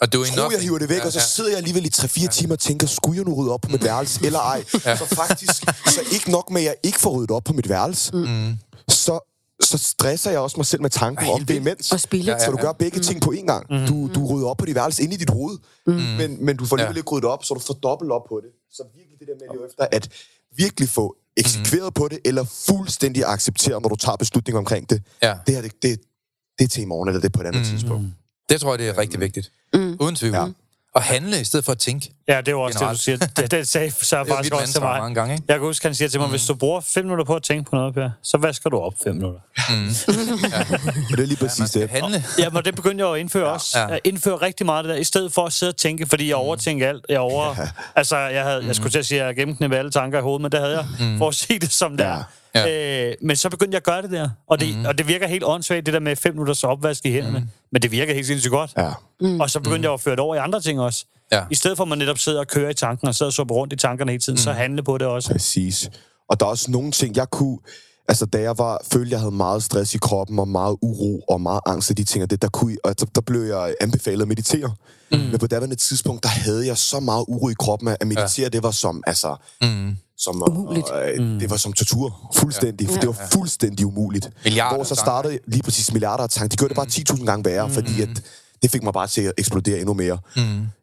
Og 0.00 0.12
du 0.12 0.22
er 0.22 0.26
tror 0.26 0.50
jeg 0.50 0.60
hiver 0.60 0.78
det 0.78 0.88
væk, 0.88 0.98
ja, 0.98 1.06
og 1.06 1.12
så 1.12 1.20
sidder 1.20 1.50
jeg 1.50 1.58
alligevel 1.58 1.86
i 1.86 1.90
3-4 1.92 2.28
timer 2.28 2.54
og 2.54 2.58
tænker, 2.58 2.86
skulle 2.86 3.16
jeg 3.16 3.24
nu 3.24 3.34
rydde 3.34 3.52
op 3.52 3.60
på 3.60 3.68
mit 3.70 3.84
værelse, 3.84 4.20
eller 4.26 4.38
ej? 4.38 4.64
Ja. 4.86 4.96
Så 4.96 5.04
faktisk, 5.06 5.62
så 5.86 6.00
ikke 6.12 6.30
nok 6.30 6.50
med, 6.50 6.60
at 6.60 6.66
jeg 6.66 6.74
ikke 6.82 7.00
får 7.00 7.10
ryddet 7.16 7.30
op 7.30 7.44
på 7.44 7.52
mit 7.52 7.68
værelse, 7.68 8.12
mm. 8.16 8.54
så, 8.88 9.20
så 9.62 9.78
stresser 9.78 10.30
jeg 10.30 10.40
også 10.40 10.56
mig 10.56 10.66
selv 10.66 10.82
med 10.82 10.90
tanken 10.90 11.26
Ja, 11.26 11.32
om 11.32 11.44
det 11.44 11.54
imens. 11.54 11.92
Og 11.92 12.00
spilde 12.00 12.24
Ja, 12.24 12.32
ja, 12.32 12.44
Så 12.44 12.50
du 12.50 12.56
gør 12.56 12.72
begge 12.72 13.00
ting 13.00 13.22
på 13.22 13.32
én 13.36 13.46
gang. 13.46 13.68
Du, 13.88 14.10
du 14.14 14.26
rydder 14.26 14.48
op 14.48 14.56
på 14.56 14.66
dit 14.66 14.74
værelse 14.74 15.02
inde 15.02 15.14
i 15.14 15.18
dit 15.18 15.30
hoved, 15.30 15.58
men, 15.86 16.44
men 16.44 16.56
du 16.56 16.66
får 16.66 16.76
alligevel 16.76 16.96
Ja. 16.96 17.00
ikke 17.00 17.10
ryddet 17.10 17.30
op, 17.30 17.44
så 17.44 17.54
du 17.54 17.60
får 17.60 17.74
dobbelt 17.74 18.12
op 18.12 18.22
på 18.28 18.40
det. 18.42 18.50
Så 18.72 18.82
virkelig 18.96 19.18
det 19.20 19.28
der 19.28 19.34
med 19.34 19.42
at 19.50 19.56
leve 19.56 19.66
efter, 19.70 19.86
at 19.92 20.08
virkelig 20.56 20.88
få 20.88 21.16
eksekveret 21.36 21.94
på 21.94 22.08
det, 22.08 22.18
eller 22.24 22.44
fuldstændig 22.44 23.24
acceptere, 23.26 23.80
når 23.80 23.88
du 23.88 23.96
tager 23.96 24.16
beslutninger 24.16 24.58
omkring 24.58 24.90
det. 24.90 25.02
Ja. 25.22 25.34
Det 25.46 25.54
her, 25.54 25.62
det, 25.62 25.72
det, 25.82 26.00
det 26.58 26.64
er 26.64 26.68
til 26.68 26.82
i 26.82 26.86
morgen, 26.86 27.08
eller 27.08 27.20
det 27.20 27.28
er 27.28 27.32
på 27.38 27.42
et 27.42 27.46
andet 27.46 27.66
tidspunkt. 27.66 28.06
Det 28.50 28.60
tror 28.60 28.72
jeg, 28.72 28.78
det 28.78 28.88
er 28.88 28.98
rigtig 28.98 29.20
vigtigt. 29.20 29.50
Mm. 29.74 29.96
Uden 30.00 30.16
tvivl. 30.16 30.34
Ja. 30.34 30.40
Ja. 30.40 30.48
At 30.96 31.02
handle 31.02 31.40
i 31.40 31.44
stedet 31.44 31.64
for 31.64 31.72
at 31.72 31.78
tænke. 31.78 32.12
Ja, 32.28 32.36
det 32.38 32.48
er 32.48 32.52
jo 32.52 32.60
også 32.60 32.78
Generelt. 32.78 33.06
det, 33.06 33.20
du 33.20 33.24
siger. 33.26 33.42
Det, 33.42 33.50
det 33.50 33.68
sagde 33.68 33.90
så 33.90 34.18
jo 34.18 34.24
faktisk 34.24 34.54
også 34.54 34.72
til 34.72 34.82
mig. 34.82 34.98
mange 34.98 35.14
gange, 35.14 35.34
ikke? 35.34 35.44
Jeg 35.48 35.56
kan 35.56 35.66
huske, 35.66 35.86
han 35.86 35.94
siger 35.94 36.08
til 36.08 36.20
mig, 36.20 36.26
mm. 36.26 36.30
hvis 36.30 36.46
du 36.46 36.54
bruger 36.54 36.80
fem 36.80 37.04
minutter 37.04 37.24
på 37.24 37.34
at 37.34 37.42
tænke 37.42 37.70
på 37.70 37.76
noget, 37.76 37.94
Per, 37.94 38.10
så 38.22 38.38
vasker 38.38 38.70
du 38.70 38.78
op 38.78 38.92
fem 39.04 39.14
minutter. 39.14 39.40
Og 41.10 41.16
det 41.16 41.20
er 41.20 41.26
lige 41.26 41.36
præcis 41.36 41.68
skal 41.68 41.82
det. 41.82 41.90
handle. 41.90 42.24
Ja, 42.38 42.50
men 42.50 42.64
det 42.64 42.74
begyndte 42.74 43.02
jeg 43.02 43.08
jo 43.08 43.14
at 43.14 43.20
indføre 43.20 43.46
ja, 43.46 43.52
også. 43.52 43.78
ja. 43.78 43.88
Ja. 43.88 43.94
At 43.94 44.00
indføre 44.04 44.36
rigtig 44.36 44.66
meget 44.66 44.84
det 44.84 44.90
der, 44.94 44.96
i 45.00 45.04
stedet 45.04 45.32
for 45.32 45.46
at 45.46 45.52
sidde 45.52 45.70
og 45.70 45.76
tænke, 45.76 46.06
fordi 46.06 46.28
jeg 46.28 46.36
overtænker 46.36 46.88
alt. 46.88 47.06
Jeg 47.08 47.18
over... 47.20 47.56
Altså, 47.96 48.16
jeg, 48.16 48.42
havde, 48.44 48.66
jeg 48.66 48.76
skulle 48.76 48.90
til 48.92 48.98
at 48.98 49.06
sige, 49.06 49.20
at 49.20 49.26
jeg 49.26 49.36
gennemknæppe 49.36 49.76
alle 49.76 49.90
tanker 49.90 50.18
i 50.18 50.22
hovedet, 50.22 50.42
men 50.42 50.52
det 50.52 50.60
havde 50.60 50.76
jeg, 50.76 50.86
for 51.18 51.28
at 51.28 51.34
sige 51.34 51.58
det 51.58 51.72
som 51.72 51.96
det 51.96 52.06
er. 52.06 52.22
Ja. 52.54 53.08
Øh, 53.08 53.14
men 53.22 53.36
så 53.36 53.50
begyndte 53.50 53.74
jeg 53.74 53.76
at 53.76 53.84
gøre 53.84 54.02
det 54.02 54.10
der, 54.10 54.28
og 54.48 54.60
det, 54.60 54.78
mm. 54.78 54.84
og 54.84 54.98
det 54.98 55.08
virker 55.08 55.26
helt 55.26 55.44
åndssvagt, 55.44 55.86
det 55.86 55.94
der 55.94 56.00
med 56.00 56.16
fem 56.16 56.34
minutters 56.34 56.64
opvask 56.64 57.06
i 57.06 57.10
hænderne. 57.10 57.38
Mm. 57.38 57.48
Men 57.72 57.82
det 57.82 57.90
virker 57.90 58.14
helt 58.14 58.26
sindssygt 58.26 58.52
godt. 58.52 58.72
Ja. 58.76 58.92
Mm. 59.20 59.40
Og 59.40 59.50
så 59.50 59.60
begyndte 59.60 59.86
jeg 59.86 59.92
at 59.92 60.00
føre 60.00 60.16
det 60.16 60.20
over 60.20 60.34
i 60.34 60.38
andre 60.38 60.60
ting 60.60 60.80
også. 60.80 61.04
Ja. 61.32 61.42
I 61.50 61.54
stedet 61.54 61.76
for 61.76 61.84
at 61.84 61.88
man 61.88 61.98
netop 61.98 62.18
sidder 62.18 62.40
og 62.40 62.48
kører 62.48 62.70
i 62.70 62.74
tanken, 62.74 63.08
og 63.08 63.14
sidder 63.14 63.30
og 63.30 63.34
supper 63.34 63.54
rundt 63.54 63.72
i 63.72 63.76
tankerne 63.76 64.12
hele 64.12 64.20
tiden, 64.20 64.34
mm. 64.34 64.42
så 64.42 64.52
handle 64.52 64.82
på 64.82 64.98
det 64.98 65.06
også. 65.06 65.32
Præcis. 65.32 65.90
Og 66.28 66.40
der 66.40 66.46
er 66.46 66.50
også 66.50 66.70
nogle 66.70 66.92
ting, 66.92 67.16
jeg 67.16 67.30
kunne... 67.30 67.58
Altså, 68.08 68.26
da 68.26 68.40
jeg 68.40 68.58
var, 68.58 68.80
følte, 68.92 69.12
jeg 69.12 69.20
havde 69.20 69.34
meget 69.34 69.62
stress 69.62 69.94
i 69.94 69.98
kroppen, 69.98 70.38
og 70.38 70.48
meget 70.48 70.76
uro, 70.82 71.20
og 71.28 71.40
meget 71.40 71.60
angst 71.66 71.90
af 71.90 71.96
de 71.96 72.04
ting, 72.04 72.22
og 72.22 72.30
det, 72.30 72.42
der, 72.42 72.48
kunne, 72.48 72.76
og 72.84 73.00
der, 73.00 73.06
der 73.14 73.20
blev 73.20 73.40
jeg 73.40 73.74
anbefalet 73.80 74.22
at 74.22 74.28
meditere. 74.28 74.74
Mm. 75.12 75.18
Men 75.18 75.38
på 75.38 75.46
daværende 75.46 75.76
tidspunkt, 75.76 76.22
der 76.22 76.28
havde 76.28 76.66
jeg 76.66 76.78
så 76.78 77.00
meget 77.00 77.24
uro 77.28 77.48
i 77.48 77.54
kroppen, 77.58 77.88
at 77.88 78.06
meditere, 78.06 78.44
ja. 78.44 78.48
det 78.48 78.62
var 78.62 78.70
som, 78.70 79.02
altså... 79.06 79.36
Mm. 79.62 79.96
Som, 80.20 80.42
Umuligt. 80.48 80.86
Øh, 81.18 81.40
det 81.40 81.50
var 81.50 81.56
som 81.56 81.72
tortur. 81.72 82.30
Fuldstændig. 82.34 82.88
Ja. 82.90 82.94
Det 82.94 83.06
var 83.06 83.28
fuldstændig 83.32 83.86
umuligt. 83.86 84.30
Milliarder 84.44 84.76
Hvor 84.76 84.84
så 84.84 84.94
af 84.94 84.96
tanker. 84.96 85.10
startede 85.10 85.38
lige 85.46 85.62
præcis 85.62 85.92
milliarder 85.92 86.24
af 86.24 86.30
tanker. 86.30 86.48
De 86.48 86.56
gjorde 86.56 86.68
det 86.68 86.76
bare 86.76 86.86
10.000 87.18 87.24
gange 87.24 87.44
værre, 87.44 87.66
mm. 87.68 87.74
fordi 87.74 88.02
at 88.02 88.08
det 88.62 88.70
fik 88.70 88.82
mig 88.82 88.92
bare 88.92 89.06
til 89.06 89.22
at 89.22 89.32
eksplodere 89.38 89.78
endnu 89.78 89.94
mere. 89.94 90.18
Mm. 90.36 90.42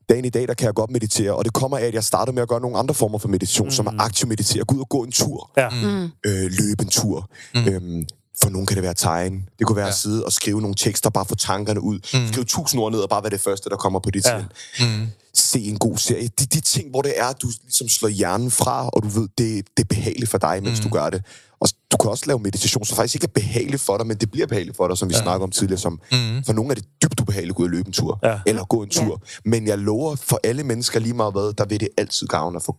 Dagen 0.09 0.25
i 0.25 0.29
dag, 0.29 0.47
der 0.47 0.53
kan 0.53 0.65
jeg 0.65 0.73
godt 0.73 0.91
meditere, 0.91 1.35
og 1.35 1.45
det 1.45 1.53
kommer 1.53 1.77
af, 1.77 1.85
at 1.85 1.93
jeg 1.93 2.03
startede 2.03 2.35
med 2.35 2.41
at 2.41 2.49
gøre 2.49 2.61
nogle 2.61 2.77
andre 2.77 2.93
former 2.95 3.17
for 3.17 3.27
meditation, 3.27 3.67
mm. 3.67 3.71
som 3.71 3.87
er 3.87 3.91
aktiv 3.99 4.27
meditere. 4.27 4.63
Gå 4.63 4.75
ud 4.75 4.79
og 4.79 4.89
gå 4.89 5.03
en 5.03 5.11
tur 5.11 5.51
Ja. 5.57 5.69
Mm. 5.69 6.03
øh, 6.25 6.51
løbe 6.51 6.83
en 6.83 6.89
tur. 6.89 7.29
Mm. 7.55 7.65
Øhm, 7.67 8.05
for 8.41 8.49
nogen 8.49 8.65
kan 8.67 8.75
det 8.75 8.83
være 8.83 8.93
tegn. 8.93 9.49
Det 9.59 9.67
kunne 9.67 9.75
være 9.75 9.85
ja. 9.85 9.91
at 9.91 9.97
sidde 9.97 10.25
og 10.25 10.33
skrive 10.33 10.61
nogle 10.61 10.75
tekster, 10.75 11.09
bare 11.09 11.25
få 11.25 11.35
tankerne 11.35 11.81
ud. 11.81 11.95
Mm. 11.95 12.27
Skrive 12.27 12.45
tusind 12.45 12.81
ord 12.81 12.91
ned, 12.91 12.99
og 12.99 13.09
bare 13.09 13.23
være 13.23 13.29
det 13.29 13.41
første, 13.41 13.69
der 13.69 13.75
kommer 13.75 13.99
på 13.99 14.11
dit 14.11 14.25
Ja. 14.25 14.35
ja. 14.37 14.43
mm. 14.79 15.07
Se 15.51 15.59
en 15.59 15.77
god 15.79 15.97
serie. 15.97 16.27
De, 16.39 16.45
de 16.45 16.61
ting, 16.61 16.89
hvor 16.89 17.01
det 17.01 17.13
er, 17.15 17.25
at 17.25 17.41
du 17.41 17.47
ligesom 17.63 17.87
slår 17.89 18.09
hjernen 18.09 18.51
fra, 18.51 18.89
og 18.89 19.03
du 19.03 19.07
ved, 19.07 19.27
det, 19.37 19.67
det 19.77 19.83
er 19.83 19.87
behageligt 19.87 20.29
for 20.31 20.37
dig, 20.37 20.63
mens 20.63 20.79
mm. 20.79 20.89
du 20.89 20.93
gør 20.93 21.09
det. 21.09 21.21
Og 21.59 21.67
du 21.91 21.97
kan 21.97 22.11
også 22.11 22.23
lave 22.27 22.39
meditation, 22.39 22.85
som 22.85 22.95
faktisk 22.95 23.15
ikke 23.15 23.25
er 23.25 23.39
behageligt 23.41 23.81
for 23.81 23.97
dig, 23.97 24.07
men 24.07 24.17
det 24.17 24.31
bliver 24.31 24.47
behageligt 24.47 24.77
for 24.77 24.87
dig, 24.87 24.97
som 24.97 25.09
vi 25.09 25.15
ja. 25.15 25.21
snakker 25.21 25.43
om 25.43 25.51
tidligere. 25.51 25.79
Som, 25.79 25.99
mm. 26.11 26.43
For 26.45 26.53
nogle 26.53 26.71
er 26.71 26.75
det 26.75 26.85
dybt 27.03 27.19
ubehageligt 27.21 27.51
at 27.51 27.55
gå 27.55 27.63
ud 27.63 27.67
og 27.67 27.71
løbe 27.71 27.87
en 27.87 27.93
tur, 27.93 28.19
Ja. 28.23 28.39
eller 28.45 28.63
gå 28.65 28.83
en 28.83 28.89
tur. 28.89 29.21
Men 29.45 29.67
jeg 29.67 29.77
lover 29.77 30.15
for 30.15 30.39
alle 30.43 30.63
mennesker 30.63 30.99
lige 30.99 31.13
meget 31.13 31.33
hvad, 31.33 31.53
der 31.53 31.65
vil 31.65 31.79
det 31.79 31.89
altid 31.97 32.27
gavne 32.27 32.55
at 32.55 32.63
få 32.63 32.75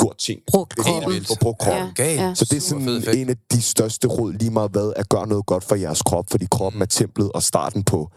gjort 0.00 0.16
ting. 0.18 0.40
Brugt 0.46 0.76
kroppen. 0.76 1.24
Få 1.24 1.34
brugt 1.40 1.58
kroppen. 1.58 1.88
Ja. 1.98 2.14
Ja. 2.14 2.34
Så 2.34 2.44
det 2.44 2.56
er 2.56 2.60
Super 2.60 2.68
sådan 2.80 2.84
fed 2.86 2.98
effekt. 2.98 3.16
en 3.16 3.28
af 3.28 3.36
de 3.52 3.62
største 3.62 4.08
råd 4.08 4.32
lige 4.32 4.50
meget 4.50 4.70
hvad, 4.70 4.92
at 4.96 5.08
gøre 5.08 5.26
noget 5.26 5.46
godt 5.46 5.64
for 5.64 5.74
jeres 5.74 6.02
krop, 6.02 6.24
fordi 6.30 6.46
kroppen 6.50 6.82
er 6.82 6.86
templet 6.86 7.32
og 7.32 7.42
starten 7.42 7.82
på 7.82 8.10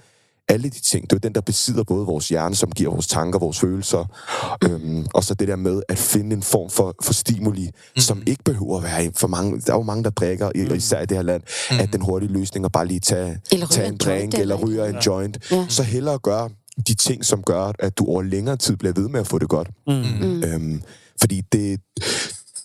alle 0.48 0.70
de 0.70 0.80
ting. 0.80 1.04
Det 1.04 1.14
er 1.14 1.18
jo 1.18 1.28
den, 1.28 1.36
der 1.36 1.42
besidder 1.42 1.84
både 1.84 2.06
vores 2.06 2.30
hjerne, 2.30 2.56
som 2.56 2.72
giver 2.72 2.92
vores 2.92 3.08
tanker, 3.08 3.40
vores 3.40 3.60
følelser, 3.60 4.06
øhm, 4.64 5.06
og 5.14 5.24
så 5.24 5.34
det 5.34 5.48
der 5.48 5.56
med 5.56 5.82
at 5.90 5.98
finde 5.98 6.36
en 6.36 6.44
form 6.44 6.70
for, 6.70 6.96
for 7.04 7.14
stimuli, 7.14 7.66
mm. 7.66 8.02
som 8.02 8.24
ikke 8.26 8.44
behøver 8.44 8.78
at 8.78 8.84
være 8.84 9.12
for 9.16 9.28
mange. 9.28 9.62
Der 9.62 9.74
er 9.74 9.78
jo 9.78 9.84
mange, 9.84 10.04
der 10.04 10.10
drikker, 10.10 10.52
mm. 10.56 10.76
især 10.76 11.02
i 11.02 11.06
det 11.06 11.18
her 11.18 11.24
land, 11.24 11.42
mm. 11.72 11.80
at 11.80 11.94
den 11.94 12.02
hurtige 12.02 12.32
løsning 12.32 12.66
er 12.66 12.70
bare 12.70 12.88
lige 12.88 13.00
tage, 13.00 13.40
Eller 13.52 13.68
tage 13.68 13.88
en 13.88 13.98
drink, 13.98 14.22
joint 14.22 14.34
eller 14.34 14.56
ryger 14.56 14.86
en 14.86 14.98
joint. 15.06 15.52
Ja. 15.52 15.66
Så 15.70 15.84
hellere 15.84 16.20
gøre 16.20 16.50
de 16.88 16.94
ting, 16.94 17.26
som 17.26 17.44
gør, 17.44 17.72
at 17.80 17.98
du 17.98 18.06
over 18.06 18.22
længere 18.22 18.58
tid 18.58 18.78
bliver 18.78 18.94
ved 18.94 19.10
med 19.10 19.20
at 19.20 19.28
få 19.28 19.40
det 19.40 19.50
godt. 19.50 19.70
Mm. 19.88 20.44
Øhm, 20.44 20.82
fordi 21.20 21.42
det, 21.42 21.80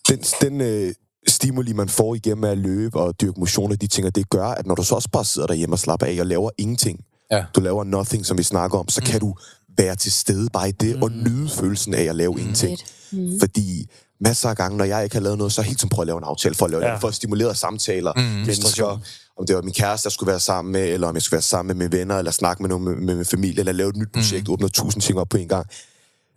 den, 0.09 0.19
den 0.41 0.61
øh, 0.61 0.95
stimuli, 1.29 1.73
man 1.73 1.89
får 1.89 2.15
igennem 2.15 2.45
at 2.45 2.59
løbe 2.59 3.01
og 3.01 3.21
dyrke 3.21 3.41
motion 3.41 3.73
og 3.73 3.81
de 3.81 3.87
ting, 3.87 4.07
og 4.07 4.15
det 4.15 4.31
gør, 4.31 4.47
at 4.47 4.67
når 4.67 4.75
du 4.75 4.83
så 4.83 4.95
også 4.95 5.09
bare 5.13 5.25
sidder 5.25 5.47
derhjemme 5.47 5.75
og 5.75 5.79
slapper 5.79 6.07
af 6.07 6.17
og 6.21 6.27
laver 6.27 6.51
ingenting, 6.59 7.01
Ja. 7.31 7.45
du 7.55 7.61
laver 7.61 7.85
nothing, 7.85 8.27
som 8.27 8.39
vi 8.39 8.43
snakker 8.43 8.79
om, 8.79 8.89
så 8.89 9.01
mm. 9.01 9.07
kan 9.07 9.21
du 9.21 9.35
være 9.77 9.97
til 9.97 10.13
stede 10.13 10.49
bare 10.53 10.69
i 10.69 10.73
det, 10.73 10.97
mm. 10.97 11.03
og 11.03 11.11
nyde 11.11 11.49
følelsen 11.49 11.95
af 11.95 12.03
at 12.03 12.17
lave 12.17 12.33
mm. 12.33 12.39
ingenting. 12.39 12.79
Mm. 13.13 13.41
Fordi 13.41 13.87
masser 14.21 14.49
af 14.49 14.57
gange, 14.57 14.79
når 14.79 14.85
jeg 14.85 15.05
ikke 15.05 15.17
har 15.17 15.21
lavet 15.23 15.39
noget, 15.39 15.53
så 15.53 15.63
helt 15.63 15.81
som 15.81 15.89
prøver 15.89 16.03
at 16.03 16.07
lave 16.07 16.19
en 16.19 16.25
aftale 16.25 16.55
for 16.55 16.65
at 16.65 16.71
lave 16.71 16.85
Ja. 16.85 16.91
ja. 16.91 16.97
for 16.97 17.09
at 17.09 17.15
stimulere 17.15 17.55
samtaler. 17.55 18.13
Mm. 18.17 18.23
Mennesker, 18.23 19.01
om 19.39 19.47
det 19.47 19.57
var 19.57 19.63
min 19.63 19.73
kæreste, 19.75 20.07
jeg 20.07 20.13
skulle 20.13 20.31
være 20.31 20.41
sammen 20.41 20.73
med, 20.73 20.89
eller 20.89 21.09
om 21.09 21.15
jeg 21.15 21.23
skulle 21.23 21.37
være 21.37 21.43
sammen 21.43 21.77
med 21.77 21.89
mine 21.89 21.99
venner, 21.99 22.19
eller 22.19 22.31
snakke 22.31 22.63
med, 22.63 22.69
nogen, 22.69 22.85
med, 22.85 22.95
med 22.97 23.15
min 23.17 23.25
familie, 23.25 23.59
eller 23.59 23.73
lave 23.73 23.89
et 23.89 23.97
nyt 23.97 24.13
projekt, 24.15 24.49
mm. 24.49 24.53
åbne 24.53 24.69
tusind 24.69 25.03
ting 25.03 25.19
op 25.19 25.29
på 25.29 25.37
en 25.37 25.49
gang. 25.49 25.67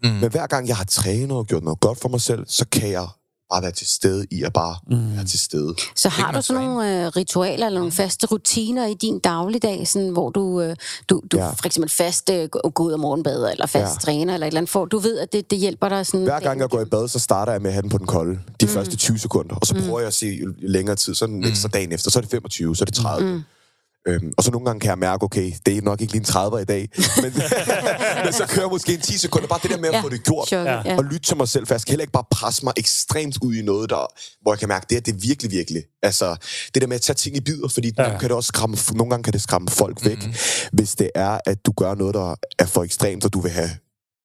Mm. 0.04 0.10
Men 0.10 0.32
hver 0.32 0.48
gang 0.48 0.68
jeg 0.68 0.78
har 0.78 0.86
trænet 0.86 1.32
og 1.32 1.48
gjort 1.48 1.64
noget 1.64 1.80
godt 1.80 2.00
for 2.02 2.10
mig 2.10 2.22
selv, 2.22 2.46
så 2.48 2.66
kan 2.72 2.92
jeg 2.92 3.08
bare 3.54 3.62
være 3.62 3.72
til 3.72 3.88
stede 3.88 4.26
i 4.32 4.44
at 4.44 4.54
bare 4.54 4.76
mm. 4.90 5.16
være 5.16 5.26
til 5.26 5.40
stede. 5.40 5.76
Så 5.96 6.10
har 6.10 6.32
du 6.32 6.42
sådan 6.42 6.64
nogle 6.64 7.06
øh, 7.06 7.08
ritualer 7.08 7.66
eller 7.66 7.80
nogle 7.80 7.92
faste 7.92 8.28
rutiner 8.28 8.86
i 8.88 8.94
din 8.94 9.20
dagligdag, 9.20 9.88
sådan, 9.88 10.10
hvor 10.10 10.30
du, 10.30 10.62
øh, 10.62 10.76
du, 11.10 11.22
du 11.32 11.38
Ja. 11.38 11.50
for 11.50 11.66
eksempel 11.66 11.90
fast 11.92 12.30
øh, 12.30 12.50
gå 12.50 12.70
gå 12.70 12.84
ud 12.84 12.92
og 12.92 13.00
morgenbader, 13.00 13.50
eller 13.50 13.66
fast 13.66 13.94
Ja. 13.94 14.00
træner, 14.00 14.34
eller 14.34 14.48
et 14.48 14.52
eller 14.52 14.58
andet, 14.60 14.70
for 14.72 14.86
du 14.86 15.00
ved, 15.00 15.20
at 15.20 15.34
det, 15.34 15.52
det 15.52 15.60
hjælper 15.60 15.90
dig 15.90 16.06
sådan... 16.06 16.24
Hver 16.24 16.40
gang 16.40 16.60
jeg 16.60 16.70
går 16.70 16.82
i 16.82 16.86
bad, 16.86 17.08
så 17.08 17.20
starter 17.20 17.52
jeg 17.52 17.62
med 17.62 17.70
at 17.70 17.74
have 17.74 17.82
den 17.82 17.90
på 17.90 17.98
den 17.98 18.08
kolde. 18.08 18.40
De 18.62 18.66
mm. 18.66 18.72
første 18.72 18.96
20 18.98 19.18
sekunder. 19.20 19.56
Og 19.56 19.68
så 19.68 19.76
prøver 19.76 20.00
jeg 20.00 20.08
at 20.08 20.14
se 20.14 20.40
længere 20.58 20.96
tid. 20.96 21.16
Så 21.16 21.26
er 21.26 21.30
den 21.30 21.44
ekstra 21.44 21.70
dagen 21.70 21.92
efter. 21.92 22.12
Så 22.12 22.20
er 22.20 22.22
det 22.22 22.32
25, 22.32 22.76
så 22.76 22.84
er 22.84 22.86
det 22.86 22.94
30. 22.94 23.34
Mm. 23.34 23.42
Øhm, 24.08 24.34
og 24.38 24.44
så 24.44 24.52
nogle 24.52 24.66
gange 24.66 24.80
kan 24.80 24.90
jeg 24.90 24.98
mærke, 24.98 25.24
okay, 25.24 25.52
det 25.66 25.78
er 25.78 25.82
nok 25.82 26.02
ikke 26.02 26.14
lige 26.14 26.20
en 26.20 26.26
30 26.26 26.62
i 26.62 26.66
dag. 26.66 26.90
Men, 27.22 27.34
men 28.24 28.34
så 28.34 28.46
kører 28.50 28.66
jeg 28.66 28.70
måske 28.72 28.94
en 28.94 29.02
10 29.02 29.18
sekunder. 29.18 29.48
Bare 29.48 29.60
det 29.64 29.72
der 29.72 29.78
med 29.78 29.90
at 29.90 29.96
Ja, 29.96 30.02
få 30.02 30.10
det 30.10 30.24
gjort. 30.24 30.48
chokket, 30.48 30.72
Ja. 30.72 30.98
Og 30.98 31.04
lytte 31.04 31.20
til 31.20 31.38
mig 31.38 31.48
selv, 31.48 31.68
for 31.68 31.74
jeg 31.74 31.82
skal 31.82 31.92
heller 31.92 32.04
ikke 32.04 32.12
bare 32.12 32.24
presse 32.32 32.66
mig 32.66 32.74
ekstremt 32.78 33.38
ud 33.42 33.54
i 33.56 33.62
noget, 33.62 33.90
der, 33.90 34.06
hvor 34.42 34.54
jeg 34.54 34.60
kan 34.60 34.68
mærke, 34.68 34.86
det 34.90 34.98
er 34.98 35.02
det 35.02 35.14
er 35.14 35.18
virkelig, 35.18 35.52
virkelig. 35.52 35.84
Altså, 36.04 36.36
det 36.74 36.82
der 36.82 36.88
med 36.88 36.96
at 36.96 37.02
tage 37.02 37.16
ting 37.16 37.38
i 37.38 37.42
bidder, 37.42 37.68
fordi 37.68 37.94
ja. 37.98 38.04
nogle, 38.04 38.20
kan 38.20 38.30
det 38.30 38.36
også 38.36 38.48
skræmme, 38.48 38.78
nogle 38.94 39.10
gange 39.10 39.24
kan 39.24 39.34
det 39.34 39.42
skræmme 39.42 39.68
folk 39.70 40.06
væk, 40.06 40.26
mm. 40.26 40.34
hvis 40.74 40.96
det 40.96 41.10
er, 41.16 41.40
at 41.46 41.66
du 41.66 41.72
gør 41.72 41.96
noget, 41.96 42.14
der 42.16 42.36
er 42.60 42.66
for 42.66 42.84
ekstremt, 42.84 43.26
og 43.26 43.34
du 43.34 43.40
vil 43.42 43.52
have, 43.52 43.70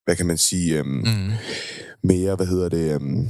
hvad 0.04 0.16
kan 0.16 0.26
man 0.26 0.38
sige, 0.38 0.78
øhm, 0.78 0.88
mm. 0.88 1.30
mere, 2.04 2.34
hvad 2.36 2.46
hedder 2.46 2.68
det, 2.68 2.94
øhm, 2.94 3.28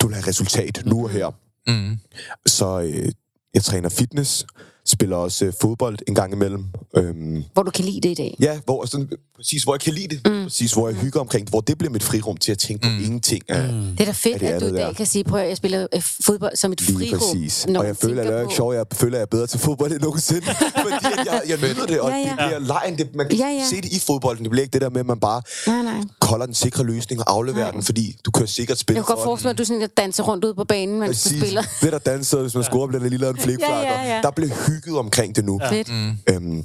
du 0.00 0.06
vil 0.06 0.14
have 0.16 0.26
resultat 0.26 0.82
nu 0.86 1.02
og 1.04 1.10
her. 1.10 1.30
Mm. 1.66 1.98
Så 2.46 2.80
øh, 2.80 3.12
jeg 3.54 3.62
træner 3.64 3.88
fitness, 3.88 4.46
spiller 4.90 5.16
også 5.16 5.44
øh, 5.44 5.52
fodbold 5.60 5.98
en 6.08 6.14
gang 6.14 6.32
imellem. 6.32 6.64
Øhm, 6.96 7.44
Hvor 7.52 7.62
du 7.62 7.70
kan 7.70 7.84
lide 7.84 8.00
det 8.00 8.08
i 8.10 8.14
dag. 8.14 8.36
ja, 8.40 8.58
hvor, 8.64 8.84
sådan, 8.86 9.08
præcis 9.36 9.62
hvor 9.62 9.74
jeg 9.74 9.80
kan 9.80 9.92
lide 9.94 10.08
det. 10.16 10.20
Mm. 10.32 10.42
Præcis 10.42 10.72
hvor 10.72 10.88
jeg 10.88 10.96
hygger 10.96 11.20
omkring 11.20 11.44
det. 11.46 11.52
Hvor 11.52 11.60
det 11.60 11.78
bliver 11.78 11.92
mit 11.92 12.02
frirum 12.02 12.36
til 12.36 12.52
at 12.52 12.58
tænke 12.58 12.82
på 12.82 13.04
ingenting. 13.04 13.42
Mm. 13.48 13.54
Det 13.56 14.00
er 14.00 14.04
da 14.04 14.10
fedt, 14.12 14.40
det 14.40 14.48
er 14.48 14.54
at 14.54 14.60
du 14.60 14.66
det 14.66 14.72
i 14.72 14.76
dag 14.76 14.86
der. 14.86 14.92
kan 14.92 15.06
sige, 15.06 15.24
prøv 15.24 15.40
at 15.40 15.48
jeg 15.48 15.56
spiller 15.56 15.86
øh, 15.94 16.02
fodbold 16.24 16.56
som 16.56 16.72
et 16.72 16.80
Lige 16.88 16.98
frirum. 16.98 17.18
præcis. 17.18 17.66
Og 17.76 17.86
jeg 17.86 17.96
føler, 17.96 18.22
at 18.22 18.28
det 18.28 18.36
er 18.36 18.40
ikke 18.42 18.64
jeg 18.72 18.86
føler, 18.92 19.14
at 19.14 19.18
jeg 19.18 19.22
er 19.22 19.26
bedre 19.26 19.46
til 19.46 19.60
fodbold 19.60 19.92
end 19.92 20.00
nogensinde. 20.00 20.46
fordi 20.84 20.94
at 21.18 21.26
jeg, 21.26 21.42
jeg 21.48 21.58
nyder 21.58 21.86
det, 21.86 22.00
og 22.00 22.10
Ja, 22.10 22.16
ja. 22.16 22.22
det 22.24 22.34
bliver 22.36 22.58
lejen. 22.58 22.98
Det, 22.98 23.14
man 23.14 23.28
kan 23.28 23.38
Ja, 23.38 23.46
ja. 23.48 23.64
se 23.70 23.76
det 23.76 23.92
i 23.92 23.98
fodbolden. 24.00 24.44
Det 24.44 24.50
bliver 24.50 24.62
ikke 24.62 24.72
det 24.72 24.80
der 24.80 24.90
med, 24.90 25.00
at 25.00 25.06
man 25.06 25.20
bare 25.20 25.42
Nej, 25.66 25.82
nej. 25.82 26.00
kolder 26.20 26.46
den 26.46 26.54
sikre 26.54 26.84
løsning 26.84 27.20
og 27.20 27.32
afleverer 27.34 27.64
Nej. 27.64 27.70
den, 27.70 27.82
fordi 27.82 28.16
du 28.24 28.30
kan 28.30 28.40
jo 28.42 28.46
sikkert 28.46 28.78
spille 28.78 28.96
Jeg 28.98 29.06
kan 29.06 29.14
godt 29.14 29.24
forestille 29.24 29.46
mig, 29.46 29.50
at 29.54 29.58
du 29.58 29.64
sådan, 29.64 29.82
at 29.82 29.96
danser 29.96 30.22
rundt 30.22 30.44
ude 30.44 30.54
på 30.54 30.64
banen, 30.64 31.00
mens 31.00 31.22
du 31.22 31.28
spiller. 31.28 31.62
Det 31.80 31.92
der 31.92 31.98
danser, 31.98 32.40
hvis 32.42 32.54
man 32.54 32.64
scorer, 32.64 32.86
bliver 32.86 33.02
der 33.02 33.08
lige 33.08 33.20
lavet 33.20 33.36
en 33.36 33.42
flikflakker. 33.42 34.20
Der 34.22 34.30
bliver 34.30 34.50
hygget 34.66 34.79
omkring 34.88 35.36
det 35.36 35.44
nu. 35.44 35.60
Fedt. 35.70 35.90
Øhm, 36.28 36.64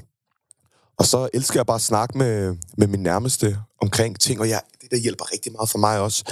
og 0.98 1.06
så 1.06 1.30
elsker 1.34 1.60
jeg 1.60 1.66
bare 1.66 1.76
at 1.76 1.82
snakke 1.82 2.18
med, 2.18 2.56
med 2.78 2.88
min 2.88 3.00
nærmeste 3.00 3.58
omkring 3.82 4.20
ting, 4.20 4.40
og 4.40 4.50
jeg, 4.50 4.62
det, 4.82 4.92
der 4.92 4.98
hjælper 4.98 5.34
rigtig 5.34 5.52
meget 5.52 5.70
for 5.70 5.78
mig 5.78 6.00
også, 6.00 6.24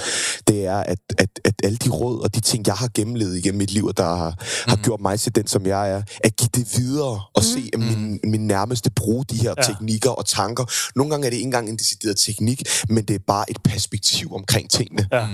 det 0.48 0.66
er, 0.66 0.76
at, 0.76 0.98
at, 1.18 1.28
at 1.44 1.54
alle 1.64 1.76
de 1.76 1.90
råd 1.90 2.20
og 2.20 2.34
de 2.34 2.40
ting, 2.40 2.66
jeg 2.66 2.74
har 2.74 2.90
gennemlevet 2.94 3.36
igennem 3.36 3.58
mit 3.58 3.70
liv, 3.70 3.84
og 3.84 3.96
der 3.96 4.14
har, 4.14 4.30
mm. 4.30 4.70
har 4.70 4.76
gjort 4.76 5.00
mig 5.00 5.20
til 5.20 5.34
den, 5.34 5.46
som 5.46 5.66
jeg 5.66 5.90
er, 5.90 6.02
at 6.24 6.36
give 6.36 6.48
det 6.54 6.78
videre 6.78 7.22
og 7.34 7.42
mm. 7.42 7.42
se 7.42 7.70
at 7.72 7.78
min, 7.78 8.20
min 8.24 8.46
nærmeste 8.46 8.90
bruge 8.90 9.24
de 9.30 9.36
her 9.36 9.54
ja. 9.56 9.62
teknikker 9.62 10.10
og 10.10 10.26
tanker. 10.26 10.64
Nogle 10.96 11.10
gange 11.10 11.26
er 11.26 11.30
det 11.30 11.36
ikke 11.36 11.44
engang 11.44 11.68
en 11.68 11.76
decideret 11.76 12.16
teknik, 12.16 12.62
men 12.88 13.04
det 13.04 13.14
er 13.14 13.24
bare 13.26 13.50
et 13.50 13.58
perspektiv 13.64 14.34
omkring 14.34 14.70
tingene. 14.70 15.08
Ja. 15.12 15.28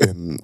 Øhm, 0.00 0.38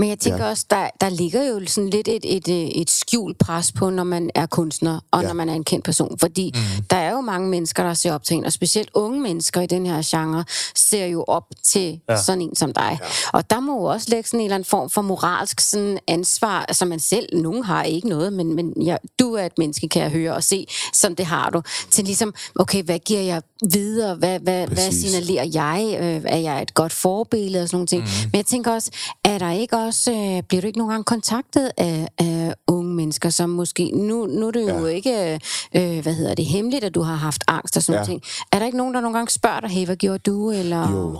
Men 0.00 0.08
jeg 0.08 0.18
tænker 0.18 0.44
ja. 0.44 0.50
også, 0.50 0.66
der, 0.70 0.88
der 1.00 1.08
ligger 1.08 1.48
jo 1.48 1.60
sådan 1.66 1.90
lidt 1.90 2.08
et, 2.08 2.36
et, 2.36 2.80
et, 2.80 2.90
skjult 2.90 3.38
pres 3.38 3.72
på, 3.72 3.90
når 3.90 4.04
man 4.04 4.30
er 4.34 4.46
kunstner, 4.46 5.00
og 5.10 5.22
ja. 5.22 5.26
Når 5.26 5.34
man 5.34 5.48
er 5.48 5.54
en 5.54 5.64
kendt 5.64 5.84
person. 5.84 6.18
Fordi 6.18 6.52
mm. 6.54 6.84
der 6.90 6.96
er 6.96 7.10
jo 7.10 7.20
mange 7.20 7.48
mennesker, 7.48 7.82
der 7.82 7.94
ser 7.94 8.12
op 8.12 8.24
til 8.24 8.36
en, 8.36 8.44
og 8.44 8.52
specielt 8.52 8.90
unge 8.94 9.20
mennesker 9.20 9.60
i 9.60 9.66
den 9.66 9.86
her 9.86 10.02
genre, 10.04 10.44
ser 10.74 11.06
jo 11.06 11.24
op 11.28 11.44
til 11.62 12.00
ja. 12.08 12.22
sådan 12.22 12.42
en 12.42 12.56
som 12.56 12.72
dig. 12.72 12.98
Ja. 13.00 13.06
Og 13.32 13.50
der 13.50 13.60
må 13.60 13.80
jo 13.80 13.84
også 13.84 14.06
lægge 14.10 14.28
sådan 14.28 14.40
en 14.40 14.44
eller 14.44 14.54
anden 14.54 14.68
form 14.68 14.90
for 14.90 15.02
moralsk 15.02 15.60
sådan 15.60 15.98
ansvar, 16.08 16.64
altså 16.68 16.84
man 16.84 17.00
selv, 17.00 17.26
nogen 17.32 17.64
har 17.64 17.82
ikke 17.82 18.08
noget, 18.08 18.32
men, 18.32 18.54
men 18.54 18.82
ja, 18.82 18.96
du 19.18 19.34
er 19.34 19.46
et 19.46 19.58
menneske, 19.58 19.88
kan 19.88 20.02
jeg 20.02 20.10
høre 20.10 20.34
og 20.34 20.44
se, 20.44 20.66
som 20.92 21.16
det 21.16 21.26
har 21.26 21.50
du, 21.50 21.62
til 21.90 22.04
ligesom, 22.04 22.34
okay, 22.54 22.82
hvad 22.82 22.98
giver 22.98 23.20
jeg 23.20 23.42
videre, 23.72 24.14
hvad, 24.14 24.40
hvad, 24.40 24.66
hvad 24.66 24.92
signalerer 24.92 25.44
jeg, 25.54 25.96
øh, 26.00 26.22
er 26.26 26.38
jeg 26.38 26.62
et 26.62 26.74
godt 26.74 26.92
forbillede 26.92 27.62
og 27.62 27.68
sådan 27.68 27.76
nogle 27.76 27.86
ting. 27.86 28.02
Mm. 28.02 28.08
Men 28.32 28.36
jeg 28.36 28.46
tænker 28.46 28.72
også, 28.72 28.90
er 29.24 29.38
der 29.38 29.50
ikke 29.50 29.76
også, 29.76 29.89
øh, 30.08 30.42
bliver 30.48 30.60
du 30.60 30.66
ikke 30.66 30.78
nogle 30.78 30.92
gange 30.92 31.04
kontaktet 31.04 31.70
af, 31.76 32.08
af 32.18 32.54
unge 32.66 32.94
mennesker, 32.94 33.30
som 33.30 33.50
måske, 33.50 33.90
nu, 33.94 34.26
nu 34.26 34.46
er 34.46 34.50
det 34.50 34.60
jo 34.68 34.86
ja. 34.86 34.94
ikke, 34.94 35.40
øh, 35.76 36.02
hvad 36.02 36.14
hedder 36.14 36.34
det, 36.34 36.44
hemmeligt, 36.46 36.84
at 36.84 36.94
du 36.94 37.02
har 37.02 37.14
haft 37.16 37.44
angst 37.48 37.76
og 37.76 37.82
sådan 37.82 38.00
Ja. 38.00 38.04
ting. 38.04 38.22
Er 38.52 38.58
der 38.58 38.66
ikke 38.66 38.78
nogen, 38.78 38.94
der 38.94 39.00
nogle 39.00 39.16
gange 39.18 39.30
spørger 39.30 39.60
dig, 39.60 39.70
hey, 39.70 39.84
hvad 39.86 39.96
gjorde 39.96 40.18
du, 40.18 40.50
eller... 40.50 40.90
Jo. 40.92 41.18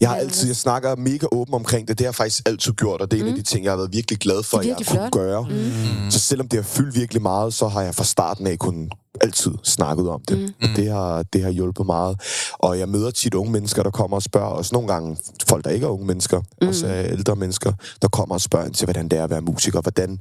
Jeg 0.00 0.08
har 0.08 0.16
altid, 0.16 0.46
jeg 0.46 0.56
snakker 0.56 0.96
mega 0.96 1.26
åben 1.32 1.54
omkring 1.54 1.88
det. 1.88 1.98
Det 1.98 2.04
har 2.04 2.08
jeg 2.08 2.14
faktisk 2.14 2.48
altid 2.48 2.72
gjort, 2.72 3.00
og 3.00 3.10
det 3.10 3.18
er 3.18 3.22
mm. 3.22 3.28
en 3.28 3.34
af 3.34 3.38
de 3.38 3.50
ting, 3.50 3.64
jeg 3.64 3.72
har 3.72 3.76
været 3.76 3.92
virkelig 3.92 4.18
glad 4.18 4.42
for, 4.42 4.58
at 4.58 4.66
jeg 4.66 4.74
har 4.74 4.84
kunne 4.84 4.96
flot. 4.96 5.12
gøre. 5.12 5.46
Mm. 5.50 6.10
Så 6.10 6.18
selvom 6.18 6.48
det 6.48 6.56
har 6.56 6.64
fyldt 6.64 6.94
virkelig 6.94 7.22
meget, 7.22 7.54
så 7.54 7.68
har 7.68 7.82
jeg 7.82 7.94
fra 7.94 8.04
starten 8.04 8.46
af 8.46 8.58
kun 8.58 8.90
altid 9.20 9.50
snakket 9.64 10.08
om 10.08 10.20
det. 10.28 10.38
Mm. 10.38 10.54
Og 10.62 10.68
det 10.76 10.90
har, 10.90 11.22
det 11.22 11.42
har 11.42 11.50
hjulpet 11.50 11.86
meget. 11.86 12.20
Og 12.52 12.78
jeg 12.78 12.88
møder 12.88 13.10
tit 13.10 13.34
unge 13.34 13.52
mennesker, 13.52 13.82
der 13.82 13.90
kommer 13.90 14.16
og 14.16 14.22
spørger, 14.22 14.48
også 14.48 14.74
nogle 14.74 14.88
gange 14.88 15.16
folk, 15.48 15.64
der 15.64 15.70
ikke 15.70 15.86
er 15.86 15.90
unge 15.90 16.06
mennesker, 16.06 16.40
mm. 16.62 16.68
også 16.68 16.86
ældre 16.86 17.36
mennesker, 17.36 17.72
der 18.02 18.08
kommer 18.08 18.34
og 18.34 18.40
spørger 18.40 18.66
ind 18.66 18.74
til, 18.74 18.86
hvordan 18.86 19.08
det 19.08 19.18
er 19.18 19.24
at 19.24 19.30
være 19.30 19.40
musiker, 19.40 19.80
hvordan 19.80 20.20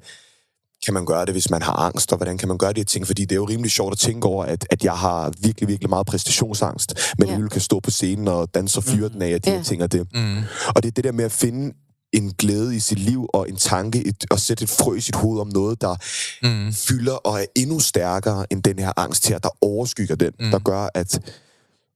kan 0.85 0.93
man 0.93 1.05
gøre 1.05 1.25
det, 1.25 1.33
hvis 1.33 1.49
man 1.49 1.61
har 1.61 1.73
angst, 1.73 2.11
og 2.11 2.17
hvordan 2.17 2.37
kan 2.37 2.47
man 2.47 2.57
gøre 2.57 2.73
de 2.73 2.79
her 2.79 2.85
ting? 2.85 3.07
Fordi 3.07 3.21
det 3.21 3.31
er 3.31 3.35
jo 3.35 3.45
rimelig 3.45 3.71
sjovt 3.71 3.91
at 3.91 3.97
tænke 3.99 4.27
over, 4.27 4.45
at, 4.45 4.67
at 4.69 4.83
jeg 4.83 4.93
har 4.97 5.31
virkelig, 5.41 5.67
virkelig 5.67 5.89
meget 5.89 6.07
præstationsangst, 6.07 6.93
men 7.17 7.27
Ja. 7.27 7.37
jeg 7.37 7.49
kan 7.51 7.61
stå 7.61 7.79
på 7.79 7.91
scenen 7.91 8.27
og 8.27 8.53
danse 8.53 8.79
og 8.79 8.83
fyre 8.83 9.09
den 9.09 9.21
af, 9.21 9.29
at 9.29 9.45
de 9.45 9.49
Ja. 9.49 9.55
her 9.57 9.63
ting 9.63 9.83
og 9.83 9.91
det. 9.91 10.07
Mm. 10.13 10.37
Og 10.75 10.83
det 10.83 10.85
er 10.89 10.91
det 10.91 11.03
der 11.03 11.11
med 11.11 11.25
at 11.25 11.31
finde 11.31 11.73
en 12.13 12.33
glæde 12.37 12.75
i 12.75 12.79
sit 12.79 12.99
liv 12.99 13.27
og 13.33 13.49
en 13.49 13.55
tanke, 13.55 14.07
et, 14.07 14.25
og 14.31 14.39
sætte 14.39 14.63
et 14.63 14.69
frø 14.69 14.95
i 14.95 15.01
sit 15.01 15.15
hoved 15.15 15.39
om 15.41 15.47
noget, 15.47 15.81
der 15.81 15.95
mm. 16.43 16.73
fylder 16.73 17.13
og 17.13 17.41
er 17.41 17.45
endnu 17.55 17.79
stærkere 17.79 18.45
end 18.53 18.63
den 18.63 18.79
her 18.79 18.91
angst 18.97 19.27
her, 19.27 19.37
der 19.39 19.49
overskygger 19.61 20.15
den, 20.15 20.31
mm. 20.39 20.51
der 20.51 20.59
gør, 20.59 20.89
at 20.93 21.19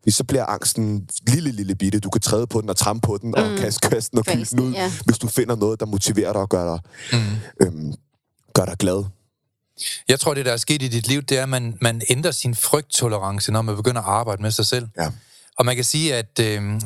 hvis 0.03 0.15
så 0.15 0.23
bliver 0.23 0.45
angsten 0.45 1.07
lille, 1.27 1.51
lille 1.51 1.75
bitte. 1.75 1.99
Du 1.99 2.09
kan 2.09 2.21
træde 2.21 2.47
på 2.47 2.61
den 2.61 2.69
og 2.69 2.77
trampe 2.77 3.05
på 3.05 3.17
den 3.21 3.29
mm. 3.29 3.34
og 3.43 3.57
kaste 3.57 3.89
kasten 3.89 4.17
og 4.17 4.25
Kvæsten, 4.25 4.57
den 4.57 4.67
ud, 4.67 4.73
ja. 4.73 4.91
hvis 5.05 5.17
du 5.17 5.27
finder 5.27 5.55
noget, 5.55 5.79
der 5.79 5.86
motiverer 5.86 6.34
dig 6.34 6.41
og 6.41 6.49
gør 6.49 6.75
dig, 6.75 6.79
mm. 7.19 7.65
øhm, 7.65 7.93
gør 8.54 8.66
dig 8.66 8.78
glad. 8.78 9.04
Jeg 10.08 10.20
tror, 10.20 10.34
det 10.34 10.45
der 10.45 10.54
er 10.54 10.58
sket 10.58 10.82
i 10.82 10.88
dit 10.88 11.08
liv, 11.08 11.22
det 11.22 11.38
er, 11.38 11.43
at 11.43 11.49
man, 11.49 11.78
man 11.82 12.01
ændrer 12.10 12.32
sin 12.32 12.56
frygttolerance, 12.56 13.51
når 13.51 13.62
man 13.62 13.76
begynder 13.76 14.01
at 14.01 14.08
arbejde 14.08 14.41
med 14.41 14.51
sig 14.51 14.66
selv. 14.66 14.88
Ja. 14.97 15.12
Og 15.58 15.66
man 15.66 15.76
kan 15.76 15.86
sige, 15.86 16.16
at 16.16 16.39
øh, 16.39 16.82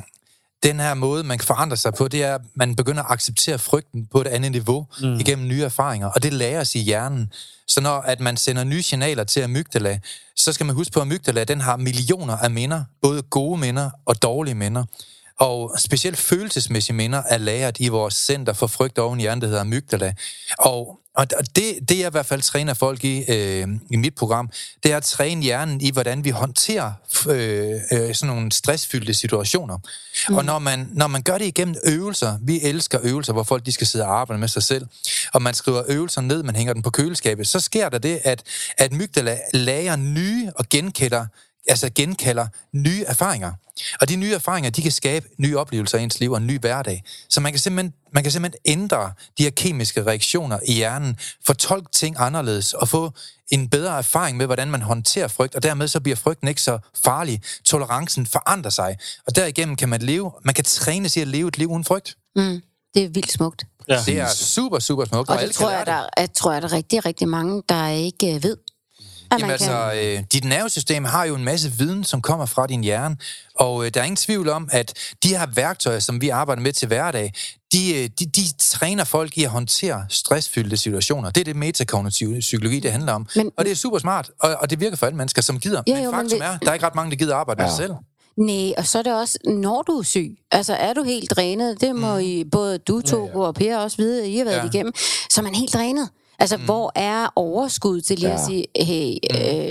den 0.64 0.80
her 0.80 0.94
måde, 0.94 1.24
man 1.24 1.38
kan 1.38 1.46
forandre 1.46 1.78
sig 1.78 1.94
på, 1.94 2.08
det 2.08 2.24
er, 2.24 2.36
at 2.36 2.42
man 2.56 2.76
begynder 2.76 3.04
at 3.04 3.12
acceptere 3.12 3.60
frygten 3.60 4.08
på 4.12 4.22
et 4.22 4.28
andet 4.28 4.52
niveau 4.52 4.88
mm. 5.02 5.20
igennem 5.20 5.48
nye 5.48 5.64
erfaringer. 5.64 6.08
Og 6.08 6.24
det 6.24 6.34
lærer 6.34 6.62
os 6.62 6.76
i 6.76 6.80
hjernen. 6.80 7.32
Så 7.68 7.82
når 7.82 8.00
at 8.00 8.20
man 8.20 8.38
sender 8.38 8.64
nye 8.64 8.84
signaler 8.84 9.24
til 9.24 9.42
amygdala, 9.42 10.00
så 10.36 10.54
skal 10.54 10.66
man 10.66 10.76
huske 10.76 10.94
på, 10.94 11.00
at 11.00 11.02
amygdala 11.02 11.44
den 11.44 11.62
har 11.62 11.78
millioner 11.78 12.38
af 12.38 12.52
minder. 12.52 12.84
Både 13.02 13.22
gode 13.22 13.60
minder 13.60 13.90
og 14.06 14.22
dårlige 14.22 14.56
minder. 14.56 14.84
Og 15.40 15.76
specielt 15.80 16.18
følelsesmæssige 16.18 16.96
minder 16.96 17.24
er 17.30 17.38
lagret 17.38 17.78
i 17.80 17.88
vores 17.88 18.14
center 18.14 18.54
for 18.54 18.68
frygt 18.68 19.00
oven 19.00 19.20
hjernen, 19.20 19.42
der 19.42 19.48
hedder 19.48 19.62
amygdala. 19.62 20.14
Og, 20.60 21.00
og 21.16 21.30
det, 21.56 21.90
det 21.90 22.00
jeg 22.00 22.08
i 22.08 22.12
hvert 22.12 22.26
fald 22.26 22.42
træner 22.42 22.74
folk 22.74 23.04
i 23.04 23.32
øh, 23.32 23.68
i 23.90 23.96
mit 23.96 24.16
program, 24.16 24.50
det 24.84 24.92
er 24.92 24.98
at 24.98 25.04
træne 25.04 25.42
hjernen 25.42 25.82
i, 25.82 25.92
hvordan 25.92 26.24
vi 26.24 26.30
håndterer 26.30 26.92
øh, 27.30 27.82
øh, 27.92 28.16
sådan 28.16 28.36
nogle 28.36 28.52
stressfyldte 28.52 29.14
situationer. 29.14 29.78
Mm. 30.30 30.36
Og 30.36 30.46
når 30.46 30.60
man, 30.60 30.90
når 30.94 31.08
man 31.08 31.22
gør 31.22 31.38
det 31.38 31.46
igennem 31.46 31.76
øvelser, 31.86 32.38
vi 32.42 32.62
elsker 32.62 33.00
øvelser, 33.04 33.34
hvor 33.34 33.44
folk 33.44 33.66
de 33.66 33.72
skal 33.72 33.88
sidde 33.88 34.06
og 34.06 34.20
arbejde 34.20 34.40
med 34.40 34.48
sig 34.48 34.64
selv, 34.64 34.88
og 35.34 35.42
man 35.42 35.54
skriver 35.54 35.84
øvelser 35.88 36.22
ned, 36.22 36.44
man 36.44 36.56
hænger 36.56 36.74
den 36.74 36.82
på 36.82 36.90
køleskabet, 36.90 37.48
så 37.48 37.60
sker 37.60 37.90
der 37.90 37.98
det, 37.98 38.20
at, 38.24 38.44
at 38.78 38.92
mygdala 38.92 39.38
lager 39.54 39.96
nye 39.96 40.52
og 40.56 40.66
genkælder 40.70 41.26
altså 41.68 41.90
genkalder 41.96 42.48
nye 42.74 43.04
erfaringer. 43.08 43.52
Og 44.02 44.10
de 44.10 44.16
nye 44.16 44.34
erfaringer, 44.34 44.70
de 44.70 44.82
kan 44.82 44.92
skabe 44.92 45.28
nye 45.38 45.58
oplevelser 45.58 45.98
i 45.98 46.04
ens 46.04 46.20
liv 46.20 46.32
og 46.32 46.38
en 46.38 46.48
ny 46.48 46.60
hverdag. 46.60 47.04
Så 47.30 47.40
man 47.40 47.52
kan 47.52 47.60
simpelthen, 47.60 47.94
man 48.14 48.24
kan 48.24 48.32
simpelthen 48.32 48.60
ændre 48.66 49.14
de 49.38 49.44
her 49.44 49.50
kemiske 49.50 50.06
reaktioner 50.06 50.60
i 50.66 50.74
hjernen, 50.74 51.18
fortolke 51.46 51.88
ting 51.92 52.16
anderledes 52.20 52.74
og 52.74 52.88
få 52.88 53.12
en 53.52 53.70
bedre 53.70 53.98
erfaring 53.98 54.38
med, 54.38 54.46
hvordan 54.46 54.72
man 54.72 54.82
håndterer 54.82 55.28
frygt, 55.28 55.56
og 55.56 55.64
dermed 55.64 55.88
så 55.88 56.00
bliver 56.00 56.16
frygten 56.16 56.48
ikke 56.48 56.62
så 56.62 56.80
farlig. 57.04 57.42
Tolerancen 57.66 58.26
forandrer 58.26 58.72
sig, 58.72 58.98
og 59.28 59.36
derigennem 59.36 59.76
kan 59.76 59.90
man 59.90 60.02
leve, 60.02 60.32
man 60.44 60.54
kan 60.54 60.64
træne 60.64 61.10
sig 61.10 61.22
at 61.22 61.28
leve 61.28 61.48
et 61.48 61.58
liv 61.58 61.72
uden 61.72 61.84
frygt. 61.84 62.18
Mm, 62.36 62.62
det 62.94 63.04
er 63.04 63.10
vildt 63.10 63.32
smukt. 63.32 63.66
Ja. 63.88 64.00
Det 64.06 64.20
er 64.20 64.30
super, 64.30 64.80
super 64.80 65.06
smukt, 65.06 65.30
og, 65.30 65.36
Og 65.36 65.42
det 65.42 65.52
tror 65.52 65.70
jeg, 65.70 65.80
det. 65.80 65.88
der, 65.88 66.10
jeg 66.18 66.34
tror 66.34 66.54
jeg, 66.54 66.62
der 66.62 66.68
er 66.68 66.74
rigtig, 66.74 67.06
rigtig 67.06 67.28
mange, 67.28 67.64
der 67.70 67.88
ikke 67.88 68.36
øh, 68.36 68.44
ved. 68.44 68.58
At 69.32 69.40
Jamen 69.40 69.44
kan. 69.46 69.52
altså, 69.52 69.92
øh, 70.04 70.24
dit 70.34 70.44
nervesystem 70.46 71.04
har 71.04 71.26
jo 71.26 71.36
en 71.36 71.44
masse 71.44 71.72
viden, 71.72 72.04
som 72.04 72.22
kommer 72.22 72.46
fra 72.46 72.68
din 72.68 72.84
hjerne, 72.84 73.18
og 73.56 73.86
øh, 73.86 73.92
der 73.94 74.00
er 74.00 74.04
ingen 74.04 74.16
tvivl 74.16 74.50
om, 74.50 74.70
at 74.72 74.94
de 75.24 75.28
her 75.30 75.46
værktøjer, 75.56 76.00
som 76.00 76.22
vi 76.22 76.30
arbejder 76.30 76.62
med 76.62 76.74
til 76.74 76.88
hverdag, 76.88 77.34
de, 77.74 77.96
øh, 78.04 78.10
de, 78.20 78.26
de 78.26 78.42
træner 78.60 79.04
folk 79.04 79.38
i 79.38 79.44
at 79.44 79.50
håndtere 79.50 80.06
stressfyldte 80.10 80.78
situationer. 80.78 81.30
Det 81.30 81.42
er 81.42 81.46
det 81.46 81.56
metakognitive 81.56 82.40
psykologi, 82.40 82.80
det 82.80 82.92
handler 82.92 83.14
om. 83.14 83.28
Men- 83.36 83.44
Men, 83.46 83.52
og 83.58 83.66
det 83.66 83.72
er 83.72 83.76
super 83.76 84.00
smart, 84.00 84.32
og, 84.40 84.56
og 84.62 84.70
det 84.70 84.80
virker 84.80 84.98
for 84.98 85.06
alle 85.06 85.18
mennesker, 85.18 85.42
som 85.42 85.60
gider. 85.60 85.82
Ja, 85.88 85.94
men 85.94 86.04
jo, 86.04 86.12
men 86.12 86.20
faktum 86.20 86.40
det- 86.40 86.48
er, 86.48 86.58
der 86.58 86.70
er 86.70 86.74
ikke 86.74 86.86
ret 86.86 86.96
mange, 86.96 87.12
der 87.12 87.18
gider 87.18 87.36
arbejde 87.36 87.58
med 87.62 87.66
Ja. 87.66 87.76
sig 87.76 87.78
selv. 87.78 87.94
Nej, 88.38 88.74
og 88.78 88.88
så 88.88 89.00
er 89.00 89.04
det 89.04 89.14
også, 89.14 89.38
når 89.46 89.82
du 89.82 89.92
er 90.00 90.04
syg. 90.04 90.38
Altså, 90.52 90.74
er 90.74 90.94
du 90.94 91.04
helt 91.04 91.30
drænet? 91.32 91.82
Det 91.82 91.96
må 91.96 92.18
I, 92.18 92.44
både 92.52 92.78
du, 92.78 93.02
Togo 93.02 93.40
og 93.42 93.56
Per 93.56 93.78
også 93.78 93.98
vide, 93.98 94.30
I 94.30 94.38
har 94.38 94.44
været 94.46 94.56
Ja. 94.56 94.62
ja. 94.64 94.70
igennem. 94.70 94.94
Så 95.30 95.42
er 95.42 95.44
man 95.44 95.56
helt 95.56 95.74
drænet. 95.74 96.10
Altså, 96.40 96.58
mm. 96.58 96.64
hvor 96.64 96.92
er 96.96 97.34
overskud 97.36 98.02
til 98.02 98.20
lige 98.20 98.30
ja. 98.30 98.34
at 98.36 98.40
Ja. 98.42 98.46
sige, 98.46 98.66
hey, 98.80 99.18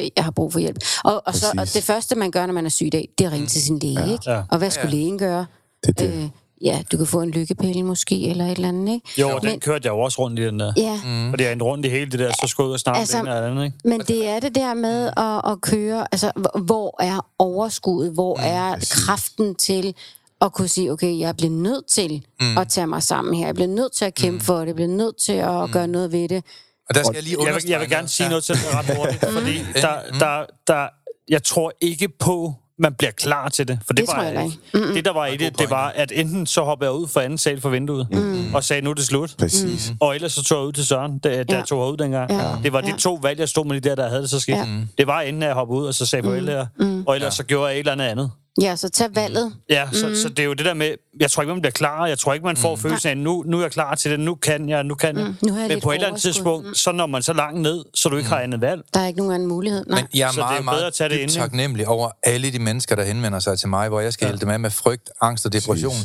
øh, 0.01 0.09
jeg 0.17 0.25
har 0.25 0.31
brug 0.31 0.53
for 0.53 0.61
hjælp. 0.61 0.77
Og, 1.05 1.23
og, 1.27 1.35
så, 1.35 1.47
og 1.51 1.57
Præcis. 1.57 1.73
det 1.75 1.83
første, 1.85 2.15
man 2.15 2.31
gør, 2.31 2.47
når 2.47 2.55
man 2.55 2.67
er 2.67 2.71
syg 2.71 2.87
i 2.87 2.91
dag, 2.91 3.09
det 3.19 3.25
er 3.25 3.29
at 3.29 3.33
ringe 3.35 3.47
til 3.47 3.63
sin 3.63 3.79
læge, 3.79 4.13
ikke? 4.13 4.31
Ja. 4.31 4.43
Og 4.51 4.59
hvad 4.59 4.71
skulle 4.71 4.89
Ja. 4.91 4.95
lægen 4.97 5.19
gøre? 5.19 5.47
Det 5.87 5.89
er 5.89 6.07
det. 6.07 6.15
Øh, 6.15 6.29
ja, 6.65 6.83
du 6.93 6.97
kan 6.97 7.07
få 7.07 7.21
en 7.21 7.31
lykkepille 7.31 7.83
måske, 7.83 8.29
eller 8.29 8.45
et 8.47 8.51
eller 8.53 8.69
andet, 8.69 8.95
ikke? 8.95 9.09
Jo, 9.21 9.29
og 9.29 9.41
den 9.43 9.51
Men- 9.51 9.61
kørte 9.61 9.87
jeg 9.87 9.93
jo 9.93 10.01
også 10.01 10.23
rundt 10.23 10.39
i 10.41 10.43
den 10.47 10.61
der. 10.61 10.73
Ja, 10.77 11.01
Mm. 11.05 11.31
Fordi 11.31 11.45
jeg 11.45 11.53
endte 11.53 11.65
rundt 11.65 11.87
i 11.87 11.89
hele 11.89 12.11
det 12.11 12.19
der, 12.19 12.31
så 12.43 12.47
skulle 12.47 12.65
jeg 12.65 12.69
ud 12.69 12.75
og 12.75 12.81
snakke 12.81 12.99
Altså, 13.01 13.17
det 13.17 13.23
eller 13.29 13.51
andet, 13.51 13.65
ikke? 13.65 13.79
Men 13.85 14.01
det 14.01 14.29
er 14.29 14.41
det 14.41 14.55
der 14.55 14.75
med 14.75 15.07
at, 15.17 15.53
at 15.53 15.61
køre, 15.61 16.07
altså 16.13 16.33
hvor 16.65 17.03
er 17.03 17.27
overskuddet, 17.39 18.13
hvor 18.15 18.39
er 18.41 18.77
kraften 18.91 19.55
til 19.55 19.95
at 20.41 20.53
kunne 20.53 20.69
sige, 20.69 20.93
okay, 20.93 21.19
jeg 21.19 21.37
bliver 21.37 21.51
nødt 21.51 21.87
til 21.91 22.23
mm. 22.41 22.59
at 22.59 22.69
tage 22.69 22.87
mig 22.87 23.03
sammen 23.03 23.35
her, 23.35 23.47
jeg 23.47 23.55
bliver 23.55 23.69
nødt 23.69 23.93
til 23.93 24.05
at 24.05 24.15
kæmpe 24.15 24.39
mm. 24.39 24.41
for 24.45 24.59
det, 24.59 24.67
jeg 24.67 24.75
bliver 24.75 24.89
nødt 24.89 25.15
til 25.27 25.33
at 25.33 25.61
mm. 25.67 25.73
gøre 25.73 25.89
noget 25.89 26.13
ved 26.13 26.29
det. 26.29 26.45
Og 26.89 26.95
der 26.95 27.03
skal 27.03 27.15
jeg 27.15 27.23
lige 27.23 27.37
Jeg 27.47 27.55
vil, 27.55 27.63
jeg 27.69 27.81
vil 27.81 27.89
gerne 27.91 28.09
sige 28.09 28.25
Ja. 28.25 28.29
noget 28.31 28.45
til 28.45 28.55
det 28.55 28.75
ret 28.75 28.97
hurtigt, 28.97 29.25
fordi 29.39 29.59
der, 29.75 29.95
der, 30.19 30.45
der, 30.67 30.87
jeg 31.29 31.43
tror 31.43 31.73
ikke 31.81 32.09
på, 32.19 32.55
man 32.79 32.95
bliver 32.95 33.11
klar 33.11 33.49
til 33.49 33.69
det. 33.69 33.79
For 33.87 33.93
det, 33.93 34.01
Det 34.01 34.09
var, 34.09 34.15
tror 34.15 34.23
jeg 34.23 34.45
ikke. 34.45 34.95
Det 34.95 35.05
der 35.05 35.13
var 35.13 35.27
i 35.27 35.37
det, 35.37 35.59
det 35.59 35.71
var, 35.71 35.89
at 35.89 36.13
enten 36.15 36.47
så 36.47 36.63
hoppede 36.63 36.91
jeg 36.91 36.99
ud 37.01 37.09
for 37.09 37.21
anden 37.21 37.39
sal 37.39 37.61
for 37.61 37.69
vinduet, 37.69 38.07
mm. 38.13 38.55
og 38.55 38.65
sagde, 38.65 38.83
nu 38.83 38.91
er 38.91 38.95
det 38.95 39.05
slut. 39.05 39.35
Præcis. 39.39 39.93
Og 40.01 40.15
ellers 40.15 40.33
så 40.33 40.45
tog 40.45 40.59
jeg 40.59 40.67
ud 40.67 40.73
til 40.73 40.87
Søren, 40.87 41.19
da, 41.19 41.29
da 41.29 41.53
Ja. 41.53 41.57
jeg 41.59 41.67
tog 41.67 41.93
ud 41.93 41.97
dengang. 41.97 42.31
Ja. 42.31 42.43
Det 42.63 42.73
var 42.73 42.81
de 42.81 42.89
Ja. 42.91 42.97
to 42.97 43.19
valg, 43.23 43.39
jeg 43.41 43.49
stod 43.49 43.65
med 43.65 43.81
de 43.81 43.89
der, 43.89 43.95
der 43.95 44.09
havde 44.09 44.23
det 44.23 44.31
så 44.31 44.41
skidt. 44.41 44.57
Ja. 44.59 44.67
Det 44.99 45.07
var 45.07 45.21
inden 45.21 45.43
jeg 45.43 45.55
hoppede 45.55 45.81
ud, 45.81 45.87
og 45.87 45.95
så 45.95 46.07
sagde 46.07 46.23
farvel 46.23 46.49
her. 46.49 46.67
Og 47.07 47.15
ellers 47.15 47.35
så 47.35 47.43
gjorde 47.45 47.67
jeg 47.67 47.75
et 47.75 47.79
eller 47.79 47.93
andet 47.93 48.05
andet. 48.05 48.31
Ja, 48.61 48.77
så 48.77 48.89
tag 48.89 49.09
valget. 49.15 49.55
Ja, 49.71 49.89
så, 49.93 50.23
så 50.23 50.29
det 50.29 50.39
er 50.39 50.45
jo 50.45 50.53
det 50.53 50.67
der 50.67 50.75
med, 50.75 50.95
jeg 51.21 51.31
tror 51.31 51.43
ikke, 51.43 51.53
man 51.53 51.61
bliver 51.61 51.73
klar, 51.73 52.07
jeg 52.07 52.19
tror 52.19 52.35
ikke, 52.35 52.47
man 52.47 52.57
får 52.57 52.75
mm. 52.75 52.81
følelsen 52.81 53.09
af, 53.09 53.17
nu, 53.17 53.45
nu 53.47 53.59
er 53.59 53.63
jeg 53.63 53.71
klar 53.71 53.95
til 53.95 54.11
det, 54.11 54.21
nu 54.21 54.35
kan 54.35 54.69
jeg, 54.69 54.85
nu 54.85 54.95
kan 54.95 55.17
jeg. 55.19 55.27
Mm, 55.27 55.37
nu 55.43 55.53
har 55.53 55.61
jeg 55.61 55.69
Men 55.69 55.81
på 55.81 55.91
et 55.91 55.95
eller 55.95 56.07
andet 56.07 56.23
tidspunkt, 56.23 56.79
så 56.79 56.93
når 56.93 57.07
man 57.07 57.23
så 57.23 57.33
langt 57.33 57.61
ned, 57.61 57.85
så 57.95 58.09
du 58.09 58.17
ikke 58.17 58.29
har 58.29 58.41
andet 58.41 58.61
valg. 58.61 58.83
Der 58.95 59.01
er 59.01 59.07
ikke 59.07 59.19
nogen 59.19 59.33
anden 59.33 59.49
mulighed. 59.49 59.85
Nej. 59.87 60.01
Men 60.01 60.09
jeg 60.15 60.29
er 60.29 60.33
Så 60.33 60.41
det 60.41 60.45
er 60.45 60.49
meget, 60.49 60.65
meget 60.65 60.77
bedre 60.77 60.87
at 60.87 60.95
tage 60.95 61.09
det 61.09 61.31
taknemmelig 61.31 61.89
over 61.89 62.11
alle 62.23 62.53
de 62.53 62.59
mennesker, 62.59 62.97
der 62.97 63.05
henvender 63.05 63.39
sig 63.41 63.59
til 63.59 63.69
mig, 63.69 63.89
hvor 63.89 64.01
jeg 64.01 64.13
skal 64.13 64.27
hjælpe 64.29 64.41
dem 64.41 64.51
af 64.51 64.61
med 64.61 64.71
frygt, 64.71 65.11
angst 65.21 65.47
og 65.47 65.53
depression. 65.53 65.97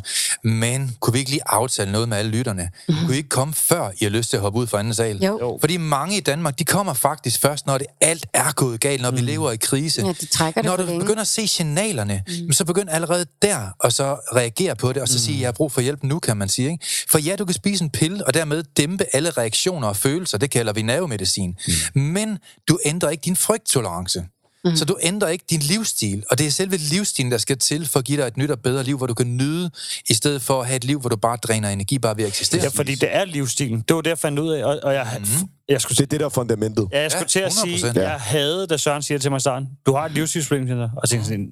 Men 0.43 0.95
kunne 0.99 1.13
vi 1.13 1.19
ikke 1.19 1.31
lige 1.31 1.41
aftale 1.45 1.91
noget 1.91 2.09
med 2.09 2.17
alle 2.17 2.31
lytterne? 2.31 2.69
Mhm. 2.87 2.97
Kunne 3.05 3.13
I 3.13 3.17
ikke 3.17 3.29
komme 3.29 3.53
før, 3.53 3.89
I 3.99 4.03
har 4.05 4.09
lyst 4.09 4.29
til 4.29 4.37
at 4.37 4.41
hoppe 4.41 4.59
ud 4.59 4.67
fra 4.67 4.79
anden 4.79 4.93
sal? 4.93 5.23
Jo. 5.23 5.39
Jo. 5.41 5.57
Fordi 5.61 5.77
mange 5.77 6.17
i 6.17 6.19
Danmark, 6.19 6.59
de 6.59 6.63
kommer 6.63 6.93
faktisk 6.93 7.41
først, 7.41 7.65
når 7.65 7.77
det 7.77 7.87
alt 8.01 8.25
er 8.33 8.51
gået 8.51 8.79
galt, 8.79 9.01
når 9.01 9.11
vi 9.11 9.21
lever 9.21 9.51
i 9.51 9.57
krise. 9.57 10.01
Mm. 10.01 10.07
Ja, 10.07 10.13
de 10.21 10.25
trækker 10.25 10.61
det 10.61 10.69
Når 10.69 10.77
du 10.77 10.83
længe. 10.83 10.99
begynder 10.99 11.21
at 11.21 11.27
se 11.27 11.47
signalerne, 11.47 12.23
mm. 12.27 12.33
Så 12.51 12.65
begynd 12.65 12.89
allerede 12.89 13.25
der, 13.41 13.75
og 13.79 13.91
så 13.93 14.13
reagere 14.35 14.75
på 14.75 14.93
det, 14.93 15.01
og 15.01 15.07
så 15.07 15.19
sige, 15.19 15.39
jeg 15.39 15.47
har 15.47 15.51
brug 15.51 15.71
for 15.71 15.81
hjælp 15.81 16.03
nu, 16.03 16.19
kan 16.19 16.37
man 16.37 16.49
sige. 16.49 16.71
Ikke? 16.71 16.85
For 17.11 17.19
ja, 17.19 17.35
du 17.35 17.45
kan 17.45 17.53
spise 17.53 17.83
en 17.83 17.89
pille, 17.89 18.27
og 18.27 18.33
dermed 18.33 18.63
dæmpe 18.77 19.05
alle 19.13 19.29
reaktioner 19.29 19.87
og 19.87 19.97
følelser, 19.97 20.37
det 20.37 20.51
kalder 20.51 20.73
vi 20.73 20.81
nervemedicin. 20.81 21.55
Mm. 21.95 22.01
Men 22.01 22.37
du 22.69 22.79
ændrer 22.85 23.09
ikke 23.09 23.21
din 23.21 23.35
frygttolerance. 23.35 24.25
Mm. 24.65 24.75
Så 24.75 24.85
du 24.85 24.97
ændrer 25.01 25.27
ikke 25.29 25.45
din 25.49 25.59
livsstil, 25.59 26.23
og 26.31 26.37
det 26.37 26.47
er 26.47 26.51
selve 26.51 26.77
livsstilen, 26.77 27.31
der 27.31 27.37
skal 27.37 27.57
til 27.57 27.87
for 27.87 27.99
at 27.99 28.05
give 28.05 28.17
dig 28.21 28.27
et 28.27 28.37
nyt 28.37 28.51
og 28.51 28.59
bedre 28.59 28.83
liv, 28.83 28.97
hvor 28.97 29.07
du 29.07 29.13
kan 29.13 29.37
nyde, 29.37 29.71
i 30.09 30.13
stedet 30.13 30.41
for 30.41 30.61
at 30.61 30.67
have 30.67 30.75
et 30.75 30.83
liv, 30.83 30.99
hvor 30.99 31.09
du 31.09 31.15
bare 31.15 31.37
dræner 31.37 31.69
energi 31.69 31.99
bare 31.99 32.17
ved 32.17 32.23
at 32.23 32.27
eksistere. 32.27 32.63
Ja, 32.63 32.69
fordi 32.69 32.95
det 32.95 33.15
er 33.15 33.25
livsstilen. 33.25 33.83
Det 33.87 33.95
var 33.95 34.01
det, 34.01 34.09
jeg 34.09 34.17
fandt 34.17 34.39
ud 34.39 34.51
af, 34.51 34.63
og, 34.63 34.79
og 34.83 34.93
jeg, 34.93 35.07
mm. 35.19 35.25
jeg 35.69 35.81
skulle 35.81 35.95
Det 35.95 36.03
er 36.03 36.07
det, 36.07 36.19
der 36.19 36.25
er 36.25 36.29
fundamentet. 36.29 36.87
Ja, 36.91 37.01
jeg 37.01 37.11
skulle 37.11 37.23
Ja, 37.23 37.27
til 37.27 37.39
at 37.39 37.53
sige, 37.53 37.91
100%. 37.91 37.99
jeg 37.99 38.19
havde, 38.19 38.67
da 38.67 38.77
Søren 38.77 39.01
siger 39.01 39.17
til 39.17 39.31
mig 39.31 39.37
i 39.37 39.39
starten, 39.39 39.67
du 39.85 39.93
har 39.93 40.05
et 40.05 40.11
livsstilsproblem, 40.11 40.79
og 40.79 40.89
jeg 41.01 41.09
tænkte 41.09 41.27
sådan, 41.27 41.47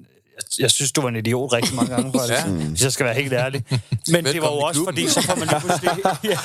jeg, 0.58 0.70
synes, 0.70 0.92
du 0.92 1.00
var 1.00 1.08
en 1.08 1.16
idiot 1.16 1.52
rigtig 1.52 1.74
mange 1.74 1.90
gange, 1.94 2.12
for 2.18 2.32
Ja. 2.32 2.44
hvis 2.46 2.82
jeg 2.84 2.92
skal 2.92 3.06
være 3.06 3.14
helt 3.14 3.32
ærlig. 3.32 3.64
Men 4.12 4.24
det 4.24 4.42
var 4.42 4.48
jo 4.48 4.58
også, 4.58 4.84
fordi 4.84 5.08
så 5.08 5.22
får 5.22 5.34
man 5.34 5.48
lige 5.48 5.60
pludselig, 5.60 5.90
ja, 6.32 6.38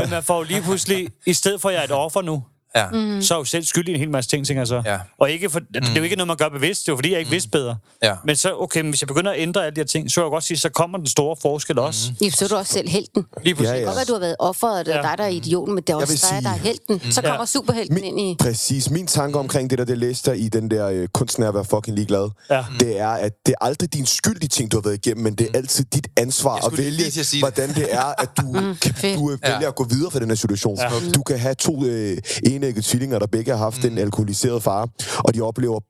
men 0.00 0.10
man 0.10 0.22
får 0.22 0.42
lige 0.42 0.62
pludselig, 0.62 1.08
i 1.26 1.32
stedet 1.32 1.60
for 1.60 1.68
at 1.68 1.74
jeg 1.74 1.80
er 1.80 1.84
et 1.84 1.90
offer 1.92 2.22
nu, 2.22 2.42
Ja. 2.76 2.86
Mm. 2.90 3.22
så 3.22 3.34
er 3.34 3.38
jeg 3.38 3.40
jo 3.40 3.44
selv 3.44 3.64
skyldig 3.64 3.94
en 3.94 4.00
hel 4.00 4.10
masse 4.10 4.30
ting, 4.30 4.46
tænker 4.46 4.60
jeg 4.60 4.66
så. 4.66 4.82
Ja. 4.84 4.98
Og 5.18 5.30
ikke 5.30 5.50
for, 5.50 5.58
det 5.58 5.84
er 5.84 5.94
jo 5.96 6.02
ikke 6.02 6.16
noget, 6.16 6.26
man 6.28 6.36
gør 6.36 6.48
bevidst, 6.48 6.82
det 6.82 6.88
er 6.88 6.92
jo 6.92 6.96
fordi, 6.96 7.10
jeg 7.10 7.18
ikke 7.18 7.30
vidste 7.30 7.50
bedre. 7.50 7.76
Ja. 8.02 8.14
Men 8.24 8.36
så, 8.36 8.52
okay, 8.58 8.80
men 8.80 8.90
hvis 8.90 9.02
jeg 9.02 9.08
begynder 9.08 9.30
at 9.32 9.40
ændre 9.40 9.64
alle 9.66 9.76
de 9.76 9.80
her 9.80 9.86
ting, 9.86 10.10
så 10.10 10.20
vil 10.20 10.24
jeg 10.24 10.30
godt 10.30 10.44
sige, 10.44 10.56
så 10.58 10.68
kommer 10.68 10.98
den 10.98 11.06
store 11.06 11.36
forskel 11.42 11.78
også. 11.78 12.12
Ja, 12.22 12.30
så 12.30 12.44
er 12.44 12.48
du 12.48 12.54
også 12.56 12.72
selv 12.72 12.88
helten. 12.88 13.22
Det 13.34 13.44
Lige 13.44 13.54
præcis. 13.54 13.68
Ja, 13.68 13.72
kan 13.74 13.80
ja. 13.80 13.86
godt 13.86 13.94
være, 13.96 14.02
at 14.02 14.08
du 14.08 14.12
har 14.12 14.20
været 14.20 14.36
offeret, 14.38 14.78
og 14.80 14.86
det 14.86 14.94
er 14.94 14.98
Ja. 14.98 15.02
dig, 15.02 15.18
der 15.18 15.24
er 15.24 15.28
idioten, 15.28 15.74
men 15.74 15.82
det 15.86 15.92
er 15.92 15.96
også 15.96 16.12
dig, 16.12 16.18
sige- 16.20 16.42
der 16.42 16.48
er 16.50 16.54
helten. 16.58 17.12
Så 17.12 17.22
kommer 17.22 17.44
superhelten 17.46 18.04
ind 18.04 18.20
i... 18.20 18.36
Præcis. 18.40 18.90
Min 18.90 19.06
tanke 19.06 19.38
omkring 19.38 19.70
det 19.70 19.78
der, 19.78 19.84
det 19.84 19.98
læste 19.98 20.38
i 20.38 20.48
den 20.48 20.70
der 20.70 20.86
øh, 20.88 21.08
kunsten 21.08 21.42
at 21.42 21.54
være 21.54 21.64
fucking 21.64 21.96
ligeglad. 21.96 22.30
Ja. 22.50 22.64
Det 22.80 23.00
er, 23.00 23.08
at 23.08 23.32
det 23.46 23.54
er 23.60 23.64
aldrig 23.64 23.92
din 23.94 24.06
skyld, 24.06 24.40
de 24.40 24.46
ting, 24.46 24.72
du 24.72 24.76
har 24.76 24.82
været 24.82 25.06
igennem, 25.06 25.24
men 25.24 25.34
det 25.34 25.46
er 25.54 25.58
altid 25.58 25.84
dit 25.84 26.06
ansvar 26.16 26.66
at 26.66 26.78
vælge, 26.78 27.06
at 27.06 27.14
det. 27.14 27.38
hvordan 27.40 27.68
det 27.74 27.86
er, 27.94 28.22
at 28.22 28.28
du, 28.40 28.52
kan, 28.82 29.16
du 29.18 29.30
øh, 29.30 29.38
vælger 29.42 29.60
Ja. 29.60 29.68
at 29.68 29.74
gå 29.74 29.84
videre 29.84 30.10
fra 30.10 30.18
den 30.20 30.28
her 30.28 30.34
situation. 30.34 30.78
Du 31.14 31.22
kan 31.22 31.38
have 31.38 31.54
to 31.54 31.84
øh, 31.84 32.18
enæggede 32.66 32.86
tvillinger, 32.86 33.18
der 33.18 33.26
begge 33.26 33.50
har 33.50 33.58
haft 33.58 33.84
en 33.84 33.98
alkoholiseret 33.98 34.62
far, 34.62 34.88
og 35.18 35.34
de 35.34 35.40
oplever 35.40 35.80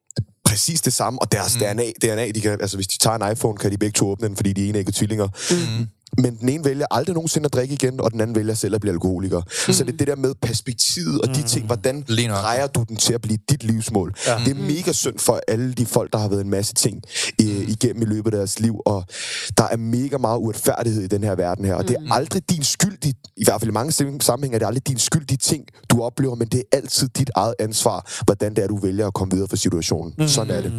præcis 0.45 0.81
det 0.81 0.93
samme, 0.93 1.22
og 1.22 1.33
deres 1.33 1.55
DNA, 1.55 1.85
DNA 2.03 2.31
de 2.31 2.41
kan, 2.41 2.61
altså 2.61 2.77
hvis 2.77 2.87
de 2.87 2.99
tager 2.99 3.16
en 3.16 3.33
iPhone, 3.33 3.57
kan 3.59 3.72
de 3.72 3.79
begge 3.79 3.93
to 3.93 4.09
åbne 4.09 4.29
den, 4.29 4.37
fordi 4.37 4.53
de 4.53 4.64
er 4.64 4.68
enæggede 4.68 4.97
tvillinger. 4.97 5.29
Mm. 5.51 5.87
Men 6.19 6.37
den 6.41 6.49
ene 6.49 6.65
vælger 6.65 6.87
aldrig 6.91 7.15
nogensinde 7.15 7.47
at 7.47 7.53
drikke 7.53 7.75
igen, 7.75 8.01
og 8.01 8.13
den 8.13 8.21
anden 8.21 8.37
vælger 8.37 8.55
selv 8.55 8.75
at 8.75 8.81
blive 8.81 8.93
alkoholiker. 8.93 9.41
Mm. 9.67 9.73
Så 9.73 9.85
det 9.85 9.93
er 9.93 9.97
det 9.97 10.07
der 10.07 10.17
med 10.17 10.35
perspektivet 10.43 11.21
og 11.21 11.29
de 11.29 11.43
ting, 11.43 11.67
hvordan 11.67 12.03
drejer 12.29 12.67
du 12.67 12.85
den 12.89 12.97
til 12.97 13.13
at 13.15 13.21
blive 13.23 13.39
dit 13.51 13.65
livsmål. 13.65 14.15
Ja. 14.27 14.39
Det 14.45 14.51
er 14.51 14.55
mega 14.61 14.93
synd 14.93 15.19
for 15.19 15.41
alle 15.49 15.73
de 15.75 15.87
folk, 15.87 16.13
der 16.13 16.19
har 16.19 16.29
været 16.29 16.41
en 16.41 16.51
masse 16.51 16.75
ting 16.75 17.03
øh, 17.43 17.47
igennem 17.69 18.03
i 18.03 18.05
løbet 18.05 18.35
af 18.35 18.39
deres 18.39 18.61
liv, 18.61 18.81
og 18.87 19.05
der 19.59 19.65
er 19.65 19.77
mega 19.77 20.17
meget 20.19 20.39
uretfærdighed 20.39 21.03
i 21.03 21.07
den 21.07 21.25
her 21.25 21.35
verden 21.35 21.65
her, 21.65 21.75
og 21.75 21.89
det 21.89 21.97
er 21.97 22.15
aldrig 22.15 22.51
din 22.51 22.63
skyld, 22.65 23.05
i, 23.05 23.13
i 23.37 23.45
hvert 23.45 23.61
fald 23.61 23.71
i 23.71 23.73
mange 23.73 23.93
sam- 23.93 24.21
sammenhænge 24.21 24.55
er 24.55 24.59
det 24.59 24.67
aldrig 24.67 24.89
din 24.89 24.99
skyld, 24.99 25.27
de 25.27 25.37
ting, 25.37 25.65
du 25.91 26.03
oplever, 26.03 26.35
men 26.35 26.49
det 26.49 26.59
er 26.73 26.77
altid 26.77 27.09
dit 27.09 27.31
eget 27.35 27.55
ansvar, 27.59 28.23
hvordan 28.25 28.55
det 28.57 28.65
er, 28.65 28.69
du 28.69 28.77
vælger 28.79 29.07
at 29.07 29.15
komme 29.15 29.35
videre 29.35 29.49
fra 29.49 29.57
situationen. 29.57 30.15
Mm. 30.19 30.29
Sådan 30.29 30.55
er 30.57 30.61
det. 30.61 30.73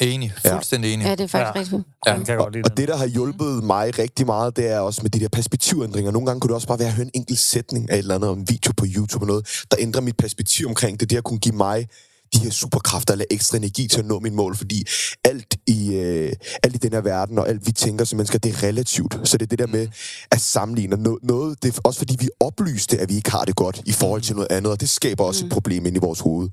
Enig. 0.00 0.32
Fuldstændig 0.46 0.92
enig. 0.94 1.04
Ja, 1.04 1.10
det 1.10 1.20
er 1.20 1.26
faktisk 1.26 1.36
Ja. 1.36 1.60
rigtig 1.60 1.70
fint. 1.70 1.86
Ja. 2.06 2.16
Lide. 2.52 2.62
Og 2.64 2.76
det, 2.76 2.88
der 2.88 2.96
har 2.96 3.06
hjulpet 3.06 3.64
mig 3.64 3.98
rigtig 3.98 4.26
meget, 4.26 4.56
det 4.56 4.65
er 4.66 4.80
også 4.80 5.02
med 5.02 5.10
de 5.10 5.20
der 5.20 5.28
perspektivændringer. 5.28 6.10
Nogle 6.10 6.26
gange 6.26 6.40
kunne 6.40 6.48
det 6.48 6.54
også 6.54 6.68
bare 6.68 6.78
være 6.78 6.88
at 6.88 6.94
høre 6.94 7.06
en 7.06 7.10
enkelt 7.14 7.38
sætning 7.38 7.90
af 7.90 7.94
et 7.94 7.98
eller 7.98 8.14
andet, 8.14 8.30
om 8.30 8.38
en 8.38 8.48
video 8.48 8.72
på 8.76 8.86
YouTube 8.88 9.22
og 9.22 9.26
noget, 9.26 9.64
der 9.70 9.76
ændrer 9.80 10.00
mit 10.00 10.16
perspektiv 10.16 10.66
omkring 10.66 11.00
det. 11.00 11.10
Det 11.10 11.16
har 11.16 11.22
kunne 11.22 11.38
give 11.38 11.56
mig 11.56 11.88
de 12.34 12.38
her 12.38 12.50
superkræfter 12.50 13.12
eller 13.12 13.24
ekstra 13.30 13.56
energi 13.56 13.88
til 13.88 13.98
at 13.98 14.06
nå 14.06 14.20
min 14.20 14.34
mål, 14.34 14.56
fordi 14.56 14.84
alt 15.24 15.56
i, 15.66 15.94
øh, 15.94 16.32
alt 16.62 16.74
i 16.74 16.78
den 16.78 16.92
her 16.92 17.00
verden 17.00 17.38
og 17.38 17.48
alt 17.48 17.66
vi 17.66 17.72
tænker 17.72 18.04
som 18.04 18.16
mennesker, 18.16 18.38
det 18.38 18.54
er 18.54 18.62
relativt. 18.62 19.20
Så 19.24 19.38
det 19.38 19.44
er 19.44 19.48
det 19.48 19.58
der 19.58 19.66
med 19.66 19.88
at 20.30 20.40
sammenligne 20.40 20.96
no- 20.96 21.26
noget, 21.26 21.62
det 21.62 21.76
er 21.76 21.80
også 21.84 21.98
fordi 21.98 22.16
vi 22.20 22.28
oplyste, 22.40 22.98
at 22.98 23.08
vi 23.08 23.14
ikke 23.14 23.30
har 23.30 23.44
det 23.44 23.56
godt 23.56 23.82
i 23.86 23.92
forhold 23.92 24.22
til 24.22 24.34
noget 24.34 24.48
andet, 24.50 24.72
og 24.72 24.80
det 24.80 24.88
skaber 24.88 25.24
også 25.24 25.44
et 25.46 25.52
problem 25.52 25.86
ind 25.86 25.96
i 25.96 25.98
vores 25.98 26.20
hoved. 26.20 26.48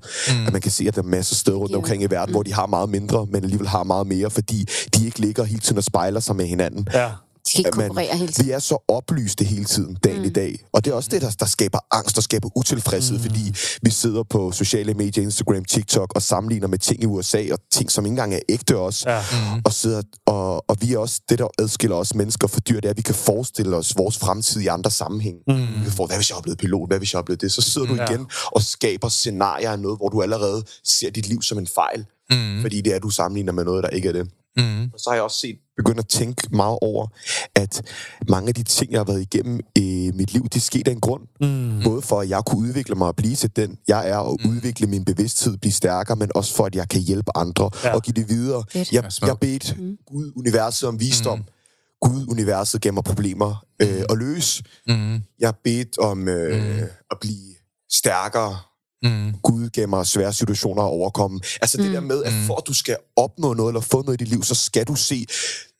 At 0.46 0.52
man 0.52 0.60
kan 0.62 0.70
se, 0.70 0.84
at 0.88 0.94
der 0.94 1.02
er 1.02 1.06
masser 1.06 1.34
af 1.34 1.36
steder 1.36 1.56
rundt 1.56 1.74
omkring 1.74 2.02
i 2.02 2.06
verden, 2.06 2.34
hvor 2.34 2.42
de 2.42 2.52
har 2.52 2.66
meget 2.66 2.88
mindre, 2.88 3.26
men 3.26 3.44
alligevel 3.44 3.68
har 3.68 3.84
meget 3.84 4.06
mere, 4.06 4.30
fordi 4.30 4.68
de 4.94 5.06
ikke 5.06 5.20
ligger 5.20 5.44
hele 5.44 5.60
tiden 5.60 5.78
og 5.78 5.84
spejler 5.84 6.20
sig 6.20 6.36
med 6.36 6.46
hinanden. 6.46 6.88
Ja. 6.94 7.10
De 7.46 7.50
skal 7.50 7.58
ikke 7.66 7.78
man- 7.78 7.88
konkurrere 7.88 8.16
hele 8.16 8.32
tiden. 8.32 8.46
Vi 8.46 8.52
er 8.52 8.58
så 8.58 8.84
oplyste 8.88 9.44
hele 9.44 9.64
tiden, 9.64 9.96
dagen 10.04 10.18
mm. 10.18 10.24
i 10.24 10.28
dag. 10.30 10.66
Og 10.72 10.84
det 10.84 10.90
er 10.90 10.94
også 10.94 11.08
det, 11.12 11.22
der, 11.22 11.30
der 11.30 11.46
skaber 11.46 11.78
angst 11.90 12.16
og 12.16 12.22
skaber 12.22 12.48
utilfredshed, 12.56 13.16
mm. 13.16 13.22
fordi 13.22 13.54
vi 13.82 13.90
sidder 13.90 14.22
på 14.22 14.52
sociale 14.52 14.94
medier, 14.94 15.24
Instagram, 15.24 15.64
TikTok, 15.64 16.12
og 16.14 16.22
sammenligner 16.22 16.66
med 16.68 16.78
ting 16.78 17.02
i 17.02 17.06
USA, 17.06 17.42
og 17.52 17.58
ting, 17.72 17.90
som 17.90 18.04
ikke 18.06 18.10
engang 18.12 18.34
er 18.34 18.38
ægte 18.48 18.76
også. 18.78 19.10
Ja. 19.10 19.20
Mm. 19.54 19.62
Og, 19.64 19.72
sidder, 19.72 20.02
og, 20.26 20.70
og 20.70 20.76
vi 20.80 20.92
er 20.92 20.98
også, 20.98 21.20
det 21.28 21.38
der 21.38 21.46
adskiller 21.58 21.96
os 21.96 22.14
mennesker 22.14 22.48
fra 22.48 22.60
dyr, 22.60 22.74
det 22.80 22.84
er, 22.84 22.90
at 22.90 22.96
vi 22.96 23.02
kan 23.02 23.14
forestille 23.14 23.76
os 23.76 23.92
vores 23.96 24.18
fremtid 24.18 24.60
i 24.60 24.66
andre 24.66 24.90
sammenhæng. 24.90 25.36
Mm. 25.48 25.54
Vi 25.56 25.82
kan 25.82 25.92
få, 25.92 26.06
hvad 26.06 26.16
hvis 26.16 26.30
jeg 26.30 26.36
er 26.36 26.42
blevet 26.42 26.58
pilot, 26.58 26.88
hvad 26.88 26.98
hvis 26.98 27.12
jeg 27.12 27.18
er 27.18 27.22
blevet 27.24 27.40
det? 27.40 27.52
Så 27.52 27.60
sidder 27.62 27.86
du 27.88 27.94
Ja. 27.94 28.04
igen 28.10 28.26
og 28.46 28.62
skaber 28.62 29.08
scenarier 29.08 29.70
af 29.70 29.78
noget, 29.78 29.98
hvor 29.98 30.08
du 30.08 30.22
allerede 30.22 30.62
ser 30.84 31.10
dit 31.10 31.26
liv 31.28 31.42
som 31.42 31.58
en 31.58 31.66
fejl. 31.74 32.06
Mm. 32.30 32.60
Fordi 32.62 32.80
det 32.80 32.94
er, 32.94 32.98
du 32.98 33.10
sammenligner 33.10 33.52
med 33.52 33.64
noget, 33.64 33.82
der 33.84 33.88
ikke 33.90 34.08
er 34.08 34.12
det. 34.12 34.28
Mm. 34.56 34.82
Og 34.92 35.00
så 35.00 35.10
har 35.10 35.14
jeg 35.14 35.22
også 35.22 35.38
set, 35.38 35.56
begyndt 35.76 35.98
at 35.98 36.08
tænke 36.08 36.48
meget 36.50 36.78
over, 36.82 37.06
at 37.54 37.82
mange 38.28 38.48
af 38.48 38.54
de 38.54 38.62
ting, 38.62 38.92
jeg 38.92 39.00
har 39.00 39.04
været 39.04 39.20
igennem 39.20 39.60
i 39.74 40.10
mit 40.14 40.32
liv, 40.32 40.48
det 40.48 40.62
skete 40.62 40.90
af 40.90 40.94
en 40.94 41.00
grund. 41.00 41.22
Mm. 41.40 41.82
Både 41.84 42.02
for, 42.02 42.20
at 42.20 42.28
jeg 42.28 42.42
kunne 42.46 42.68
udvikle 42.68 42.94
mig 42.94 43.06
og 43.08 43.16
blive 43.16 43.36
til 43.36 43.56
den, 43.56 43.78
jeg 43.88 44.08
er, 44.10 44.16
og 44.16 44.38
mm. 44.44 44.50
udvikle 44.50 44.86
min 44.86 45.04
bevidsthed, 45.04 45.56
blive 45.56 45.72
stærkere, 45.72 46.16
men 46.16 46.30
også 46.34 46.54
for, 46.54 46.66
at 46.66 46.74
jeg 46.74 46.88
kan 46.88 47.00
hjælpe 47.00 47.36
andre 47.36 47.70
Ja. 47.84 47.94
og 47.94 48.02
give 48.02 48.14
det 48.14 48.28
videre. 48.28 48.64
Fedt. 48.72 48.92
Jeg, 48.92 49.10
jeg 49.22 49.38
bedte 49.40 49.74
mm. 49.74 49.96
Gud, 50.06 50.32
universet 50.36 50.88
om 50.88 51.00
visdom. 51.00 51.38
Mm. 51.38 51.44
Gud, 52.00 52.26
universet 52.28 52.80
gav 52.80 52.92
mig 52.92 53.04
problemer 53.04 53.64
øh, 53.82 54.02
at 54.10 54.18
løse. 54.18 54.64
Mm. 54.88 55.20
Jeg 55.38 55.54
bedte 55.64 55.98
om 55.98 56.28
øh, 56.28 56.62
mm. 56.62 56.82
at 57.10 57.16
blive 57.20 57.54
stærkere. 57.92 58.58
Mm. 59.04 59.34
Gud 59.42 59.68
gav 59.70 59.88
mig 59.88 60.06
svære 60.06 60.32
situationer 60.32 60.82
at 60.82 60.88
overkomme. 60.88 61.40
Altså 61.62 61.76
det 61.76 61.92
der 61.92 62.00
med, 62.00 62.24
at 62.24 62.32
for 62.46 62.56
at 62.56 62.66
du 62.66 62.74
skal 62.74 62.96
opnå 63.16 63.54
noget, 63.54 63.70
eller 63.70 63.80
få 63.80 64.02
noget 64.02 64.20
i 64.20 64.24
dit 64.24 64.32
liv, 64.32 64.42
så 64.42 64.54
skal 64.54 64.86
du 64.86 64.94
se 64.94 65.26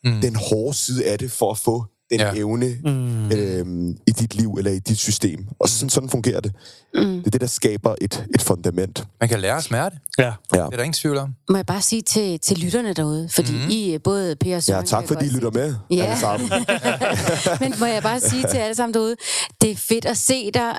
mm. 0.04 0.20
den 0.20 0.36
hårde 0.36 0.74
side 0.74 1.06
af 1.06 1.18
det, 1.18 1.32
for 1.32 1.50
at 1.50 1.58
få 1.58 1.84
den 2.11 2.20
Ja. 2.20 2.26
ja. 2.26 2.34
evne 2.38 2.76
mm. 2.84 3.30
øhm, 3.32 3.90
i 4.07 4.11
dit 4.11 4.34
liv, 4.34 4.55
eller 4.59 4.70
i 4.70 4.78
dit 4.78 4.98
system. 4.98 5.46
Og 5.61 5.68
sådan, 5.68 5.90
sådan 5.90 6.09
fungerer 6.11 6.40
det. 6.40 6.52
Mm. 6.94 7.00
Det 7.00 7.26
er 7.26 7.30
det, 7.30 7.40
der 7.40 7.46
skaber 7.46 7.94
et, 8.00 8.24
et 8.34 8.42
fundament. 8.42 9.05
Man 9.20 9.28
kan 9.28 9.40
lære 9.40 9.62
smerte. 9.62 9.96
Ja. 10.18 10.24
Ja. 10.24 10.30
Det 10.50 10.57
er 10.59 10.68
der 10.70 10.82
ingen 10.82 10.92
tvivl 10.92 11.16
om. 11.18 11.34
Må 11.50 11.57
jeg 11.57 11.66
bare 11.66 11.82
sige 11.82 12.02
til, 12.02 12.38
til 12.40 12.59
lytterne 12.59 12.92
derude, 12.92 13.28
fordi 13.32 13.52
mm. 13.52 13.68
I, 13.70 13.98
både 14.05 14.36
Per 14.36 14.46
og 14.48 14.52
Ja, 14.55 14.61
Søren... 14.61 14.86
tak 14.86 15.02
kan 15.05 15.09
fordi 15.09 15.26
I 15.26 15.28
lytter 15.28 15.50
med, 15.50 15.74
Ja. 15.90 16.05
alle 16.05 16.20
sammen. 16.20 16.50
Men 17.61 17.74
må 17.80 17.86
jeg 17.86 18.02
bare 18.02 18.20
sige 18.20 18.44
til 18.50 18.57
alle 18.59 18.74
sammen 18.74 18.94
derude, 18.94 19.16
det 19.61 19.70
er 19.70 19.76
fedt 19.76 20.05
at 20.05 20.16
se 20.16 20.50
dig, 20.55 20.70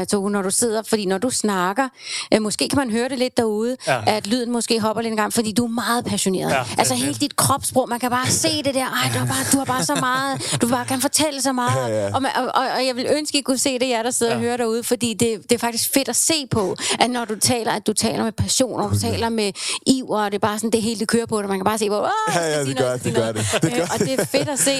uh, 0.00 0.06
Tove, 0.06 0.30
når 0.30 0.42
du 0.42 0.50
sidder, 0.50 0.82
fordi 0.88 1.06
når 1.06 1.18
du 1.18 1.30
snakker, 1.30 1.88
uh, 2.36 2.42
måske 2.42 2.68
kan 2.68 2.76
man 2.76 2.90
høre 2.90 3.08
det 3.08 3.18
lidt 3.18 3.36
derude, 3.36 3.76
Ja. 3.86 3.94
ja. 3.94 4.16
at 4.16 4.26
lyden 4.26 4.52
måske 4.52 4.80
hopper 4.80 5.02
lidt 5.02 5.10
en 5.12 5.16
gang, 5.16 5.32
fordi 5.32 5.52
du 5.52 5.64
er 5.64 5.68
meget 5.68 6.04
passioneret. 6.04 6.50
Ja, 6.50 6.56
Ja, 6.56 6.64
altså 6.78 6.94
helt 6.94 7.20
dit 7.20 7.36
kropssprog, 7.36 7.88
man 7.88 8.00
kan 8.00 8.10
bare 8.10 8.26
se 8.30 8.48
det 8.64 8.74
der, 8.74 8.86
ej, 8.86 9.10
du 9.14 9.18
har 9.18 9.26
bare, 9.26 9.44
du 9.52 9.58
har 9.58 9.64
bare 9.64 9.84
så 9.84 9.94
meget, 9.94 10.58
du 10.62 10.68
bare 10.68 10.84
kan 10.86 11.00
fortælle 11.00 11.42
så 11.42 11.52
meget, 11.52 11.90
Ja, 11.92 12.04
ja. 12.06 12.14
Og, 12.14 12.22
man, 12.22 12.30
og, 12.36 12.44
og, 12.54 12.86
jeg 12.86 12.96
vil 12.96 13.06
ønske, 13.16 13.38
I 13.38 13.42
kunne 13.42 13.58
se 13.58 13.78
det, 13.78 13.88
jer 13.88 14.02
der 14.02 14.10
sidder 14.10 14.32
ja. 14.32 14.36
og 14.38 14.42
hører 14.42 14.56
derude, 14.56 14.82
fordi 14.84 15.14
det, 15.14 15.42
det 15.42 15.52
er 15.52 15.58
faktisk 15.58 15.90
fedt 15.94 16.08
at 16.08 16.16
se 16.16 16.46
på, 16.50 16.76
at 17.00 17.10
når 17.10 17.24
du 17.24 17.36
taler, 17.38 17.72
at 17.72 17.86
du 17.86 17.92
taler 17.92 18.24
med 18.24 18.32
passion, 18.32 18.80
og 18.80 18.90
du 18.90 18.98
taler 18.98 19.28
med 19.28 19.52
iver, 19.86 20.24
og 20.24 20.30
det 20.30 20.34
er 20.34 20.38
bare 20.48 20.58
sådan, 20.58 20.70
det 20.70 20.82
hele 20.82 21.00
det 21.00 21.08
kører 21.08 21.26
på 21.26 21.40
det, 21.42 21.48
man 21.48 21.58
kan 21.58 21.64
bare 21.64 21.78
se, 21.78 21.88
hvor, 21.88 22.10
Ja, 22.34 22.58
ja, 22.58 22.64
det 22.64 22.76
gør 22.76 22.84
noget, 22.84 23.04
det, 23.04 23.04
det 23.04 23.14
gør 23.14 23.32
noget." 23.32 23.46
det, 23.52 23.62
det 23.70 23.72
gør 23.74 23.82
Og 23.94 23.98
det 23.98 24.20
er 24.20 24.24
fedt 24.24 24.48
at 24.48 24.58
se, 24.58 24.74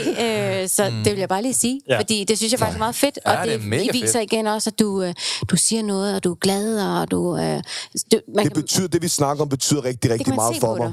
øh, 0.63 0.69
så 0.69 0.91
mm. 0.91 1.05
det 1.05 1.13
vil 1.13 1.19
jeg 1.19 1.29
bare 1.29 1.43
lige 1.43 1.55
sige, 1.55 1.81
Ja. 1.89 1.95
ja. 1.95 2.01
fordi 2.01 2.25
det 2.25 2.39
synes 2.39 2.53
jeg 2.53 2.59
faktisk 2.59 2.77
er 2.77 2.79
meget 2.79 2.95
fedt, 2.95 3.19
Ja, 3.27 3.41
og 3.41 3.47
det 3.47 3.55
er 3.55 3.59
det, 3.59 3.71
det 3.71 3.93
viser 3.95 4.21
fedt. 4.21 4.33
igen 4.33 4.47
også, 4.47 4.71
at 4.71 4.79
du, 4.79 5.03
øh, 5.03 5.15
du 5.51 5.57
siger 5.57 5.83
noget, 5.83 6.17
og 6.17 6.25
du 6.25 6.31
er 6.31 6.37
glad, 6.37 6.81
og 7.01 7.11
du... 7.11 7.37
Øh, 7.37 7.43
du 7.43 8.21
man 8.35 8.45
Det 8.45 8.53
kan, 8.55 8.63
betyder, 8.63 8.89
det 8.89 9.03
vi 9.03 9.09
snakker 9.09 9.43
om, 9.43 9.49
betyder 9.49 9.85
rigtig, 9.85 10.11
rigtig 10.11 10.25
kan 10.27 10.35
meget 10.35 10.57
for 10.61 10.77
mig. 10.77 10.93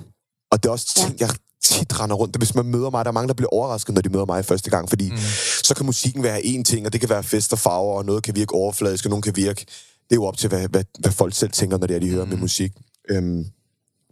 Og 0.51 0.63
det 0.63 0.69
er 0.69 0.73
også 0.73 0.93
ting, 0.95 1.19
jeg 1.19 1.29
tit 1.63 1.99
render 1.99 2.15
rundt. 2.15 2.37
Hvis 2.37 2.55
man 2.55 2.65
møder 2.65 2.89
mig, 2.89 3.05
der 3.05 3.11
er 3.11 3.13
mange, 3.13 3.27
der 3.27 3.33
bliver 3.33 3.49
overrasket, 3.49 3.95
når 3.95 4.01
de 4.01 4.09
møder 4.09 4.25
mig 4.25 4.45
første 4.45 4.69
gang, 4.69 4.89
fordi 4.89 5.09
mm. 5.11 5.17
så 5.63 5.73
kan 5.75 5.85
musikken 5.85 6.23
være 6.23 6.39
én 6.39 6.63
ting, 6.63 6.85
og 6.85 6.93
det 6.93 7.01
kan 7.01 7.09
være 7.09 7.23
fest 7.23 7.53
og 7.53 7.59
farver, 7.59 7.97
og 7.97 8.05
noget 8.05 8.23
kan 8.23 8.35
virke 8.35 8.53
overfladisk, 8.53 9.05
og 9.05 9.09
noget 9.09 9.23
kan 9.23 9.35
virke... 9.35 9.65
Det 10.09 10.15
er 10.15 10.19
jo 10.19 10.25
op 10.25 10.37
til, 10.37 10.49
hvad, 10.49 10.67
hvad, 10.67 10.83
hvad 10.99 11.11
folk 11.11 11.35
selv 11.35 11.51
tænker, 11.51 11.77
når 11.77 11.87
det 11.87 11.95
er, 11.95 11.99
de 11.99 12.09
hører 12.09 12.23
mm. 12.25 12.29
med 12.29 12.37
musik. 12.37 12.71
Øhm, 13.09 13.45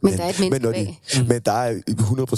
Men 0.04 0.18
der 0.18 0.24
er 0.24 0.30
et 0.30 0.40
menneske 0.40 0.66
men, 0.66 0.74
bag. 0.74 1.02
de, 1.14 1.24
men 1.24 1.42
der 1.46 1.52
er 1.52 1.82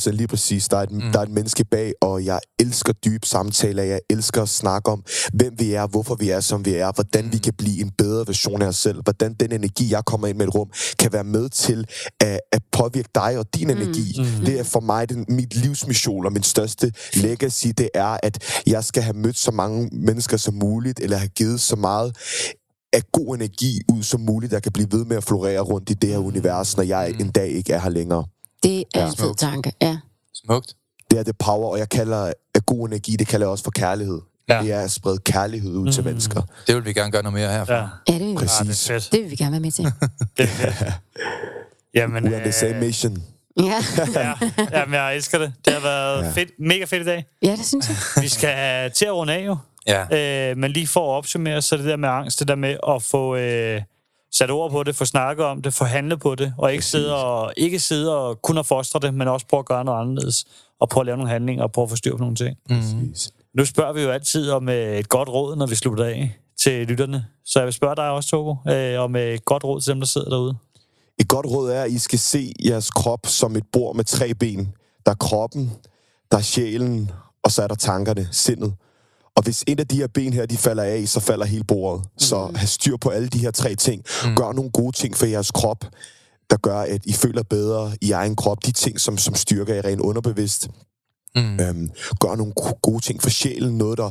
100% 0.08 0.12
lige 0.12 0.28
præcis, 0.28 0.68
der 0.68 0.78
er, 0.78 0.82
et, 0.82 0.92
mm. 0.92 1.02
der 1.02 1.20
er 1.20 1.24
et 1.24 1.32
menneske 1.32 1.66
bag, 1.66 1.94
og 2.02 2.26
jeg 2.26 2.40
elsker 2.60 2.94
dybe 2.94 3.28
samtaler, 3.28 3.84
jeg 3.84 4.00
elsker 4.10 4.42
at 4.42 4.50
snakke 4.50 4.92
om, 4.92 5.04
hvem 5.34 5.54
vi 5.60 5.74
er, 5.74 5.88
hvorfor 5.88 6.16
vi 6.16 6.30
er, 6.30 6.40
som 6.40 6.66
vi 6.66 6.74
er, 6.74 6.92
hvordan 6.92 7.26
mm. 7.26 7.34
vi 7.34 7.38
kan 7.38 7.54
blive 7.58 7.82
en 7.82 7.92
bedre 7.98 8.28
version 8.28 8.62
af 8.62 8.68
os 8.68 8.76
selv, 8.76 9.02
hvordan 9.04 9.34
den 9.34 9.52
energi, 9.52 9.92
jeg 9.92 10.06
kommer 10.06 10.28
ind 10.28 10.38
med 10.38 10.48
et 10.48 10.56
rum, 10.56 10.70
kan 11.00 11.14
være 11.14 11.24
med 11.24 11.50
til 11.50 11.86
at, 12.20 12.40
at 12.52 12.62
påvirke 12.72 13.10
dig 13.16 13.38
og 13.38 13.46
din 13.56 13.68
mm. 13.68 13.78
energi. 13.78 14.16
Mm. 14.18 14.46
Det 14.46 14.60
er 14.60 14.64
for 14.64 14.80
mig 14.80 15.10
den, 15.10 15.26
mit 15.30 15.56
livsmission 15.56 16.26
og 16.26 16.34
min 16.34 16.44
største 16.44 16.92
legacy, 17.14 17.68
det 17.78 17.90
er, 17.94 18.18
at 18.24 18.62
jeg 18.68 18.84
skal 18.84 19.04
have 19.04 19.18
mødt 19.18 19.38
så 19.38 19.52
mange 19.52 19.90
mennesker 19.92 20.38
som 20.38 20.54
muligt, 20.54 21.00
eller 21.00 21.18
have 21.18 21.30
givet 21.30 21.62
så 21.62 21.76
meget 21.76 22.16
af 22.94 23.02
god 23.12 23.36
energi 23.36 23.82
ud 23.92 24.04
som 24.04 24.22
muligt, 24.22 24.52
der 24.52 24.60
kan 24.60 24.72
blive 24.72 24.88
ved 24.92 25.06
med 25.06 25.18
at 25.18 25.24
florere 25.24 25.60
rundt 25.60 25.90
i 25.90 25.94
det 25.94 26.10
her 26.10 26.18
univers, 26.18 26.78
når 26.78 26.84
jeg 26.84 27.10
en 27.20 27.32
dag 27.32 27.48
ikke 27.48 27.74
er 27.74 27.80
her 27.80 27.90
længere. 27.90 28.26
Det 28.64 28.80
er 28.80 28.84
Ja. 28.96 29.08
en 29.08 29.16
fed 29.18 29.36
tanke, 29.36 29.72
ja. 29.82 29.98
Smukt. 30.34 30.76
Det 31.12 31.20
er 31.20 31.24
det 31.24 31.38
power, 31.38 31.70
og 31.70 31.80
jeg 31.80 31.90
kalder 31.90 32.34
af 32.56 32.66
god 32.66 32.88
energi, 32.88 33.16
det 33.16 33.28
kalder 33.28 33.46
jeg 33.46 33.52
også 33.52 33.64
for 33.64 33.72
kærlighed. 33.72 34.22
Ja. 34.50 34.56
Ja. 34.56 34.62
Det 34.64 34.72
er 34.72 34.80
at 34.80 34.92
sprede 34.92 35.18
kærlighed 35.18 35.72
ud 35.76 35.86
mm. 35.86 35.92
til 35.92 36.04
mennesker. 36.04 36.42
Det 36.68 36.76
vil 36.76 36.86
vi 36.86 36.94
gerne 36.94 37.12
gøre 37.12 37.24
noget 37.24 37.34
mere 37.34 37.52
herfra. 37.52 37.74
Ja, 37.74 37.88
Ja, 38.08 38.14
det, 38.14 38.22
vil 38.22 38.30
vi. 38.32 38.36
Præcis. 38.36 38.90
ah, 38.90 38.96
det 38.96 39.06
er 39.06 39.10
det 39.12 39.22
vil 39.22 39.32
vi 39.32 39.36
gerne 39.36 39.52
være 39.52 39.60
med 39.60 39.72
til. 39.72 39.84
Det 40.38 40.50
er. 40.62 40.92
Jamen, 42.00 42.24
We 42.28 42.36
are 42.36 42.44
the 42.44 42.52
same 42.52 42.80
mission. 42.80 43.24
Ja, 43.60 43.84
ja, 44.16 44.34
jamen, 44.72 44.94
jeg 44.96 45.16
elsker 45.16 45.38
det. 45.38 45.54
Det 45.66 45.74
har 45.74 45.82
været 45.82 46.24
ja. 46.24 46.32
fedt, 46.32 46.50
mega 46.60 46.84
fedt 46.86 47.02
i 47.02 47.06
dag. 47.06 47.26
ja 47.42 47.52
det 47.56 47.66
synes 47.66 47.90
jeg. 47.90 48.24
Vi 48.24 48.28
skal 48.28 48.92
til 48.92 49.06
at 49.06 49.14
runde 49.14 49.34
af 49.34 49.46
jo. 49.46 49.58
Ja. 49.90 50.52
Øh, 50.52 50.58
men 50.58 50.72
lige 50.72 50.88
for 50.88 51.14
at 51.14 51.18
opsummere, 51.18 51.62
så 51.62 51.76
er 51.76 51.78
det 51.78 51.88
der 51.88 51.96
med 51.96 52.10
angst, 52.10 52.40
det 52.40 52.48
der 52.48 52.56
med 52.56 52.78
at 52.88 53.04
få 53.04 53.36
øh, 53.36 53.82
sat 54.34 54.52
ord 54.52 54.72
på 54.72 54.84
det, 54.84 54.96
få 54.96 55.06
snakket 55.06 55.46
om 55.46 55.62
det, 55.62 55.74
få 55.74 55.86
handlet 55.86 56.20
på 56.20 56.36
det, 56.36 56.54
og 56.58 56.72
ikke 56.72 56.86
sidde 56.86 57.24
og, 57.24 57.54
ikke 57.58 57.80
sidde 57.80 58.18
og 58.18 58.42
kun 58.42 58.58
at 58.58 58.66
fostre 58.66 59.00
det, 59.00 59.14
men 59.14 59.28
også 59.28 59.46
prøve 59.48 59.60
at 59.60 59.66
gøre 59.66 59.86
noget 59.86 60.02
anderledes, 60.02 60.46
og 60.80 60.90
prøve 60.90 61.02
at 61.02 61.06
lave 61.06 61.18
nogle 61.18 61.32
handlinger, 61.32 61.64
og 61.64 61.72
prøve 61.72 61.84
at 61.84 61.90
få 61.90 61.96
styr 61.96 62.12
på 62.12 62.18
nogle 62.18 62.36
ting. 62.36 62.58
Mm. 62.70 62.76
Præcis. 62.76 63.32
Nu 63.54 63.66
spørger 63.66 63.94
vi 63.94 64.02
jo 64.02 64.12
altid 64.12 64.52
om 64.52 64.70
øh, 64.70 64.98
et 64.98 65.10
godt 65.10 65.30
råd, 65.30 65.56
når 65.56 65.66
vi 65.66 65.76
slutter 65.76 66.06
af 66.06 66.40
til 66.62 66.88
lytterne. 66.88 67.26
Så 67.46 67.60
jeg 67.60 67.66
vil 67.66 67.74
spørge 67.74 67.96
dig 67.96 68.10
også, 68.10 68.30
Togo, 68.30 68.56
øh, 68.70 69.00
om 69.00 69.16
øh, 69.16 69.34
et 69.34 69.46
godt 69.46 69.64
råd 69.64 69.82
til 69.82 69.92
dem, 69.92 70.00
der 70.00 70.08
sidder 70.08 70.30
derude. 70.30 70.56
Et 71.20 71.28
godt 71.28 71.46
råd 71.46 71.72
er, 71.72 71.84
at 71.84 71.92
I 71.92 71.98
skal 71.98 72.20
se 72.20 72.54
jeres 72.66 72.92
krop 72.92 73.20
som 73.24 73.56
et 73.56 73.64
bord 73.74 73.96
med 73.96 74.04
tre 74.04 74.34
ben. 74.34 74.74
Der 75.06 75.12
er 75.12 75.16
kroppen, 75.16 75.72
der 76.32 76.38
er 76.38 76.42
sjælen, 76.42 77.12
og 77.44 77.52
så 77.52 77.62
er 77.64 77.68
der 77.68 77.76
tankerne, 77.76 78.28
sindet. 78.32 78.74
Og 79.40 79.44
hvis 79.44 79.64
et 79.68 79.80
af 79.80 79.88
de 79.88 79.96
her 79.96 80.08
ben 80.08 80.34
her, 80.34 80.46
de 80.46 80.58
falder 80.58 80.84
af, 80.84 81.08
så 81.08 81.20
falder 81.20 81.46
hele 81.46 81.64
bordet. 81.64 82.02
Mm. 82.06 82.20
Så 82.20 82.52
have 82.56 82.68
styr 82.68 82.98
på 82.98 83.10
alle 83.10 83.28
de 83.28 83.38
her 83.38 83.52
tre 83.52 83.76
ting. 83.76 84.04
Mm. 84.26 84.36
Gør 84.36 84.52
nogle 84.52 84.72
gode 84.72 84.96
ting 84.96 85.18
for 85.18 85.26
jeres 85.26 85.52
krop, 85.52 85.86
der 86.50 86.58
gør, 86.58 86.78
at 86.78 87.06
I 87.06 87.14
føler 87.14 87.44
bedre 87.44 87.92
i 88.02 88.12
egen 88.12 88.36
krop. 88.36 88.58
De 88.66 88.72
ting, 88.72 89.00
som, 89.00 89.18
som 89.18 89.36
styrker 89.36 89.74
jer 89.74 89.86
rent 89.86 90.02
underbevidst. 90.02 90.68
Mm. 91.36 91.60
Øhm, 91.60 91.90
gør 92.20 92.36
nogle 92.36 92.54
go- 92.54 92.80
gode 92.82 93.04
ting 93.04 93.22
for 93.22 93.30
sjælen. 93.30 93.78
Noget, 93.78 93.98
der 93.98 94.10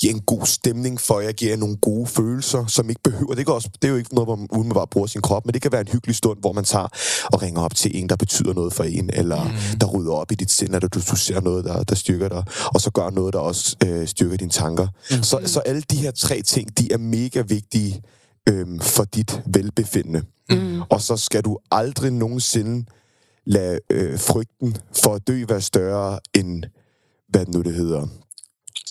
giver 0.00 0.14
en 0.14 0.20
god 0.20 0.46
stemning 0.46 1.00
for 1.00 1.20
jer, 1.20 1.32
giver 1.32 1.52
jer 1.52 1.56
nogle 1.56 1.76
gode 1.76 2.06
følelser, 2.06 2.66
som 2.66 2.90
ikke 2.90 3.02
behøver. 3.04 3.34
Det, 3.34 3.46
kan 3.46 3.54
også, 3.54 3.68
det 3.82 3.88
er 3.88 3.92
jo 3.92 3.96
ikke 3.96 4.14
noget, 4.14 4.26
hvor 4.52 4.62
man 4.62 4.74
bare 4.74 4.86
bruger 4.86 5.06
sin 5.06 5.20
krop, 5.20 5.46
men 5.46 5.54
det 5.54 5.62
kan 5.62 5.72
være 5.72 5.80
en 5.80 5.88
hyggelig 5.88 6.16
stund, 6.16 6.40
hvor 6.40 6.52
man 6.52 6.64
tager 6.64 6.88
og 7.32 7.42
ringer 7.42 7.60
op 7.60 7.74
til 7.74 7.98
en, 7.98 8.08
der 8.08 8.16
betyder 8.16 8.54
noget 8.54 8.72
for 8.72 8.84
en, 8.84 9.10
eller 9.12 9.44
mm. 9.44 9.78
der 9.78 9.86
rydder 9.86 10.12
op 10.12 10.32
i 10.32 10.34
dit 10.34 10.50
sind, 10.50 10.74
eller 10.74 10.88
du, 10.88 11.00
du 11.10 11.16
ser 11.16 11.40
noget, 11.40 11.64
der, 11.64 11.82
der 11.82 11.94
styrker 11.94 12.28
dig, 12.28 12.44
og 12.74 12.80
så 12.80 12.90
gør 12.90 13.10
noget, 13.10 13.32
der 13.32 13.38
også 13.38 13.76
øh, 13.86 14.08
styrker 14.08 14.36
dine 14.36 14.50
tanker. 14.50 14.88
Mm. 15.10 15.22
Så, 15.22 15.40
så 15.44 15.60
alle 15.60 15.82
de 15.90 15.96
her 15.96 16.10
tre 16.10 16.42
ting, 16.42 16.78
de 16.78 16.92
er 16.92 16.98
mega 16.98 17.40
vigtige 17.40 18.02
øhm, 18.48 18.80
for 18.80 19.04
dit 19.04 19.42
velbefindende. 19.46 20.22
Mm. 20.50 20.82
Og 20.90 21.00
så 21.00 21.16
skal 21.16 21.42
du 21.42 21.58
aldrig 21.70 22.12
nogensinde 22.12 22.86
lade 23.46 23.78
øh, 23.90 24.18
frygten 24.18 24.76
for 25.02 25.14
at 25.14 25.28
dø 25.28 25.44
være 25.48 25.60
større 25.60 26.20
end, 26.34 26.64
hvad 27.28 27.46
nu 27.46 27.62
det 27.62 27.74
hedder, 27.74 28.06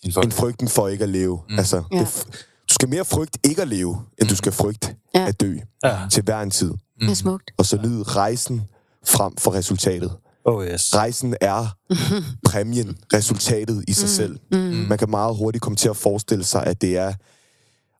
Din 0.03 0.13
folk. 0.13 0.23
end 0.25 0.31
frygten 0.31 0.67
for 0.67 0.87
ikke 0.87 1.03
at 1.03 1.09
leve. 1.09 1.39
Mm. 1.49 1.57
Altså, 1.59 1.83
Ja. 1.91 1.99
det, 1.99 2.05
f- 2.05 2.45
du 2.69 2.73
skal 2.73 2.89
mere 2.89 3.05
frygte 3.05 3.39
ikke 3.43 3.61
at 3.61 3.67
leve, 3.67 4.01
end 4.21 4.29
du 4.29 4.35
skal 4.35 4.51
frygte 4.51 4.95
Ja. 5.15 5.27
at 5.27 5.41
dø 5.41 5.57
Ja. 5.83 5.97
til 6.11 6.23
hver 6.23 6.41
en 6.41 6.51
tid. 6.51 6.73
Det 6.99 7.09
er 7.09 7.13
smukt. 7.13 7.51
Og 7.57 7.65
så 7.65 7.77
nyde 7.77 8.03
rejsen 8.03 8.61
frem 9.07 9.37
for 9.37 9.53
resultatet. 9.53 10.11
Oh 10.45 10.65
yes. 10.65 10.95
Rejsen 10.95 11.35
er 11.41 11.67
præmien, 12.49 12.97
resultatet 13.13 13.83
i 13.87 13.93
sig 13.93 14.05
mm. 14.05 14.09
selv. 14.09 14.39
Mm. 14.51 14.57
Man 14.89 14.97
kan 14.97 15.09
meget 15.09 15.35
hurtigt 15.35 15.61
komme 15.61 15.75
til 15.75 15.89
at 15.89 15.97
forestille 15.97 16.43
sig, 16.43 16.63
at 16.63 16.81
det 16.81 16.97
er, 16.97 17.13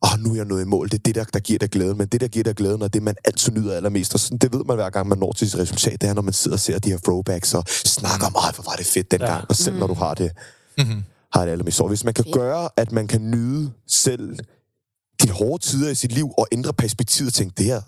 åh, 0.06 0.14
oh, 0.14 0.20
nu 0.20 0.32
er 0.32 0.36
jeg 0.36 0.46
nået 0.46 0.62
i 0.62 0.66
mål, 0.66 0.90
det 0.90 0.94
er 0.94 1.02
det, 1.06 1.16
der, 1.16 1.24
der 1.24 1.40
giver 1.40 1.60
dig 1.60 1.70
glæden. 1.70 1.98
Men 1.98 2.08
det, 2.08 2.22
der 2.22 2.28
giver 2.28 2.44
dig 2.44 2.56
glæden, 2.56 2.82
og 2.82 2.94
det, 2.94 3.04
man 3.04 3.16
altid 3.26 3.52
nyder 3.52 3.76
allermest, 3.76 4.14
og 4.14 4.20
sådan, 4.20 4.38
det 4.38 4.54
ved 4.54 4.64
man 4.66 4.76
hver 4.76 4.90
gang, 4.90 5.08
man 5.08 5.18
når 5.18 5.32
til 5.32 5.50
sit 5.52 5.60
resultat, 5.60 6.02
det 6.02 6.10
er, 6.10 6.14
når 6.14 6.22
man 6.22 6.34
sidder 6.34 6.56
og 6.56 6.60
ser 6.62 6.80
de 6.80 6.90
her 6.90 6.98
throwbacks 6.98 7.54
og 7.54 7.64
snakker 7.68 8.28
om, 8.28 8.36
ej, 8.36 8.52
hvor 8.56 8.64
var 8.64 8.76
det 8.76 8.86
fedt 8.86 9.12
dengang. 9.12 9.32
Ja. 9.40 9.46
Og 9.50 9.56
selv 9.56 9.80
når 9.80 9.88
du 9.88 9.94
har 9.94 10.14
det, 10.14 10.32
mm-hmm. 10.78 11.04
Har 11.34 11.46
det 11.46 11.52
allermest. 11.52 11.82
Og 11.82 11.88
hvis 11.88 12.04
man 12.04 12.14
kan 12.14 12.26
gøre, 12.34 12.70
at 12.78 12.92
man 12.92 13.08
kan 13.08 13.32
nyde 13.32 13.72
selv 13.88 14.40
de 15.24 15.30
hårde 15.32 15.64
tider 15.64 15.92
i 15.92 15.96
sit 15.96 16.12
liv, 16.12 16.34
og 16.38 16.48
ændre 16.52 16.74
perspektivet 16.74 17.30
og 17.30 17.34
tænke, 17.34 17.54
det 17.58 17.66
her, 17.66 17.82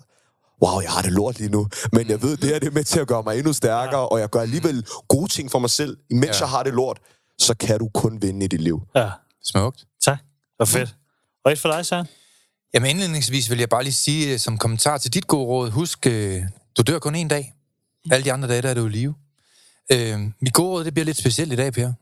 wow, 0.62 0.80
jeg 0.80 0.90
har 0.90 1.02
det 1.02 1.12
lort 1.12 1.38
lige 1.38 1.50
nu, 1.50 1.68
men 1.92 2.08
jeg 2.08 2.22
ved, 2.22 2.36
det 2.36 2.48
her 2.48 2.58
det 2.58 2.66
er 2.66 2.70
med 2.70 2.84
til 2.84 3.00
at 3.00 3.06
gøre 3.06 3.22
mig 3.22 3.38
endnu 3.38 3.52
stærkere, 3.52 4.08
og 4.08 4.20
jeg 4.20 4.30
gør 4.30 4.40
alligevel 4.40 4.86
gode 5.08 5.32
ting 5.32 5.50
for 5.50 5.58
mig 5.58 5.70
selv, 5.70 5.96
imens 6.10 6.26
ja. 6.26 6.40
jeg 6.40 6.48
har 6.48 6.62
det 6.62 6.74
lort, 6.74 6.98
så 7.38 7.54
kan 7.54 7.78
du 7.78 7.88
kun 7.94 8.22
vinde 8.22 8.44
i 8.44 8.48
dit 8.48 8.60
liv. 8.60 8.82
Ja, 8.96 9.10
Smukt. 9.44 9.84
tak. 10.04 10.18
Det 10.18 10.58
var 10.58 10.64
fedt. 10.64 10.96
Og 11.44 11.52
et 11.52 11.58
for 11.58 11.68
dig, 11.68 11.86
Søren? 11.86 12.06
Jamen 12.74 12.90
indledningsvis 12.90 13.50
vil 13.50 13.58
jeg 13.58 13.68
bare 13.68 13.82
lige 13.82 13.92
sige 13.92 14.32
øh, 14.32 14.38
som 14.38 14.58
kommentar 14.58 14.98
til 14.98 15.14
dit 15.14 15.26
gode 15.26 15.46
råd, 15.46 15.70
husk, 15.70 16.06
øh, 16.06 16.42
du 16.76 16.82
dør 16.82 16.98
kun 16.98 17.14
en 17.14 17.28
dag. 17.28 17.54
Alle 18.10 18.24
de 18.24 18.32
andre 18.32 18.48
dage, 18.48 18.62
der 18.62 18.68
er 18.68 18.74
du 18.74 18.86
i 18.86 18.90
live. 18.90 19.14
Øh, 19.92 20.20
mit 20.40 20.52
gode 20.52 20.70
råd, 20.70 20.84
det 20.84 20.94
bliver 20.94 21.04
lidt 21.04 21.16
specielt 21.16 21.52
i 21.52 21.56
dag, 21.56 21.72
Per. 21.72 21.92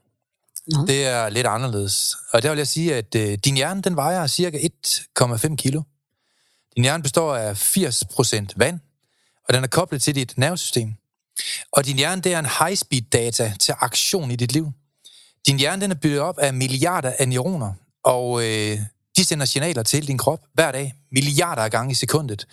Nå. 0.66 0.86
Det 0.86 1.06
er 1.06 1.28
lidt 1.28 1.46
anderledes. 1.46 2.16
Og 2.32 2.42
der 2.42 2.50
vil 2.50 2.56
jeg 2.56 2.68
sige, 2.68 2.94
at 2.94 3.14
øh, 3.14 3.38
din 3.44 3.56
hjerne, 3.56 3.82
den 3.82 3.96
vejer 3.96 4.26
cirka 4.26 4.58
1,5 5.20 5.56
kilo. 5.56 5.82
Din 6.76 6.82
hjerne 6.82 7.02
består 7.02 7.36
af 7.36 7.76
80% 7.76 8.46
vand, 8.56 8.80
og 9.48 9.54
den 9.54 9.64
er 9.64 9.68
koblet 9.68 10.02
til 10.02 10.14
dit 10.14 10.38
nervesystem. 10.38 10.94
Og 11.72 11.86
din 11.86 11.96
hjerne, 11.96 12.22
det 12.22 12.32
er 12.32 12.38
en 12.38 12.46
high-speed 12.46 13.02
data 13.12 13.54
til 13.60 13.74
aktion 13.80 14.30
i 14.30 14.36
dit 14.36 14.52
liv. 14.52 14.72
Din 15.46 15.58
hjerne, 15.58 15.82
den 15.82 15.90
er 15.90 15.94
bygget 15.94 16.20
op 16.20 16.38
af 16.38 16.54
milliarder 16.54 17.12
af 17.18 17.28
neuroner, 17.28 17.72
og 18.04 18.42
øh, 18.42 18.78
de 19.16 19.24
sender 19.24 19.46
signaler 19.46 19.82
til 19.82 20.06
din 20.06 20.18
krop 20.18 20.40
hver 20.54 20.72
dag, 20.72 20.94
milliarder 21.12 21.62
af 21.62 21.70
gange 21.70 21.92
i 21.92 21.94
sekundet. 21.94 22.46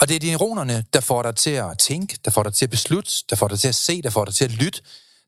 Og 0.00 0.08
det 0.08 0.14
er 0.14 0.20
de 0.20 0.26
neuronerne, 0.26 0.84
der 0.92 1.00
får 1.00 1.22
dig 1.22 1.36
til 1.36 1.50
at 1.50 1.78
tænke, 1.78 2.18
der 2.24 2.30
får 2.30 2.42
dig 2.42 2.54
til 2.54 2.66
at 2.66 2.70
beslutte, 2.70 3.10
der 3.30 3.36
får 3.36 3.48
dig 3.48 3.60
til 3.60 3.68
at 3.68 3.74
se, 3.74 4.02
der 4.02 4.10
får 4.10 4.24
dig 4.24 4.34
til 4.34 4.44
at 4.44 4.50
lytte, 4.50 4.80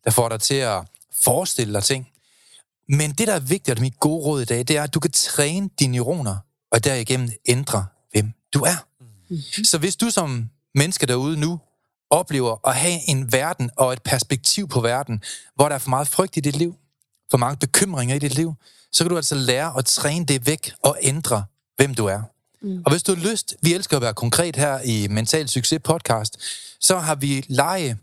der 0.05 0.11
får 0.11 0.29
dig 0.29 0.41
til 0.41 0.55
at 0.55 0.83
forestille 1.25 1.75
dig 1.75 1.83
ting. 1.83 2.09
Men 2.89 3.11
det, 3.11 3.29
der 3.29 3.35
er 3.35 3.41
vigtigt, 3.41 3.79
og 3.79 3.83
mit 3.83 4.01
gode 4.01 4.25
råd 4.25 4.43
i 4.43 4.45
dag, 4.45 4.59
det 4.59 4.71
er, 4.71 4.83
at 4.83 4.95
du 4.95 5.01
kan 5.01 5.11
træne 5.11 5.71
dine 5.81 5.93
neuroner, 5.93 6.37
og 6.73 6.85
derigennem 6.85 7.29
ændre, 7.47 7.87
hvem 8.13 8.33
du 8.55 8.61
er. 8.61 8.87
Mm. 9.31 9.65
Så 9.65 9.79
hvis 9.79 9.97
du 9.97 10.11
som 10.11 10.51
menneske 10.75 11.07
derude 11.07 11.41
nu 11.41 11.61
oplever 12.11 12.69
at 12.69 12.77
have 12.77 13.09
en 13.09 13.33
verden 13.33 13.71
og 13.77 13.93
et 13.93 14.03
perspektiv 14.03 14.69
på 14.69 14.81
verden, 14.81 15.23
hvor 15.55 15.69
der 15.69 15.75
er 15.75 15.79
for 15.79 15.91
meget 15.91 16.09
frygt 16.09 16.37
i 16.37 16.41
dit 16.41 16.57
liv, 16.57 16.75
for 17.31 17.39
mange 17.39 17.57
bekymringer 17.57 18.15
i 18.15 18.19
dit 18.19 18.35
liv, 18.35 18.55
så 18.93 19.05
kan 19.05 19.11
du 19.11 19.17
altså 19.17 19.35
lære 19.35 19.79
at 19.79 19.85
træne 19.85 20.27
det 20.27 20.47
væk 20.47 20.73
og 20.83 20.99
ændre, 21.03 21.45
hvem 21.77 21.95
du 21.95 22.07
er. 22.07 22.23
Mm. 22.63 22.83
Og 22.85 22.91
hvis 22.93 23.03
du 23.03 23.15
har 23.15 23.31
lyst, 23.31 23.55
vi 23.63 23.75
elsker 23.75 23.97
at 23.97 24.03
være 24.03 24.15
konkret 24.15 24.57
her 24.57 24.81
i 24.85 25.09
Mental 25.09 25.49
Succes 25.49 25.81
podcast, 25.85 26.39
så 26.81 26.99
har 26.99 27.15
vi 27.15 27.45
leje 27.49 27.99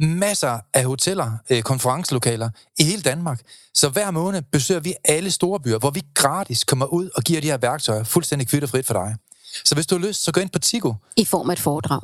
masser 0.00 0.58
af 0.74 0.84
hoteller, 0.84 1.32
øh, 1.50 1.62
konferencelokaler 1.62 2.50
i 2.78 2.84
hele 2.84 3.02
Danmark. 3.02 3.40
Så 3.74 3.88
hver 3.88 4.10
måned 4.10 4.42
besøger 4.52 4.80
vi 4.80 4.94
alle 5.04 5.30
store 5.30 5.60
byer, 5.60 5.78
hvor 5.78 5.90
vi 5.90 6.02
gratis 6.14 6.64
kommer 6.64 6.86
ud 6.86 7.10
og 7.14 7.22
giver 7.22 7.40
de 7.40 7.46
her 7.46 7.56
værktøjer 7.56 8.04
fuldstændig 8.04 8.48
kvitterfrit 8.48 8.86
for 8.86 8.94
dig. 8.94 9.16
Så 9.64 9.74
hvis 9.74 9.86
du 9.86 9.98
har 9.98 10.06
lyst, 10.06 10.24
så 10.24 10.32
gå 10.32 10.40
ind 10.40 10.50
på 10.50 10.58
Tigo 10.58 10.92
I 11.16 11.24
form 11.24 11.50
af 11.50 11.52
et 11.52 11.60
foredrag. 11.60 12.00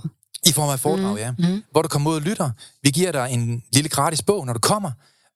i 0.46 0.52
form 0.52 0.68
af 0.68 0.74
et 0.74 0.80
foredrag, 0.80 1.12
mm. 1.12 1.18
ja. 1.18 1.30
Mm. 1.38 1.62
Hvor 1.70 1.82
du 1.82 1.88
kommer 1.88 2.10
ud 2.10 2.16
og 2.16 2.22
lytter. 2.22 2.50
Vi 2.82 2.90
giver 2.90 3.12
dig 3.12 3.28
en 3.30 3.62
lille 3.72 3.88
gratis 3.88 4.22
bog, 4.22 4.46
når 4.46 4.52
du 4.52 4.58
kommer. 4.58 4.90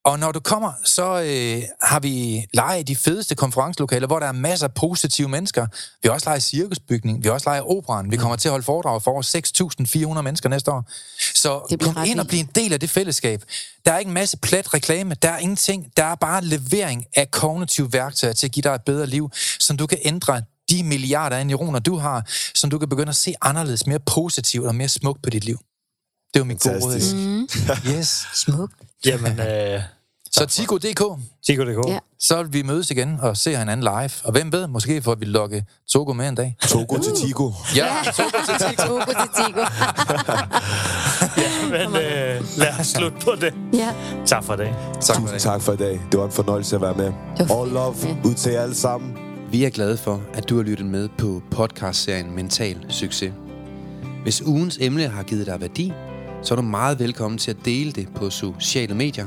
Og 0.09 0.18
når 0.18 0.32
du 0.32 0.40
kommer, 0.40 0.72
så 0.85 1.20
øh, 1.20 1.62
har 1.82 2.01
vi 2.01 2.47
lejet 2.55 2.89
de 2.89 2.97
fedeste 2.97 3.35
konferencelokaler, 3.35 4.06
hvor 4.06 4.18
der 4.18 4.26
er 4.26 4.32
masser 4.32 4.66
af 4.66 4.74
positive 4.74 5.28
mennesker. 5.28 5.66
Vi 6.02 6.06
har 6.06 6.10
også 6.10 6.30
lejet 6.30 6.43
cirkusbygning, 6.43 7.22
vi 7.22 7.28
har 7.28 7.32
også 7.35 7.51
lejet 7.51 7.62
operan. 7.62 8.10
Vi 8.10 8.16
kommer 8.16 8.36
til 8.36 8.48
at 8.48 8.51
holde 8.51 8.64
foredrag 8.64 9.02
for 9.02 9.10
over 9.10 10.12
6.400 10.16 10.22
mennesker 10.22 10.48
næste 10.48 10.70
år. 10.70 10.85
Så 11.35 11.76
kom 11.80 12.05
ind 12.06 12.20
og 12.20 12.24
vildt. 12.24 12.28
bliv 12.28 12.40
en 12.40 12.51
del 12.55 12.72
af 12.72 12.80
det 12.80 12.90
fællesskab. 12.90 13.43
Der 13.85 13.93
er 13.93 13.98
ikke 13.98 14.09
en 14.09 14.14
masse 14.14 14.36
plat 14.36 14.74
reklame, 14.74 15.14
der 15.22 15.30
er 15.30 15.39
ingenting. 15.39 15.86
Der 15.97 16.05
er 16.05 16.14
bare 16.14 16.44
levering 16.44 17.06
af 17.16 17.30
kognitive 17.30 17.93
værktøjer 17.93 18.32
til 18.35 18.47
at 18.47 18.52
give 18.52 18.62
dig 18.62 18.74
et 18.74 18.82
bedre 18.86 19.06
liv, 19.06 19.30
som 19.59 19.76
du 19.76 19.86
kan 19.86 19.98
ændre 20.05 20.43
de 20.70 20.82
milliarder 20.85 21.36
af 21.36 21.47
neuroner, 21.47 21.78
du 21.78 21.97
har, 21.97 22.26
som 22.55 22.70
du 22.70 22.78
kan 22.78 22.89
begynde 22.89 23.10
at 23.10 23.16
se 23.16 23.35
anderledes, 23.43 23.86
mere 23.86 24.01
positivt 24.01 24.66
og 24.66 24.74
mere 24.74 24.89
smukt 24.89 25.22
på 25.22 25.30
dit 25.30 25.44
liv. 25.44 25.59
Det 26.35 26.40
var 26.40 26.44
mit 26.44 26.60
gode 26.60 26.78
råd. 26.85 27.14
Mm. 27.14 27.48
Yes. 27.90 28.26
Smukt. 28.35 28.74
Jamen, 29.06 29.40
øh, 29.40 29.82
Så 30.32 30.46
Tigo.dk, 30.46 31.02
Tigo.dk. 31.46 31.88
Ja. 31.88 31.98
så 32.20 32.42
vil 32.42 32.52
vi 32.52 32.62
mødes 32.62 32.90
igen 32.90 33.18
og 33.22 33.36
se 33.36 33.50
hinanden 33.56 33.80
live. 33.84 34.10
Og 34.24 34.32
hvem 34.32 34.52
ved, 34.52 34.66
måske 34.66 35.02
får 35.02 35.14
vi 35.14 35.24
lukket 35.24 35.64
Togo 35.92 36.12
med 36.12 36.28
en 36.28 36.34
dag. 36.34 36.56
Togo 36.68 36.98
til 36.98 37.12
Tigo. 37.16 37.50
Ja, 37.76 37.86
Togo 38.16 38.28
til 38.46 38.55
Tigo. 38.68 38.82
Togo 38.88 39.05
til 39.06 39.44
Tigo. 39.44 39.60
Men 41.70 41.96
øh, 41.96 42.44
lad 42.59 42.80
os 42.80 42.86
slutte 42.86 43.18
på 43.24 43.30
det. 43.40 43.55
ja. 43.74 43.88
Tak 44.26 44.44
for 44.44 44.56
det. 44.56 44.68
Tak 45.00 45.14
for 45.16 45.20
Tusind 45.20 45.28
det. 45.34 45.42
tak 45.42 45.62
for 45.62 45.72
i 45.72 45.76
dag. 45.76 46.00
Det 46.12 46.20
var 46.20 46.26
en 46.26 46.32
fornøjelse 46.32 46.76
at 46.76 46.82
være 46.82 46.94
med. 46.94 47.12
All 47.38 47.70
love 47.72 47.94
Ja. 48.02 48.16
ud 48.24 48.34
til 48.34 48.52
jer 48.52 48.60
alle 48.62 48.74
sammen. 48.74 49.16
Vi 49.50 49.64
er 49.64 49.70
glade 49.70 49.96
for, 49.96 50.20
at 50.34 50.48
du 50.48 50.56
har 50.56 50.62
lyttet 50.62 50.86
med 50.86 51.09
på 51.18 51.42
podcastserien 51.50 52.34
Mental 52.34 52.76
Succes. 52.88 53.32
Hvis 54.22 54.42
ugens 54.42 54.78
emne 54.80 55.09
har 55.09 55.22
givet 55.22 55.46
dig 55.46 55.60
værdi, 55.60 55.92
så 56.42 56.55
er 56.55 56.56
du 56.56 56.62
meget 56.62 56.98
velkommen 56.98 57.38
til 57.38 57.50
at 57.50 57.56
dele 57.64 57.92
det 57.92 58.09
på 58.14 58.30
sociale 58.30 58.94
medier. 58.94 59.26